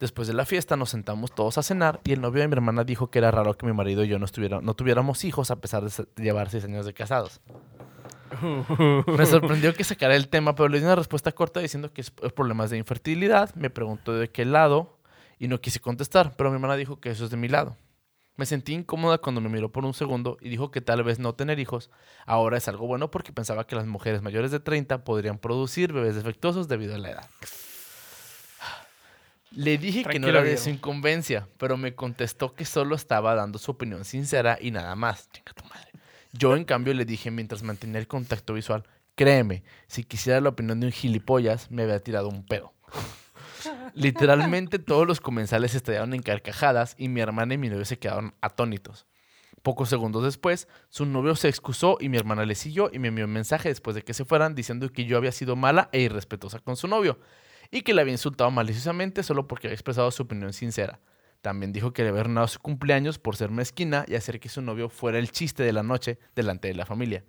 Después 0.00 0.28
de 0.28 0.34
la 0.34 0.44
fiesta 0.44 0.76
nos 0.76 0.90
sentamos 0.90 1.34
todos 1.34 1.58
a 1.58 1.62
cenar 1.62 2.00
y 2.04 2.12
el 2.12 2.20
novio 2.20 2.40
de 2.42 2.48
mi 2.48 2.52
hermana 2.54 2.84
dijo 2.84 3.10
que 3.10 3.18
era 3.18 3.30
raro 3.30 3.54
que 3.56 3.66
mi 3.66 3.72
marido 3.72 4.04
y 4.04 4.08
yo 4.08 4.18
no, 4.18 4.24
estuviera- 4.26 4.60
no 4.60 4.74
tuviéramos 4.74 5.24
hijos 5.24 5.50
a 5.50 5.56
pesar 5.56 5.82
de 5.82 5.90
llevar 6.22 6.50
seis 6.50 6.64
años 6.64 6.86
de 6.86 6.94
casados. 6.94 7.40
Me 9.06 9.26
sorprendió 9.26 9.74
que 9.74 9.84
sacara 9.84 10.14
el 10.14 10.28
tema, 10.28 10.54
pero 10.54 10.68
le 10.68 10.78
di 10.78 10.84
una 10.84 10.94
respuesta 10.94 11.32
corta 11.32 11.60
diciendo 11.60 11.92
que 11.92 12.02
es 12.02 12.10
problemas 12.10 12.70
de 12.70 12.76
infertilidad. 12.78 13.54
Me 13.54 13.70
preguntó 13.70 14.12
de 14.14 14.28
qué 14.30 14.44
lado 14.44 14.98
y 15.38 15.48
no 15.48 15.60
quise 15.60 15.80
contestar, 15.80 16.34
pero 16.36 16.50
mi 16.50 16.54
hermana 16.56 16.76
dijo 16.76 17.00
que 17.00 17.10
eso 17.10 17.24
es 17.24 17.30
de 17.30 17.36
mi 17.36 17.48
lado. 17.48 17.76
Me 18.38 18.46
sentí 18.46 18.72
incómoda 18.72 19.18
cuando 19.18 19.40
me 19.40 19.48
miró 19.48 19.72
por 19.72 19.84
un 19.84 19.92
segundo 19.92 20.38
y 20.40 20.48
dijo 20.48 20.70
que 20.70 20.80
tal 20.80 21.02
vez 21.02 21.18
no 21.18 21.34
tener 21.34 21.58
hijos 21.58 21.90
ahora 22.24 22.56
es 22.56 22.68
algo 22.68 22.86
bueno 22.86 23.10
porque 23.10 23.32
pensaba 23.32 23.66
que 23.66 23.74
las 23.74 23.86
mujeres 23.86 24.22
mayores 24.22 24.52
de 24.52 24.60
30 24.60 25.02
podrían 25.02 25.38
producir 25.38 25.92
bebés 25.92 26.14
defectuosos 26.14 26.68
debido 26.68 26.94
a 26.94 26.98
la 26.98 27.10
edad. 27.10 27.30
Le 29.50 29.76
dije 29.76 30.04
que 30.04 30.20
no 30.20 30.28
era 30.28 30.44
de 30.44 30.56
su 30.56 30.70
incumbencia, 30.70 31.48
pero 31.58 31.76
me 31.76 31.96
contestó 31.96 32.54
que 32.54 32.64
solo 32.64 32.94
estaba 32.94 33.34
dando 33.34 33.58
su 33.58 33.72
opinión 33.72 34.04
sincera 34.04 34.56
y 34.60 34.70
nada 34.70 34.94
más. 34.94 35.28
Chinga 35.32 35.52
tu 35.52 35.64
madre. 35.64 35.90
Yo, 36.32 36.54
en 36.54 36.64
cambio, 36.64 36.94
le 36.94 37.04
dije 37.04 37.32
mientras 37.32 37.64
mantenía 37.64 37.98
el 37.98 38.06
contacto 38.06 38.54
visual, 38.54 38.84
créeme, 39.16 39.64
si 39.88 40.04
quisiera 40.04 40.40
la 40.40 40.50
opinión 40.50 40.78
de 40.78 40.86
un 40.86 40.92
gilipollas, 40.92 41.72
me 41.72 41.82
había 41.82 41.98
tirado 41.98 42.28
un 42.28 42.46
pedo. 42.46 42.72
Literalmente 43.94 44.78
todos 44.78 45.06
los 45.06 45.20
comensales 45.20 45.74
estallaron 45.74 46.14
en 46.14 46.22
carcajadas 46.22 46.94
y 46.98 47.08
mi 47.08 47.20
hermana 47.20 47.54
y 47.54 47.58
mi 47.58 47.68
novio 47.68 47.84
se 47.84 47.98
quedaron 47.98 48.34
atónitos. 48.40 49.06
Pocos 49.62 49.88
segundos 49.88 50.22
después, 50.22 50.68
su 50.88 51.04
novio 51.04 51.34
se 51.34 51.48
excusó 51.48 51.98
y 52.00 52.08
mi 52.08 52.16
hermana 52.16 52.44
le 52.44 52.54
siguió 52.54 52.90
y 52.92 52.98
me 52.98 53.08
envió 53.08 53.24
un 53.24 53.32
mensaje 53.32 53.68
después 53.68 53.96
de 53.96 54.02
que 54.02 54.14
se 54.14 54.24
fueran 54.24 54.54
diciendo 54.54 54.88
que 54.90 55.04
yo 55.04 55.16
había 55.16 55.32
sido 55.32 55.56
mala 55.56 55.88
e 55.92 56.00
irrespetuosa 56.00 56.60
con 56.60 56.76
su 56.76 56.86
novio 56.86 57.18
y 57.70 57.82
que 57.82 57.92
le 57.92 58.02
había 58.02 58.12
insultado 58.12 58.50
maliciosamente 58.50 59.22
solo 59.22 59.48
porque 59.48 59.66
había 59.66 59.74
expresado 59.74 60.10
su 60.10 60.22
opinión 60.22 60.52
sincera. 60.52 61.00
También 61.42 61.72
dijo 61.72 61.92
que 61.92 62.02
le 62.02 62.08
había 62.08 62.22
arruinado 62.22 62.48
su 62.48 62.60
cumpleaños 62.60 63.18
por 63.18 63.36
ser 63.36 63.50
mezquina 63.50 64.04
y 64.08 64.14
hacer 64.14 64.40
que 64.40 64.48
su 64.48 64.62
novio 64.62 64.88
fuera 64.88 65.18
el 65.18 65.30
chiste 65.30 65.62
de 65.62 65.72
la 65.72 65.82
noche 65.82 66.18
delante 66.34 66.68
de 66.68 66.74
la 66.74 66.86
familia. 66.86 67.24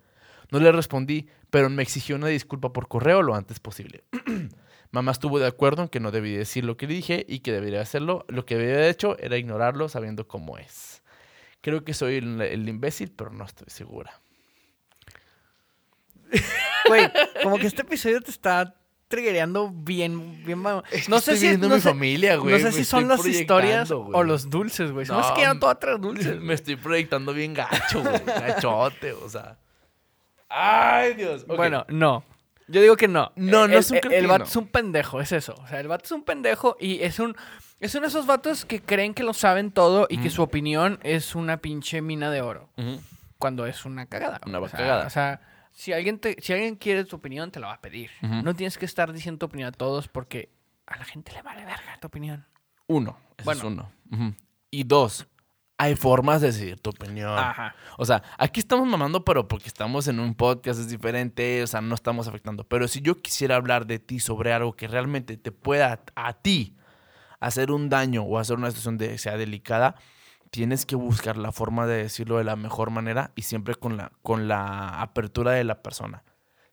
No 0.50 0.58
le 0.58 0.72
respondí, 0.72 1.28
pero 1.50 1.70
me 1.70 1.82
exigió 1.82 2.16
una 2.16 2.26
disculpa 2.26 2.72
por 2.72 2.88
correo 2.88 3.22
lo 3.22 3.34
antes 3.34 3.60
posible. 3.60 4.04
Mamá 4.92 5.12
estuvo 5.12 5.38
de 5.38 5.46
acuerdo 5.46 5.82
en 5.82 5.88
que 5.88 6.00
no 6.00 6.10
debí 6.10 6.32
decir 6.34 6.64
lo 6.64 6.76
que 6.76 6.86
le 6.88 6.94
dije 6.94 7.24
y 7.28 7.40
que 7.40 7.52
debería 7.52 7.80
hacerlo. 7.80 8.24
Lo 8.28 8.44
que 8.44 8.56
había 8.56 8.88
hecho 8.88 9.16
era 9.18 9.36
ignorarlo 9.36 9.88
sabiendo 9.88 10.26
cómo 10.26 10.58
es. 10.58 11.02
Creo 11.60 11.84
que 11.84 11.94
soy 11.94 12.16
el, 12.16 12.40
el 12.40 12.68
imbécil, 12.68 13.12
pero 13.14 13.30
no 13.30 13.44
estoy 13.44 13.68
segura. 13.68 14.18
Güey, 16.86 17.10
como 17.42 17.58
que 17.58 17.66
este 17.66 17.82
episodio 17.82 18.20
te 18.20 18.30
está 18.30 18.74
triggereando 19.08 19.70
bien, 19.72 20.44
bien. 20.44 20.62
Es 20.90 21.08
no 21.08 21.20
sé 21.20 21.32
estoy 21.32 21.36
si, 21.38 21.46
viendo 21.48 21.68
no 21.68 21.74
mi 21.76 21.80
sé- 21.80 21.88
familia, 21.88 22.36
güey. 22.36 22.54
No 22.54 22.58
sé 22.58 22.64
me 22.66 22.72
si 22.72 22.84
son 22.84 23.08
las 23.08 23.24
historias 23.26 23.88
proyectando, 23.88 24.18
o 24.18 24.22
los 24.24 24.48
dulces, 24.50 24.90
güey. 24.92 25.06
No, 25.06 25.18
hace 25.18 25.34
que 25.34 25.46
voy 25.58 25.70
a 25.70 25.74
traer 25.74 26.00
dulces. 26.00 26.40
Me 26.40 26.54
estoy 26.54 26.76
proyectando 26.76 27.32
bien 27.32 27.54
gacho, 27.54 28.02
güey. 28.02 28.24
Gachote, 28.24 29.12
o 29.12 29.28
sea. 29.28 29.58
Ay, 30.48 31.14
Dios. 31.14 31.46
Bueno, 31.46 31.84
no. 31.88 32.24
Yo 32.70 32.80
digo 32.80 32.96
que 32.96 33.08
no. 33.08 33.32
No, 33.36 33.66
no 33.66 33.78
es 33.78 33.90
un 33.90 33.96
el, 33.96 34.02
el 34.04 34.08
cretino. 34.08 34.28
vato 34.28 34.44
es 34.44 34.56
un 34.56 34.68
pendejo, 34.68 35.20
es 35.20 35.32
eso. 35.32 35.54
O 35.58 35.66
sea, 35.66 35.80
el 35.80 35.88
vato 35.88 36.04
es 36.04 36.12
un 36.12 36.22
pendejo 36.22 36.76
y 36.78 37.02
es 37.02 37.18
un. 37.18 37.36
Es 37.80 37.94
uno 37.94 38.02
de 38.02 38.08
esos 38.08 38.26
vatos 38.26 38.64
que 38.64 38.80
creen 38.80 39.14
que 39.14 39.22
lo 39.22 39.32
saben 39.32 39.72
todo 39.72 40.06
y 40.10 40.18
que 40.18 40.30
su 40.30 40.42
opinión 40.42 41.00
es 41.02 41.34
una 41.34 41.56
pinche 41.56 42.02
mina 42.02 42.30
de 42.30 42.42
oro. 42.42 42.68
Cuando 43.38 43.66
es 43.66 43.84
una 43.86 44.06
cagada. 44.06 44.40
Una 44.46 44.60
o 44.60 44.68
sea, 44.68 44.78
cagada. 44.78 45.06
O 45.06 45.10
sea, 45.10 45.40
si 45.72 45.92
alguien, 45.92 46.18
te, 46.18 46.36
si 46.42 46.52
alguien 46.52 46.76
quiere 46.76 47.04
tu 47.06 47.16
opinión, 47.16 47.50
te 47.50 47.58
la 47.58 47.68
va 47.68 47.74
a 47.74 47.80
pedir. 47.80 48.10
No 48.20 48.54
tienes 48.54 48.76
que 48.76 48.84
estar 48.84 49.12
diciendo 49.12 49.38
tu 49.38 49.46
opinión 49.46 49.68
a 49.68 49.72
todos 49.72 50.08
porque 50.08 50.50
a 50.86 50.98
la 50.98 51.04
gente 51.04 51.32
le 51.32 51.42
vale 51.42 51.64
verga 51.64 51.98
tu 52.00 52.08
opinión. 52.08 52.46
Uno. 52.86 53.18
Bueno. 53.44 53.60
es 53.60 53.64
uno. 53.64 53.92
Y 54.70 54.84
dos. 54.84 55.26
Hay 55.82 55.96
formas 55.96 56.42
de 56.42 56.48
decidir 56.48 56.78
tu 56.78 56.90
opinión. 56.90 57.38
Ajá. 57.38 57.74
O 57.96 58.04
sea, 58.04 58.22
aquí 58.36 58.60
estamos 58.60 58.86
mamando, 58.86 59.24
pero 59.24 59.48
porque 59.48 59.66
estamos 59.66 60.08
en 60.08 60.20
un 60.20 60.34
podcast 60.34 60.78
es 60.78 60.90
diferente, 60.90 61.62
o 61.62 61.66
sea, 61.66 61.80
no 61.80 61.94
estamos 61.94 62.28
afectando. 62.28 62.64
Pero 62.64 62.86
si 62.86 63.00
yo 63.00 63.16
quisiera 63.16 63.56
hablar 63.56 63.86
de 63.86 63.98
ti 63.98 64.20
sobre 64.20 64.52
algo 64.52 64.74
que 64.74 64.88
realmente 64.88 65.38
te 65.38 65.52
pueda 65.52 66.02
a 66.14 66.32
ti 66.34 66.76
hacer 67.40 67.70
un 67.70 67.88
daño 67.88 68.24
o 68.24 68.38
hacer 68.38 68.58
una 68.58 68.68
situación 68.68 68.98
de, 68.98 69.16
sea 69.16 69.38
delicada, 69.38 69.94
tienes 70.50 70.84
que 70.84 70.96
buscar 70.96 71.38
la 71.38 71.50
forma 71.50 71.86
de 71.86 72.02
decirlo 72.02 72.36
de 72.36 72.44
la 72.44 72.56
mejor 72.56 72.90
manera 72.90 73.32
y 73.34 73.42
siempre 73.42 73.74
con 73.74 73.96
la, 73.96 74.12
con 74.20 74.48
la 74.48 75.00
apertura 75.00 75.52
de 75.52 75.64
la 75.64 75.80
persona. 75.82 76.24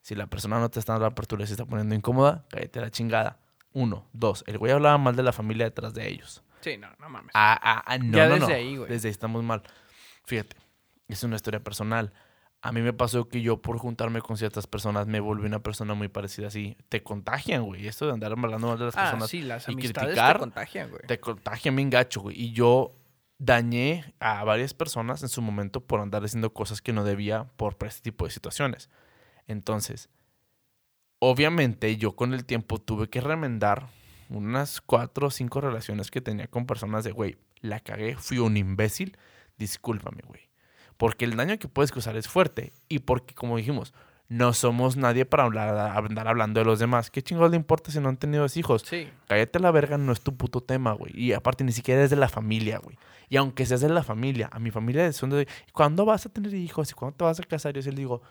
Si 0.01 0.16
la 0.16 0.28
persona 0.28 0.60
no 0.60 0.68
te 0.68 0.80
está 0.80 0.91
dando 0.91 1.05
la 1.05 1.12
apertura 1.12 1.45
y 1.45 1.47
se 1.47 1.53
está 1.53 1.66
poniendo 1.66 1.95
incómoda, 1.95 2.45
cállate 2.49 2.82
la 2.82 2.91
chingada. 2.91 3.39
Uno. 3.72 4.10
Dos. 4.12 4.43
El 4.47 4.58
güey 4.58 4.74
hablaba 4.74 4.97
mal 4.97 5.16
de 5.16 5.24
la 5.24 5.32
familia 5.32 5.64
detrás 5.64 5.93
de 5.93 6.10
ellos. 6.10 6.43
Sí, 6.62 6.78
no, 6.78 6.88
no 6.99 7.10
mames. 7.10 7.32
Ah, 7.34 7.60
ah, 7.62 7.84
ah, 7.86 7.97
no, 7.97 8.18
Ya 8.18 8.28
no, 8.28 8.36
desde 8.36 8.47
no. 8.47 8.53
ahí, 8.53 8.78
güey. 8.78 8.89
Desde 8.89 9.08
ahí 9.08 9.12
estamos 9.12 9.43
mal. 9.43 9.64
Fíjate, 10.26 10.58
es 11.08 11.24
una 11.24 11.36
historia 11.36 11.64
personal. 11.64 12.14
A 12.62 12.72
mí 12.72 12.82
me 12.82 12.91
pasó 12.91 13.30
que 13.30 13.41
yo 13.41 13.62
por 13.62 13.78
juntarme 13.78 14.22
con 14.22 14.36
ciertas 14.36 14.68
personas 14.68 15.08
me 15.08 15.20
volví 15.20 15.45
una 15.45 15.60
persona 15.60 15.93
muy 15.93 16.08
parecida 16.08 16.47
así. 16.47 16.76
Te 16.89 17.03
contagian, 17.03 17.64
güey. 17.64 17.88
Esto 17.88 18.08
de 18.08 18.14
andar 18.14 18.32
hablando 18.32 18.68
mal 18.68 18.80
de 18.80 18.86
las 18.86 18.97
ah, 18.97 19.03
personas 19.03 19.30
sí, 19.30 19.41
las 19.41 19.68
y 19.68 19.74
amistades 19.74 20.08
criticar, 20.08 20.36
te 20.36 20.39
contagian, 20.39 20.89
güey. 20.89 21.01
te 21.05 21.20
contagian 21.20 21.76
bien 21.76 21.89
gacho, 21.89 22.22
güey. 22.22 22.41
Y 22.41 22.51
yo 22.51 22.95
dañé 23.38 24.14
a 24.20 24.43
varias 24.43 24.74
personas 24.74 25.22
en 25.22 25.30
su 25.30 25.41
momento 25.41 25.82
por 25.82 25.99
andar 25.99 26.24
diciendo 26.24 26.53
cosas 26.53 26.82
que 26.82 26.93
no 26.93 27.03
debía 27.03 27.45
por 27.58 27.78
este 27.86 28.01
tipo 28.01 28.26
de 28.26 28.32
situaciones. 28.32 28.89
Entonces, 29.45 30.10
obviamente 31.20 31.95
yo 31.97 32.16
con 32.16 32.34
el 32.34 32.45
tiempo 32.45 32.80
tuve 32.80 33.10
que 33.10 33.22
remendar 33.22 33.89
unas 34.30 34.82
cuatro 34.82 35.28
o 35.28 35.32
cinco 35.32 35.61
relaciones 35.61 36.11
que 36.11 36.21
tenía 36.21 36.47
con 36.47 36.65
personas 36.65 37.03
de, 37.03 37.11
güey, 37.11 37.38
la 37.61 37.80
cagué, 37.80 38.15
fui 38.17 38.39
un 38.39 38.57
imbécil, 38.57 39.17
discúlpame, 39.57 40.21
güey. 40.28 40.49
Porque 40.97 41.25
el 41.25 41.36
daño 41.36 41.59
que 41.59 41.67
puedes 41.67 41.91
causar 41.91 42.17
es 42.17 42.28
fuerte 42.28 42.73
y 42.89 42.99
porque, 42.99 43.36
como 43.36 43.57
dijimos, 43.57 43.93
No 44.30 44.51
somos 44.51 44.97
nadie 44.97 45.25
para 45.25 45.43
hablar, 45.43 45.95
andar 45.97 46.28
hablando 46.28 46.59
de 46.59 46.65
los 46.65 46.80
demás. 46.80 47.09
¿Qué 47.09 47.21
chingados 47.21 47.49
le 47.49 47.55
importa 47.55 47.91
si 47.91 48.01
no 48.01 48.09
han 48.09 48.17
tenido 48.17 48.45
hijos? 48.55 48.84
Sí. 48.86 49.09
Cállate 49.28 49.59
la 49.59 49.71
verga, 49.71 49.97
no 49.97 50.11
es 50.11 50.19
tu 50.19 50.36
puto 50.36 50.59
tema, 50.59 50.91
güey. 50.91 51.13
Y 51.15 51.32
aparte, 51.32 51.63
ni 51.63 51.71
siquiera 51.71 52.03
es 52.03 52.09
de 52.09 52.17
la 52.17 52.28
familia, 52.28 52.80
güey. 52.80 52.97
Y 53.30 53.38
aunque 53.38 53.65
seas 53.65 53.80
de 53.80 53.88
la 53.88 54.03
familia, 54.03 54.49
a 54.51 54.59
mi 54.59 54.69
familia 54.69 55.13
son 55.13 55.30
de, 55.30 55.47
¿cuándo 55.71 56.03
vas 56.03 56.25
a 56.25 56.30
tener 56.30 56.53
hijos? 56.53 56.91
¿Y 56.91 56.93
cuándo 56.93 57.15
te 57.15 57.23
vas 57.23 57.39
a 57.39 57.43
casar? 57.43 57.73
Yo 57.73 57.82
sí 57.82 57.89
les 57.89 57.99
digo, 57.99 58.21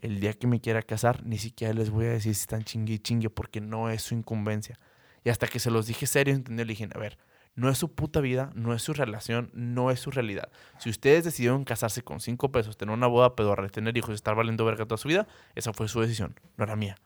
el 0.00 0.20
día 0.20 0.34
que 0.34 0.46
me 0.46 0.60
quiera 0.60 0.82
casar, 0.82 1.24
ni 1.26 1.38
siquiera 1.38 1.74
les 1.74 1.90
voy 1.90 2.06
a 2.06 2.10
decir 2.10 2.34
si 2.36 2.42
están 2.42 2.62
chingue 2.62 2.94
y 2.94 2.98
chingue, 3.00 3.28
porque 3.28 3.60
no 3.60 3.90
es 3.90 4.02
su 4.02 4.14
incumbencia. 4.14 4.78
Y 5.24 5.30
hasta 5.30 5.46
que 5.46 5.58
se 5.58 5.70
los 5.70 5.86
dije 5.86 6.06
serio, 6.06 6.34
entendí, 6.34 6.64
le 6.64 6.68
dije, 6.68 6.88
a 6.94 6.98
ver, 6.98 7.18
no 7.54 7.68
es 7.68 7.78
su 7.78 7.92
puta 7.92 8.20
vida, 8.20 8.50
no 8.54 8.74
es 8.74 8.82
su 8.82 8.92
relación, 8.92 9.50
no 9.52 9.90
es 9.90 10.00
su 10.00 10.10
realidad. 10.10 10.50
Si 10.78 10.88
ustedes 10.88 11.24
decidieron 11.24 11.64
casarse 11.64 12.02
con 12.02 12.20
cinco 12.20 12.52
pesos, 12.52 12.76
tener 12.76 12.94
una 12.94 13.06
boda 13.06 13.34
pedorra, 13.36 13.68
tener 13.68 13.96
hijos 13.96 14.14
estar 14.14 14.34
valiendo 14.34 14.64
verga 14.64 14.86
toda 14.86 14.98
su 14.98 15.08
vida, 15.08 15.26
esa 15.54 15.72
fue 15.72 15.88
su 15.88 16.00
decisión, 16.00 16.38
no 16.56 16.64
era 16.64 16.76
mía. 16.76 16.96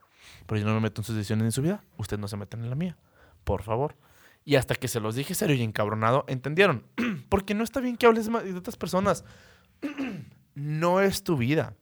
Pero 0.47 0.61
yo 0.61 0.67
no 0.67 0.75
me 0.75 0.81
meto 0.81 1.01
en 1.01 1.05
sus 1.05 1.17
decisiones 1.17 1.45
en 1.45 1.53
su 1.53 1.63
vida, 1.63 1.83
ustedes 1.97 2.21
no 2.21 2.29
se 2.29 2.37
meten 2.37 2.63
en 2.63 2.71
la 2.71 2.77
mía. 2.77 2.97
Por 3.45 3.63
favor. 3.63 3.97
Y 4.45 4.57
hasta 4.57 4.75
que 4.75 4.89
se 4.89 5.01
los 5.01 5.15
dije 5.15 5.35
serio 5.35 5.57
y 5.57 5.63
encabronado, 5.63 6.25
entendieron. 6.29 6.85
Porque 7.29 7.55
no 7.55 7.65
está 7.65 7.81
bien 7.81 7.97
que 7.97 8.07
hables 8.07 8.27
de 8.27 8.55
otras 8.55 8.77
personas. 8.77 9.25
no 10.55 11.01
es 11.01 11.25
tu 11.25 11.37
vida. 11.37 11.75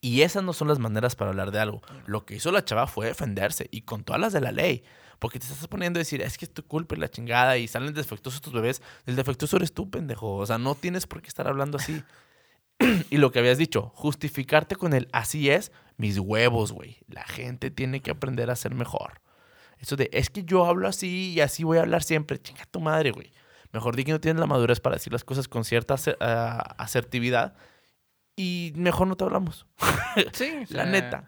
Y 0.00 0.22
esas 0.22 0.42
no 0.42 0.52
son 0.52 0.68
las 0.68 0.78
maneras 0.78 1.16
para 1.16 1.30
hablar 1.30 1.50
de 1.50 1.60
algo. 1.60 1.82
Lo 2.06 2.26
que 2.26 2.36
hizo 2.36 2.52
la 2.52 2.64
chava 2.64 2.86
fue 2.86 3.06
defenderse 3.06 3.68
y 3.70 3.82
con 3.82 4.04
todas 4.04 4.20
las 4.20 4.32
de 4.32 4.40
la 4.40 4.52
ley. 4.52 4.84
Porque 5.24 5.38
te 5.38 5.46
estás 5.46 5.66
poniendo 5.68 5.96
a 5.96 6.02
decir, 6.02 6.20
es 6.20 6.36
que 6.36 6.44
es 6.44 6.52
tu 6.52 6.62
culpa 6.62 6.94
y 6.94 6.98
la 6.98 7.08
chingada 7.08 7.56
y 7.56 7.66
salen 7.66 7.94
defectuosos 7.94 8.42
tus 8.42 8.52
bebés. 8.52 8.82
El 9.06 9.16
defectuoso 9.16 9.56
eres 9.56 9.72
tú, 9.72 9.88
pendejo. 9.88 10.36
O 10.36 10.44
sea, 10.44 10.58
no 10.58 10.74
tienes 10.74 11.06
por 11.06 11.22
qué 11.22 11.28
estar 11.28 11.48
hablando 11.48 11.78
así. 11.78 12.02
y 13.08 13.16
lo 13.16 13.32
que 13.32 13.38
habías 13.38 13.56
dicho, 13.56 13.90
justificarte 13.94 14.76
con 14.76 14.92
el 14.92 15.08
así 15.12 15.48
es, 15.48 15.72
mis 15.96 16.18
huevos, 16.18 16.72
güey. 16.72 16.98
La 17.08 17.24
gente 17.24 17.70
tiene 17.70 18.02
que 18.02 18.10
aprender 18.10 18.50
a 18.50 18.54
ser 18.54 18.74
mejor. 18.74 19.22
Eso 19.78 19.96
de, 19.96 20.10
es 20.12 20.28
que 20.28 20.44
yo 20.44 20.66
hablo 20.66 20.88
así 20.88 21.32
y 21.32 21.40
así 21.40 21.64
voy 21.64 21.78
a 21.78 21.80
hablar 21.80 22.02
siempre. 22.02 22.38
Chinga 22.38 22.66
tu 22.66 22.80
madre, 22.80 23.10
güey. 23.10 23.32
Mejor 23.72 23.96
di 23.96 24.04
que 24.04 24.12
no 24.12 24.20
tienes 24.20 24.38
la 24.38 24.46
madurez 24.46 24.80
para 24.80 24.96
decir 24.96 25.10
las 25.10 25.24
cosas 25.24 25.48
con 25.48 25.64
cierta 25.64 25.94
ah, 26.20 26.74
asertividad 26.76 27.54
y 28.36 28.74
mejor 28.76 29.06
no 29.06 29.16
te 29.16 29.24
hablamos. 29.24 29.64
Sí, 30.34 30.52
la 30.68 30.84
neta. 30.84 31.24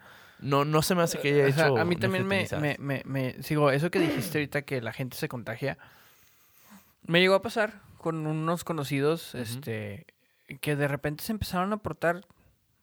No, 0.47 0.65
no 0.65 0.81
se 0.83 0.95
me 0.95 1.03
hace 1.03 1.19
que 1.19 1.33
haya 1.33 1.49
hecho. 1.49 1.77
a 1.77 1.85
mí 1.85 1.97
también 1.97 2.27
me, 2.27 2.47
me, 2.79 3.03
me, 3.05 3.43
Sigo, 3.43 3.71
eso 3.73 3.91
que 3.91 3.99
dijiste 3.99 4.39
ahorita 4.39 4.63
que 4.63 4.81
la 4.81 4.93
gente 4.93 5.17
se 5.17 5.29
contagia. 5.29 5.77
Me 7.03 7.21
llegó 7.21 7.35
a 7.35 7.43
pasar 7.43 7.81
con 7.99 8.27
unos 8.27 8.63
conocidos, 8.63 9.35
este, 9.35 10.07
que 10.61 10.77
de 10.77 10.87
repente 10.87 11.25
se 11.25 11.33
empezaron 11.33 11.73
a 11.73 11.79
portar 11.79 12.25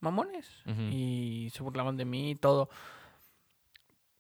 mamones 0.02 0.50
y 0.92 1.50
se 1.54 1.64
burlaban 1.64 1.96
de 1.96 2.04
mí 2.04 2.32
y 2.32 2.36
todo. 2.36 2.70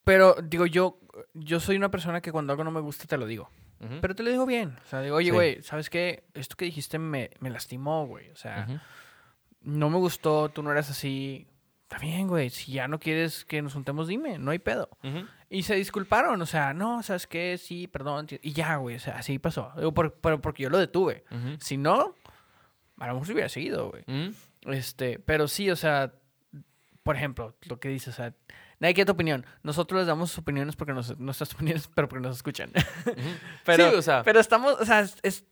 Pero 0.05 0.35
digo, 0.41 0.65
yo, 0.65 0.97
yo 1.33 1.59
soy 1.59 1.75
una 1.75 1.91
persona 1.91 2.21
que 2.21 2.31
cuando 2.31 2.53
algo 2.53 2.63
no 2.63 2.71
me 2.71 2.79
gusta 2.79 3.05
te 3.05 3.17
lo 3.17 3.25
digo. 3.25 3.49
Pero 3.99 4.15
te 4.15 4.23
lo 4.23 4.29
digo 4.29 4.45
bien. 4.45 4.77
O 4.85 4.87
sea, 4.87 5.01
digo, 5.01 5.17
oye, 5.17 5.31
güey, 5.31 5.61
¿sabes 5.61 5.89
qué? 5.89 6.23
Esto 6.33 6.55
que 6.55 6.63
dijiste 6.63 6.97
me, 6.97 7.31
me 7.41 7.49
lastimó, 7.49 8.07
güey. 8.07 8.29
O 8.29 8.37
sea, 8.37 8.67
no 9.61 9.89
me 9.89 9.97
gustó, 9.97 10.47
tú 10.47 10.63
no 10.63 10.71
eras 10.71 10.89
así. 10.89 11.45
Está 11.93 12.03
bien, 12.03 12.27
güey. 12.27 12.49
Si 12.49 12.71
ya 12.71 12.87
no 12.87 12.99
quieres 12.99 13.45
que 13.45 13.61
nos 13.61 13.73
juntemos, 13.73 14.07
dime, 14.07 14.39
no 14.39 14.49
hay 14.49 14.57
pedo. 14.57 14.89
Y 15.47 15.61
se 15.61 15.75
disculparon, 15.75 16.41
o 16.41 16.45
sea, 16.47 16.73
no, 16.73 17.03
¿sabes 17.03 17.27
qué? 17.27 17.59
Sí, 17.59 17.85
perdón. 17.85 18.25
Y 18.41 18.53
ya, 18.53 18.77
güey, 18.77 18.95
o 18.95 18.99
sea, 18.99 19.17
así 19.17 19.37
pasó. 19.37 19.71
pero 20.21 20.41
porque 20.41 20.63
yo 20.63 20.71
lo 20.71 20.79
detuve. 20.79 21.23
Si 21.59 21.77
no, 21.77 22.15
a 22.97 23.07
lo 23.07 23.13
mejor 23.13 23.27
se 23.27 23.33
hubiera 23.33 23.49
seguido, 23.49 23.91
güey. 23.91 24.03
Este, 24.61 25.19
pero 25.19 25.47
sí, 25.47 25.69
o 25.69 25.75
sea, 25.75 26.13
por 27.03 27.15
ejemplo, 27.15 27.55
lo 27.67 27.79
que 27.79 27.89
dices, 27.89 28.15
o 28.15 28.17
sea, 28.17 28.33
Nadie 28.79 28.95
quiere 28.95 29.05
tu 29.05 29.13
opinión. 29.13 29.45
Nosotros 29.61 29.99
les 29.99 30.07
damos 30.07 30.31
sus 30.31 30.39
opiniones 30.39 30.75
porque 30.75 30.91
nos, 30.91 31.17
nuestras 31.17 31.53
opiniones, 31.53 31.89
pero 31.95 32.09
porque 32.09 32.27
nos 32.27 32.35
escuchan. 32.35 32.69
pero, 33.65 33.91
sí, 33.91 33.95
o 33.95 34.01
sea. 34.01 34.23
pero 34.23 34.41
estamos, 34.41 34.75
o 34.77 34.83
sea, 34.83 35.07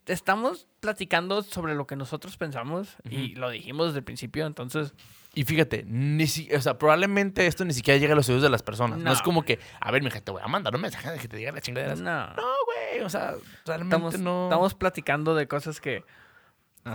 estamos 0.07 0.67
platicando 0.81 1.41
sobre 1.41 1.73
lo 1.73 1.87
que 1.87 1.95
nosotros 1.95 2.35
pensamos 2.35 2.97
y 3.09 3.35
lo 3.35 3.49
dijimos 3.49 3.87
desde 3.87 3.99
el 3.99 4.03
principio, 4.03 4.45
entonces. 4.45 4.93
Y 5.33 5.45
fíjate, 5.45 5.85
ni 5.87 6.27
si, 6.27 6.53
o 6.53 6.61
sea, 6.61 6.77
probablemente 6.77 7.47
esto 7.47 7.63
ni 7.63 7.73
siquiera 7.73 7.97
llega 7.97 8.13
a 8.13 8.15
los 8.17 8.27
oídos 8.27 8.43
de 8.43 8.49
las 8.49 8.63
personas. 8.63 8.99
No, 8.99 9.13
es 9.13 9.21
como 9.21 9.43
que, 9.43 9.59
a 9.79 9.89
ver, 9.91 10.03
mija, 10.03 10.19
te 10.19 10.29
voy 10.29 10.41
a 10.43 10.47
mandar 10.47 10.75
un 10.75 10.81
mensaje 10.81 11.09
de 11.09 11.19
que 11.19 11.29
te 11.29 11.37
diga 11.37 11.53
la 11.53 11.61
chingadera. 11.61 11.95
No. 11.95 12.27
No, 12.35 12.53
güey, 12.65 13.01
o 13.01 13.09
sea, 13.09 13.35
realmente 13.65 13.95
estamos, 13.95 14.19
no. 14.19 14.45
Estamos 14.45 14.75
platicando 14.75 15.33
de 15.33 15.47
cosas 15.47 15.79
que 15.79 16.03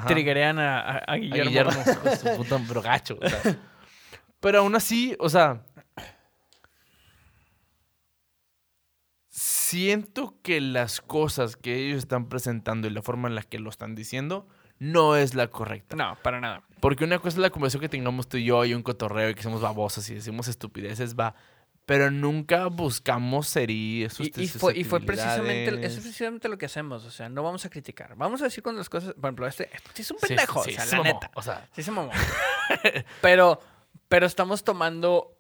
triggerean 0.07 0.59
a, 0.59 0.99
a, 0.99 1.15
Guillermo. 1.17 1.71
A 1.71 1.75
Guillermo, 1.75 2.17
su 2.21 2.37
puto 2.37 2.59
brogacho. 2.59 3.19
O 3.23 3.29
sea. 3.29 3.57
Pero 4.41 4.59
aún 4.59 4.75
así, 4.75 5.17
o 5.19 5.31
sea, 5.31 5.63
siento 9.29 10.37
que 10.43 10.61
las 10.61 11.01
cosas 11.01 11.57
que 11.57 11.75
ellos 11.87 11.99
están 11.99 12.29
presentando 12.29 12.87
y 12.87 12.91
la 12.91 13.01
forma 13.01 13.29
en 13.29 13.35
la 13.35 13.43
que 13.43 13.59
lo 13.59 13.71
están 13.71 13.95
diciendo 13.95 14.47
no 14.79 15.17
es 15.17 15.35
la 15.35 15.49
correcta. 15.49 15.97
No, 15.97 16.19
para 16.23 16.41
nada. 16.41 16.63
Porque 16.81 17.05
una 17.05 17.19
cosa 17.19 17.37
es 17.37 17.39
la 17.39 17.51
conversación 17.51 17.81
que 17.81 17.89
tengamos 17.89 18.29
tú 18.29 18.37
y 18.37 18.45
yo 18.45 18.65
y 18.65 18.75
un 18.75 18.83
cotorreo 18.83 19.31
y 19.31 19.35
que 19.35 19.43
somos 19.43 19.61
babosas 19.61 20.09
y 20.11 20.15
decimos 20.15 20.49
estupideces, 20.49 21.15
va. 21.15 21.35
Pero 21.87 22.11
nunca 22.11 22.67
buscamos 22.67 23.55
herir 23.55 24.11
y, 24.19 24.43
y, 24.43 24.49
fue, 24.49 24.77
y 24.77 24.83
fue 24.83 25.01
precisamente, 25.01 25.87
eso 25.87 25.99
es 25.99 26.03
precisamente 26.03 26.49
lo 26.49 26.59
que 26.59 26.67
hacemos. 26.67 27.05
O 27.05 27.13
sea, 27.13 27.29
no 27.29 27.45
vamos 27.45 27.65
a 27.65 27.71
criticar. 27.71 28.17
Vamos 28.17 28.41
a 28.41 28.45
decir 28.45 28.63
cuando 28.63 28.81
las 28.81 28.89
cosas. 28.89 29.15
Por 29.15 29.27
ejemplo, 29.27 29.47
este, 29.47 29.71
este 29.73 30.03
es 30.03 30.11
un 30.11 30.17
pendejo. 30.19 30.65
Sí, 30.65 30.75
o 30.77 30.81
sea, 30.81 30.99
la 30.99 31.05
neta. 31.05 31.31
O 31.35 31.43
sea, 31.43 31.69
sí 31.73 31.85
se 31.85 31.93
mamó. 31.93 32.11
pero, 33.23 33.61
pero 34.09 34.27
estamos 34.27 34.65
tomando 34.65 35.37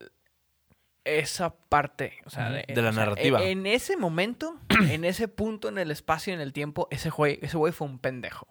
esa 1.06 1.54
parte, 1.54 2.18
o 2.26 2.30
sea, 2.30 2.50
de, 2.50 2.64
la 2.82 2.92
narrativa. 2.92 3.42
en 3.42 3.66
ese 3.66 3.96
momento, 3.96 4.58
en 4.90 5.04
ese 5.04 5.28
punto, 5.28 5.68
en 5.68 5.78
el 5.78 5.90
espacio, 5.90 6.34
en 6.34 6.40
el 6.40 6.52
tiempo, 6.52 6.88
ese 6.90 7.10
güey, 7.10 7.38
ese 7.42 7.56
güey 7.56 7.72
fue 7.72 7.86
un 7.86 7.98
pendejo. 7.98 8.46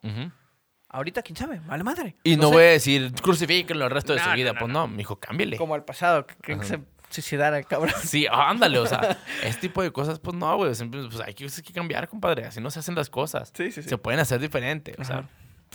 Ahorita, 0.96 1.22
quién 1.22 1.36
sabe, 1.36 1.60
vale 1.68 1.84
madre. 1.84 2.16
Y 2.24 2.38
no, 2.38 2.52
voy 2.52 2.64
a 2.64 2.68
decir, 2.68 3.12
crucifíquenlo 3.22 3.84
el 3.84 3.92
resto 3.92 4.14
de 4.14 4.20
su 4.20 4.30
vida. 4.32 4.54
pues 4.54 4.72
no, 4.72 4.88
mi 4.88 5.02
hijo, 5.02 5.20
cámbiale. 5.20 5.58
Como 5.58 5.76
al 5.76 5.84
pasado, 5.84 6.26
que, 6.26 6.64
se 6.64 6.80
suicidara 7.10 7.58
el 7.58 7.66
cabrón. 7.66 7.94
Sí, 8.02 8.26
ándale, 8.32 8.80
o 8.80 8.88
sea, 8.88 9.18
este 9.44 9.62
tipo 9.68 9.84
de 9.84 9.92
cosas, 9.92 10.20
pues 10.20 10.38
no, 10.38 10.56
güey. 10.56 10.72
pues 10.74 11.20
hay 11.20 11.34
que, 11.34 11.74
cambiar, 11.74 12.08
compadre. 12.08 12.46
Así 12.46 12.62
no 12.62 12.72
se 12.72 12.80
hacen 12.80 12.96
las 12.96 13.10
cosas. 13.10 13.52
Sí, 13.54 13.74
sí, 13.74 13.84
sí. 13.84 13.90
Se 13.90 13.98
pueden 13.98 14.22
hacer 14.22 14.40
diferente, 14.40 14.96
o 14.98 15.04
sea. 15.04 15.28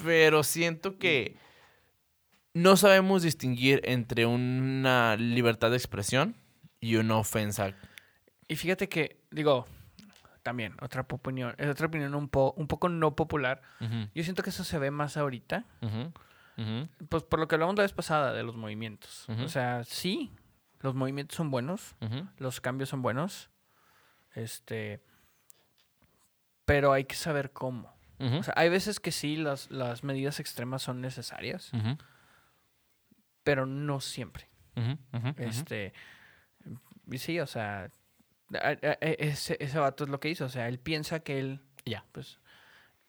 Pero 0.02 0.42
siento 0.42 0.96
que 0.96 1.36
no 2.54 2.78
sabemos 2.78 3.22
distinguir 3.22 3.82
entre 3.84 4.24
una 4.24 5.16
libertad 5.16 5.68
de 5.68 5.76
expresión 5.76 6.34
y 6.80 6.96
una 6.96 7.18
ofensa. 7.18 7.74
Y 8.48 8.56
fíjate 8.56 8.88
que, 8.88 9.18
digo, 9.30 9.66
también, 10.50 10.74
otra 10.82 11.06
opinión, 11.08 11.54
es 11.58 11.68
otra 11.68 11.86
opinión 11.86 12.12
un, 12.12 12.28
un 12.32 12.66
poco 12.66 12.88
no 12.88 13.14
popular. 13.14 13.62
Yo 14.12 14.24
siento 14.24 14.42
que 14.42 14.50
eso 14.50 14.64
se 14.64 14.80
ve 14.80 14.90
más 14.90 15.16
ahorita. 15.16 15.64
Pues 17.08 17.22
por 17.22 17.38
lo 17.38 17.46
que 17.46 17.54
hablamos 17.54 17.76
la 17.76 17.82
vez 17.82 17.92
pasada 17.92 18.32
de 18.32 18.42
los 18.42 18.56
movimientos. 18.56 19.28
O 19.28 19.48
sea, 19.48 19.84
sí, 19.84 20.32
los 20.80 20.96
movimientos 20.96 21.36
son 21.36 21.52
buenos, 21.52 21.94
los 22.38 22.60
cambios 22.60 22.88
son 22.88 23.00
buenos. 23.00 23.48
Este. 24.34 25.00
Pero 26.64 26.92
hay 26.92 27.04
que 27.04 27.14
saber 27.14 27.52
cómo. 27.52 27.94
O 28.18 28.42
sea, 28.42 28.54
hay 28.56 28.70
veces 28.70 28.98
que 28.98 29.12
sí, 29.12 29.36
las, 29.36 29.70
las 29.70 30.02
medidas 30.02 30.40
extremas 30.40 30.82
son 30.82 31.00
necesarias. 31.00 31.70
Pero 33.44 33.66
no 33.66 34.00
siempre. 34.00 34.50
Este 35.36 35.92
sí, 37.18 37.40
o 37.40 37.46
sea, 37.46 37.90
ese, 38.50 39.56
ese 39.60 39.78
vato 39.78 40.04
es 40.04 40.10
lo 40.10 40.20
que 40.20 40.28
hizo. 40.28 40.44
O 40.44 40.48
sea, 40.48 40.68
él 40.68 40.78
piensa 40.78 41.20
que 41.20 41.38
él, 41.38 41.60
ya, 41.84 42.04
pues, 42.12 42.38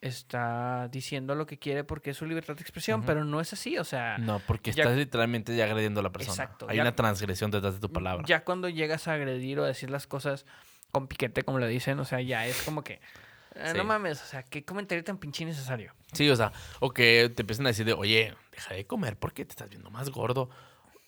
está 0.02 0.88
diciendo 0.92 1.36
lo 1.36 1.46
que 1.46 1.60
quiere 1.60 1.84
porque 1.84 2.10
es 2.10 2.18
su 2.18 2.26
libertad 2.26 2.56
de 2.56 2.62
expresión, 2.62 3.04
pero 3.06 3.24
no 3.24 3.40
es 3.40 3.54
así, 3.54 3.78
o 3.78 3.84
sea... 3.84 4.18
No, 4.18 4.40
porque 4.40 4.72
estás 4.72 4.98
literalmente 4.98 5.56
ya 5.56 5.66
agrediendo 5.66 6.00
a 6.00 6.04
la 6.04 6.12
persona. 6.12 6.34
Exacto. 6.34 6.66
Hay 6.68 6.80
una 6.80 6.96
transgresión 6.96 7.52
detrás 7.52 7.76
de 7.76 7.80
tu 7.80 7.92
palabra. 7.92 8.26
Ya 8.28 8.44
cuando 8.44 8.68
llegas 8.68 9.08
a 9.08 9.14
agredir 9.14 9.60
o 9.60 9.64
a 9.64 9.68
decir 9.68 9.92
las 9.92 10.08
cosas 10.08 10.46
con 10.92 11.08
piquete, 11.08 11.44
como 11.44 11.60
le 11.60 11.68
dicen, 11.68 12.00
o 12.00 12.06
sea, 12.06 12.20
ya 12.20 12.46
es 12.48 12.62
como 12.64 12.84
que... 12.84 13.00
Eh, 13.54 13.74
no 13.76 13.84
mames, 13.84 14.22
o 14.24 14.26
sea, 14.26 14.44
qué 14.44 14.64
comentario 14.64 15.04
tan 15.04 15.18
pinche 15.18 15.46
necesario. 15.46 15.94
Sí, 16.14 16.30
o 16.30 16.36
sea, 16.36 16.52
o 16.80 16.92
que 16.92 17.32
te 17.36 17.44
empiecen 17.44 17.66
a 17.66 17.70
decir 17.70 17.86
de, 17.86 17.94
oye, 17.94 18.34
deja 18.52 18.74
de 18.74 18.88
comer 18.88 19.18
porque 19.18 19.46
te 19.46 19.52
estás 19.52 19.70
viendo 19.70 19.92
más 19.92 20.10
gordo 20.10 20.50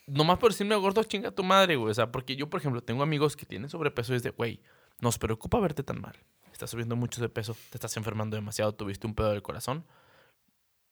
nomás 0.08 0.40
por 0.40 0.52
decirme 0.52 0.76
gordo, 0.76 1.04
chinga 1.04 1.32
tu 1.32 1.44
madre, 1.44 1.76
güey. 1.76 1.92
O 1.92 1.94
sea, 1.94 2.12
porque 2.12 2.36
yo, 2.36 2.50
por 2.50 2.60
ejemplo, 2.60 2.82
tengo 2.82 3.04
amigos 3.04 3.36
que 3.36 3.46
tienen 3.46 3.70
sobrepeso 3.70 4.14
y 4.14 4.18
es 4.18 4.24
de, 4.24 4.32
güey, 4.32 4.62
nos 5.00 5.18
preocupa 5.18 5.60
verte 5.60 5.84
tan 5.84 6.02
mal. 6.02 6.18
Estás 6.52 6.70
subiendo 6.70 6.96
mucho 6.96 7.22
de 7.22 7.30
peso, 7.30 7.56
te 7.70 7.78
estás 7.78 7.96
enfermando 7.98 8.36
demasiado, 8.36 8.74
tuviste 8.74 9.08
un 9.08 9.16
pedo 9.16 9.32
del 9.32 9.42
corazón. 9.42 9.86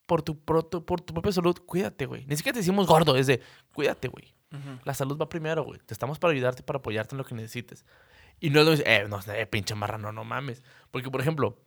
Por 0.06 0.24
tu, 0.24 0.38
por 0.40 0.64
tu, 0.64 0.84
propia 0.84 1.32
salud, 1.32 1.56
cuídate, 1.66 2.06
güey. 2.06 2.26
Ni 2.26 2.36
siquiera 2.36 2.56
te 2.56 2.60
decimos 2.60 2.88
gordo, 2.88 3.16
es 3.16 3.28
de, 3.28 3.42
cuídate, 3.74 4.08
güey. 4.08 4.34
La 4.84 4.94
salud 4.94 5.18
va 5.18 5.30
primero, 5.30 5.64
güey. 5.64 5.80
Te 5.86 5.94
estamos 5.94 6.20
para 6.20 6.34
ayudarte, 6.34 6.62
para 6.62 6.80
apoyarte 6.80 7.16
en 7.16 7.20
lo 7.20 7.24
que 7.24 7.34
necesites. 7.36 7.86
Y 8.42 8.50
no 8.50 8.60
es 8.60 8.66
lo 8.66 8.74
eh, 8.74 9.08
no, 9.08 9.20
eh, 9.34 9.46
pinche 9.46 9.76
marrano, 9.76 10.12
no 10.12 10.26
mames. 10.26 10.62
Porque, 10.90 11.10
por 11.10 11.22
ejemplo, 11.22 11.58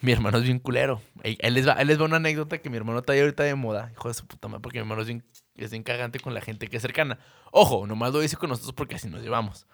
Mi 0.00 0.12
hermano 0.12 0.38
es 0.38 0.44
bien 0.44 0.58
culero. 0.58 1.00
Él, 1.22 1.54
les 1.54 1.66
va, 1.66 1.72
él 1.74 1.88
les 1.88 1.98
va 1.98 2.04
una 2.04 2.16
anécdota 2.16 2.58
que 2.58 2.68
mi 2.68 2.76
hermano 2.76 2.98
está 2.98 3.14
ahí 3.14 3.20
ahorita 3.20 3.42
de 3.44 3.54
moda. 3.54 3.90
Hijo 3.92 4.08
de 4.08 4.14
su 4.14 4.26
puta 4.26 4.48
madre, 4.48 4.60
porque 4.60 4.78
mi 4.78 4.82
hermano 4.82 5.00
es 5.02 5.08
bien, 5.08 5.24
es 5.54 5.70
bien 5.70 5.82
cagante 5.82 6.20
con 6.20 6.34
la 6.34 6.40
gente 6.40 6.68
que 6.68 6.76
es 6.76 6.82
cercana. 6.82 7.18
Ojo, 7.50 7.86
nomás 7.86 8.12
lo 8.12 8.20
dice 8.20 8.36
con 8.36 8.50
nosotros 8.50 8.74
porque 8.74 8.96
así 8.96 9.08
nos 9.08 9.22
llevamos. 9.22 9.66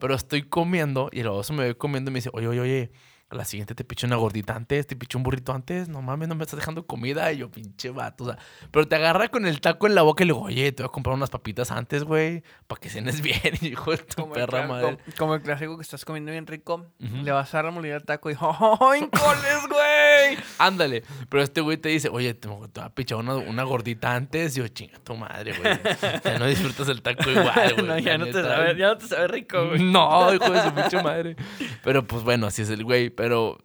Pero 0.00 0.14
estoy 0.14 0.42
comiendo 0.42 1.10
y 1.12 1.20
el 1.20 1.28
baboso 1.28 1.52
me 1.52 1.64
ve 1.64 1.76
comiendo 1.76 2.10
y 2.10 2.12
me 2.12 2.18
dice, 2.18 2.30
oye, 2.32 2.48
oye, 2.48 2.60
oye, 2.60 2.92
a 3.30 3.34
la 3.34 3.44
siguiente 3.44 3.74
te 3.74 3.84
picho 3.84 4.06
una 4.06 4.16
gordita 4.16 4.54
antes, 4.54 4.86
te 4.86 4.96
picho 4.96 5.18
un 5.18 5.24
burrito 5.24 5.52
antes, 5.52 5.88
no 5.88 6.00
mames, 6.00 6.28
no 6.28 6.34
me 6.34 6.44
estás 6.44 6.58
dejando 6.58 6.86
comida. 6.86 7.30
Y 7.32 7.38
yo, 7.38 7.50
pinche 7.50 7.90
vato, 7.90 8.24
o 8.24 8.26
sea, 8.28 8.38
pero 8.70 8.88
te 8.88 8.96
agarra 8.96 9.28
con 9.28 9.46
el 9.46 9.60
taco 9.60 9.86
en 9.86 9.94
la 9.94 10.02
boca 10.02 10.24
y 10.24 10.26
le 10.26 10.32
digo, 10.32 10.44
oye, 10.46 10.72
te 10.72 10.82
voy 10.82 10.88
a 10.88 10.92
comprar 10.92 11.14
unas 11.14 11.28
papitas 11.30 11.70
antes, 11.70 12.04
güey, 12.04 12.42
para 12.66 12.80
que 12.80 12.88
cenes 12.88 13.20
bien. 13.22 13.38
Hijo 13.60 13.90
de 13.90 13.98
tu 13.98 14.22
Como 14.22 14.32
perra 14.34 14.66
madre. 14.66 14.96
como, 14.96 15.16
como 15.18 15.34
el 15.34 15.42
clásico 15.42 15.76
que 15.76 15.82
estás 15.82 16.04
comiendo 16.04 16.32
bien 16.32 16.46
rico, 16.46 16.86
le 16.98 17.30
vas 17.32 17.54
a 17.54 17.62
remolir 17.62 17.92
el 17.92 18.04
taco 18.04 18.30
y 18.30 18.36
¡Oh, 18.40 18.94
en 18.94 19.08
coles, 19.08 19.68
güey! 19.68 20.38
Ándale. 20.58 21.02
Pero 21.28 21.42
este 21.42 21.60
güey 21.60 21.76
te 21.76 21.90
dice, 21.90 22.08
oye, 22.08 22.32
te, 22.34 22.48
voy 22.48 22.68
a 22.80 22.88
pichar 22.90 23.18
una, 23.18 23.36
una 23.36 23.62
gordita 23.64 24.14
antes. 24.14 24.56
Y 24.56 24.60
yo, 24.60 24.68
chinga 24.68 24.98
tu 25.00 25.14
madre, 25.16 25.52
güey. 25.56 25.78
Ya 26.24 26.38
no 26.38 26.46
disfrutas 26.46 26.88
el 26.88 27.02
taco 27.02 27.30
igual, 27.30 27.74
güey. 27.74 27.86
no, 27.86 27.98
ya, 27.98 28.16
no 28.16 28.24
te 28.24 28.32
sabe, 28.42 28.76
ya 28.76 28.88
no 28.88 28.96
te 28.98 29.06
sabe 29.06 29.28
rico, 29.28 29.68
güey. 29.68 29.82
No, 29.82 30.32
hijo 30.34 30.50
de 30.50 30.62
su 30.62 30.72
pinche 30.72 31.02
madre. 31.02 31.36
Pero 31.84 32.04
pues 32.06 32.22
bueno, 32.22 32.46
así 32.46 32.62
es 32.62 32.70
el 32.70 32.84
güey. 32.84 33.10
Pero. 33.18 33.58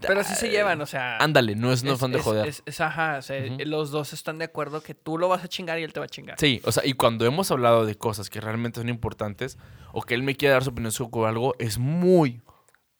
Pero 0.00 0.24
sí 0.24 0.34
se 0.34 0.50
llevan, 0.50 0.80
o 0.80 0.86
sea. 0.86 1.16
Ándale, 1.18 1.54
no 1.56 1.72
es, 1.72 1.82
no 1.84 1.96
son 1.96 2.12
de 2.12 2.20
joder. 2.20 2.46
Es, 2.46 2.62
es- 2.64 2.80
ajá, 2.80 3.18
o 3.18 3.22
sea, 3.22 3.40
los 3.66 3.90
dos 3.90 4.12
están 4.12 4.38
de 4.38 4.44
acuerdo 4.46 4.82
que 4.82 4.94
tú 4.94 5.18
lo 5.18 5.28
vas 5.28 5.44
a 5.44 5.48
chingar 5.48 5.78
y 5.78 5.82
él 5.82 5.92
te 5.92 6.00
va 6.00 6.06
a 6.06 6.08
chingar. 6.08 6.36
Sí, 6.40 6.60
o 6.64 6.72
sea, 6.72 6.84
y 6.86 6.94
cuando 6.94 7.24
hemos 7.26 7.50
hablado 7.50 7.84
de 7.86 7.94
cosas 7.96 8.30
que 8.30 8.40
realmente 8.40 8.80
son 8.80 8.88
importantes 8.88 9.58
o 9.92 10.02
que 10.02 10.14
él 10.14 10.22
me 10.22 10.34
quiere 10.36 10.52
dar 10.54 10.64
su 10.64 10.70
opinión 10.70 10.90
sobre 10.92 11.26
algo, 11.28 11.54
es 11.58 11.78
muy, 11.78 12.40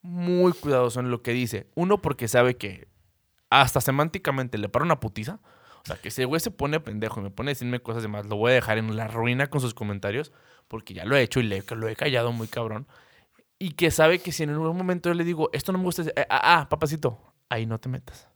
muy 0.00 0.52
cuidadoso 0.52 1.00
en 1.00 1.10
lo 1.10 1.22
que 1.22 1.32
dice. 1.32 1.66
Uno, 1.74 1.98
porque 1.98 2.28
sabe 2.28 2.56
que 2.56 2.86
hasta 3.50 3.80
semánticamente 3.80 4.58
le 4.58 4.68
para 4.68 4.84
una 4.84 5.00
putiza. 5.00 5.38
O 5.84 5.86
sea, 5.86 5.96
que 5.96 6.08
ese 6.08 6.24
güey 6.24 6.40
se 6.40 6.50
pone 6.52 6.78
pendejo 6.78 7.20
y 7.20 7.24
me 7.24 7.30
pone 7.30 7.50
a 7.50 7.54
decirme 7.54 7.80
cosas 7.80 8.02
demás, 8.02 8.26
lo 8.26 8.36
voy 8.36 8.52
a 8.52 8.54
dejar 8.54 8.78
en 8.78 8.96
la 8.96 9.08
ruina 9.08 9.48
con 9.48 9.60
sus 9.60 9.74
comentarios, 9.74 10.30
porque 10.68 10.94
ya 10.94 11.04
lo 11.04 11.16
he 11.16 11.22
hecho 11.22 11.40
y 11.40 11.44
le, 11.44 11.64
lo 11.70 11.88
he 11.88 11.96
callado 11.96 12.30
muy 12.32 12.46
cabrón. 12.46 12.86
Y 13.62 13.70
que 13.74 13.92
sabe 13.92 14.18
que 14.18 14.32
si 14.32 14.42
en 14.42 14.50
algún 14.50 14.76
momento 14.76 15.08
yo 15.08 15.14
le 15.14 15.22
digo, 15.22 15.48
esto 15.52 15.70
no 15.70 15.78
me 15.78 15.84
gusta, 15.84 16.02
eh, 16.02 16.26
ah, 16.28 16.60
ah, 16.60 16.68
papacito, 16.68 17.32
ahí 17.48 17.64
no 17.64 17.78
te 17.78 17.88
metas. 17.88 18.28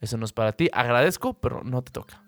Eso 0.00 0.16
no 0.16 0.24
es 0.24 0.32
para 0.32 0.52
ti. 0.52 0.70
Agradezco, 0.72 1.34
pero 1.40 1.64
no 1.64 1.82
te 1.82 1.90
toca 1.90 2.22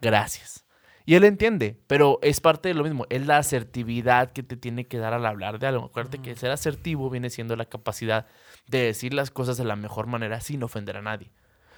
gracias. 0.00 0.64
Y 1.06 1.14
él 1.14 1.24
entiende, 1.24 1.80
pero 1.86 2.18
es 2.20 2.40
parte 2.40 2.68
de 2.68 2.74
lo 2.74 2.84
mismo. 2.84 3.06
Es 3.08 3.26
la 3.26 3.38
asertividad 3.38 4.32
que 4.32 4.42
te 4.42 4.58
tiene 4.58 4.86
que 4.86 4.98
dar 4.98 5.14
al 5.14 5.24
hablar 5.24 5.58
de 5.58 5.66
algo. 5.66 5.86
Acuérdate 5.86 6.18
que 6.18 6.36
ser 6.36 6.50
asertivo 6.50 7.08
viene 7.08 7.30
siendo 7.30 7.56
la 7.56 7.64
capacidad 7.64 8.26
de 8.66 8.82
decir 8.82 9.14
las 9.14 9.30
cosas 9.30 9.56
de 9.56 9.64
la 9.64 9.74
mejor 9.74 10.06
manera 10.06 10.40
sin 10.40 10.62
ofender 10.62 10.98
a 10.98 11.02
nadie. 11.02 11.32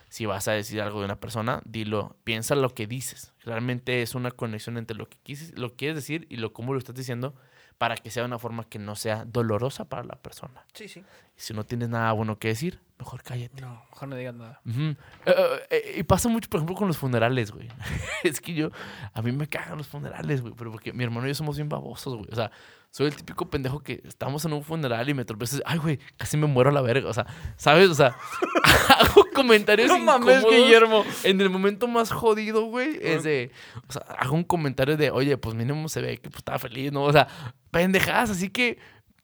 Si 0.08 0.26
vas 0.26 0.48
a 0.48 0.52
decir 0.52 0.80
algo 0.80 0.98
de 0.98 1.04
una 1.04 1.20
persona, 1.20 1.62
dilo, 1.64 2.16
piensa 2.24 2.56
lo 2.56 2.74
que 2.74 2.88
dices. 2.88 3.32
Realmente 3.44 4.02
es 4.02 4.16
una 4.16 4.32
conexión 4.32 4.76
entre 4.76 4.96
lo 4.96 5.08
que 5.08 5.18
quieres, 5.22 5.56
lo 5.56 5.76
quieres 5.76 5.94
decir 5.94 6.26
y 6.28 6.38
lo 6.38 6.52
cómo 6.52 6.72
lo 6.72 6.80
estás 6.80 6.96
diciendo 6.96 7.36
para 7.80 7.96
que 7.96 8.10
sea 8.10 8.24
de 8.24 8.26
una 8.26 8.38
forma 8.38 8.64
que 8.64 8.78
no 8.78 8.94
sea 8.94 9.24
dolorosa 9.24 9.86
para 9.86 10.04
la 10.04 10.14
persona. 10.16 10.66
Sí, 10.74 10.86
sí. 10.86 11.02
Si 11.34 11.54
no 11.54 11.64
tienes 11.64 11.88
nada 11.88 12.12
bueno 12.12 12.38
que 12.38 12.48
decir, 12.48 12.78
mejor 12.98 13.22
cállate. 13.22 13.62
No, 13.62 13.82
mejor 13.90 14.08
no 14.10 14.16
digas 14.16 14.34
nada. 14.34 14.60
Eh, 14.66 14.96
eh, 15.24 15.34
eh, 15.70 15.94
y 15.96 16.02
pasa 16.02 16.28
mucho, 16.28 16.50
por 16.50 16.58
ejemplo, 16.58 16.76
con 16.76 16.88
los 16.88 16.98
funerales, 16.98 17.52
güey. 17.52 17.68
es 18.22 18.42
que 18.42 18.52
yo, 18.52 18.68
a 19.14 19.22
mí 19.22 19.32
me 19.32 19.46
cagan 19.46 19.78
los 19.78 19.88
funerales, 19.88 20.42
güey, 20.42 20.52
pero 20.54 20.70
porque 20.70 20.92
mi 20.92 21.04
hermano 21.04 21.24
y 21.24 21.30
yo 21.30 21.34
somos 21.34 21.56
bien 21.56 21.70
babosos, 21.70 22.16
güey. 22.16 22.28
O 22.30 22.34
sea, 22.36 22.50
soy 22.90 23.06
el 23.06 23.14
típico 23.14 23.48
pendejo 23.48 23.80
que 23.80 24.02
estamos 24.04 24.44
en 24.44 24.52
un 24.52 24.64
funeral 24.64 25.08
y 25.08 25.14
me 25.14 25.24
tropiezo. 25.24 25.58
Ay, 25.64 25.78
güey, 25.78 26.00
casi 26.16 26.36
me 26.36 26.46
muero 26.46 26.70
a 26.70 26.72
la 26.72 26.80
verga. 26.80 27.08
O 27.08 27.14
sea, 27.14 27.24
¿sabes? 27.56 27.88
O 27.88 27.94
sea, 27.94 28.16
hago 28.98 29.26
comentarios 29.32 29.88
No 29.88 29.98
mames, 30.00 30.44
Guillermo. 30.44 31.04
En 31.22 31.40
el 31.40 31.50
momento 31.50 31.86
más 31.86 32.10
jodido, 32.10 32.64
güey, 32.64 32.98
es 33.00 33.22
de... 33.22 33.52
O 33.88 33.92
sea, 33.92 34.02
hago 34.18 34.34
un 34.34 34.42
comentario 34.42 34.96
de, 34.96 35.10
oye, 35.12 35.36
pues 35.36 35.54
mínimo 35.54 35.88
se 35.88 36.00
ve 36.00 36.18
que 36.18 36.30
pues, 36.30 36.38
estaba 36.38 36.58
feliz, 36.58 36.90
¿no? 36.90 37.04
O 37.04 37.12
sea, 37.12 37.28
pendejadas, 37.70 38.30
así 38.30 38.50
que... 38.50 38.78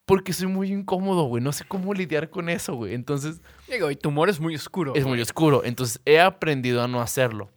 Porque 0.04 0.32
soy 0.32 0.46
muy 0.46 0.72
incómodo, 0.72 1.24
güey. 1.24 1.42
No 1.42 1.50
sé 1.50 1.64
cómo 1.66 1.92
lidiar 1.92 2.30
con 2.30 2.48
eso, 2.48 2.76
güey. 2.76 2.94
Entonces, 2.94 3.40
Digo, 3.68 3.90
y 3.90 3.96
tu 3.96 4.10
humor 4.10 4.28
es 4.28 4.38
muy 4.38 4.54
oscuro. 4.54 4.94
es 4.94 5.04
muy 5.04 5.20
oscuro. 5.20 5.64
Entonces 5.64 6.00
he 6.04 6.20
aprendido 6.20 6.80
a 6.80 6.86
no 6.86 7.00
hacerlo. 7.00 7.50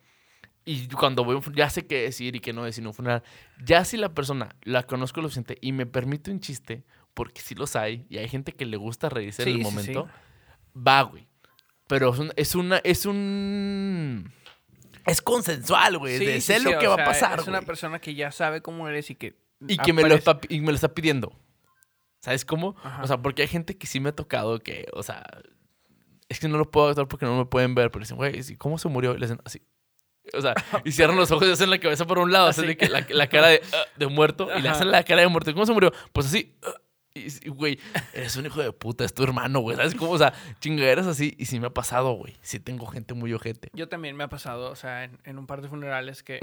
Y 0.71 0.87
cuando 0.89 1.23
voy 1.23 1.33
a 1.33 1.37
un 1.37 1.41
fu- 1.43 1.51
ya 1.51 1.69
sé 1.69 1.87
qué 1.87 2.01
decir 2.01 2.35
y 2.35 2.39
qué 2.41 2.53
no 2.53 2.63
decir 2.63 2.83
en 2.83 2.87
un 2.87 2.93
funeral. 2.93 3.23
Ya 3.65 3.83
si 3.85 3.97
la 3.97 4.13
persona 4.13 4.55
la 4.63 4.83
conozco 4.83 5.21
lo 5.21 5.27
suficiente 5.27 5.57
y 5.61 5.71
me 5.71 5.85
permite 5.85 6.29
un 6.31 6.39
chiste, 6.39 6.83
porque 7.13 7.41
sí 7.41 7.55
los 7.55 7.75
hay, 7.75 8.05
y 8.09 8.17
hay 8.17 8.27
gente 8.29 8.51
que 8.51 8.65
le 8.65 8.77
gusta 8.77 9.09
reírse 9.09 9.43
Sí, 9.43 9.49
en 9.51 9.55
el 9.57 9.63
momento, 9.63 10.07
sí. 10.07 10.79
va, 10.87 11.01
güey. 11.03 11.27
Pero 11.87 12.13
es, 12.13 12.19
un- 12.19 12.33
es 12.35 12.53
una, 12.55 12.77
es 12.83 13.05
un... 13.07 14.31
Es 15.05 15.21
consensual, 15.23 15.97
güey. 15.97 16.19
De 16.19 16.39
sé 16.41 16.59
lo 16.59 16.77
que 16.77 16.85
va 16.87 16.93
a 16.95 17.03
pasar, 17.05 17.39
Es 17.39 17.47
una 17.47 17.61
persona 17.63 17.99
que 17.99 18.13
ya 18.13 18.31
sabe 18.31 18.61
cómo 18.61 18.87
eres 18.87 19.09
y 19.09 19.15
que. 19.15 19.39
Y 19.67 19.77
que 19.77 19.91
me 19.91 20.03
lo, 20.07 20.13
está, 20.13 20.39
y 20.49 20.59
me 20.61 20.67
lo 20.67 20.75
está 20.75 20.93
pidiendo. 20.93 21.33
¿Sabes 22.21 22.45
cómo? 22.45 22.75
Ajá. 22.83 23.01
O 23.03 23.07
sea, 23.07 23.17
porque 23.21 23.41
hay 23.41 23.47
gente 23.47 23.75
que 23.77 23.87
sí 23.87 23.99
me 23.99 24.09
ha 24.09 24.15
tocado 24.15 24.59
que, 24.59 24.85
o 24.93 25.01
sea, 25.03 25.25
es 26.27 26.39
que 26.39 26.47
no 26.47 26.57
lo 26.59 26.69
puedo 26.69 26.89
actuar 26.89 27.07
porque 27.07 27.25
no 27.25 27.37
me 27.37 27.45
pueden 27.45 27.73
ver, 27.75 27.89
pero 27.91 28.01
dicen, 28.03 28.17
güey. 28.17 28.39
¿cómo 28.57 28.77
se 28.77 28.87
murió? 28.87 29.15
Y 29.15 29.17
le 29.19 29.25
hacen 29.25 29.39
así. 29.45 29.63
O 30.37 30.41
sea, 30.41 30.53
y 30.85 30.91
cierran 30.91 31.17
los 31.17 31.31
ojos 31.31 31.47
y 31.47 31.51
hacen 31.51 31.69
la 31.69 31.79
cabeza 31.79 32.05
por 32.05 32.19
un 32.19 32.31
lado, 32.31 32.47
hacen 32.47 32.67
de 32.67 32.77
que 32.77 32.87
la, 32.89 33.05
la 33.09 33.27
cara 33.27 33.47
de, 33.47 33.61
"Ah", 33.73 33.83
de 33.97 34.07
muerto 34.07 34.49
y 34.57 34.61
le 34.61 34.69
hacen 34.69 34.91
la 34.91 35.03
cara 35.03 35.21
de 35.21 35.27
muerto. 35.27 35.53
¿Cómo 35.53 35.65
se 35.65 35.73
murió? 35.73 35.91
Pues 36.13 36.27
así. 36.27 36.55
"Ah". 36.63 36.73
Y, 37.15 37.49
güey, 37.49 37.79
eres 38.13 38.35
un 38.37 38.45
hijo 38.45 38.61
de 38.61 38.71
puta, 38.71 39.03
es 39.03 39.13
tu 39.13 39.23
hermano, 39.23 39.59
güey. 39.59 39.75
¿Sabes 39.75 39.95
cómo? 39.95 40.11
O 40.11 40.17
sea, 40.17 40.31
chingaderas 40.61 41.07
así. 41.07 41.35
Y 41.39 41.45
sí 41.45 41.59
me 41.59 41.67
ha 41.67 41.73
pasado, 41.73 42.13
güey. 42.13 42.35
Sí 42.41 42.59
tengo 42.59 42.85
gente 42.85 43.13
muy 43.15 43.33
ojete. 43.33 43.71
Yo 43.73 43.89
también 43.89 44.15
me 44.15 44.23
ha 44.23 44.29
pasado, 44.29 44.69
o 44.71 44.75
sea, 44.75 45.03
en, 45.03 45.19
en 45.25 45.37
un 45.39 45.47
par 45.47 45.61
de 45.61 45.67
funerales 45.67 46.23
que. 46.23 46.39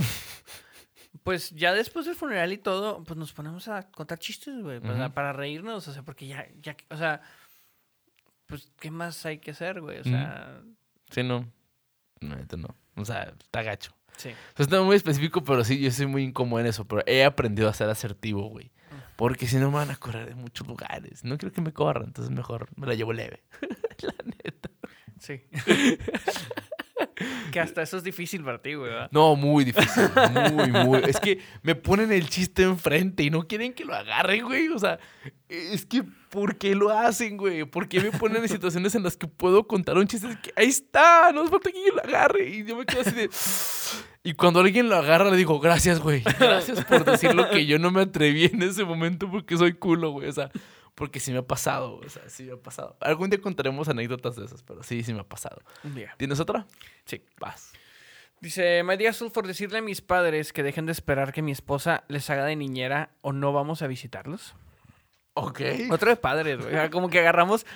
Pues 1.23 1.51
ya 1.53 1.73
después 1.73 2.05
del 2.05 2.15
funeral 2.15 2.53
y 2.53 2.59
todo, 2.59 3.03
pues 3.05 3.17
nos 3.17 3.33
ponemos 3.33 3.69
a 3.69 3.91
contar 3.91 4.19
chistes, 4.19 4.61
güey, 4.61 4.81
pues, 4.81 4.99
Ujú. 4.99 5.11
para 5.13 5.33
reírnos, 5.33 5.89
o 5.89 5.93
sea, 5.93 6.03
porque 6.03 6.27
ya, 6.27 6.47
ya, 6.61 6.77
o 6.91 6.97
sea, 6.97 7.23
pues, 8.47 8.71
¿qué 8.79 8.91
más 8.91 9.25
hay 9.25 9.39
que 9.39 9.53
hacer, 9.53 9.81
güey? 9.81 9.99
O 10.01 10.05
sea, 10.05 10.61
Sí, 11.11 11.23
no. 11.23 11.51
No, 12.21 12.37
neta 12.37 12.57
no. 12.57 12.69
O 12.97 13.05
sea, 13.05 13.35
está 13.39 13.63
gacho. 13.63 13.93
sí. 14.17 14.31
O 14.31 14.57
sea, 14.57 14.65
está 14.65 14.83
muy 14.83 14.97
específico, 14.97 15.45
pero 15.45 15.65
sí, 15.65 15.79
yo 15.81 15.91
soy 15.91 16.07
muy 16.07 16.23
incómodo 16.25 16.61
en 16.61 16.67
eso. 16.67 16.85
Pero 16.87 17.03
he 17.07 17.25
aprendido 17.25 17.69
a 17.69 17.75
ser 17.75 17.89
asertivo, 17.89 18.49
güey. 18.49 18.71
Porque 19.17 19.47
si 19.47 19.57
no 19.57 19.71
me 19.71 19.77
van 19.79 19.91
a 19.91 19.97
correr 19.97 20.29
de 20.29 20.35
muchos 20.35 20.67
lugares. 20.67 21.25
No 21.25 21.39
quiero 21.39 21.53
que 21.55 21.63
me 21.63 21.73
corran, 21.73 22.05
entonces 22.09 22.35
mejor 22.35 22.69
me 22.77 22.87
la 22.87 22.95
llevo 22.95 23.13
leve. 23.15 23.43
la 24.03 24.15
neta. 24.25 24.71
Sí. 25.19 25.43
que 27.53 27.61
hasta 27.61 27.83
eso 27.83 27.97
es 27.97 28.05
difícil 28.05 28.45
para 28.45 28.59
ti, 28.59 28.75
güey. 28.75 28.93
No, 29.11 29.37
muy 29.37 29.65
difícil. 29.65 30.05
Muy, 30.53 30.71
muy. 30.71 31.01
Es 31.07 31.19
que 31.19 31.39
me 31.63 31.75
ponen 31.75 32.13
el 32.13 32.29
chiste 32.29 32.63
enfrente 32.63 33.23
y 33.23 33.31
no 33.31 33.47
quieren 33.47 33.73
que 33.73 33.85
lo 33.85 33.95
agarren, 33.95 34.45
güey. 34.45 34.69
O 34.69 34.79
sea, 34.79 34.99
es 35.49 35.87
que, 35.87 36.05
¿por 36.31 36.57
qué 36.57 36.75
lo 36.75 36.91
hacen, 36.91 37.37
güey? 37.37 37.65
¿Por 37.65 37.89
qué 37.89 38.01
me 38.01 38.11
ponen 38.13 38.43
en 38.43 38.49
situaciones 38.49 38.95
en 38.95 39.03
las 39.03 39.17
que 39.17 39.27
puedo 39.27 39.67
contar 39.67 39.97
un 39.97 40.07
chiste? 40.07 40.29
Es 40.29 40.37
que 40.39 40.53
ahí 40.57 40.69
está, 40.69 41.33
no 41.33 41.45
es 41.45 41.51
falta 41.51 41.71
que 41.71 41.79
lo 41.95 42.03
agarre. 42.03 42.49
Y 42.49 42.65
yo 42.65 42.77
me 42.77 42.85
quedo 42.85 43.01
así 43.01 43.13
de. 43.13 43.31
Y 44.23 44.35
cuando 44.35 44.61
alguien 44.61 44.89
lo 44.89 44.97
agarra, 44.97 45.31
le 45.31 45.37
digo, 45.37 45.61
gracias, 45.61 46.01
güey. 46.01 46.23
Gracias 46.39 46.85
por 46.85 47.05
decir 47.05 47.33
lo 47.35 47.49
que 47.49 47.65
yo 47.65 47.79
no 47.79 47.91
me 47.91 48.03
atreví 48.03 48.47
en 48.47 48.63
ese 48.63 48.85
momento 48.85 49.31
porque 49.31 49.57
soy 49.57 49.75
culo, 49.75 50.11
güey. 50.11 50.29
O 50.29 50.33
sea, 50.33 50.51
porque 50.97 51.21
sí 51.21 51.31
me 51.31 51.39
ha 51.39 51.47
pasado. 51.47 52.01
O 52.05 52.09
sea, 52.09 52.29
sí 52.29 52.45
me 52.45 52.55
ha 52.55 52.57
pasado. 52.57 52.97
Algún 53.01 53.31
día 53.31 53.41
contaremos 53.41 53.89
anécdotas 53.89 54.35
de 54.35 54.47
esas, 54.47 54.63
pero 54.65 54.83
sí, 54.83 55.05
sí 55.05 55.15
me 55.15 55.21
ha 55.21 55.29
pasado. 55.29 55.63
Un 55.85 55.95
día. 55.95 56.15
¿Tienes 56.17 56.41
otra? 56.41 56.67
Sí. 57.05 57.23
Vas. 57.39 57.73
Dice, 58.41 58.83
di 58.99 59.07
azul 59.07 59.31
por 59.31 59.47
decirle 59.47 59.79
a 59.79 59.83
mis 59.83 60.01
padres 60.01 60.53
que 60.53 60.63
dejen 60.63 60.87
de 60.87 60.93
esperar 60.93 61.33
que 61.33 61.43
mi 61.43 61.53
esposa 61.53 62.05
les 62.09 62.29
haga 62.31 62.45
de 62.45 62.57
niñera 62.57 63.11
o 63.21 63.33
no 63.33 63.53
vamos 63.53 63.83
a 63.83 63.87
visitarlos. 63.87 64.55
Ok. 65.35 65.61
Otro 65.91 66.09
de 66.09 66.17
padres, 66.17 66.57
güey. 66.57 66.69
O 66.69 66.71
sea, 66.71 66.91
Como 66.91 67.11
que 67.11 67.21
agarramos. 67.21 67.67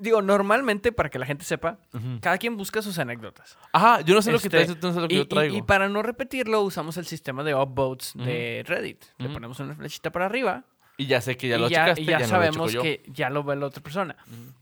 Digo, 0.00 0.20
normalmente, 0.20 0.90
para 0.90 1.10
que 1.10 1.18
la 1.20 1.26
gente 1.26 1.44
sepa, 1.44 1.78
cada 2.20 2.38
quien 2.38 2.56
busca 2.56 2.82
sus 2.82 2.98
anécdotas. 2.98 3.56
Ajá, 3.72 4.00
yo 4.00 4.16
no 4.16 4.22
sé 4.22 4.32
lo 4.32 4.38
que 4.40 4.48
Este, 4.48 4.64
traes, 4.64 4.80
tú 4.80 4.88
no 4.88 4.94
sé 4.94 5.00
lo 5.00 5.06
que 5.08 5.14
y, 5.14 5.18
yo 5.18 5.28
traigo. 5.28 5.56
y 5.56 5.62
para 5.62 5.88
no 5.88 6.02
repetirlo, 6.02 6.62
usamos 6.62 6.96
el 6.96 7.06
sistema 7.06 7.44
de 7.44 7.54
upvotes 7.54 8.14
de 8.14 8.64
Reddit. 8.66 9.04
Le 9.18 9.28
ponemos 9.28 9.60
una 9.60 9.76
flechita 9.76 10.10
para 10.10 10.26
arriba 10.26 10.64
Y 10.96 11.06
ya 11.06 11.20
sé 11.20 11.36
que 11.36 11.48
ya 11.48 11.58
lo 11.58 11.68
ya, 11.68 11.84
checaste, 11.84 12.02
y 12.02 12.04
ya 12.06 12.20
ya, 12.20 12.28
sabemos 12.28 12.72
lo 12.72 12.82
que 12.82 13.02
ya 13.08 13.30
lo 13.30 13.42
ve 13.42 13.56
la 13.56 13.66
otra 13.66 13.82
persona. 13.82 14.16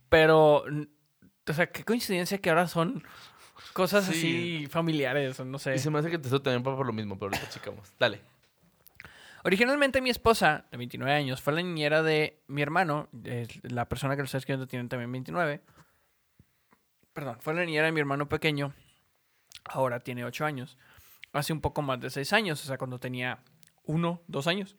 Pero, 0.08 0.64
o 1.46 1.52
sea, 1.52 1.66
qué 1.70 1.84
coincidencia 1.84 2.38
que 2.38 2.48
ahora 2.50 2.68
son 2.68 3.02
cosas 3.72 4.04
Sí. 4.06 4.10
así 4.12 4.66
familiares, 4.68 5.40
no 5.40 5.58
sé. 5.58 5.74
Y 5.74 5.78
se 5.78 5.90
me 5.90 5.98
hace 5.98 6.10
que 6.10 6.18
te 6.18 6.28
también 6.30 6.62
por 6.62 6.86
lo 6.86 6.92
mismo, 6.92 7.18
pero 7.18 7.26
ahorita 7.32 7.48
checamos. 7.50 7.92
Dale. 7.98 8.20
Originalmente 9.44 10.00
mi 10.00 10.10
esposa, 10.10 10.66
de 10.70 10.76
29 10.78 11.12
años, 11.12 11.40
fue 11.40 11.52
la 11.52 11.62
niñera 11.62 12.02
de 12.02 12.40
mi 12.46 12.62
hermano, 12.62 13.08
eh, 13.24 13.48
la 13.62 13.88
persona 13.88 14.14
que 14.14 14.22
lo 14.22 14.26
está 14.26 14.38
escribiendo 14.38 14.68
tiene 14.68 14.88
también 14.88 15.10
29. 15.10 15.60
Perdón, 17.12 17.38
fue 17.40 17.52
la 17.52 17.64
niñera 17.64 17.86
de 17.86 17.92
mi 17.92 18.00
hermano 18.00 18.28
pequeño, 18.28 18.72
ahora 19.64 20.00
tiene 20.00 20.24
8 20.24 20.44
años. 20.44 20.78
Hace 21.32 21.52
un 21.52 21.60
poco 21.60 21.82
más 21.82 22.00
de 22.00 22.10
6 22.10 22.32
años, 22.32 22.62
o 22.62 22.66
sea, 22.66 22.78
cuando 22.78 23.00
tenía 23.00 23.40
1, 23.84 24.22
2 24.28 24.46
años. 24.46 24.76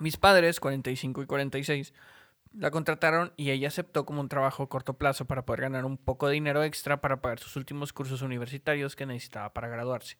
Mis 0.00 0.16
padres, 0.16 0.60
45 0.60 1.22
y 1.22 1.26
46, 1.26 1.92
La 2.54 2.70
contrataron 2.70 3.32
y 3.36 3.50
ella 3.50 3.68
aceptó 3.68 4.06
como 4.06 4.20
un 4.20 4.28
trabajo 4.28 4.62
a 4.62 4.68
corto 4.68 4.94
plazo 4.94 5.26
para 5.26 5.44
poder 5.44 5.62
ganar 5.62 5.84
un 5.84 5.98
poco 5.98 6.28
de 6.28 6.34
dinero 6.34 6.62
extra 6.62 7.00
para 7.00 7.20
pagar 7.20 7.38
sus 7.38 7.56
últimos 7.56 7.92
cursos 7.92 8.22
universitarios 8.22 8.96
que 8.96 9.06
necesitaba 9.06 9.52
para 9.52 9.68
graduarse. 9.68 10.16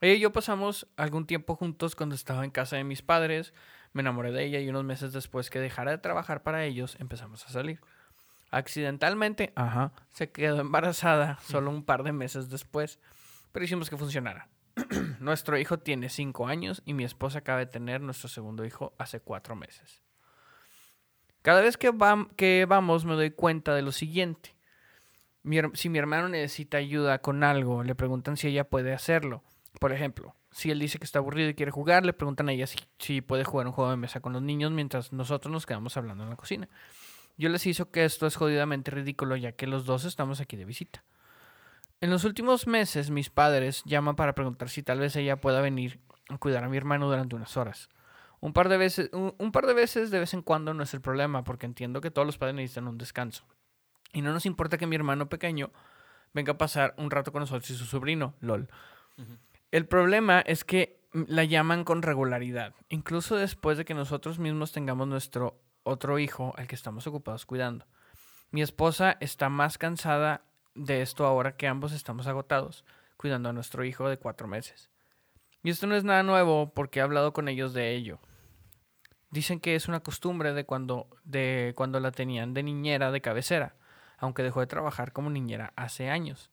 Ella 0.00 0.14
y 0.14 0.20
yo 0.20 0.32
pasamos 0.32 0.88
algún 0.96 1.26
tiempo 1.26 1.54
juntos 1.54 1.94
cuando 1.94 2.14
estaba 2.14 2.44
en 2.44 2.50
casa 2.50 2.76
de 2.76 2.84
mis 2.84 3.02
padres, 3.02 3.52
me 3.92 4.00
enamoré 4.00 4.32
de 4.32 4.44
ella 4.44 4.60
y 4.60 4.68
unos 4.68 4.84
meses 4.84 5.12
después 5.12 5.50
que 5.50 5.60
dejara 5.60 5.90
de 5.90 5.98
trabajar 5.98 6.42
para 6.42 6.64
ellos 6.64 6.96
empezamos 6.98 7.44
a 7.46 7.50
salir. 7.50 7.80
Accidentalmente, 8.50 9.52
ajá, 9.54 9.92
se 10.12 10.30
quedó 10.30 10.60
embarazada 10.60 11.38
solo 11.46 11.70
un 11.70 11.84
par 11.84 12.02
de 12.02 12.12
meses 12.12 12.48
después, 12.50 12.98
pero 13.52 13.64
hicimos 13.64 13.90
que 13.90 13.96
funcionara. 13.96 14.48
Nuestro 15.20 15.58
hijo 15.58 15.78
tiene 15.78 16.08
cinco 16.08 16.46
años 16.46 16.82
y 16.84 16.94
mi 16.94 17.04
esposa 17.04 17.38
acaba 17.38 17.58
de 17.58 17.66
tener 17.66 18.00
nuestro 18.00 18.28
segundo 18.28 18.64
hijo 18.64 18.94
hace 18.98 19.20
cuatro 19.20 19.56
meses. 19.56 20.02
Cada 21.42 21.60
vez 21.60 21.76
que, 21.76 21.90
vamos 22.66 23.04
me 23.04 23.14
doy 23.14 23.32
cuenta 23.32 23.74
de 23.74 23.82
lo 23.82 23.92
siguiente. 23.92 24.54
si 25.74 25.88
mi 25.88 25.98
hermano 25.98 26.28
necesita 26.28 26.78
ayuda 26.78 27.20
con 27.20 27.42
algo, 27.42 27.82
le 27.82 27.94
preguntan 27.94 28.36
si 28.36 28.48
ella 28.48 28.64
puede 28.64 28.92
hacerlo. 28.92 29.42
Por 29.80 29.92
ejemplo, 29.92 30.36
si 30.52 30.70
él 30.70 30.78
dice 30.78 30.98
que 30.98 31.04
está 31.04 31.18
aburrido 31.18 31.48
y 31.48 31.54
quiere 31.54 31.72
jugar, 31.72 32.06
le 32.06 32.12
preguntan 32.12 32.48
a 32.48 32.52
ella 32.52 32.66
si, 32.66 32.78
si, 32.98 33.20
puede 33.22 33.42
jugar 33.42 33.66
un 33.66 33.72
juego 33.72 33.90
de 33.90 33.96
mesa 33.96 34.20
con 34.20 34.32
los 34.32 34.42
niños 34.42 34.70
mientras 34.70 35.12
nosotros 35.12 35.50
nos 35.50 35.66
quedamos 35.66 35.96
hablando 35.96 36.22
en 36.22 36.30
la 36.30 36.36
cocina. 36.36 36.68
Yo 37.36 37.48
les 37.48 37.66
hizo 37.66 37.90
que 37.90 38.04
esto 38.04 38.26
es 38.26 38.36
jodidamente 38.36 38.90
ridículo 38.90 39.34
ya 39.34 39.52
que 39.52 39.66
los 39.66 39.84
dos 39.84 40.04
estamos 40.04 40.40
aquí 40.40 40.56
de 40.56 40.64
visita. 40.64 41.02
En 42.02 42.10
los 42.10 42.24
últimos 42.24 42.66
meses 42.66 43.10
mis 43.10 43.30
padres 43.30 43.84
llaman 43.84 44.16
para 44.16 44.34
preguntar 44.34 44.68
si 44.68 44.82
tal 44.82 44.98
vez 44.98 45.14
ella 45.14 45.40
pueda 45.40 45.60
venir 45.60 46.00
a 46.30 46.36
cuidar 46.36 46.64
a 46.64 46.68
mi 46.68 46.76
hermano 46.76 47.08
durante 47.08 47.36
unas 47.36 47.56
horas. 47.56 47.88
Un 48.40 48.52
par 48.52 48.68
de 48.68 48.76
veces, 48.76 49.08
un, 49.12 49.52
par 49.52 49.66
de 49.66 49.72
veces 49.72 50.10
de 50.10 50.18
vez 50.18 50.34
en 50.34 50.42
cuando 50.42 50.74
no 50.74 50.82
es 50.82 50.92
el 50.94 51.00
problema 51.00 51.44
porque 51.44 51.64
entiendo 51.64 52.00
que 52.00 52.10
todos 52.10 52.26
los 52.26 52.38
padres 52.38 52.56
necesitan 52.56 52.88
un 52.88 52.98
descanso. 52.98 53.44
Y 54.12 54.20
no 54.20 54.32
nos 54.32 54.46
importa 54.46 54.78
que 54.78 54.88
mi 54.88 54.96
hermano 54.96 55.28
pequeño 55.28 55.70
venga 56.34 56.54
a 56.54 56.58
pasar 56.58 56.92
un 56.98 57.08
rato 57.08 57.30
con 57.30 57.38
nosotros 57.38 57.70
y 57.70 57.76
su 57.76 57.84
sobrino, 57.84 58.34
lol. 58.40 58.68
El 59.70 59.86
problema 59.86 60.40
es 60.40 60.64
que 60.64 60.98
la 61.12 61.44
llaman 61.44 61.84
con 61.84 62.02
regularidad, 62.02 62.74
incluso 62.88 63.36
después 63.36 63.78
de 63.78 63.84
que 63.84 63.94
nosotros 63.94 64.40
mismos 64.40 64.72
tengamos 64.72 65.06
nuestro 65.06 65.60
otro 65.84 66.18
hijo 66.18 66.52
al 66.56 66.66
que 66.66 66.74
estamos 66.74 67.06
ocupados 67.06 67.46
cuidando. 67.46 67.86
Mi 68.50 68.60
esposa 68.60 69.18
está 69.20 69.48
más 69.48 69.78
cansada 69.78 70.42
de 70.74 71.02
esto 71.02 71.26
ahora 71.26 71.56
que 71.56 71.68
ambos 71.68 71.92
estamos 71.92 72.26
agotados, 72.26 72.84
cuidando 73.16 73.48
a 73.48 73.52
nuestro 73.52 73.84
hijo 73.84 74.08
de 74.08 74.18
cuatro 74.18 74.48
meses. 74.48 74.90
Y 75.62 75.70
esto 75.70 75.86
no 75.86 75.94
es 75.94 76.04
nada 76.04 76.22
nuevo 76.22 76.72
porque 76.74 76.98
he 76.98 77.02
hablado 77.02 77.32
con 77.32 77.48
ellos 77.48 77.72
de 77.72 77.94
ello. 77.94 78.18
Dicen 79.30 79.60
que 79.60 79.74
es 79.74 79.88
una 79.88 80.00
costumbre 80.00 80.52
de 80.52 80.64
cuando, 80.64 81.08
de 81.24 81.72
cuando 81.76 82.00
la 82.00 82.10
tenían 82.10 82.52
de 82.52 82.62
niñera 82.62 83.10
de 83.10 83.20
cabecera, 83.20 83.76
aunque 84.18 84.42
dejó 84.42 84.60
de 84.60 84.66
trabajar 84.66 85.12
como 85.12 85.30
niñera 85.30 85.72
hace 85.76 86.10
años. 86.10 86.50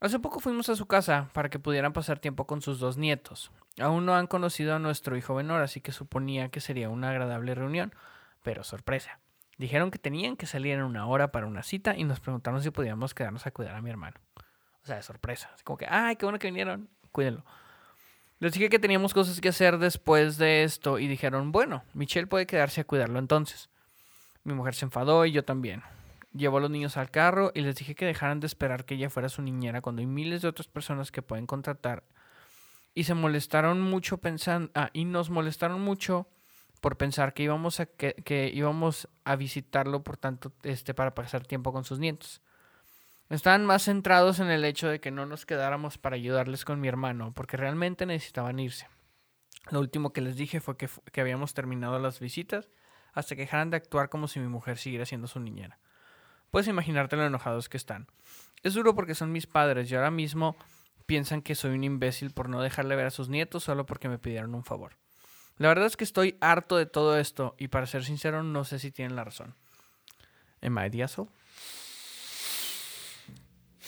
Hace 0.00 0.18
poco 0.18 0.40
fuimos 0.40 0.68
a 0.68 0.76
su 0.76 0.86
casa 0.86 1.30
para 1.32 1.48
que 1.48 1.60
pudieran 1.60 1.92
pasar 1.92 2.18
tiempo 2.18 2.46
con 2.46 2.60
sus 2.60 2.80
dos 2.80 2.96
nietos. 2.96 3.52
Aún 3.80 4.04
no 4.04 4.16
han 4.16 4.26
conocido 4.26 4.74
a 4.74 4.80
nuestro 4.80 5.16
hijo 5.16 5.34
menor, 5.34 5.62
así 5.62 5.80
que 5.80 5.92
suponía 5.92 6.48
que 6.48 6.60
sería 6.60 6.90
una 6.90 7.10
agradable 7.10 7.54
reunión, 7.54 7.94
pero 8.42 8.64
sorpresa. 8.64 9.21
Dijeron 9.58 9.90
que 9.90 9.98
tenían 9.98 10.36
que 10.36 10.46
salir 10.46 10.74
en 10.74 10.82
una 10.82 11.06
hora 11.06 11.30
para 11.30 11.46
una 11.46 11.62
cita 11.62 11.96
y 11.96 12.04
nos 12.04 12.20
preguntaron 12.20 12.62
si 12.62 12.70
podíamos 12.70 13.14
quedarnos 13.14 13.46
a 13.46 13.50
cuidar 13.50 13.76
a 13.76 13.82
mi 13.82 13.90
hermano. 13.90 14.16
O 14.82 14.86
sea, 14.86 14.96
de 14.96 15.02
sorpresa. 15.02 15.50
Así 15.54 15.62
como 15.62 15.76
que, 15.76 15.86
ay, 15.88 16.16
qué 16.16 16.26
bueno 16.26 16.38
que 16.38 16.48
vinieron, 16.48 16.88
cuídenlo. 17.12 17.44
Les 18.42 18.52
dije 18.52 18.68
que 18.68 18.80
teníamos 18.80 19.14
cosas 19.14 19.40
que 19.40 19.50
hacer 19.50 19.78
después 19.78 20.36
de 20.36 20.64
esto 20.64 20.98
y 20.98 21.06
dijeron, 21.06 21.52
bueno, 21.52 21.84
Michelle 21.94 22.26
puede 22.26 22.46
quedarse 22.46 22.80
a 22.80 22.84
cuidarlo 22.84 23.20
entonces. 23.20 23.70
Mi 24.42 24.52
mujer 24.52 24.74
se 24.74 24.84
enfadó 24.84 25.24
y 25.24 25.30
yo 25.30 25.44
también. 25.44 25.82
Llevó 26.32 26.56
a 26.56 26.60
los 26.62 26.70
niños 26.70 26.96
al 26.96 27.10
carro 27.10 27.52
y 27.54 27.60
les 27.60 27.76
dije 27.76 27.94
que 27.94 28.04
dejaran 28.04 28.40
de 28.40 28.48
esperar 28.48 28.84
que 28.84 28.94
ella 28.94 29.10
fuera 29.10 29.28
su 29.28 29.42
niñera 29.42 29.80
cuando 29.80 30.00
hay 30.00 30.06
miles 30.06 30.42
de 30.42 30.48
otras 30.48 30.66
personas 30.66 31.12
que 31.12 31.22
pueden 31.22 31.46
contratar. 31.46 32.02
Y 32.94 33.04
se 33.04 33.14
molestaron 33.14 33.80
mucho 33.80 34.18
pensando, 34.18 34.72
ah, 34.74 34.90
y 34.92 35.04
nos 35.04 35.30
molestaron 35.30 35.80
mucho 35.80 36.26
por 36.82 36.96
pensar 36.96 37.32
que 37.32 37.44
íbamos 37.44 37.78
a 37.78 37.86
que, 37.86 38.50
íbamos 38.52 39.08
a 39.24 39.36
visitarlo 39.36 40.02
por 40.02 40.16
tanto 40.16 40.52
este 40.64 40.94
para 40.94 41.14
pasar 41.14 41.46
tiempo 41.46 41.72
con 41.72 41.84
sus 41.84 42.00
nietos. 42.00 42.42
Estaban 43.30 43.64
más 43.64 43.84
centrados 43.84 44.40
en 44.40 44.50
el 44.50 44.64
hecho 44.64 44.88
de 44.88 45.00
que 45.00 45.12
no 45.12 45.24
nos 45.24 45.46
quedáramos 45.46 45.96
para 45.96 46.16
ayudarles 46.16 46.64
con 46.64 46.80
mi 46.80 46.88
hermano, 46.88 47.32
porque 47.34 47.56
realmente 47.56 48.04
necesitaban 48.04 48.58
irse. 48.58 48.88
Lo 49.70 49.78
último 49.78 50.12
que 50.12 50.22
les 50.22 50.34
dije 50.34 50.60
fue 50.60 50.76
que, 50.76 50.88
que 51.12 51.20
habíamos 51.20 51.54
terminado 51.54 52.00
las 52.00 52.18
visitas 52.18 52.68
hasta 53.12 53.36
que 53.36 53.42
dejaran 53.42 53.70
de 53.70 53.76
actuar 53.76 54.08
como 54.08 54.26
si 54.26 54.40
mi 54.40 54.48
mujer 54.48 54.76
siguiera 54.76 55.06
siendo 55.06 55.28
su 55.28 55.38
niñera. 55.38 55.78
Puedes 56.50 56.66
imaginarte 56.66 57.14
lo 57.14 57.24
enojados 57.24 57.68
que 57.68 57.76
están. 57.76 58.08
Es 58.64 58.74
duro 58.74 58.96
porque 58.96 59.14
son 59.14 59.30
mis 59.30 59.46
padres 59.46 59.88
y 59.88 59.94
ahora 59.94 60.10
mismo 60.10 60.56
piensan 61.06 61.42
que 61.42 61.54
soy 61.54 61.76
un 61.76 61.84
imbécil 61.84 62.32
por 62.32 62.48
no 62.48 62.60
dejarle 62.60 62.96
ver 62.96 63.06
a 63.06 63.10
sus 63.10 63.28
nietos 63.28 63.62
solo 63.62 63.86
porque 63.86 64.08
me 64.08 64.18
pidieron 64.18 64.56
un 64.56 64.64
favor. 64.64 64.96
La 65.58 65.68
verdad 65.68 65.86
es 65.86 65.96
que 65.96 66.04
estoy 66.04 66.36
harto 66.40 66.76
de 66.76 66.86
todo 66.86 67.18
esto 67.18 67.54
y 67.58 67.68
para 67.68 67.86
ser 67.86 68.04
sincero 68.04 68.42
no 68.42 68.64
sé 68.64 68.78
si 68.78 68.90
tienen 68.90 69.16
la 69.16 69.24
razón. 69.24 69.54
¿Am 70.62 70.78
I 70.78 70.90
the 70.90 71.06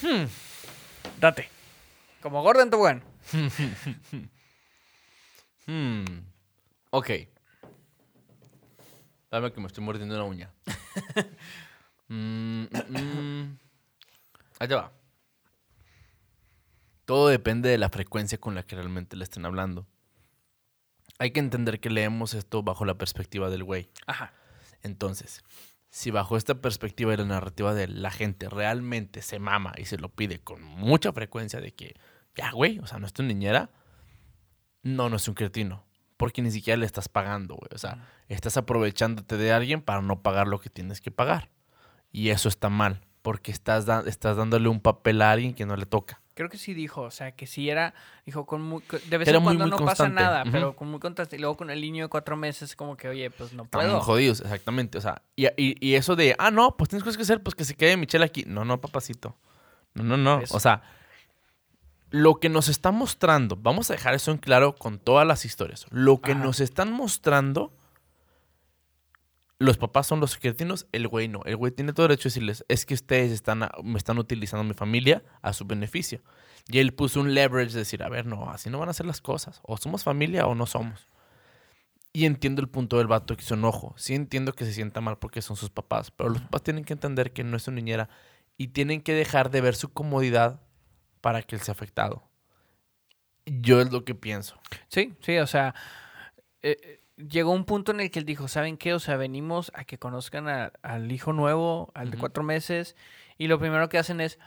Hmm. 0.02 0.26
Date. 1.20 1.48
Como 2.20 2.42
Gordon 2.42 2.70
Tobogán. 2.70 3.02
hmm. 5.66 6.04
Ok. 6.90 7.10
Dame 9.30 9.52
que 9.52 9.60
me 9.60 9.66
estoy 9.66 9.84
mordiendo 9.84 10.14
una 10.14 10.24
uña. 10.24 10.52
Mm, 12.06 12.64
mm, 12.64 12.98
mm. 12.98 13.58
Ahí 14.58 14.68
va. 14.68 14.92
Todo 17.06 17.28
depende 17.28 17.70
de 17.70 17.78
la 17.78 17.88
frecuencia 17.88 18.38
con 18.38 18.54
la 18.54 18.62
que 18.62 18.76
realmente 18.76 19.16
le 19.16 19.24
estén 19.24 19.46
hablando. 19.46 19.86
Hay 21.18 21.30
que 21.30 21.40
entender 21.40 21.80
que 21.80 21.90
leemos 21.90 22.34
esto 22.34 22.62
bajo 22.62 22.84
la 22.84 22.98
perspectiva 22.98 23.50
del 23.50 23.64
güey. 23.64 23.88
Ajá. 24.06 24.32
Entonces, 24.82 25.42
si 25.94 26.10
bajo 26.10 26.36
esta 26.36 26.56
perspectiva 26.56 27.14
y 27.14 27.16
la 27.16 27.24
narrativa 27.24 27.72
de 27.72 27.86
la 27.86 28.10
gente 28.10 28.48
realmente 28.48 29.22
se 29.22 29.38
mama 29.38 29.74
y 29.76 29.84
se 29.84 29.96
lo 29.96 30.08
pide 30.08 30.40
con 30.40 30.60
mucha 30.60 31.12
frecuencia 31.12 31.60
de 31.60 31.72
que, 31.72 31.94
ya, 32.34 32.50
güey, 32.50 32.80
o 32.80 32.86
sea, 32.86 32.98
no 32.98 33.06
es 33.06 33.12
tu 33.12 33.22
niñera, 33.22 33.70
no, 34.82 35.08
no 35.08 35.16
es 35.16 35.28
un 35.28 35.34
cretino. 35.34 35.84
Porque 36.16 36.42
ni 36.42 36.50
siquiera 36.50 36.76
le 36.76 36.86
estás 36.86 37.08
pagando, 37.08 37.54
güey. 37.54 37.70
O 37.72 37.78
sea, 37.78 38.08
estás 38.28 38.56
aprovechándote 38.56 39.36
de 39.36 39.52
alguien 39.52 39.82
para 39.82 40.02
no 40.02 40.20
pagar 40.20 40.48
lo 40.48 40.60
que 40.60 40.68
tienes 40.68 41.00
que 41.00 41.12
pagar. 41.12 41.50
Y 42.10 42.30
eso 42.30 42.48
está 42.48 42.68
mal, 42.70 43.00
porque 43.22 43.52
estás, 43.52 43.86
estás 44.06 44.36
dándole 44.36 44.68
un 44.68 44.80
papel 44.80 45.22
a 45.22 45.30
alguien 45.30 45.54
que 45.54 45.64
no 45.64 45.76
le 45.76 45.86
toca. 45.86 46.22
Creo 46.34 46.48
que 46.48 46.58
sí 46.58 46.74
dijo, 46.74 47.02
o 47.02 47.10
sea, 47.12 47.32
que 47.32 47.46
sí 47.46 47.70
era, 47.70 47.94
dijo, 48.26 48.44
con 48.44 48.60
muy, 48.60 48.82
de 49.08 49.18
vez 49.18 49.28
en 49.28 49.42
cuando 49.42 49.66
no 49.66 49.76
pasa 49.78 50.08
nada, 50.08 50.42
pero 50.50 50.74
con 50.74 50.90
muy 50.90 50.98
constante. 50.98 51.36
Y 51.36 51.38
luego 51.38 51.56
con 51.56 51.70
el 51.70 51.80
niño 51.80 52.04
de 52.04 52.08
cuatro 52.08 52.36
meses, 52.36 52.74
como 52.74 52.96
que, 52.96 53.08
oye, 53.08 53.30
pues 53.30 53.52
no 53.52 53.64
puedo. 53.64 53.86
Están 53.86 54.00
jodidos, 54.00 54.40
exactamente. 54.40 54.98
O 54.98 55.00
sea, 55.00 55.22
y, 55.36 55.46
y, 55.56 55.94
eso 55.94 56.16
de, 56.16 56.34
ah, 56.38 56.50
no, 56.50 56.76
pues 56.76 56.90
tienes 56.90 57.04
cosas 57.04 57.16
que 57.16 57.22
hacer, 57.22 57.40
pues 57.40 57.54
que 57.54 57.64
se 57.64 57.76
quede 57.76 57.96
Michelle 57.96 58.24
aquí. 58.24 58.44
No, 58.48 58.64
no, 58.64 58.80
papacito. 58.80 59.36
No, 59.94 60.02
no, 60.02 60.16
no. 60.16 60.42
O 60.50 60.58
sea, 60.58 60.82
lo 62.10 62.40
que 62.40 62.48
nos 62.48 62.68
está 62.68 62.90
mostrando, 62.90 63.56
vamos 63.56 63.90
a 63.90 63.94
dejar 63.94 64.14
eso 64.14 64.32
en 64.32 64.38
claro 64.38 64.74
con 64.74 64.98
todas 64.98 65.26
las 65.26 65.44
historias. 65.44 65.86
Lo 65.90 66.20
que 66.20 66.34
nos 66.34 66.58
están 66.58 66.92
mostrando 66.92 67.72
los 69.64 69.78
papás 69.78 70.06
son 70.06 70.20
los 70.20 70.36
cretinos, 70.36 70.86
el 70.92 71.08
güey 71.08 71.28
no. 71.28 71.42
El 71.44 71.56
güey 71.56 71.72
tiene 71.72 71.92
todo 71.92 72.08
derecho 72.08 72.28
a 72.28 72.30
decirles, 72.30 72.64
es 72.68 72.86
que 72.86 72.94
ustedes 72.94 73.32
están 73.32 73.68
me 73.82 73.98
están 73.98 74.18
utilizando 74.18 74.64
mi 74.64 74.74
familia 74.74 75.22
a 75.42 75.52
su 75.52 75.64
beneficio. 75.64 76.22
Y 76.68 76.78
él 76.78 76.94
puso 76.94 77.20
un 77.20 77.34
leverage 77.34 77.72
de 77.72 77.80
decir, 77.80 78.02
a 78.02 78.08
ver, 78.08 78.26
no, 78.26 78.50
así 78.50 78.70
no 78.70 78.78
van 78.78 78.88
a 78.88 78.94
ser 78.94 79.06
las 79.06 79.20
cosas. 79.20 79.60
O 79.62 79.76
somos 79.76 80.04
familia 80.04 80.46
o 80.46 80.54
no 80.54 80.66
somos. 80.66 81.08
Y 82.12 82.26
entiendo 82.26 82.62
el 82.62 82.68
punto 82.68 82.98
del 82.98 83.06
vato 83.06 83.36
que 83.36 83.42
su 83.42 83.54
enojo. 83.54 83.94
Sí 83.98 84.14
entiendo 84.14 84.52
que 84.52 84.64
se 84.64 84.72
sienta 84.72 85.00
mal 85.00 85.18
porque 85.18 85.42
son 85.42 85.56
sus 85.56 85.70
papás. 85.70 86.10
Pero 86.10 86.30
los 86.30 86.40
papás 86.42 86.62
tienen 86.62 86.84
que 86.84 86.92
entender 86.92 87.32
que 87.32 87.44
no 87.44 87.56
es 87.56 87.64
su 87.64 87.72
niñera. 87.72 88.08
Y 88.56 88.68
tienen 88.68 89.02
que 89.02 89.12
dejar 89.12 89.50
de 89.50 89.60
ver 89.60 89.74
su 89.74 89.92
comodidad 89.92 90.60
para 91.20 91.42
que 91.42 91.56
él 91.56 91.62
sea 91.62 91.72
afectado. 91.72 92.22
Yo 93.44 93.80
es 93.80 93.92
lo 93.92 94.04
que 94.04 94.14
pienso. 94.14 94.58
Sí, 94.88 95.14
sí, 95.20 95.38
o 95.38 95.46
sea... 95.46 95.74
Eh, 96.62 97.00
llegó 97.16 97.52
un 97.52 97.64
punto 97.64 97.92
en 97.92 98.00
el 98.00 98.10
que 98.10 98.18
él 98.18 98.24
dijo, 98.24 98.48
¿saben 98.48 98.76
qué? 98.76 98.94
O 98.94 98.98
sea, 98.98 99.16
venimos 99.16 99.70
a 99.74 99.84
que 99.84 99.98
conozcan 99.98 100.48
al 100.82 101.12
hijo 101.12 101.32
nuevo, 101.32 101.92
al 101.94 102.10
de 102.10 102.18
cuatro 102.18 102.42
meses, 102.42 102.96
y 103.38 103.46
lo 103.48 103.58
primero 103.58 103.88
que 103.88 103.98
hacen 103.98 104.20
es, 104.20 104.38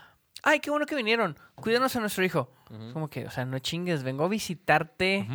ay, 0.43 0.59
qué 0.59 0.69
bueno 0.69 0.85
que 0.85 0.95
vinieron, 0.95 1.37
cuídanos 1.55 1.95
a 1.95 1.99
nuestro 1.99 2.23
hijo. 2.23 2.51
Como 2.93 3.09
que, 3.09 3.25
o 3.25 3.31
sea, 3.31 3.45
no 3.45 3.59
chingues, 3.59 4.03
vengo 4.03 4.25
a 4.25 4.27
visitarte. 4.27 5.25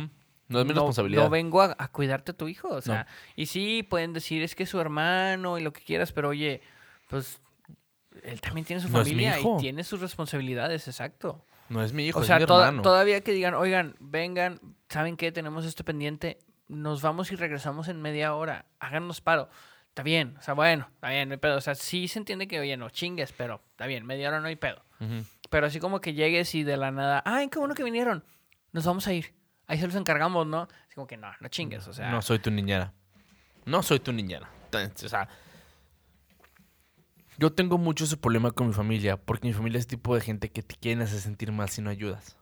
No 0.47 0.59
es 0.59 0.65
mi 0.65 0.73
responsabilidad. 0.73 1.23
No 1.23 1.29
vengo 1.29 1.61
a, 1.61 1.75
cuidarte 1.87 2.31
a 2.31 2.37
tu 2.37 2.47
hijo, 2.47 2.69
o 2.69 2.81
sea, 2.81 3.07
y 3.35 3.47
sí, 3.47 3.83
pueden 3.83 4.13
decir, 4.13 4.43
es 4.43 4.55
que 4.55 4.63
es 4.63 4.69
su 4.69 4.79
hermano 4.79 5.57
y 5.57 5.63
lo 5.63 5.73
que 5.73 5.81
quieras, 5.81 6.11
pero 6.11 6.29
oye, 6.29 6.61
pues 7.09 7.41
él 8.21 8.39
también 8.41 8.65
tiene 8.65 8.81
su 8.81 8.89
familia 8.89 9.39
y 9.39 9.57
tiene 9.57 9.83
sus 9.83 9.99
responsabilidades, 9.99 10.87
exacto. 10.87 11.45
No 11.69 11.81
es 11.81 11.93
mi 11.93 12.05
hijo, 12.05 12.19
o 12.19 12.23
sea, 12.23 12.37
es 12.37 12.47
mi 12.47 12.53
hermano. 12.53 12.81
todavía 12.81 13.21
que 13.21 13.31
digan, 13.31 13.55
oigan, 13.55 13.95
vengan, 13.99 14.59
¿saben 14.89 15.17
qué? 15.17 15.31
Tenemos 15.31 15.65
esto 15.65 15.83
pendiente, 15.83 16.37
nos 16.73 17.01
vamos 17.01 17.31
y 17.31 17.35
regresamos 17.35 17.87
en 17.87 18.01
media 18.01 18.33
hora, 18.35 18.65
háganos 18.79 19.21
paro. 19.21 19.49
está 19.89 20.03
bien, 20.03 20.35
o 20.37 20.41
sea, 20.41 20.53
bueno, 20.53 20.87
está 20.95 21.09
bien, 21.09 21.29
no 21.29 21.33
hay 21.33 21.39
pedo. 21.39 21.57
O 21.57 21.61
sea, 21.61 21.75
sí 21.75 22.07
se 22.07 22.19
entiende 22.19 22.47
que, 22.47 22.59
oye, 22.59 22.75
no 22.77 22.89
chingues, 22.89 23.31
pero 23.31 23.61
está 23.71 23.85
bien, 23.85 24.05
media 24.05 24.29
hora 24.29 24.39
no 24.39 24.47
hay 24.47 24.55
pedo. 24.55 24.83
Ujú. 24.99 25.25
Pero 25.49 25.67
así 25.67 25.79
como 25.79 26.01
que 26.01 26.13
llegues 26.13 26.55
y 26.55 26.63
de 26.63 26.77
la 26.77 26.91
nada, 26.91 27.21
ay, 27.25 27.49
qué 27.49 27.59
bueno 27.59 27.75
que 27.75 27.83
vinieron, 27.83 28.23
nos 28.71 28.85
vamos 28.85 29.07
a 29.07 29.13
ir. 29.13 29.33
Ahí 29.67 29.79
se 29.79 29.85
los 29.85 29.95
encargamos, 29.95 30.45
¿no? 30.45 30.63
Así 30.85 30.95
como 30.95 31.07
que 31.07 31.17
no, 31.17 31.31
no 31.39 31.47
chingues, 31.47 31.87
o 31.87 31.93
sea. 31.93 32.11
No 32.11 32.21
soy 32.21 32.39
tu 32.39 32.51
niñera. 32.51 32.93
No 33.65 33.81
soy 33.81 33.99
tu 33.99 34.11
niñera. 34.11 34.49
O 34.73 35.07
sea, 35.07 35.29
yo 37.37 37.53
tengo 37.53 37.77
mucho 37.77 38.03
ese 38.05 38.17
problema 38.17 38.51
con 38.51 38.67
mi 38.67 38.73
familia, 38.73 39.17
porque 39.17 39.47
mi 39.47 39.53
familia 39.53 39.77
es 39.79 39.85
el 39.85 39.89
tipo 39.89 40.15
de 40.15 40.21
gente 40.21 40.51
que 40.51 40.63
te 40.63 40.75
quieren 40.75 41.01
hacer 41.01 41.19
sentir 41.19 41.51
mal 41.51 41.69
si 41.69 41.81
no 41.81 41.89
ayudas. 41.89 42.37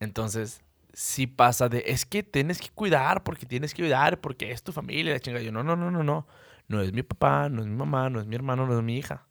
Entonces, 0.00 0.62
sí 0.92 1.26
pasa 1.26 1.68
de, 1.68 1.84
es 1.86 2.06
que 2.06 2.22
tienes 2.22 2.60
que 2.60 2.70
cuidar, 2.70 3.22
porque 3.22 3.46
tienes 3.46 3.74
que 3.74 3.82
cuidar, 3.82 4.20
porque 4.20 4.50
es 4.50 4.62
tu 4.62 4.72
familia, 4.72 5.12
la 5.12 5.20
chinga. 5.20 5.40
Yo, 5.40 5.52
no, 5.52 5.62
no, 5.62 5.76
no, 5.76 5.90
no, 5.90 6.02
no. 6.02 6.26
No 6.68 6.82
es 6.82 6.92
mi 6.92 7.02
papá, 7.02 7.48
no 7.48 7.62
es 7.62 7.66
mi 7.66 7.74
mamá, 7.74 8.10
no 8.10 8.20
es 8.20 8.26
mi 8.26 8.36
hermano, 8.36 8.66
no 8.66 8.76
es 8.76 8.82
mi 8.82 8.98
hija. 8.98 9.26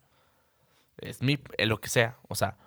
Es 0.97 1.21
mi, 1.21 1.37
es 1.57 1.67
lo 1.67 1.79
que 1.79 1.89
sea. 1.89 2.17
O 2.27 2.35
sea, 2.35 2.57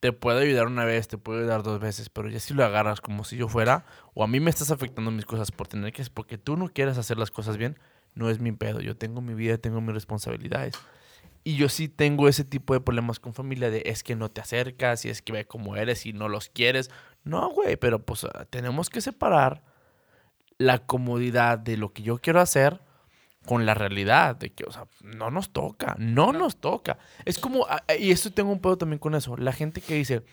te 0.00 0.12
puedo 0.12 0.38
ayudar 0.38 0.66
una 0.66 0.84
vez, 0.84 1.08
te 1.08 1.18
puedo 1.18 1.38
ayudar 1.38 1.62
dos 1.62 1.80
veces, 1.80 2.08
pero 2.10 2.28
ya 2.28 2.40
si 2.40 2.54
lo 2.54 2.64
agarras 2.64 3.00
como 3.00 3.24
si 3.24 3.36
yo 3.36 3.48
fuera, 3.48 3.84
o 4.14 4.24
a 4.24 4.26
mí 4.26 4.40
me 4.40 4.50
estás 4.50 4.70
afectando 4.70 5.10
mis 5.10 5.24
cosas 5.24 5.50
por 5.50 5.68
tener 5.68 5.92
que, 5.92 6.04
porque 6.12 6.38
tú 6.38 6.56
no 6.56 6.68
quieres 6.68 6.98
hacer 6.98 7.18
las 7.18 7.30
cosas 7.30 7.56
bien, 7.56 7.78
no 8.14 8.28
es 8.28 8.40
mi 8.40 8.52
pedo. 8.52 8.80
Yo 8.80 8.96
tengo 8.96 9.20
mi 9.20 9.34
vida, 9.34 9.58
tengo 9.58 9.80
mis 9.80 9.94
responsabilidades. 9.94 10.74
Y 11.42 11.56
yo 11.56 11.68
sí 11.70 11.88
tengo 11.88 12.28
ese 12.28 12.44
tipo 12.44 12.74
de 12.74 12.80
problemas 12.80 13.18
con 13.18 13.32
familia 13.32 13.70
de 13.70 13.82
es 13.86 14.02
que 14.02 14.14
no 14.14 14.30
te 14.30 14.42
acercas 14.42 15.04
y 15.06 15.08
es 15.08 15.22
que 15.22 15.32
ve 15.32 15.46
cómo 15.46 15.76
eres 15.76 16.04
y 16.04 16.12
no 16.12 16.28
los 16.28 16.50
quieres. 16.50 16.90
No, 17.24 17.50
güey, 17.50 17.76
pero 17.76 18.02
pues 18.04 18.24
ah, 18.24 18.44
tenemos 18.48 18.88
que 18.90 19.00
separar 19.00 19.62
la 20.58 20.78
comodidad 20.78 21.58
de 21.58 21.76
lo 21.76 21.92
que 21.92 22.02
yo 22.02 22.18
quiero 22.18 22.40
hacer 22.40 22.80
con 23.46 23.64
la 23.66 23.74
realidad 23.74 24.36
de 24.36 24.52
que, 24.52 24.64
o 24.64 24.70
sea, 24.70 24.86
no 25.02 25.30
nos 25.30 25.50
toca, 25.50 25.96
no, 25.98 26.32
nos 26.32 26.56
toca. 26.60 26.98
Es 27.24 27.38
como, 27.38 27.66
ah, 27.68 27.82
ah, 27.88 27.94
y 27.94 28.10
esto 28.10 28.30
tengo 28.32 28.50
un 28.52 28.60
pedo 28.60 28.76
también 28.78 28.98
con 28.98 29.14
eso, 29.14 29.36
la 29.36 29.52
gente 29.52 29.80
que 29.80 29.94
dice, 29.94 30.24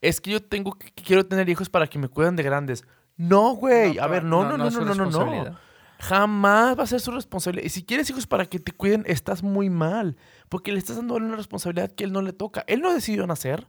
es 0.00 0.20
que 0.20 0.30
yo 0.30 0.42
tengo, 0.42 0.78
que 0.78 0.90
quiero 0.92 1.26
tener 1.26 1.48
hijos 1.48 1.68
para 1.68 1.86
que 1.86 1.98
me 1.98 2.08
cuiden 2.08 2.36
de 2.36 2.42
grandes. 2.42 2.84
No, 3.16 3.54
güey, 3.54 3.94
No, 3.96 4.02
a 4.02 4.06
ver, 4.06 4.24
no, 4.24 4.44
no- 4.44 4.56
no, 4.56 4.70
no 4.70 4.70
no, 4.70 4.94
no, 4.94 5.10
no. 5.50 5.58
Jamás 6.00 6.78
va 6.78 6.84
a 6.84 6.86
ser 6.86 7.00
su 7.00 7.10
responsabilidad. 7.10 7.66
Y 7.66 7.70
si 7.70 7.82
quieres 7.84 8.08
hijos 8.08 8.26
para 8.28 8.46
que 8.46 8.60
te 8.60 8.70
cuiden, 8.70 9.02
estás 9.08 9.42
muy 9.42 9.68
mal. 9.68 10.16
Porque 10.48 10.70
le 10.70 10.78
estás 10.78 10.94
dando 10.96 11.16
una 11.16 11.34
responsabilidad 11.34 11.90
que 11.90 12.04
él 12.04 12.12
no 12.12 12.22
le 12.22 12.32
toca. 12.32 12.62
Él 12.68 12.80
no 12.80 12.94
decidió 12.94 13.26
nacer. 13.26 13.66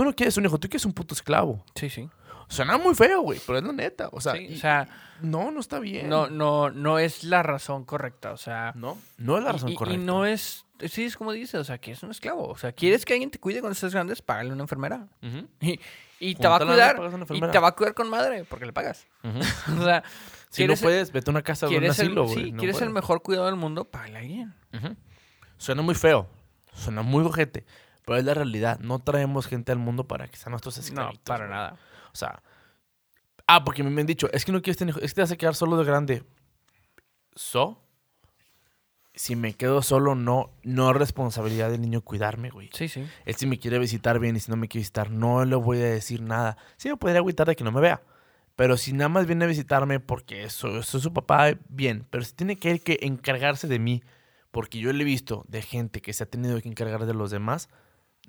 Tú 0.00 0.04
no 0.06 0.16
quieres 0.16 0.34
un 0.38 0.46
hijo, 0.46 0.58
tú 0.58 0.66
quieres 0.66 0.86
un 0.86 0.94
puto 0.94 1.12
esclavo. 1.14 1.62
Sí, 1.74 1.90
sí. 1.90 2.08
Suena 2.48 2.78
muy 2.78 2.94
feo, 2.94 3.20
güey, 3.20 3.38
pero 3.46 3.58
es 3.58 3.64
la 3.64 3.72
neta. 3.74 4.08
O 4.12 4.18
sea, 4.22 4.32
Sí, 4.32 4.46
y- 4.48 4.54
o 4.54 4.58
sea, 4.58 4.88
no, 5.20 5.50
no 5.50 5.60
está 5.60 5.78
bien. 5.78 6.08
no, 6.08 6.26
no, 6.30 6.70
no 6.70 6.98
es 6.98 7.22
la 7.22 7.42
razón 7.42 7.84
correcta, 7.84 8.32
o 8.32 8.38
sea. 8.38 8.72
no, 8.76 8.96
no 9.18 9.36
es 9.36 9.44
la 9.44 9.52
razón 9.52 9.68
y, 9.68 9.74
correcta. 9.74 10.00
Y 10.00 10.02
no 10.02 10.24
es, 10.24 10.64
sí, 10.88 11.04
es 11.04 11.18
como 11.18 11.32
dices, 11.32 11.56
o 11.60 11.64
sea, 11.64 11.76
que 11.76 11.92
es 11.92 12.02
un 12.02 12.12
esclavo. 12.12 12.48
O 12.48 12.56
sea, 12.56 12.72
¿quieres 12.72 13.04
que 13.04 13.12
alguien 13.12 13.30
te 13.30 13.38
cuide 13.38 13.60
cuando 13.60 13.74
estés 13.74 13.92
grande? 13.92 14.16
Págale 14.24 14.54
una 14.54 14.62
enfermera. 14.62 15.06
Y, 15.60 15.78
y 16.18 16.34
te 16.34 16.48
va 16.48 16.56
a 16.56 16.60
cuidar. 16.60 16.96
Y 17.28 17.40
te 17.42 17.58
va 17.58 17.68
a 17.68 17.72
cuidar 17.76 17.92
con 17.92 18.08
madre, 18.08 18.44
porque 18.44 18.64
le 18.64 18.72
pagas. 18.72 19.06
O 19.22 19.84
sea, 19.84 20.02
Si 20.48 20.62
no 20.62 20.68
¿quieres- 20.68 20.80
puedes, 20.80 21.12
vete 21.12 21.30
a 21.30 21.32
una 21.32 21.42
casa 21.42 21.66
de 21.66 21.74
un 21.74 21.78
¿quieres, 21.78 22.00
asilo, 22.00 22.26
sí, 22.26 22.34
güey. 22.34 22.52
no 22.52 22.58
¿quieres 22.58 22.80
el 22.80 22.88
mejor 22.88 23.20
cuidado 23.20 23.44
del 23.48 23.56
mundo? 23.56 23.84
Págale 23.84 24.16
a 24.16 24.20
alguien. 24.20 24.54
Suena 25.58 25.82
muy 25.82 25.94
feo. 25.94 26.26
Suena 26.72 27.02
muy 27.02 27.22
ojete. 27.22 27.66
Pero 28.10 28.18
es 28.18 28.26
la 28.26 28.34
realidad. 28.34 28.80
No 28.80 28.98
traemos 28.98 29.46
gente 29.46 29.70
al 29.70 29.78
mundo 29.78 30.08
para 30.08 30.26
que 30.26 30.36
sean 30.36 30.50
nuestros 30.50 30.76
No, 30.78 30.82
esclavitos. 30.82 31.20
para 31.24 31.46
güey. 31.46 31.56
nada. 31.56 31.76
O 32.12 32.16
sea. 32.16 32.42
Ah, 33.46 33.62
porque 33.62 33.84
me 33.84 34.00
han 34.00 34.06
dicho, 34.08 34.28
es 34.32 34.44
que 34.44 34.50
no 34.50 34.60
quieres 34.62 34.78
tener 34.78 34.90
hijos, 34.90 35.04
es 35.04 35.12
que 35.12 35.14
te 35.14 35.20
vas 35.20 35.30
a 35.30 35.36
quedar 35.36 35.54
solo 35.54 35.76
de 35.76 35.84
grande. 35.84 36.24
¿So? 37.36 37.80
Si 39.14 39.36
me 39.36 39.54
quedo 39.54 39.80
solo, 39.82 40.16
no, 40.16 40.50
no 40.64 40.90
es 40.90 40.96
responsabilidad 40.96 41.70
del 41.70 41.80
niño 41.82 42.00
cuidarme, 42.00 42.50
güey. 42.50 42.68
Sí, 42.72 42.88
sí. 42.88 43.06
Él 43.26 43.34
si 43.36 43.46
me 43.46 43.60
quiere 43.60 43.78
visitar 43.78 44.18
bien 44.18 44.34
y 44.34 44.40
si 44.40 44.50
no 44.50 44.56
me 44.56 44.66
quiere 44.66 44.80
visitar, 44.82 45.08
no 45.12 45.44
le 45.44 45.54
voy 45.54 45.78
a 45.78 45.84
decir 45.84 46.20
nada. 46.20 46.56
Sí 46.78 46.88
me 46.88 46.96
podría 46.96 47.20
agüitar 47.20 47.46
de 47.46 47.54
que 47.54 47.62
no 47.62 47.70
me 47.70 47.80
vea. 47.80 48.02
Pero 48.56 48.76
si 48.76 48.92
nada 48.92 49.08
más 49.08 49.26
viene 49.28 49.44
a 49.44 49.48
visitarme 49.48 50.00
porque 50.00 50.42
eso, 50.42 50.82
soy 50.82 51.00
su 51.00 51.12
papá, 51.12 51.52
bien. 51.68 52.08
Pero 52.10 52.24
si 52.24 52.32
tiene 52.34 52.56
que 52.56 52.80
que 52.80 52.98
encargarse 53.02 53.68
de 53.68 53.78
mí, 53.78 54.02
porque 54.50 54.80
yo 54.80 54.92
le 54.92 55.02
he 55.02 55.06
visto 55.06 55.44
de 55.46 55.62
gente 55.62 56.02
que 56.02 56.12
se 56.12 56.24
ha 56.24 56.26
tenido 56.26 56.60
que 56.60 56.68
encargar 56.68 57.06
de 57.06 57.14
los 57.14 57.30
demás, 57.30 57.68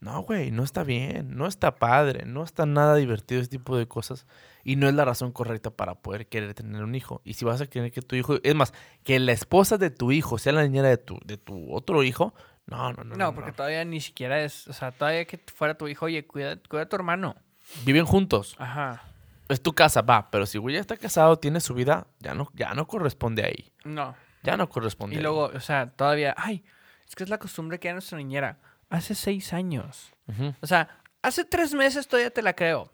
no, 0.01 0.23
güey, 0.23 0.49
no 0.49 0.63
está 0.63 0.83
bien, 0.83 1.37
no 1.37 1.45
está 1.45 1.75
padre, 1.75 2.25
no 2.25 2.43
está 2.43 2.65
nada 2.65 2.95
divertido 2.95 3.39
ese 3.39 3.51
tipo 3.51 3.77
de 3.77 3.87
cosas. 3.87 4.25
Y 4.63 4.75
no 4.75 4.89
es 4.89 4.95
la 4.95 5.05
razón 5.05 5.31
correcta 5.31 5.69
para 5.69 5.93
poder 5.93 6.27
querer 6.27 6.55
tener 6.55 6.83
un 6.83 6.95
hijo. 6.95 7.21
Y 7.23 7.35
si 7.35 7.45
vas 7.45 7.61
a 7.61 7.67
querer 7.67 7.91
que 7.91 8.01
tu 8.01 8.15
hijo, 8.15 8.37
es 8.41 8.55
más, 8.55 8.73
que 9.03 9.19
la 9.19 9.31
esposa 9.31 9.77
de 9.77 9.91
tu 9.91 10.11
hijo 10.11 10.39
sea 10.39 10.53
la 10.53 10.63
niñera 10.63 10.89
de 10.89 10.97
tu, 10.97 11.19
de 11.23 11.37
tu 11.37 11.71
otro 11.71 12.01
hijo, 12.01 12.33
no, 12.65 12.91
no, 12.93 13.03
no. 13.03 13.15
No, 13.15 13.35
porque 13.35 13.51
todavía 13.51 13.85
ni 13.85 14.01
siquiera 14.01 14.43
es, 14.43 14.67
o 14.67 14.73
sea, 14.73 14.91
todavía 14.91 15.25
que 15.25 15.39
fuera 15.53 15.75
tu 15.77 15.87
hijo, 15.87 16.05
oye, 16.07 16.25
cuida, 16.25 16.57
cuida 16.67 16.83
a 16.83 16.89
tu 16.89 16.95
hermano. 16.95 17.35
Viven 17.85 18.05
juntos. 18.05 18.55
Ajá. 18.57 19.03
Es 19.49 19.61
tu 19.61 19.73
casa, 19.73 20.01
va, 20.01 20.31
pero 20.31 20.47
si 20.47 20.57
güey 20.57 20.75
ya 20.75 20.81
está 20.81 20.97
casado, 20.97 21.37
tiene 21.37 21.59
su 21.59 21.75
vida, 21.75 22.07
ya 22.19 22.33
no, 22.33 22.49
ya 22.55 22.73
no 22.73 22.87
corresponde 22.87 23.45
ahí. 23.45 23.71
No. 23.83 24.15
Ya 24.41 24.57
no 24.57 24.67
corresponde 24.67 25.15
Y 25.15 25.17
ahí. 25.19 25.23
luego, 25.23 25.51
o 25.53 25.59
sea, 25.59 25.91
todavía, 25.91 26.33
ay, 26.37 26.63
es 27.07 27.13
que 27.13 27.23
es 27.23 27.29
la 27.29 27.37
costumbre 27.37 27.79
que 27.79 27.89
hay 27.89 27.93
nuestra 27.93 28.17
niñera. 28.17 28.57
Hace 28.91 29.15
seis 29.15 29.53
años. 29.53 30.11
O 30.61 30.67
sea, 30.67 30.87
hace 31.23 31.43
tres 31.45 31.73
meses 31.73 32.07
todavía 32.07 32.29
te 32.31 32.41
la 32.43 32.53
creo. 32.53 32.91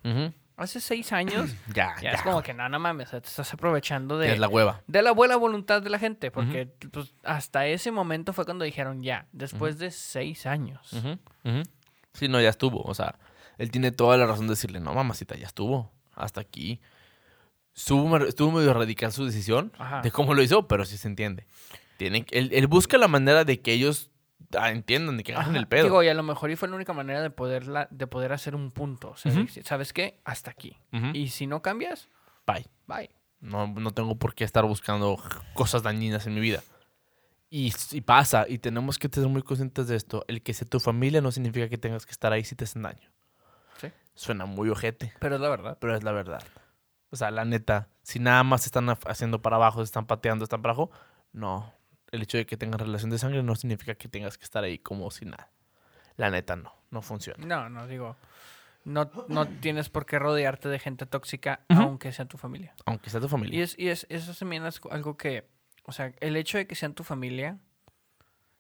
Hace 0.56 0.80
seis 0.80 1.12
años, 1.12 1.52
Ya, 1.76 1.94
ya, 1.98 2.02
ya. 2.02 2.10
es 2.12 2.22
como 2.22 2.42
que 2.42 2.54
no, 2.54 2.68
no 2.70 2.80
mames, 2.80 3.12
te 3.12 3.18
estás 3.18 3.54
aprovechando 3.54 4.18
de, 4.18 4.32
es 4.34 4.40
la 4.40 4.48
hueva. 4.48 4.82
de 4.88 5.02
la 5.04 5.12
buena 5.12 5.36
voluntad 5.36 5.82
de 5.84 5.90
la 5.90 6.00
gente. 6.00 6.32
Porque 6.32 6.68
pues, 6.92 7.14
hasta 7.24 7.68
ese 7.68 7.92
momento 7.92 8.32
fue 8.34 8.46
cuando 8.46 8.64
dijeron 8.66 9.04
ya, 9.04 9.28
después 9.34 9.78
de 9.78 9.92
seis 9.92 10.46
años. 10.46 10.90
Sí, 12.14 12.28
no, 12.28 12.40
ya 12.42 12.50
estuvo. 12.50 12.82
O 12.84 12.94
sea, 12.96 13.20
él 13.58 13.70
tiene 13.72 13.92
toda 13.92 14.18
la 14.18 14.26
razón 14.26 14.48
de 14.48 14.52
decirle, 14.54 14.80
no, 14.80 14.94
mamacita, 14.94 15.36
ya 15.36 15.46
estuvo. 15.46 15.92
Hasta 16.16 16.42
aquí. 16.42 16.80
Estuvo, 17.76 18.18
estuvo 18.26 18.52
medio 18.52 18.74
radical 18.74 19.12
su 19.12 19.26
decisión 19.26 19.72
Ajá. 19.78 20.02
de 20.02 20.10
cómo 20.10 20.34
lo 20.34 20.42
hizo, 20.42 20.68
pero 20.68 20.86
sí 20.86 20.98
se 20.98 21.08
entiende. 21.08 21.46
Tienen, 21.98 22.26
él, 22.32 22.50
él 22.54 22.66
busca 22.68 22.98
la 22.98 23.08
manera 23.08 23.44
de 23.46 23.60
que 23.62 23.74
ellos 23.74 24.10
entiendan, 24.70 25.18
de 25.18 25.24
que 25.24 25.34
Ajá. 25.36 25.56
el 25.58 25.68
pedo. 25.68 25.84
Digo, 25.86 26.04
y 26.04 26.08
a 26.08 26.14
lo 26.14 26.24
mejor 26.24 26.50
y 26.52 26.56
fue 26.56 26.68
la 26.70 26.76
única 26.76 26.94
manera 26.94 27.22
de, 27.22 27.30
poderla, 27.30 27.88
de 27.92 28.08
poder 28.08 28.34
hacer 28.34 28.56
un 28.56 28.72
punto. 28.72 29.12
O 29.12 29.18
sea, 29.18 29.32
Ujú. 29.32 29.42
decir, 29.42 29.64
¿sabes 29.66 29.94
qué? 29.94 30.20
Hasta 30.24 30.52
aquí. 30.52 30.78
Ujú. 30.94 31.08
Y 31.14 31.30
si 31.30 31.48
no 31.48 31.62
cambias, 31.62 32.10
Bye. 32.46 32.68
bye. 32.88 33.10
No, 33.40 33.68
no 33.68 33.92
tengo 33.92 34.16
por 34.18 34.34
qué 34.34 34.44
estar 34.44 34.66
buscando 34.66 35.18
cosas 35.54 35.84
dañinas 35.84 36.26
en 36.28 36.34
mi 36.36 36.40
vida. 36.42 36.64
Y, 37.50 37.74
y 37.92 38.02
pasa, 38.02 38.46
y 38.48 38.58
tenemos 38.58 38.98
que 39.00 39.08
ser 39.10 39.28
muy 39.28 39.42
conscientes 39.42 39.88
de 39.88 39.96
esto. 39.96 40.26
El 40.28 40.42
que 40.42 40.54
sea 40.54 40.68
tu 40.68 40.80
familia 40.80 41.22
no 41.22 41.32
significa 41.32 41.70
que 41.70 41.78
tengas 41.78 42.06
que 42.06 42.12
estar 42.12 42.34
ahí 42.34 42.44
si 42.44 42.56
te 42.56 42.64
hacen 42.66 42.82
daño. 42.82 43.10
Sí. 43.80 43.90
Suena 44.16 44.46
muy 44.46 44.70
ojete, 44.70 45.14
Pero 45.20 45.36
es 45.36 45.42
la 45.42 45.50
verdad. 45.50 45.78
pero 45.80 45.96
es 45.96 46.04
la 46.04 46.12
verdad. 46.12 46.44
O 47.10 47.16
sea, 47.16 47.32
la 47.32 47.46
neta, 47.46 47.88
si 48.02 48.20
nada 48.20 48.44
más 48.44 48.66
están 48.66 48.90
haciendo 48.90 49.42
para 49.42 49.56
abajo, 49.56 49.80
se 49.80 49.86
están 49.86 50.08
pateando, 50.08 50.44
están 50.44 50.62
para 50.62 50.74
abajo, 50.74 50.92
no. 51.32 51.72
El 52.12 52.22
hecho 52.22 52.38
de 52.38 52.46
que 52.46 52.58
tengan 52.58 52.80
relación 52.80 53.10
de 53.12 53.18
sangre 53.18 53.44
no 53.44 53.56
significa 53.56 53.96
que 53.96 54.08
tengas 54.08 54.38
que 54.38 54.44
estar 54.46 54.64
ahí 54.64 54.78
como 54.80 55.10
si 55.12 55.26
nada. 55.26 55.50
La 56.16 56.30
neta, 56.32 56.56
no. 56.56 56.74
No 56.90 57.02
funciona. 57.02 57.46
No, 57.46 57.70
no, 57.70 57.86
digo. 57.88 58.16
No, 58.86 59.12
no 59.28 59.46
tienes 59.48 59.90
por 59.90 60.06
qué 60.06 60.18
rodearte 60.18 60.70
de 60.70 60.80
gente 60.80 61.06
tóxica, 61.06 61.60
aunque 61.68 62.14
sea 62.14 62.26
tu 62.26 62.38
familia. 62.38 62.74
Aunque 62.86 63.10
sea 63.10 63.20
tu 63.20 63.26
Y, 63.26 63.30
familia. 63.30 63.64
es, 63.64 63.78
y 63.78 63.90
es, 63.90 64.08
eso 64.10 64.34
también 64.34 64.66
es 64.66 64.80
algo 64.90 65.18
que, 65.18 65.46
o 65.84 65.92
sea, 65.92 66.14
el 66.22 66.38
hecho 66.38 66.58
de 66.58 66.66
que 66.68 66.76
sean 66.76 66.94
tu 66.94 67.04
familia, 67.04 67.58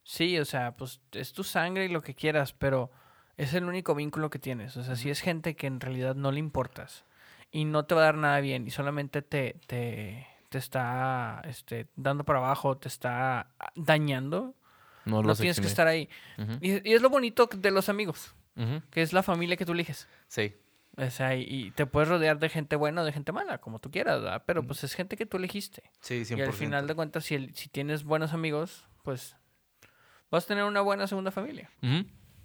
sí, 0.04 0.38
o 0.38 0.44
sea, 0.44 0.76
pues 0.76 1.00
es 1.14 1.32
tu 1.32 1.46
sangre 1.46 1.86
y 1.86 1.88
lo 1.88 2.02
que 2.02 2.14
quieras, 2.14 2.52
pero 2.52 2.92
es 3.38 3.54
el 3.54 3.64
único 3.64 3.96
vínculo 3.96 4.30
que 4.30 4.40
tienes. 4.40 4.76
O 4.76 4.84
sea, 4.84 4.98
si 4.98 5.10
es 5.10 5.22
gente 5.22 5.56
que 5.56 5.68
en 5.68 5.80
realidad 5.80 6.16
no 6.16 6.34
le 6.34 6.40
importas 6.40 7.06
y 7.50 7.64
no 7.64 7.86
te 7.86 7.96
va 7.96 8.02
a 8.02 8.06
dar 8.06 8.16
nada 8.18 8.42
bien 8.42 8.68
y 8.68 8.72
solamente 8.72 9.22
te, 9.22 9.56
te, 9.68 10.28
te 10.50 10.58
está 10.58 11.42
este, 11.46 11.88
dando 11.96 12.24
para 12.24 12.40
abajo, 12.40 12.78
te 12.78 12.88
está 12.88 13.52
dañando, 13.76 14.56
No, 15.06 15.22
no 15.22 15.36
tienes 15.36 15.58
que 15.60 15.68
estar 15.68 15.88
ahí. 15.88 16.10
Y, 16.62 16.90
y 16.90 16.94
es 16.94 17.02
lo 17.02 17.10
bonito 17.10 17.48
de 17.54 17.72
los 17.72 17.90
amigos, 17.90 18.34
que 18.92 19.02
es 19.02 19.14
la 19.14 19.24
familia 19.24 19.58
que 19.58 19.66
tú 19.66 19.74
eliges. 19.74 20.08
Sí. 20.28 20.56
O 21.00 21.10
sea, 21.12 21.36
y, 21.36 21.44
y 21.44 21.72
te 21.72 21.86
puedes 21.86 22.10
rodear 22.10 22.40
de 22.40 22.50
gente 22.50 22.76
buena 22.76 23.04
o 23.04 23.06
de 23.06 23.12
gente 23.12 23.32
mala, 23.32 23.60
como 23.60 23.78
tú 23.80 23.92
quieras, 23.92 24.22
¿verdad? 24.22 24.44
Pero 24.48 24.64
pues 24.66 24.84
es 24.84 24.96
gente 24.96 25.16
que 25.16 25.28
tú 25.28 25.38
elegiste. 25.38 25.84
Sí, 26.02 26.24
100%. 26.26 26.38
Y 26.38 26.42
al 26.42 26.54
final 26.54 26.88
de 26.88 26.96
cuentas, 26.96 27.24
si, 27.26 27.36
el- 27.36 27.54
si 27.56 27.70
tienes 27.70 28.04
buenos 28.04 28.34
amigos, 28.34 28.88
pues 29.04 29.36
vas 30.32 30.46
a 30.46 30.48
tener 30.48 30.64
una 30.64 30.82
buena 30.82 31.06
segunda 31.06 31.30
familia. 31.32 31.70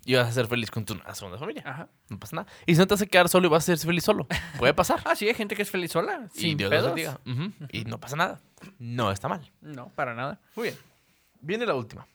Y 0.05 0.15
vas 0.15 0.29
a 0.29 0.33
ser 0.33 0.47
feliz 0.49 0.71
con 0.71 0.85
tu 0.85 0.99
segunda 1.13 1.39
familia. 1.39 1.63
Ajá. 1.65 1.89
No 2.09 2.19
pasa 2.19 2.37
nada. 2.37 2.49
Y 2.67 2.75
si 2.75 2.79
no 2.81 2.87
te 2.87 2.95
vas 2.95 3.03
a 3.03 3.07
quedar 3.07 3.29
solo 3.29 3.47
y 3.47 3.51
vas 3.51 3.63
a 3.65 3.77
ser 3.77 3.79
feliz 3.87 4.03
solo. 4.05 4.27
Puede 4.59 4.75
pasar. 4.75 5.01
Ah, 5.05 5.15
sí, 5.15 5.29
hay 5.29 5.35
gente 5.35 5.55
que 5.55 5.63
es 5.63 5.71
feliz 5.71 5.93
sola, 5.93 6.29
y 6.35 6.41
sin 6.41 6.59
Dios 6.59 6.71
los 6.71 6.93
pedos. 6.93 7.19
bendiga. 7.25 7.53
Ujú. 7.61 7.67
Y 7.71 7.85
no 7.85 7.99
pasa 8.01 8.17
nada. 8.17 8.41
No 8.79 9.11
está 9.13 9.29
mal. 9.29 9.49
No, 9.61 9.91
para 9.91 10.15
nada. 10.15 10.41
Muy 10.57 10.65
bien. 10.65 10.77
Viene 11.41 11.67
la 11.67 11.75
última. 11.75 12.07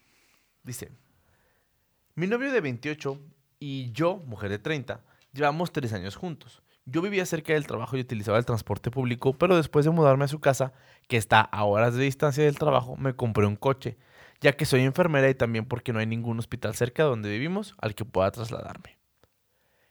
Dice, 0.63 0.91
mi 2.15 2.27
novio 2.27 2.51
de 2.51 2.61
28 2.61 3.19
y 3.59 3.91
yo, 3.91 4.17
mujer 4.25 4.49
de 4.49 4.59
30, 4.59 5.01
llevamos 5.33 5.71
tres 5.71 5.93
años 5.93 6.15
juntos. 6.15 6.61
Yo 6.85 7.01
vivía 7.01 7.25
cerca 7.25 7.53
del 7.53 7.67
trabajo 7.67 7.97
y 7.97 8.01
utilizaba 8.01 8.37
el 8.37 8.45
transporte 8.45 8.89
público, 8.91 9.33
pero 9.33 9.55
después 9.57 9.85
de 9.85 9.91
mudarme 9.91 10.25
a 10.25 10.29
su 10.29 10.39
casa, 10.39 10.71
que 11.07 11.17
está 11.17 11.41
a 11.41 11.63
horas 11.65 11.93
de 11.95 12.03
distancia 12.03 12.43
del 12.43 12.57
trabajo, 12.57 12.95
me 12.97 13.13
compré 13.13 13.45
un 13.45 13.55
coche, 13.57 13.97
ya 14.41 14.53
que 14.53 14.65
soy 14.65 14.81
enfermera 14.81 15.29
y 15.29 15.35
también 15.35 15.65
porque 15.65 15.93
no 15.93 15.99
hay 15.99 16.05
ningún 16.05 16.39
hospital 16.39 16.75
cerca 16.75 17.03
de 17.03 17.09
donde 17.09 17.29
vivimos 17.29 17.75
al 17.79 17.95
que 17.95 18.05
pueda 18.05 18.31
trasladarme. 18.31 18.97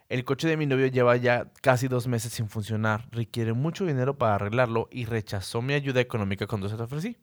El 0.08 0.24
coche 0.24 0.46
de 0.46 0.56
mi 0.56 0.66
novio 0.66 0.86
lleva 0.86 1.16
ya 1.16 1.50
casi 1.62 1.88
dos 1.88 2.06
meses 2.06 2.32
sin 2.32 2.48
funcionar, 2.48 3.08
requiere 3.10 3.54
mucho 3.54 3.84
dinero 3.84 4.16
para 4.18 4.36
arreglarlo 4.36 4.88
y 4.92 5.04
rechazó 5.04 5.62
mi 5.62 5.74
ayuda 5.74 6.00
económica 6.00 6.46
cuando 6.46 6.68
se 6.68 6.76
lo 6.76 6.84
ofrecí. 6.84 7.16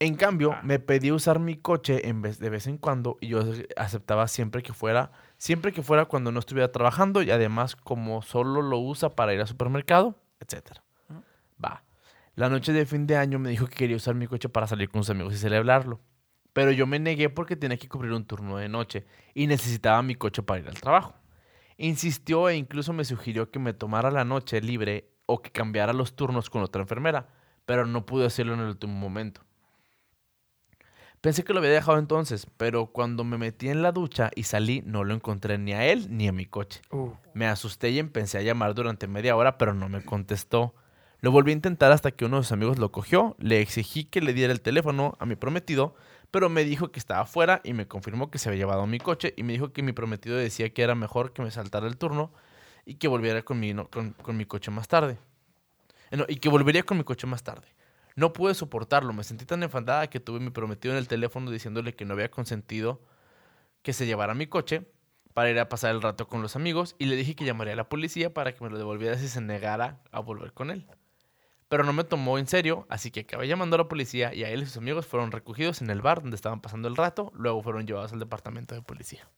En 0.00 0.16
cambio, 0.16 0.52
Ah. 0.52 0.60
me 0.64 0.78
pedía 0.80 1.14
usar 1.14 1.38
mi 1.38 1.56
coche 1.56 2.08
en 2.08 2.20
vez 2.20 2.38
de 2.38 2.50
vez 2.50 2.66
en 2.66 2.78
cuando 2.78 3.16
y 3.20 3.28
yo 3.28 3.40
aceptaba 3.76 4.26
siempre 4.28 4.62
que 4.62 4.72
fuera, 4.72 5.12
siempre 5.38 5.72
que 5.72 5.82
fuera 5.82 6.06
cuando 6.06 6.32
no 6.32 6.40
estuviera 6.40 6.72
trabajando 6.72 7.22
y 7.22 7.30
además 7.30 7.76
como 7.76 8.22
solo 8.22 8.60
lo 8.62 8.78
usa 8.78 9.10
para 9.14 9.34
ir 9.34 9.40
al 9.40 9.46
supermercado, 9.48 10.18
etc. 10.40 10.80
La 12.34 12.48
noche 12.48 12.72
de 12.72 12.84
fin 12.84 13.06
de 13.06 13.16
año 13.16 13.38
me 13.38 13.50
dijo 13.50 13.66
que 13.66 13.76
quería 13.76 13.96
usar 13.96 14.14
mi 14.14 14.26
coche 14.26 14.48
para 14.48 14.66
salir 14.66 14.88
con 14.88 15.02
sus 15.02 15.10
amigos 15.10 15.34
y 15.34 15.38
celebrarlo. 15.38 16.00
Pero 16.52 16.70
yo 16.70 16.86
me 16.86 16.98
negué 16.98 17.30
porque 17.30 17.56
tenía 17.56 17.76
que 17.76 17.88
cubrir 17.88 18.12
un 18.12 18.26
turno 18.26 18.56
de 18.56 18.68
noche 18.68 19.06
y 19.34 19.46
necesitaba 19.46 20.02
mi 20.02 20.14
coche 20.14 20.42
para 20.42 20.60
ir 20.60 20.68
al 20.68 20.80
trabajo. 20.80 21.14
Insistió 21.76 22.48
e 22.48 22.56
incluso 22.56 22.92
me 22.92 23.04
sugirió 23.04 23.50
que 23.50 23.58
me 23.58 23.72
tomara 23.72 24.10
la 24.10 24.24
noche 24.24 24.60
libre 24.60 25.10
o 25.26 25.42
que 25.42 25.50
cambiara 25.50 25.92
los 25.92 26.14
turnos 26.14 26.50
con 26.50 26.62
otra 26.62 26.82
enfermera, 26.82 27.28
pero 27.66 27.86
no 27.86 28.06
pude 28.06 28.26
hacerlo 28.26 28.54
en 28.54 28.60
el 28.60 28.68
último 28.68 28.94
momento. 28.94 29.40
Pensé 31.20 31.42
que 31.42 31.54
lo 31.54 31.60
había 31.60 31.70
dejado 31.70 31.98
entonces, 31.98 32.46
pero 32.58 32.86
cuando 32.86 33.24
me 33.24 33.38
metí 33.38 33.70
en 33.70 33.80
la 33.80 33.92
ducha 33.92 34.30
y 34.36 34.42
salí 34.42 34.82
no 34.84 35.04
lo 35.04 35.14
encontré 35.14 35.56
ni 35.56 35.72
a 35.72 35.86
él 35.86 36.08
ni 36.10 36.28
a 36.28 36.32
mi 36.32 36.44
coche. 36.44 36.82
Uh, 36.90 37.12
Me 37.32 37.46
asusté 37.46 37.90
y 37.90 37.98
empecé 37.98 38.38
a 38.38 38.42
llamar 38.42 38.74
durante 38.74 39.06
media 39.06 39.34
hora, 39.34 39.56
pero 39.56 39.72
no 39.72 39.88
me 39.88 40.04
contestó. 40.04 40.74
Lo 41.24 41.32
volví 41.32 41.52
a 41.52 41.54
intentar 41.54 41.90
hasta 41.90 42.10
que 42.10 42.26
uno 42.26 42.36
de 42.36 42.42
sus 42.42 42.52
amigos 42.52 42.78
lo 42.78 42.92
cogió. 42.92 43.34
Le 43.38 43.62
exigí 43.62 44.04
que 44.04 44.20
le 44.20 44.34
diera 44.34 44.52
el 44.52 44.60
teléfono 44.60 45.16
a 45.18 45.24
mi 45.24 45.36
prometido, 45.36 45.94
pero 46.30 46.50
me 46.50 46.64
dijo 46.64 46.92
que 46.92 46.98
estaba 46.98 47.22
afuera 47.22 47.62
y 47.64 47.72
me 47.72 47.88
confirmó 47.88 48.30
que 48.30 48.36
se 48.38 48.50
había 48.50 48.58
llevado 48.58 48.86
mi 48.86 48.98
coche 48.98 49.32
y 49.34 49.42
me 49.42 49.54
dijo 49.54 49.72
que 49.72 49.82
mi 49.82 49.92
prometido 49.92 50.36
decía 50.36 50.68
que 50.74 50.82
era 50.82 50.94
mejor 50.94 51.32
que 51.32 51.40
me 51.40 51.50
saltara 51.50 51.86
el 51.86 51.96
turno 51.96 52.30
y 52.84 52.96
que 52.96 53.08
volviera 53.08 53.40
con 53.40 53.58
mi, 53.58 53.74
con, 53.74 54.10
con 54.10 54.36
mi 54.36 54.44
coche 54.44 54.70
más 54.70 54.86
tarde. 54.86 55.16
Eh, 56.10 56.18
no, 56.18 56.26
y 56.28 56.36
que 56.36 56.50
volvería 56.50 56.82
con 56.82 56.98
mi 56.98 57.04
coche 57.04 57.26
más 57.26 57.42
tarde. 57.42 57.68
No 58.16 58.34
pude 58.34 58.52
soportarlo, 58.52 59.14
me 59.14 59.24
sentí 59.24 59.46
tan 59.46 59.62
enfadada 59.62 60.10
que 60.10 60.20
tuve 60.20 60.40
mi 60.40 60.50
prometido 60.50 60.92
en 60.92 60.98
el 60.98 61.08
teléfono 61.08 61.50
diciéndole 61.50 61.94
que 61.94 62.04
no 62.04 62.12
había 62.12 62.30
consentido 62.30 63.00
que 63.80 63.94
se 63.94 64.04
llevara 64.04 64.34
mi 64.34 64.46
coche 64.46 64.82
para 65.32 65.48
ir 65.48 65.58
a 65.58 65.70
pasar 65.70 65.94
el 65.94 66.02
rato 66.02 66.28
con 66.28 66.42
los 66.42 66.54
amigos 66.54 66.96
y 66.98 67.06
le 67.06 67.16
dije 67.16 67.34
que 67.34 67.46
llamaría 67.46 67.72
a 67.72 67.76
la 67.76 67.88
policía 67.88 68.34
para 68.34 68.54
que 68.54 68.62
me 68.62 68.68
lo 68.68 68.76
devolviera 68.76 69.16
si 69.16 69.28
se 69.28 69.40
negara 69.40 70.02
a 70.12 70.20
volver 70.20 70.52
con 70.52 70.70
él. 70.70 70.86
Pero 71.68 71.84
no 71.84 71.92
me 71.92 72.04
tomó 72.04 72.38
en 72.38 72.46
serio, 72.46 72.86
así 72.88 73.10
que 73.10 73.20
acabé 73.20 73.48
llamando 73.48 73.76
a 73.76 73.78
la 73.78 73.88
policía 73.88 74.34
y 74.34 74.44
a 74.44 74.50
él 74.50 74.62
y 74.62 74.66
sus 74.66 74.76
amigos 74.76 75.06
fueron 75.06 75.32
recogidos 75.32 75.82
en 75.82 75.90
el 75.90 76.02
bar 76.02 76.20
donde 76.20 76.36
estaban 76.36 76.60
pasando 76.60 76.88
el 76.88 76.96
rato, 76.96 77.32
luego 77.34 77.62
fueron 77.62 77.86
llevados 77.86 78.12
al 78.12 78.18
departamento 78.18 78.74
de 78.74 78.82
policía. 78.82 79.28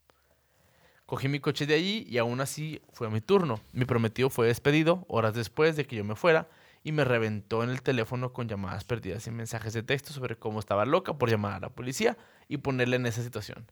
Cogí 1.06 1.28
mi 1.28 1.38
coche 1.38 1.66
de 1.66 1.74
allí 1.74 2.04
y 2.08 2.18
aún 2.18 2.40
así 2.40 2.82
fue 2.92 3.08
mi 3.10 3.20
turno. 3.20 3.60
Mi 3.72 3.84
prometido 3.84 4.28
fue 4.28 4.48
despedido 4.48 5.04
horas 5.08 5.34
después 5.34 5.76
de 5.76 5.86
que 5.86 5.94
yo 5.94 6.04
me 6.04 6.16
fuera 6.16 6.48
y 6.82 6.90
me 6.90 7.04
reventó 7.04 7.62
en 7.62 7.70
el 7.70 7.80
teléfono 7.80 8.32
con 8.32 8.48
llamadas 8.48 8.82
perdidas 8.82 9.24
y 9.28 9.30
mensajes 9.30 9.72
de 9.72 9.84
texto 9.84 10.12
sobre 10.12 10.36
cómo 10.36 10.58
estaba 10.58 10.84
loca 10.84 11.16
por 11.16 11.30
llamar 11.30 11.54
a 11.54 11.60
la 11.60 11.68
policía 11.68 12.16
y 12.48 12.56
ponerle 12.56 12.96
en 12.96 13.06
esa 13.06 13.22
situación. 13.22 13.70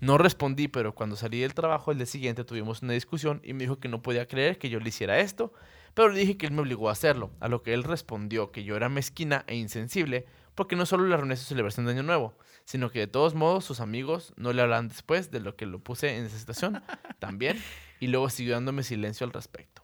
No 0.00 0.18
respondí, 0.18 0.66
pero 0.66 0.92
cuando 0.92 1.14
salí 1.14 1.40
del 1.40 1.54
trabajo 1.54 1.92
el 1.92 1.98
día 1.98 2.06
siguiente 2.06 2.42
tuvimos 2.42 2.82
una 2.82 2.92
discusión 2.94 3.40
y 3.44 3.52
me 3.52 3.60
dijo 3.60 3.78
que 3.78 3.88
no 3.88 4.02
podía 4.02 4.26
creer 4.26 4.58
que 4.58 4.68
yo 4.68 4.80
le 4.80 4.88
hiciera 4.88 5.20
esto, 5.20 5.52
pero 5.94 6.08
le 6.08 6.20
dije 6.20 6.36
que 6.36 6.46
él 6.46 6.52
me 6.52 6.62
obligó 6.62 6.88
a 6.88 6.92
hacerlo, 6.92 7.30
a 7.40 7.48
lo 7.48 7.62
que 7.62 7.74
él 7.74 7.84
respondió 7.84 8.50
que 8.50 8.64
yo 8.64 8.76
era 8.76 8.88
mezquina 8.88 9.44
e 9.46 9.56
insensible 9.56 10.26
porque 10.54 10.76
no 10.76 10.86
solo 10.86 11.06
le 11.06 11.14
arruiné 11.14 11.36
su 11.36 11.44
celebración 11.44 11.86
de 11.86 11.92
Año 11.92 12.02
Nuevo, 12.02 12.34
sino 12.64 12.90
que 12.90 13.00
de 13.00 13.06
todos 13.06 13.34
modos 13.34 13.64
sus 13.64 13.80
amigos 13.80 14.34
no 14.36 14.52
le 14.52 14.62
hablaban 14.62 14.88
después 14.88 15.30
de 15.30 15.40
lo 15.40 15.56
que 15.56 15.66
lo 15.66 15.78
puse 15.78 16.16
en 16.16 16.24
esa 16.24 16.38
situación 16.38 16.82
también 17.18 17.58
y 18.00 18.08
luego 18.08 18.28
siguió 18.28 18.54
dándome 18.54 18.82
silencio 18.82 19.26
al 19.26 19.32
respecto. 19.32 19.82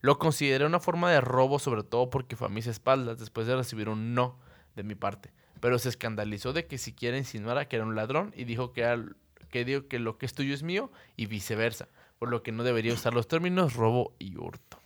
Lo 0.00 0.18
consideré 0.18 0.66
una 0.66 0.80
forma 0.80 1.10
de 1.10 1.20
robo, 1.20 1.58
sobre 1.58 1.82
todo 1.82 2.10
porque 2.10 2.36
fue 2.36 2.48
a 2.48 2.50
mis 2.50 2.66
espaldas 2.66 3.18
después 3.18 3.46
de 3.46 3.56
recibir 3.56 3.88
un 3.88 4.14
no 4.14 4.38
de 4.76 4.82
mi 4.82 4.94
parte. 4.94 5.32
Pero 5.60 5.78
se 5.78 5.88
escandalizó 5.88 6.52
de 6.52 6.66
que 6.66 6.76
siquiera 6.76 7.16
insinuara 7.16 7.68
que 7.68 7.76
era 7.76 7.86
un 7.86 7.94
ladrón 7.94 8.32
y 8.36 8.44
dijo 8.44 8.72
que, 8.74 8.82
era, 8.82 9.02
que, 9.48 9.64
digo 9.64 9.88
que 9.88 9.98
lo 9.98 10.18
que 10.18 10.26
es 10.26 10.34
tuyo 10.34 10.52
es 10.52 10.62
mío 10.62 10.92
y 11.16 11.24
viceversa, 11.24 11.88
por 12.18 12.28
lo 12.28 12.42
que 12.42 12.52
no 12.52 12.64
debería 12.64 12.92
usar 12.92 13.14
los 13.14 13.28
términos 13.28 13.74
robo 13.74 14.14
y 14.18 14.36
hurto. 14.36 14.83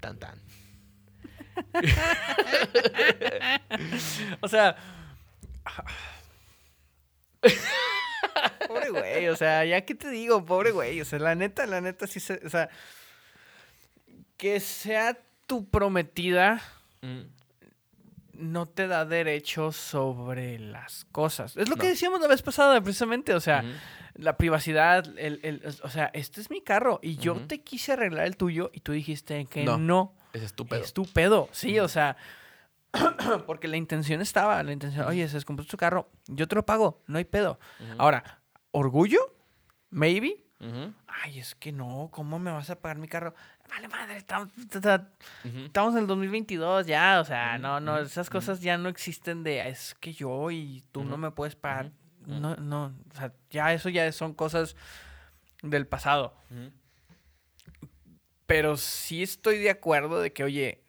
Tan 0.00 0.18
tan. 0.18 0.40
o 4.40 4.48
sea. 4.48 4.76
pobre 8.68 8.90
güey, 8.90 9.28
o 9.28 9.36
sea, 9.36 9.64
ya 9.64 9.84
que 9.84 9.94
te 9.94 10.10
digo, 10.10 10.44
pobre 10.44 10.72
güey. 10.72 11.00
O 11.00 11.04
sea, 11.04 11.18
la 11.18 11.34
neta, 11.34 11.66
la 11.66 11.80
neta, 11.80 12.06
sí 12.06 12.20
se. 12.20 12.40
O 12.44 12.50
sea, 12.50 12.68
que 14.36 14.60
sea 14.60 15.18
tu 15.46 15.68
prometida 15.68 16.62
no 18.38 18.66
te 18.66 18.86
da 18.86 19.04
derecho 19.04 19.72
sobre 19.72 20.58
las 20.58 21.04
cosas. 21.12 21.56
Es 21.56 21.68
lo 21.68 21.76
que 21.76 21.88
decíamos 21.88 22.20
la 22.20 22.28
vez 22.28 22.40
pasada, 22.42 22.80
precisamente. 22.80 23.34
O 23.34 23.40
sea, 23.40 23.64
la 24.14 24.36
privacidad, 24.36 25.04
el, 25.18 25.40
el- 25.42 25.62
o 25.82 25.88
sea, 25.90 26.10
este 26.14 26.40
es 26.40 26.50
mi 26.50 26.62
carro 26.62 27.00
y 27.02 27.16
yo 27.16 27.34
te 27.46 27.60
quise 27.62 27.92
arreglar 27.92 28.26
el 28.26 28.36
tuyo 28.36 28.70
y 28.72 28.80
tú 28.80 28.92
dijiste 28.92 29.44
que 29.46 29.64
No. 29.64 29.76
no. 29.78 30.14
Es 30.32 30.42
estúpido. 30.42 30.80
Es 30.82 30.92
tu 30.92 31.04
pedo, 31.06 31.48
sí, 31.52 31.78
o 31.80 31.88
sea, 31.88 32.16
porque 33.46 33.68
la 33.68 33.76
intención 33.76 34.20
estaba, 34.20 34.62
la 34.62 34.72
intención, 34.72 35.06
oye, 35.06 35.26
se 35.28 35.34
descompuso 35.34 35.68
tu 35.70 35.76
carro, 35.76 36.10
yo 36.26 36.46
te 36.48 36.54
lo 36.54 36.64
pago, 36.64 37.02
no 37.06 37.18
hay 37.18 37.24
pedo. 37.24 37.58
Ahora, 37.98 38.40
¿orgullo? 38.70 39.18
¿Maybe? 39.90 40.44
Ay, 41.06 41.38
es 41.38 41.54
que 41.54 41.70
no, 41.70 42.08
¿cómo 42.10 42.38
me 42.38 42.50
vas 42.50 42.68
a 42.70 42.80
pagar 42.80 42.98
mi 42.98 43.06
carro? 43.06 43.34
Vale, 43.68 43.86
madre, 43.88 44.16
estamos, 44.16 44.48
estamos 44.58 45.94
en 45.94 46.00
el 46.00 46.06
2022 46.06 46.86
ya, 46.86 47.20
o 47.20 47.24
sea, 47.24 47.58
no, 47.58 47.80
no, 47.80 47.98
esas 47.98 48.28
cosas 48.28 48.60
ya 48.60 48.76
no 48.76 48.88
existen 48.88 49.44
de, 49.44 49.68
es 49.68 49.94
que 50.00 50.12
yo 50.12 50.50
y 50.50 50.82
tú 50.90 51.04
no 51.04 51.16
me 51.16 51.30
puedes 51.30 51.54
pagar. 51.54 51.92
No, 52.26 52.56
no, 52.56 52.94
o 53.12 53.16
sea, 53.16 53.32
ya 53.50 53.72
eso 53.72 53.88
ya 53.88 54.10
son 54.12 54.34
cosas 54.34 54.76
del 55.62 55.86
pasado. 55.86 56.34
Pero 58.46 58.76
sí 58.76 59.22
estoy 59.22 59.58
de 59.58 59.70
acuerdo 59.70 60.20
de 60.20 60.32
que, 60.32 60.44
oye, 60.44 60.82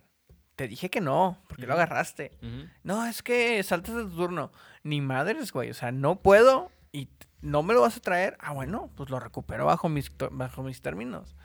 te 0.56 0.68
dije 0.68 0.90
que 0.90 1.02
no, 1.02 1.38
porque 1.48 1.68
lo 1.68 1.74
agarraste. 1.74 2.38
No, 2.84 3.06
es 3.06 3.22
que 3.22 3.62
saltas 3.64 3.96
de 3.96 4.04
tu 4.04 4.16
turno. 4.16 4.52
Ni 4.84 5.02
madres, 5.02 5.52
güey. 5.52 5.70
O 5.70 5.74
sea, 5.74 5.92
no 5.92 6.22
puedo 6.22 6.72
y 6.92 7.10
no 7.42 7.64
me 7.64 7.74
lo 7.74 7.82
vas 7.82 7.98
a 7.98 8.00
traer. 8.00 8.38
Ah, 8.40 8.52
bueno, 8.54 8.90
pues 8.96 9.10
lo 9.10 9.20
recupero 9.20 9.66
bajo 9.66 9.90
mis, 9.90 10.12
bajo 10.32 10.64
mis 10.64 10.82
términos. 10.82 11.36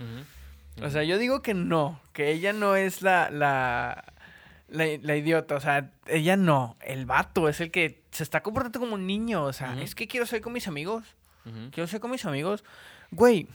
O 0.82 0.90
sea, 0.90 1.04
yo 1.04 1.18
digo 1.18 1.40
que 1.42 1.54
no, 1.54 2.00
que 2.12 2.32
ella 2.32 2.52
no 2.52 2.74
es 2.76 3.00
la, 3.02 3.30
la, 3.30 4.12
la, 4.68 4.84
la 5.00 5.16
idiota. 5.16 5.54
O 5.54 5.60
sea, 5.60 5.92
ella 6.06 6.36
no. 6.36 6.76
El 6.80 7.06
vato 7.06 7.48
es 7.48 7.60
el 7.60 7.70
que 7.70 8.02
se 8.10 8.22
está 8.24 8.42
comportando 8.42 8.80
como 8.80 8.94
un 8.94 9.06
niño. 9.06 9.44
O 9.44 9.52
sea, 9.52 9.80
es 9.80 9.94
que 9.94 10.08
quiero 10.08 10.26
ser 10.26 10.40
con 10.40 10.52
mis 10.52 10.66
amigos. 10.68 11.04
Quiero 11.70 11.86
ser 11.86 12.00
con 12.00 12.10
mis 12.10 12.24
amigos. 12.24 12.64
Güey, 13.10 13.46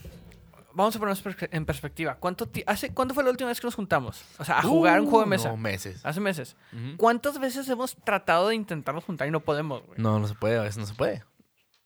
vamos 0.73 0.95
a 0.95 0.99
ponernos 0.99 1.23
en 1.51 1.65
perspectiva. 1.65 2.15
¿Cuánto 2.15 2.47
hace, 2.67 2.93
¿Cuándo 2.93 3.13
fue 3.13 3.23
la 3.25 3.31
última 3.31 3.49
vez 3.49 3.59
que 3.59 3.67
nos 3.67 3.75
juntamos? 3.75 4.23
O 4.37 4.45
sea, 4.45 4.59
a 4.59 4.61
jugar 4.61 5.01
un 5.01 5.07
juego 5.07 5.19
de 5.21 5.25
Uh, 5.25 5.29
mesa. 5.29 5.49
No, 5.49 5.57
meses. 5.57 6.05
Hace 6.05 6.21
meses. 6.21 6.55
¿Cuántas 6.97 7.37
veces 7.39 7.67
hemos 7.67 7.95
tratado 7.97 8.47
de 8.49 8.55
intentarnos 8.55 9.03
juntar 9.03 9.27
y 9.27 9.31
no 9.31 9.41
podemos, 9.41 9.83
güey? 9.85 9.99
No, 9.99 10.19
no 10.19 10.27
se 10.27 10.35
puede, 10.35 10.57
a 10.57 10.61
veces 10.61 10.77
no 10.77 10.85
se 10.85 10.93
puede. 10.93 11.23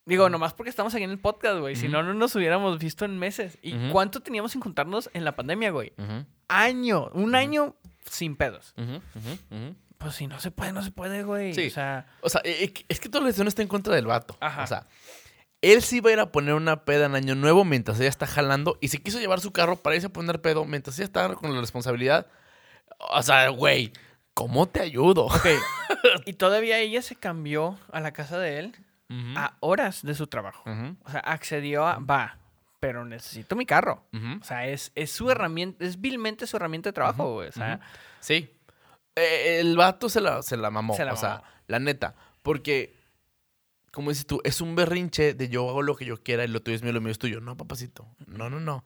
Digo, 0.06 0.30
nomás 0.30 0.54
porque 0.54 0.70
estamos 0.70 0.94
aquí 0.94 1.04
en 1.04 1.12
el 1.12 1.20
podcast, 1.20 1.60
güey. 1.60 1.76
Si 1.76 1.88
no, 1.88 2.04
no 2.04 2.14
nos 2.14 2.36
hubiéramos 2.36 2.78
visto 2.80 3.06
en 3.06 3.18
meses. 3.18 3.58
¿Y 3.62 3.90
cuánto 3.92 4.20
teníamos 4.22 4.52
sin 4.52 4.62
juntarnos 4.62 5.10
en 5.14 5.24
la 5.24 5.36
pandemia, 5.36 5.72
güey? 5.72 5.94
Año. 6.50 7.10
Un 7.14 7.36
año 7.36 7.76
sin 8.10 8.36
pedos. 8.36 8.74
Pues 9.98 10.16
si 10.16 10.28
no 10.28 10.40
se 10.42 10.52
puede, 10.52 10.74
no 10.74 10.84
se 10.84 10.92
puede, 10.92 11.24
güey. 11.24 11.54
Sí. 11.54 11.68
O 11.68 11.70
sea, 11.70 12.08
O 12.22 12.28
sea, 12.30 12.42
e- 12.44 12.66
e- 12.66 12.86
es 12.90 13.00
que 13.00 13.08
toda 13.08 13.22
la 13.22 13.28
decisión 13.28 13.48
está 13.48 13.62
en 13.62 13.70
contra 13.70 13.96
del 13.96 14.06
vato. 14.06 14.36
Ajá. 14.42 14.64
O 14.64 14.68
sea, 14.68 14.88
él 15.62 15.82
sí 15.82 16.02
va 16.02 16.10
a 16.10 16.14
ir 16.14 16.20
a 16.20 16.32
poner 16.34 16.54
una 16.56 16.84
peda 16.84 17.06
en 17.06 17.16
Año 17.16 17.36
Nuevo 17.36 17.64
mientras 17.64 17.98
ella 18.02 18.10
está 18.10 18.28
jalando 18.28 18.78
y 18.82 18.90
se 18.90 19.02
quiso 19.02 19.20
llevar 19.20 19.40
su 19.40 19.54
carro 19.54 19.78
para 19.78 19.96
irse 19.96 20.08
a 20.08 20.12
poner 20.14 20.42
pedo 20.42 20.66
mientras 20.66 20.98
ella 21.00 21.06
está 21.06 21.34
con 21.36 21.54
la 21.56 21.62
responsabilidad. 21.62 22.28
O 23.14 23.24
sea, 23.24 23.48
güey, 23.48 23.94
¿cómo 24.34 24.68
te 24.68 24.82
ayudo? 24.82 25.28
ok. 25.28 25.46
y 26.26 26.34
todavía 26.34 26.80
ella 26.80 27.02
se 27.02 27.16
cambió 27.16 27.80
a 27.94 28.02
la 28.02 28.12
casa 28.12 28.38
de 28.38 28.60
él 28.60 28.76
A 29.38 29.58
horas 29.60 30.02
de 30.04 30.16
su 30.16 30.28
trabajo. 30.28 30.64
O 31.04 31.10
sea, 31.12 31.20
accedió 31.22 31.86
a, 31.86 32.00
va, 32.00 32.38
pero 32.80 33.06
necesito 33.06 33.56
mi 33.56 33.66
carro. 33.66 34.04
O 34.42 34.44
sea, 34.44 34.68
es, 34.68 34.92
es 34.96 35.12
su 35.12 35.30
herramienta, 35.30 35.86
es 35.86 36.00
vilmente 36.02 36.48
su 36.48 36.58
herramienta 36.58 36.90
de 36.90 36.94
trabajo, 36.94 37.34
güey. 37.34 37.50
O 37.50 37.52
sea, 37.52 37.80
Sí. 38.20 38.50
Eh, 39.16 39.60
el 39.60 39.78
vato 39.78 40.10
se 40.10 40.20
la, 40.22 40.42
se 40.42 40.58
la 40.58 40.72
mamó. 40.72 40.96
Se 40.96 41.06
la 41.06 41.14
o 41.14 41.18
sea, 41.18 41.44
la 41.68 41.80
neta. 41.80 42.16
Porque, 42.42 42.96
como 43.92 44.10
dices 44.10 44.26
tú, 44.26 44.42
es 44.44 44.60
un 44.62 44.76
berrinche 44.76 45.34
de 45.36 45.50
yo 45.50 45.70
hago 45.70 45.82
lo 45.84 45.96
que 45.96 46.06
yo 46.06 46.22
quiera 46.24 46.44
y 46.44 46.48
lo 46.48 46.62
tuyo 46.62 46.76
es 46.76 46.82
mío, 46.84 46.94
lo 46.94 47.02
mío 47.02 47.12
es 47.12 47.20
tuyo. 47.20 47.40
No, 47.40 47.56
papacito. 47.56 48.08
No, 48.26 48.50
no, 48.50 48.60
no. 48.60 48.84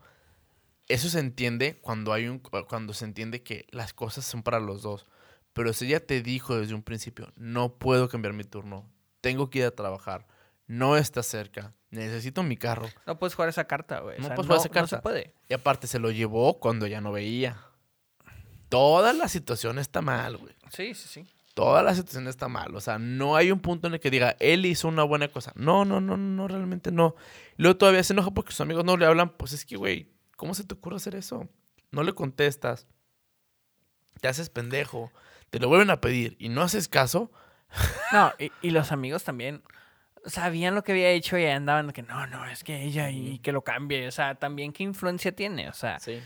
eso 0.90 1.08
se 1.10 1.20
entiende 1.20 1.78
cuando 1.82 2.12
hay 2.14 2.28
un 2.28 2.40
cuando 2.40 2.94
se 2.94 3.06
entiende 3.06 3.42
que 3.44 3.66
las 3.72 3.94
cosas 3.94 4.26
son 4.26 4.44
para 4.44 4.60
los 4.60 4.82
dos. 4.82 5.06
Pero 5.54 5.74
si 5.74 5.86
ella 5.86 6.06
te 6.06 6.22
dijo 6.22 6.56
desde 6.58 6.74
un 6.76 6.84
principio, 6.84 7.32
no 7.36 7.74
puedo 7.74 8.10
cambiar 8.10 8.34
mi 8.34 8.44
turno, 8.44 8.86
tengo 9.22 9.50
que 9.50 9.60
ir 9.60 9.66
a 9.66 9.72
trabajar, 9.72 10.28
no 10.68 10.98
está 10.98 11.24
cerca, 11.24 11.74
necesito 11.92 12.44
mi 12.44 12.58
carro. 12.58 12.88
No 13.06 13.18
puedes 13.20 13.36
jugar 13.36 13.50
esa 13.50 13.66
carta, 13.66 14.00
güey. 14.00 14.18
O 14.18 14.22
No 14.22 14.28
sea, 14.28 14.36
puedes 14.36 14.48
jugar 14.48 14.60
esa 14.60 14.68
No 14.70 14.74
carta. 14.74 14.96
se 14.98 15.02
puede. 15.02 15.34
Y 15.50 15.54
aparte 15.54 15.88
se 15.88 16.00
lo 16.00 16.12
llevó 16.12 16.60
cuando 16.60 16.88
ya 16.88 17.02
no 17.02 17.12
veía. 17.12 17.58
Toda 18.70 19.14
la 19.14 19.28
situación 19.28 19.80
está 19.80 20.02
mal, 20.02 20.38
güey. 20.38 20.54
Sí, 20.72 20.94
sí, 20.94 21.08
sí. 21.08 21.26
Toda 21.54 21.82
la 21.82 21.96
situación 21.96 22.28
está 22.28 22.48
mal. 22.50 22.76
O 22.76 22.82
sea, 22.82 23.00
no 23.00 23.36
hay 23.36 23.52
un 23.52 23.60
punto 23.62 23.88
en 23.88 23.94
el 23.96 24.00
que 24.00 24.12
diga, 24.12 24.36
él 24.40 24.66
hizo 24.66 24.88
una 24.88 25.04
buena 25.04 25.30
cosa. 25.30 25.54
No, 25.56 25.86
no, 25.86 26.02
no, 26.02 26.18
no, 26.18 26.48
realmente 26.48 26.92
no. 26.92 27.16
Luego 27.56 27.78
todavía 27.78 28.04
se 28.04 28.14
enoja 28.14 28.32
porque 28.32 28.52
sus 28.52 28.62
amigos 28.62 28.84
no 28.86 28.98
le 28.98 29.06
hablan. 29.06 29.30
Pues 29.30 29.54
es 29.54 29.66
que, 29.66 29.78
güey, 29.78 30.12
¿cómo 30.36 30.54
se 30.54 30.66
te 30.66 30.76
ocurre 30.76 30.98
hacer 30.98 31.16
eso? 31.16 31.48
No 31.92 32.04
le 32.04 32.14
contestas. 32.14 32.86
Te 34.22 34.28
haces 34.28 34.50
pendejo. 34.50 35.12
Te 35.50 35.60
lo 35.60 35.70
vuelven 35.70 35.90
a 35.90 36.02
pedir 36.02 36.36
y 36.40 36.50
no 36.50 36.62
haces 36.62 36.88
caso. 36.90 37.32
No, 38.12 38.32
y, 38.40 38.52
y 38.62 38.70
los 38.72 38.92
amigos 38.92 39.24
también 39.24 39.62
sabían 40.26 40.76
lo 40.76 40.84
que 40.84 40.92
había 40.94 41.10
hecho 41.10 41.38
y 41.38 41.46
andaban 41.46 41.92
que 41.92 42.02
no, 42.04 42.26
no, 42.28 42.46
es 42.48 42.64
que 42.64 42.84
ella 42.84 43.10
y 43.10 43.40
que 43.40 43.52
lo 43.52 43.64
cambie. 43.64 44.08
O 44.08 44.12
sea, 44.12 44.36
también 44.36 44.72
qué 44.74 44.84
influencia 44.84 45.32
tiene. 45.34 45.70
O 45.70 45.74
sea, 45.74 46.00
Sí. 46.00 46.22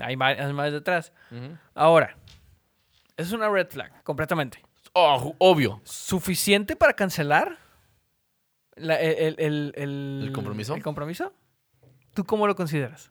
hay 0.00 0.16
más, 0.16 0.36
más 0.52 0.72
detrás. 0.72 1.12
Ahora, 1.74 2.16
es 3.16 3.32
una 3.32 3.48
red 3.48 3.68
flag, 3.68 4.02
completamente. 4.02 4.62
Oh, 4.92 5.34
obvio. 5.38 5.80
¿Suficiente 5.84 6.74
para 6.76 6.94
cancelar 6.94 7.58
la- 8.76 9.00
el, 9.00 9.36
el- 9.38 9.72
el- 9.76 10.22
¿El 10.26 10.32
compromiso? 10.32 10.74
¿El 10.74 10.82
compromiso? 10.82 11.32
¿Tú 12.14 12.24
cómo 12.24 12.46
lo 12.46 12.54
consideras? 12.56 13.10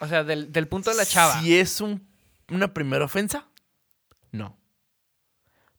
O 0.00 0.06
sea, 0.06 0.24
del, 0.24 0.50
del 0.52 0.66
punto 0.68 0.90
de 0.90 0.96
la 0.96 1.06
chava. 1.06 1.40
Si 1.40 1.56
es 1.58 1.80
un- 1.80 2.06
una 2.50 2.74
primera 2.74 3.04
ofensa, 3.04 3.46
no. 4.32 4.58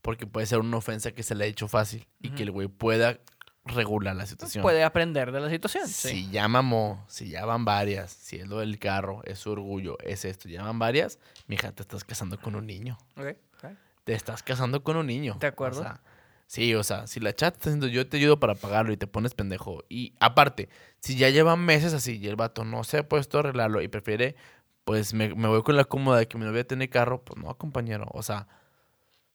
Porque 0.02 0.28
puede 0.28 0.46
ser 0.48 0.60
una 0.60 0.78
ofensa 0.78 1.12
que 1.12 1.24
se 1.24 1.34
le 1.36 1.46
ha 1.46 1.48
hecho 1.48 1.68
fácil 1.68 2.08
y 2.20 2.32
que 2.32 2.44
el 2.44 2.52
güey 2.52 2.68
pueda 2.68 3.20
regular 3.66 4.14
la 4.16 4.26
situación. 4.26 4.62
Puede 4.62 4.84
aprender 4.84 5.32
de 5.32 5.40
la 5.40 5.50
situación. 5.50 5.88
Si 5.88 6.10
Sí. 6.10 6.30
ya 6.32 6.48
mamó, 6.50 7.06
si 7.08 7.30
ya 7.30 7.46
van 7.46 7.64
varias, 7.64 8.12
si 8.12 8.36
es 8.38 8.48
lo 8.48 8.60
del 8.60 8.78
carro, 8.80 9.22
es 9.24 9.40
su 9.40 9.52
orgullo, 9.52 9.98
es 10.04 10.26
esto, 10.26 10.50
ya 10.50 10.64
van 10.64 10.80
varias, 10.80 11.20
mija, 11.48 11.72
te 11.72 11.82
estás 11.84 12.04
casando 12.04 12.38
con 12.40 12.56
un 12.56 12.68
niño. 12.68 12.98
Ok, 13.16 13.28
ok. 13.64 13.72
Te 14.04 14.14
estás 14.14 14.44
casando 14.44 14.84
con 14.84 14.98
un 14.98 15.08
niño. 15.08 15.38
De 15.40 15.48
acuerdo. 15.48 15.80
O 15.80 15.84
sea, 15.84 16.02
sí, 16.46 16.76
o 16.76 16.84
sea, 16.84 17.08
si 17.08 17.22
la 17.22 17.34
chat 17.34 17.54
está 17.56 17.70
diciendo 17.70 17.88
yo 17.88 18.06
te 18.10 18.18
ayudo 18.18 18.38
para 18.38 18.56
pagarlo 18.56 18.92
y 18.92 18.98
te 18.98 19.08
pones 19.08 19.34
pendejo. 19.34 19.86
Y 19.88 20.14
aparte, 20.20 20.68
si 21.00 21.16
ya 21.16 21.30
llevan 21.30 21.62
meses 21.62 21.94
así 21.94 22.18
y 22.18 22.28
el 22.28 22.36
vato 22.36 22.66
no 22.66 22.84
se 22.84 22.98
ha 22.98 23.08
puesto 23.08 23.38
a 23.38 23.40
arreglarlo 23.40 23.82
y 23.82 23.88
prefiere, 23.88 24.36
pues 24.84 25.14
me, 25.14 25.34
me 25.36 25.48
voy 25.48 25.64
con 25.64 25.76
la 25.76 25.86
cómoda 25.86 26.20
de 26.20 26.28
que 26.28 26.38
mi 26.38 26.46
novia 26.46 26.66
tiene 26.66 26.90
carro, 26.90 27.24
pues 27.24 27.42
no, 27.42 27.58
compañero. 27.58 28.08
O 28.14 28.24
sea, 28.24 28.48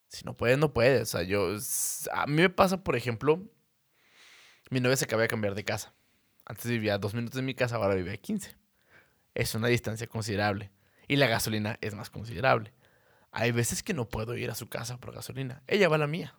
si 0.09 0.25
no 0.25 0.35
puedes, 0.35 0.59
no 0.59 0.73
puedes. 0.73 1.03
O 1.03 1.19
sea, 1.19 1.23
yo. 1.23 1.57
A 2.12 2.27
mí 2.27 2.35
me 2.35 2.51
pasa, 2.51 2.83
por 2.83 2.97
ejemplo, 2.97 3.43
mi 4.70 4.81
novia 4.81 4.97
se 4.97 5.05
acaba 5.05 5.23
de 5.23 5.29
cambiar 5.29 5.55
de 5.55 5.65
casa. 5.65 5.95
Antes 6.45 6.70
vivía 6.70 6.99
dos 6.99 7.15
minutos 7.15 7.37
de 7.37 7.43
mi 7.43 7.55
casa, 7.55 7.77
ahora 7.77 7.95
vive 7.95 8.12
a 8.12 8.16
15. 8.16 8.57
Es 9.35 9.55
una 9.55 9.69
distancia 9.69 10.07
considerable. 10.07 10.70
Y 11.07 11.16
la 11.16 11.27
gasolina 11.27 11.79
es 11.81 11.95
más 11.95 12.11
considerable. 12.11 12.73
Hay 13.31 13.53
veces 13.53 13.83
que 13.83 13.95
no 13.95 14.09
puedo 14.09 14.35
ir 14.37 14.51
a 14.51 14.55
su 14.55 14.69
casa 14.69 14.99
por 14.99 15.15
gasolina. 15.15 15.62
Ella 15.66 15.89
va 15.89 15.97
a 15.97 16.01
la 16.01 16.07
mía. 16.07 16.35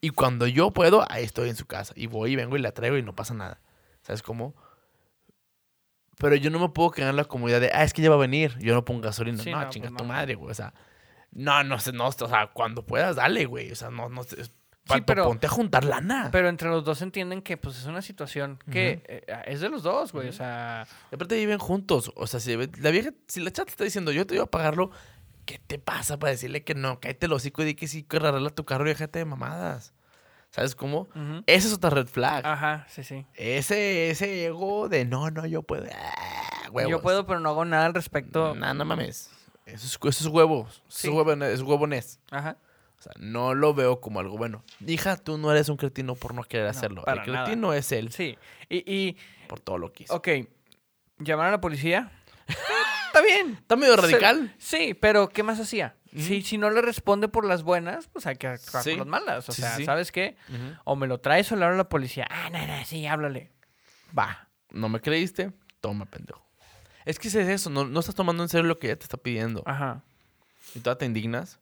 Y 0.00 0.10
cuando 0.10 0.46
yo 0.46 0.70
puedo, 0.72 1.10
ahí 1.10 1.24
estoy 1.24 1.48
en 1.48 1.56
su 1.56 1.66
casa. 1.66 1.94
Y 1.96 2.06
voy 2.06 2.32
y 2.32 2.36
vengo 2.36 2.56
y 2.56 2.60
la 2.60 2.72
traigo 2.72 2.98
y 2.98 3.02
no 3.02 3.16
pasa 3.16 3.32
nada. 3.32 3.62
¿Sabes 4.02 4.22
cómo? 4.22 4.54
Pero 6.18 6.36
yo 6.36 6.50
no 6.50 6.58
me 6.58 6.68
puedo 6.68 6.90
quedar 6.90 7.10
en 7.10 7.16
la 7.16 7.24
comodidad 7.24 7.60
de, 7.60 7.70
ah, 7.74 7.82
es 7.84 7.92
que 7.92 8.00
ella 8.02 8.10
va 8.10 8.16
a 8.16 8.20
venir. 8.20 8.56
Yo 8.60 8.74
no 8.74 8.84
pongo 8.84 9.00
gasolina. 9.02 9.42
Sí, 9.42 9.50
no, 9.50 9.60
no, 9.62 9.68
chinga 9.70 9.88
pues 9.88 9.96
tu 9.98 10.04
no. 10.04 10.12
madre, 10.12 10.34
güey. 10.34 10.50
O 10.50 10.54
sea, 10.54 10.72
no, 11.32 11.64
no 11.64 11.78
sé, 11.80 11.92
no, 11.92 12.06
o 12.06 12.12
sea, 12.12 12.50
cuando 12.52 12.86
puedas, 12.86 13.16
dale, 13.16 13.46
güey. 13.46 13.72
O 13.72 13.74
sea, 13.74 13.90
no, 13.90 14.08
no 14.08 14.22
sé. 14.22 14.36
Vato, 14.86 15.02
pero- 15.06 15.24
ponte 15.24 15.46
a 15.46 15.50
juntar 15.50 15.82
lana. 15.84 16.28
Pero 16.30 16.48
entre 16.50 16.68
los 16.68 16.84
dos 16.84 17.00
entienden 17.00 17.40
que 17.40 17.56
pues 17.56 17.78
es 17.78 17.86
una 17.86 18.02
situación 18.02 18.58
que 18.70 19.02
eh, 19.08 19.24
es 19.46 19.60
de 19.62 19.70
los 19.70 19.82
dos, 19.82 20.12
güey. 20.12 20.28
O 20.28 20.32
sea, 20.32 20.86
Y 21.10 21.14
aparte 21.14 21.36
viven 21.36 21.58
juntos. 21.58 22.12
O 22.16 22.26
sea, 22.26 22.38
si 22.38 22.54
la 22.54 22.90
vieja, 22.90 23.10
si 23.26 23.40
la 23.40 23.50
chat 23.50 23.64
te 23.64 23.70
está 23.70 23.84
diciendo, 23.84 24.12
yo 24.12 24.26
te 24.26 24.34
voy 24.34 24.42
a 24.42 24.46
pagarlo, 24.46 24.90
¿qué 25.46 25.58
te 25.58 25.78
pasa 25.78 26.18
para 26.18 26.32
decirle 26.32 26.64
que 26.64 26.74
no? 26.74 27.00
Cállate 27.00 27.26
el 27.26 27.32
hocico 27.32 27.62
y 27.62 27.64
di 27.64 27.74
que 27.74 27.88
sí, 27.88 28.02
que 28.02 28.18
arregla 28.18 28.50
tu 28.50 28.66
carro 28.66 28.84
y 28.84 28.88
déjate 28.90 29.20
de 29.20 29.24
mamadas. 29.24 29.93
¿Sabes 30.54 30.76
cómo? 30.76 31.08
ujú. 31.16 31.42
Esa 31.46 31.66
es 31.66 31.74
otra 31.74 31.90
red 31.90 32.06
flag. 32.06 32.46
ajá, 32.46 32.86
sí, 32.88 33.02
sí. 33.02 33.26
Ese, 33.34 34.10
ese 34.10 34.44
ego 34.46 34.88
de 34.88 35.04
no, 35.04 35.28
no, 35.30 35.46
yo 35.46 35.62
puedo. 35.62 35.86
Ah, 35.92 36.68
huevos. 36.70 36.90
Yo 36.92 37.02
puedo, 37.02 37.26
pero 37.26 37.40
no 37.40 37.48
hago 37.48 37.64
nada 37.64 37.86
al 37.86 37.94
respecto. 37.94 38.54
No, 38.54 38.72
no 38.72 38.84
mames. 38.84 39.30
Eso 39.66 39.86
es, 39.86 39.94
eso 39.94 40.08
es 40.08 40.26
huevos. 40.26 40.82
Eso 40.88 40.98
Sí. 41.00 41.08
es, 41.08 41.12
huevo, 41.14 41.32
es 41.44 41.60
huevones. 41.62 42.20
Ajá. 42.30 42.56
O 42.96 43.02
sea, 43.02 43.12
no 43.18 43.54
lo 43.54 43.74
veo 43.74 44.00
como 44.00 44.20
algo 44.20 44.36
bueno. 44.38 44.62
Hija, 44.86 45.16
tú 45.16 45.38
no 45.38 45.50
eres 45.50 45.68
un 45.68 45.76
cretino 45.76 46.14
por 46.14 46.34
no 46.34 46.44
querer 46.44 46.68
hacerlo. 46.68 47.02
El 47.08 47.16
nada. 47.16 47.44
cretino 47.44 47.72
es 47.72 47.90
él 47.90 48.12
Sí. 48.12 48.38
Y, 48.68 48.84
y, 48.90 49.16
por 49.48 49.58
todo 49.58 49.78
lo 49.78 49.92
que 49.92 50.04
hizo. 50.04 50.14
ok, 50.14 50.28
llamaron 51.18 51.48
a 51.48 51.56
la 51.56 51.60
policía. 51.60 52.12
Está 53.08 53.20
bien. 53.22 53.54
Está 53.60 53.74
medio 53.76 53.94
Se- 53.96 54.00
radical. 54.02 54.54
Sí, 54.58 54.94
pero 54.94 55.28
¿qué 55.28 55.42
más 55.42 55.58
hacía? 55.58 55.96
Si, 56.16 56.42
si 56.42 56.58
no 56.58 56.70
le 56.70 56.80
responde 56.82 57.28
por 57.28 57.44
las 57.44 57.62
buenas, 57.62 58.08
pues 58.08 58.26
hay 58.26 58.36
que 58.36 58.46
actuar 58.46 58.82
Sí. 58.84 58.90
por 58.90 58.98
las 59.00 59.06
malas. 59.06 59.48
O 59.48 59.52
Sí, 59.52 59.62
sea, 59.62 59.76
sí. 59.76 59.84
¿sabes 59.84 60.12
qué? 60.12 60.36
O 60.84 60.96
me 60.96 61.06
lo 61.06 61.18
traes 61.20 61.50
o 61.52 61.56
le 61.56 61.64
hablo 61.64 61.74
a 61.74 61.78
la 61.78 61.88
policía. 61.88 62.26
Ah, 62.30 62.50
no, 62.50 62.66
no, 62.66 62.84
sí, 62.84 63.06
háblale. 63.06 63.50
Va. 64.16 64.48
¿No 64.70 64.88
me 64.88 65.00
creíste? 65.00 65.52
Toma, 65.80 66.04
pendejo. 66.06 66.42
Es 67.04 67.18
que 67.18 67.28
es 67.28 67.34
eso, 67.34 67.68
no, 67.70 67.84
no 67.84 68.00
estás 68.00 68.14
tomando 68.14 68.42
en 68.42 68.48
serio 68.48 68.66
lo 68.66 68.78
que 68.78 68.86
ella 68.88 68.96
te 68.96 69.04
está 69.04 69.16
pidiendo. 69.18 69.62
Ajá. 69.66 70.02
Y 70.74 70.80
todavía 70.80 70.98
te 70.98 71.06
indignas. 71.06 71.58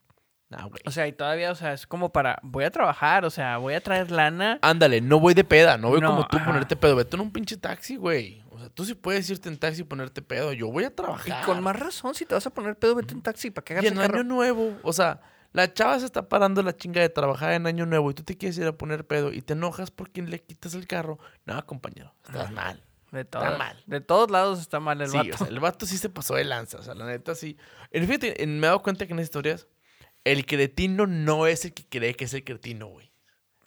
Nah, 0.52 0.66
güey. 0.66 0.82
O 0.84 0.90
sea, 0.90 1.06
y 1.08 1.12
todavía, 1.12 1.50
o 1.50 1.54
sea, 1.54 1.72
es 1.72 1.86
como 1.86 2.12
para, 2.12 2.38
voy 2.42 2.64
a 2.64 2.70
trabajar, 2.70 3.24
o 3.24 3.30
sea, 3.30 3.56
voy 3.56 3.74
a 3.74 3.80
traer 3.80 4.10
lana. 4.10 4.58
Ándale, 4.62 5.00
no 5.00 5.18
voy 5.18 5.32
de 5.34 5.44
peda, 5.44 5.78
no 5.78 5.88
voy 5.88 6.00
No, 6.00 6.10
como 6.10 6.26
tú 6.26 6.36
ajá. 6.36 6.46
ponerte 6.46 6.76
pedo. 6.76 6.94
Vete 6.96 7.16
en 7.16 7.22
un 7.22 7.32
pinche 7.32 7.56
taxi, 7.56 7.96
güey. 7.96 8.42
O 8.50 8.58
sea, 8.58 8.68
tú 8.68 8.84
sí 8.84 8.94
puedes 8.94 9.28
irte 9.30 9.48
en 9.48 9.58
taxi 9.58 9.80
y 9.80 9.84
ponerte 9.84 10.20
pedo. 10.22 10.52
Yo 10.52 10.68
voy 10.70 10.84
a 10.84 10.88
Y 10.88 10.90
trabajar. 10.90 11.44
con 11.46 11.62
más 11.62 11.76
razón, 11.78 12.14
si 12.14 12.26
te 12.26 12.34
vas 12.34 12.46
a 12.46 12.50
poner 12.50 12.76
pedo, 12.76 12.94
vete 12.94 13.14
en 13.14 13.22
taxi 13.22 13.50
para 13.50 13.64
que 13.64 13.72
hagas 13.72 13.84
Y 13.84 13.86
el 13.88 13.94
en 13.94 13.98
carro. 14.00 14.14
año 14.20 14.24
nuevo, 14.24 14.76
o 14.82 14.92
sea, 14.92 15.20
la 15.52 15.72
chava 15.72 15.98
se 15.98 16.04
está 16.06 16.28
parando 16.28 16.62
la 16.62 16.76
chinga 16.76 17.00
de 17.00 17.08
trabajar 17.08 17.52
en 17.52 17.66
año 17.66 17.86
nuevo 17.86 18.10
y 18.10 18.14
tú 18.14 18.22
te 18.22 18.36
quieres 18.36 18.56
ir 18.58 18.66
a 18.66 18.72
poner 18.72 19.06
pedo 19.06 19.32
y 19.32 19.42
te 19.42 19.52
enojas 19.54 19.90
porque 19.90 20.22
le 20.22 20.40
quitas 20.42 20.74
el 20.74 20.86
carro. 20.86 21.18
No, 21.46 21.64
compañero, 21.66 22.14
estás 22.26 22.50
mal. 22.52 22.82
De, 23.10 23.26
todos, 23.26 23.58
mal. 23.58 23.76
de 23.86 24.00
todos 24.00 24.30
lados 24.30 24.58
está 24.58 24.80
mal 24.80 24.98
el 25.02 25.08
sí, 25.10 25.16
vato. 25.18 25.30
o 25.34 25.36
sea, 25.36 25.46
el 25.48 25.60
vato 25.60 25.84
sí 25.84 25.98
se 25.98 26.08
pasó 26.08 26.34
de 26.36 26.44
lanza, 26.44 26.78
o 26.78 26.82
sea, 26.82 26.94
la 26.94 27.04
neta 27.04 27.34
sí. 27.34 27.58
En 27.90 28.06
fíjate, 28.06 28.42
en- 28.42 28.58
me 28.58 28.66
he 28.66 28.68
dado 28.68 28.82
cuenta 28.82 29.04
que 29.06 29.12
en 29.12 29.18
las 29.18 29.24
historias, 29.24 29.66
el 30.24 30.46
cretino 30.46 31.06
no 31.06 31.46
es 31.46 31.64
el 31.64 31.74
que 31.74 31.84
cree 31.88 32.14
que 32.14 32.24
es 32.24 32.34
el 32.34 32.44
cretino, 32.44 32.86
güey. 32.86 33.10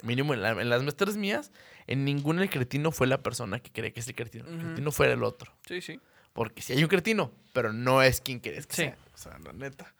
Mínimo 0.04 0.34
en, 0.34 0.42
la- 0.42 0.52
en 0.52 0.70
las 0.70 0.82
maestras 0.84 1.18
mías, 1.18 1.52
en 1.88 2.06
ninguna 2.06 2.44
el 2.44 2.50
cretino 2.50 2.92
fue 2.92 3.08
la 3.08 3.22
persona 3.24 3.60
que 3.60 3.72
cree 3.72 3.92
que 3.94 4.00
es 4.02 4.08
el 4.08 4.16
cretino. 4.16 4.48
El 4.48 4.60
cretino 4.60 4.92
fue 4.92 5.12
el 5.12 5.24
otro. 5.24 5.52
Sí, 5.68 5.82
sí. 5.82 6.00
Porque 6.34 6.62
sí 6.62 6.74
hay 6.74 6.84
un 6.84 6.90
cretino, 6.90 7.32
pero 7.54 7.72
no 7.74 8.02
es 8.02 8.22
quien 8.22 8.40
crees 8.40 8.68
que 8.68 8.76
Sí. 8.76 8.82
sea. 8.84 8.98
O 9.14 9.18
sea, 9.18 9.40
la 9.40 9.54
neta. 9.54 9.94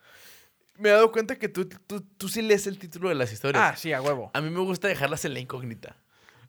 Me 0.78 0.90
he 0.90 0.92
dado 0.92 1.12
cuenta 1.12 1.38
que 1.38 1.48
tú, 1.48 1.66
tú, 1.68 2.02
tú 2.02 2.28
sí 2.28 2.42
lees 2.42 2.68
el 2.68 2.78
título 2.78 3.08
de 3.10 3.16
las 3.16 3.32
historias. 3.32 3.64
Ah, 3.64 3.76
sí, 3.78 3.94
a 3.94 4.02
huevo. 4.02 4.30
A 4.34 4.42
mí 4.42 4.50
me 4.50 4.60
gusta 4.60 4.90
dejarlas 4.90 5.24
en 5.24 5.34
la 5.34 5.40
incógnita. 5.40 5.96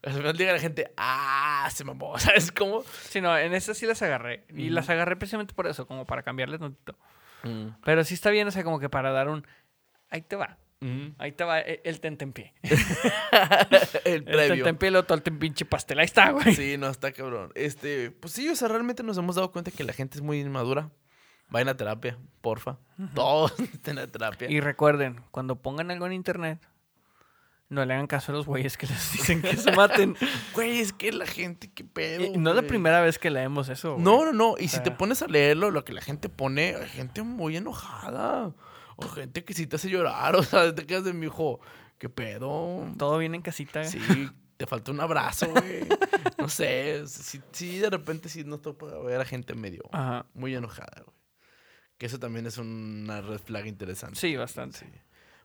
Al 0.02 0.12
final 0.12 0.36
llega 0.36 0.52
la 0.52 0.58
gente, 0.58 0.92
ah, 0.96 1.68
se 1.72 1.84
mamó. 1.84 2.18
¿Sabes 2.18 2.50
cómo? 2.50 2.82
Sí, 3.08 3.20
no, 3.20 3.36
en 3.38 3.54
esas 3.54 3.78
sí 3.78 3.86
las 3.86 4.02
agarré. 4.02 4.44
Y 4.54 4.70
las 4.70 4.88
agarré 4.90 5.14
precisamente 5.16 5.54
por 5.54 5.68
eso, 5.68 5.86
como 5.86 6.04
para 6.06 6.22
cambiarle 6.24 6.58
tantito. 6.58 6.98
Mm, 7.44 7.68
Pero 7.84 8.02
sí 8.04 8.14
está 8.14 8.30
bien, 8.30 8.48
o 8.48 8.50
sea, 8.50 8.64
como 8.64 8.80
que 8.80 8.88
para 8.88 9.12
dar 9.12 9.28
un... 9.28 9.46
Ahí 10.10 10.22
te 10.22 10.36
va. 10.36 10.58
mm. 10.80 11.08
Ahí 11.18 11.32
te 11.32 11.44
va 11.44 11.60
e- 11.60 11.80
el 11.84 12.00
tentempié. 12.00 12.54
el 12.62 14.12
El 14.14 14.24
previo. 14.24 14.54
tentempié, 14.56 14.88
el 14.88 14.96
otro, 14.96 15.16
el 15.16 15.22
pinche 15.22 15.64
pastel. 15.64 15.98
Ahí 15.98 16.04
está, 16.04 16.30
güey. 16.30 16.54
Sí, 16.54 16.76
no, 16.78 16.88
está 16.88 17.12
cabrón. 17.12 17.50
Este, 17.54 18.10
pues 18.10 18.32
sí, 18.32 18.48
o 18.48 18.56
sea, 18.56 18.68
realmente 18.68 19.02
nos 19.02 19.18
hemos 19.18 19.36
dado 19.36 19.52
cuenta 19.52 19.70
que 19.70 19.84
la 19.84 19.92
gente 19.92 20.18
es 20.18 20.22
muy 20.22 20.40
inmadura. 20.40 20.90
Vayan 21.48 21.68
a 21.68 21.76
terapia, 21.76 22.18
porfa. 22.40 22.78
Todos 23.14 23.52
estén 23.72 23.98
a 23.98 24.06
terapia. 24.06 24.50
Y 24.50 24.60
recuerden, 24.60 25.22
cuando 25.30 25.56
pongan 25.62 25.90
algo 25.92 26.06
en 26.06 26.12
internet, 26.12 26.58
no 27.68 27.84
le 27.84 27.94
hagan 27.94 28.06
caso 28.08 28.32
a 28.32 28.34
los 28.34 28.46
güeyes 28.46 28.76
que 28.76 28.86
les 28.86 29.12
dicen 29.12 29.42
que 29.42 29.56
se 29.56 29.70
maten. 29.72 30.16
Güey, 30.54 30.80
es 30.80 30.92
que 30.92 31.12
la 31.12 31.26
gente, 31.26 31.70
qué 31.72 31.84
pedo. 31.84 32.24
Y 32.24 32.36
no 32.38 32.50
es 32.50 32.56
la 32.56 32.62
primera 32.62 33.00
vez 33.00 33.18
que 33.18 33.30
leemos 33.30 33.68
eso. 33.68 33.92
güey. 33.92 34.04
No, 34.04 34.24
no, 34.24 34.32
no. 34.32 34.54
Y 34.58 34.62
si 34.68 34.76
sea- 34.76 34.82
te 34.82 34.90
pones 34.90 35.22
a 35.22 35.28
leerlo, 35.28 35.70
lo 35.70 35.84
que 35.84 35.92
la 35.92 36.00
gente 36.00 36.28
pone, 36.28 36.74
hay 36.74 36.88
gente 36.88 37.22
muy 37.22 37.56
enojada. 37.56 38.52
O 38.97 39.09
gente 39.09 39.44
que 39.44 39.55
sí 39.55 39.66
te 39.66 39.77
hace 39.77 39.89
llorar. 39.89 40.35
O 40.36 40.43
sea, 40.43 40.74
te 40.74 40.86
quedas 40.86 41.05
de 41.05 41.12
mi 41.12 41.27
hijo, 41.27 41.60
qué 41.98 42.09
pedo. 42.09 42.86
Todo 42.98 43.18
viene 43.18 43.36
en 43.36 43.43
casita. 43.43 43.85
Sí, 43.85 43.98
te 44.56 44.66
falta 44.66 44.90
un 44.90 45.01
abrazo, 45.01 45.48
güey. 45.51 45.86
No 46.39 46.48
sé. 46.48 47.06
Sí, 47.06 47.40
sí, 47.52 47.78
de 47.78 47.90
repente 47.90 48.28
sí 48.28 48.44
nos 48.44 48.62
toca 48.62 48.86
ver 48.98 49.20
a 49.20 49.24
gente 49.24 49.55
medio 49.55 49.82
Ajá. 49.93 50.27
muy 50.35 50.55
enojada, 50.55 51.02
güey. 51.05 51.16
Que 51.98 52.06
eso 52.06 52.18
también 52.18 52.47
es 52.47 52.59
una 52.59 53.23
red 53.23 53.39
flag 53.39 53.66
interesante. 53.66 54.18
Sí, 54.18 54.36
bastante. 54.36 54.78
Sí. 54.78 54.86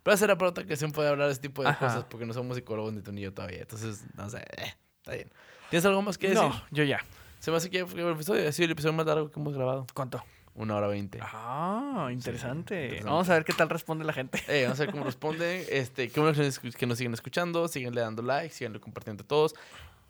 Pero 0.04 0.18
será 0.18 0.38
para 0.38 0.50
otra 0.50 0.64
ocasión 0.64 0.92
poder 0.92 1.12
hablar 1.12 1.28
de 1.28 1.34
ese 1.34 1.42
tipo 1.42 1.62
de 1.62 1.70
Ajá. 1.70 1.80
cosas 1.88 2.06
porque 2.06 2.26
no 2.26 2.34
somos 2.34 2.58
psicólogos 2.58 2.92
ni 2.94 3.02
tú 3.02 3.12
ni 3.12 3.22
yo 3.22 3.34
todavía. 3.34 3.60
Entonces, 3.62 4.04
no 4.16 4.30
sé, 4.30 4.40
eh, 4.58 4.74
está 4.98 5.14
bien. 5.14 5.32
¿Tienes 5.70 5.86
algo 5.86 6.02
más 6.02 6.18
que 6.18 6.30
decir? 6.30 6.44
No, 6.44 6.64
yo 6.72 6.84
ya. 6.84 7.00
Se 7.40 7.52
me 7.52 7.58
hace 7.58 7.70
que 7.70 7.80
el 7.80 8.10
episodio. 8.10 8.48
Ha 8.48 8.52
sido 8.52 8.66
el 8.66 8.72
episodio 8.72 8.94
más 8.94 9.06
largo 9.06 9.32
que 9.32 9.40
hemos 9.40 9.54
grabado. 9.54 9.88
¿Cuánto? 9.94 10.24
Una 10.56 10.76
hora 10.76 10.88
veinte. 10.88 11.20
Ah, 11.22 12.10
interesante. 12.12 12.76
interesante. 12.76 13.10
Vamos 13.10 13.30
a 13.30 13.34
ver 13.34 13.46
qué 13.46 13.54
tal 13.54 13.70
responde 13.70 14.04
la 14.04 14.14
gente. 14.14 14.44
Eh, 14.48 14.64
vamos 14.64 14.80
a 14.80 14.84
ver 14.84 14.92
cómo 14.92 15.04
responden. 15.06 15.66
Este, 15.70 16.10
qué 16.10 16.20
bueno 16.20 16.36
que 16.36 16.44
nos, 16.44 16.60
que 16.60 16.86
nos 16.86 16.98
siguen 16.98 17.14
escuchando. 17.14 17.68
Síganle 17.68 18.02
dando 18.02 18.22
like, 18.22 18.54
síganle 18.54 18.80
compartiendo 18.80 19.24
a 19.24 19.28
todos. 19.28 19.56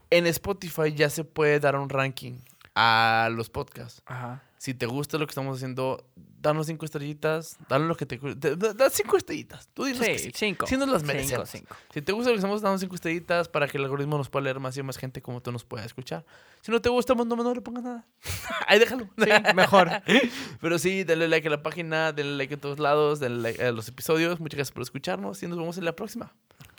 En 0.09 0.27
Spotify 0.27 0.93
ya 0.93 1.09
se 1.09 1.23
puede 1.23 1.59
dar 1.59 1.75
un 1.75 1.89
ranking 1.89 2.39
a 2.75 3.29
los 3.31 3.49
podcasts. 3.49 4.01
Ajá. 4.05 4.43
Si 4.57 4.75
te 4.75 4.85
gusta 4.85 5.17
lo 5.17 5.25
que 5.25 5.31
estamos 5.31 5.57
haciendo, 5.57 6.05
danos 6.15 6.67
cinco 6.67 6.85
estrellitas. 6.85 7.57
Danos 7.67 7.87
lo 7.87 7.97
que 7.97 8.05
te. 8.05 8.19
Da, 8.35 8.73
da 8.73 8.89
cinco 8.91 9.17
estrellitas. 9.17 9.67
Tú 9.73 9.85
que 9.85 9.95
Sí, 10.19 10.31
cinco. 10.35 10.67
Sí 10.67 10.77
nos 10.77 10.87
las 10.87 11.01
Cinco, 11.01 11.13
merecemos. 11.13 11.49
cinco. 11.49 11.75
Si 11.91 12.01
te 12.03 12.11
gusta 12.11 12.29
lo 12.29 12.35
que 12.35 12.39
estamos 12.39 12.61
dando 12.61 12.77
cinco 12.77 12.93
estrellitas 12.93 13.49
para 13.49 13.67
que 13.67 13.79
el 13.79 13.83
algoritmo 13.85 14.17
nos 14.19 14.29
pueda 14.29 14.43
leer 14.43 14.59
más 14.59 14.77
y 14.77 14.83
más 14.83 14.97
gente 14.97 15.21
como 15.23 15.41
tú 15.41 15.51
nos 15.51 15.63
pueda 15.65 15.83
escuchar. 15.83 16.23
Si 16.61 16.71
no 16.71 16.79
te 16.79 16.89
gusta, 16.89 17.15
no, 17.15 17.25
no 17.25 17.53
le 17.55 17.61
pongas 17.61 17.83
nada. 17.83 18.07
Ahí 18.67 18.77
déjalo. 18.77 19.09
Sí, 19.17 19.29
mejor. 19.55 19.89
Pero 20.61 20.77
sí, 20.77 21.03
denle 21.03 21.27
like 21.27 21.47
a 21.47 21.51
la 21.51 21.63
página, 21.63 22.11
denle 22.13 22.37
like 22.37 22.53
a 22.53 22.57
todos 22.59 22.77
lados, 22.77 23.19
denle 23.19 23.41
like 23.41 23.63
a 23.63 23.71
los 23.71 23.87
episodios. 23.87 24.39
Muchas 24.39 24.57
gracias 24.57 24.73
por 24.73 24.83
escucharnos 24.83 25.41
y 25.41 25.47
nos 25.47 25.57
vemos 25.57 25.79
en 25.79 25.85
la 25.85 25.95
próxima. 25.95 26.35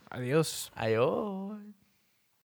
Adiós. 0.09 0.71
Adiós. 0.77 1.82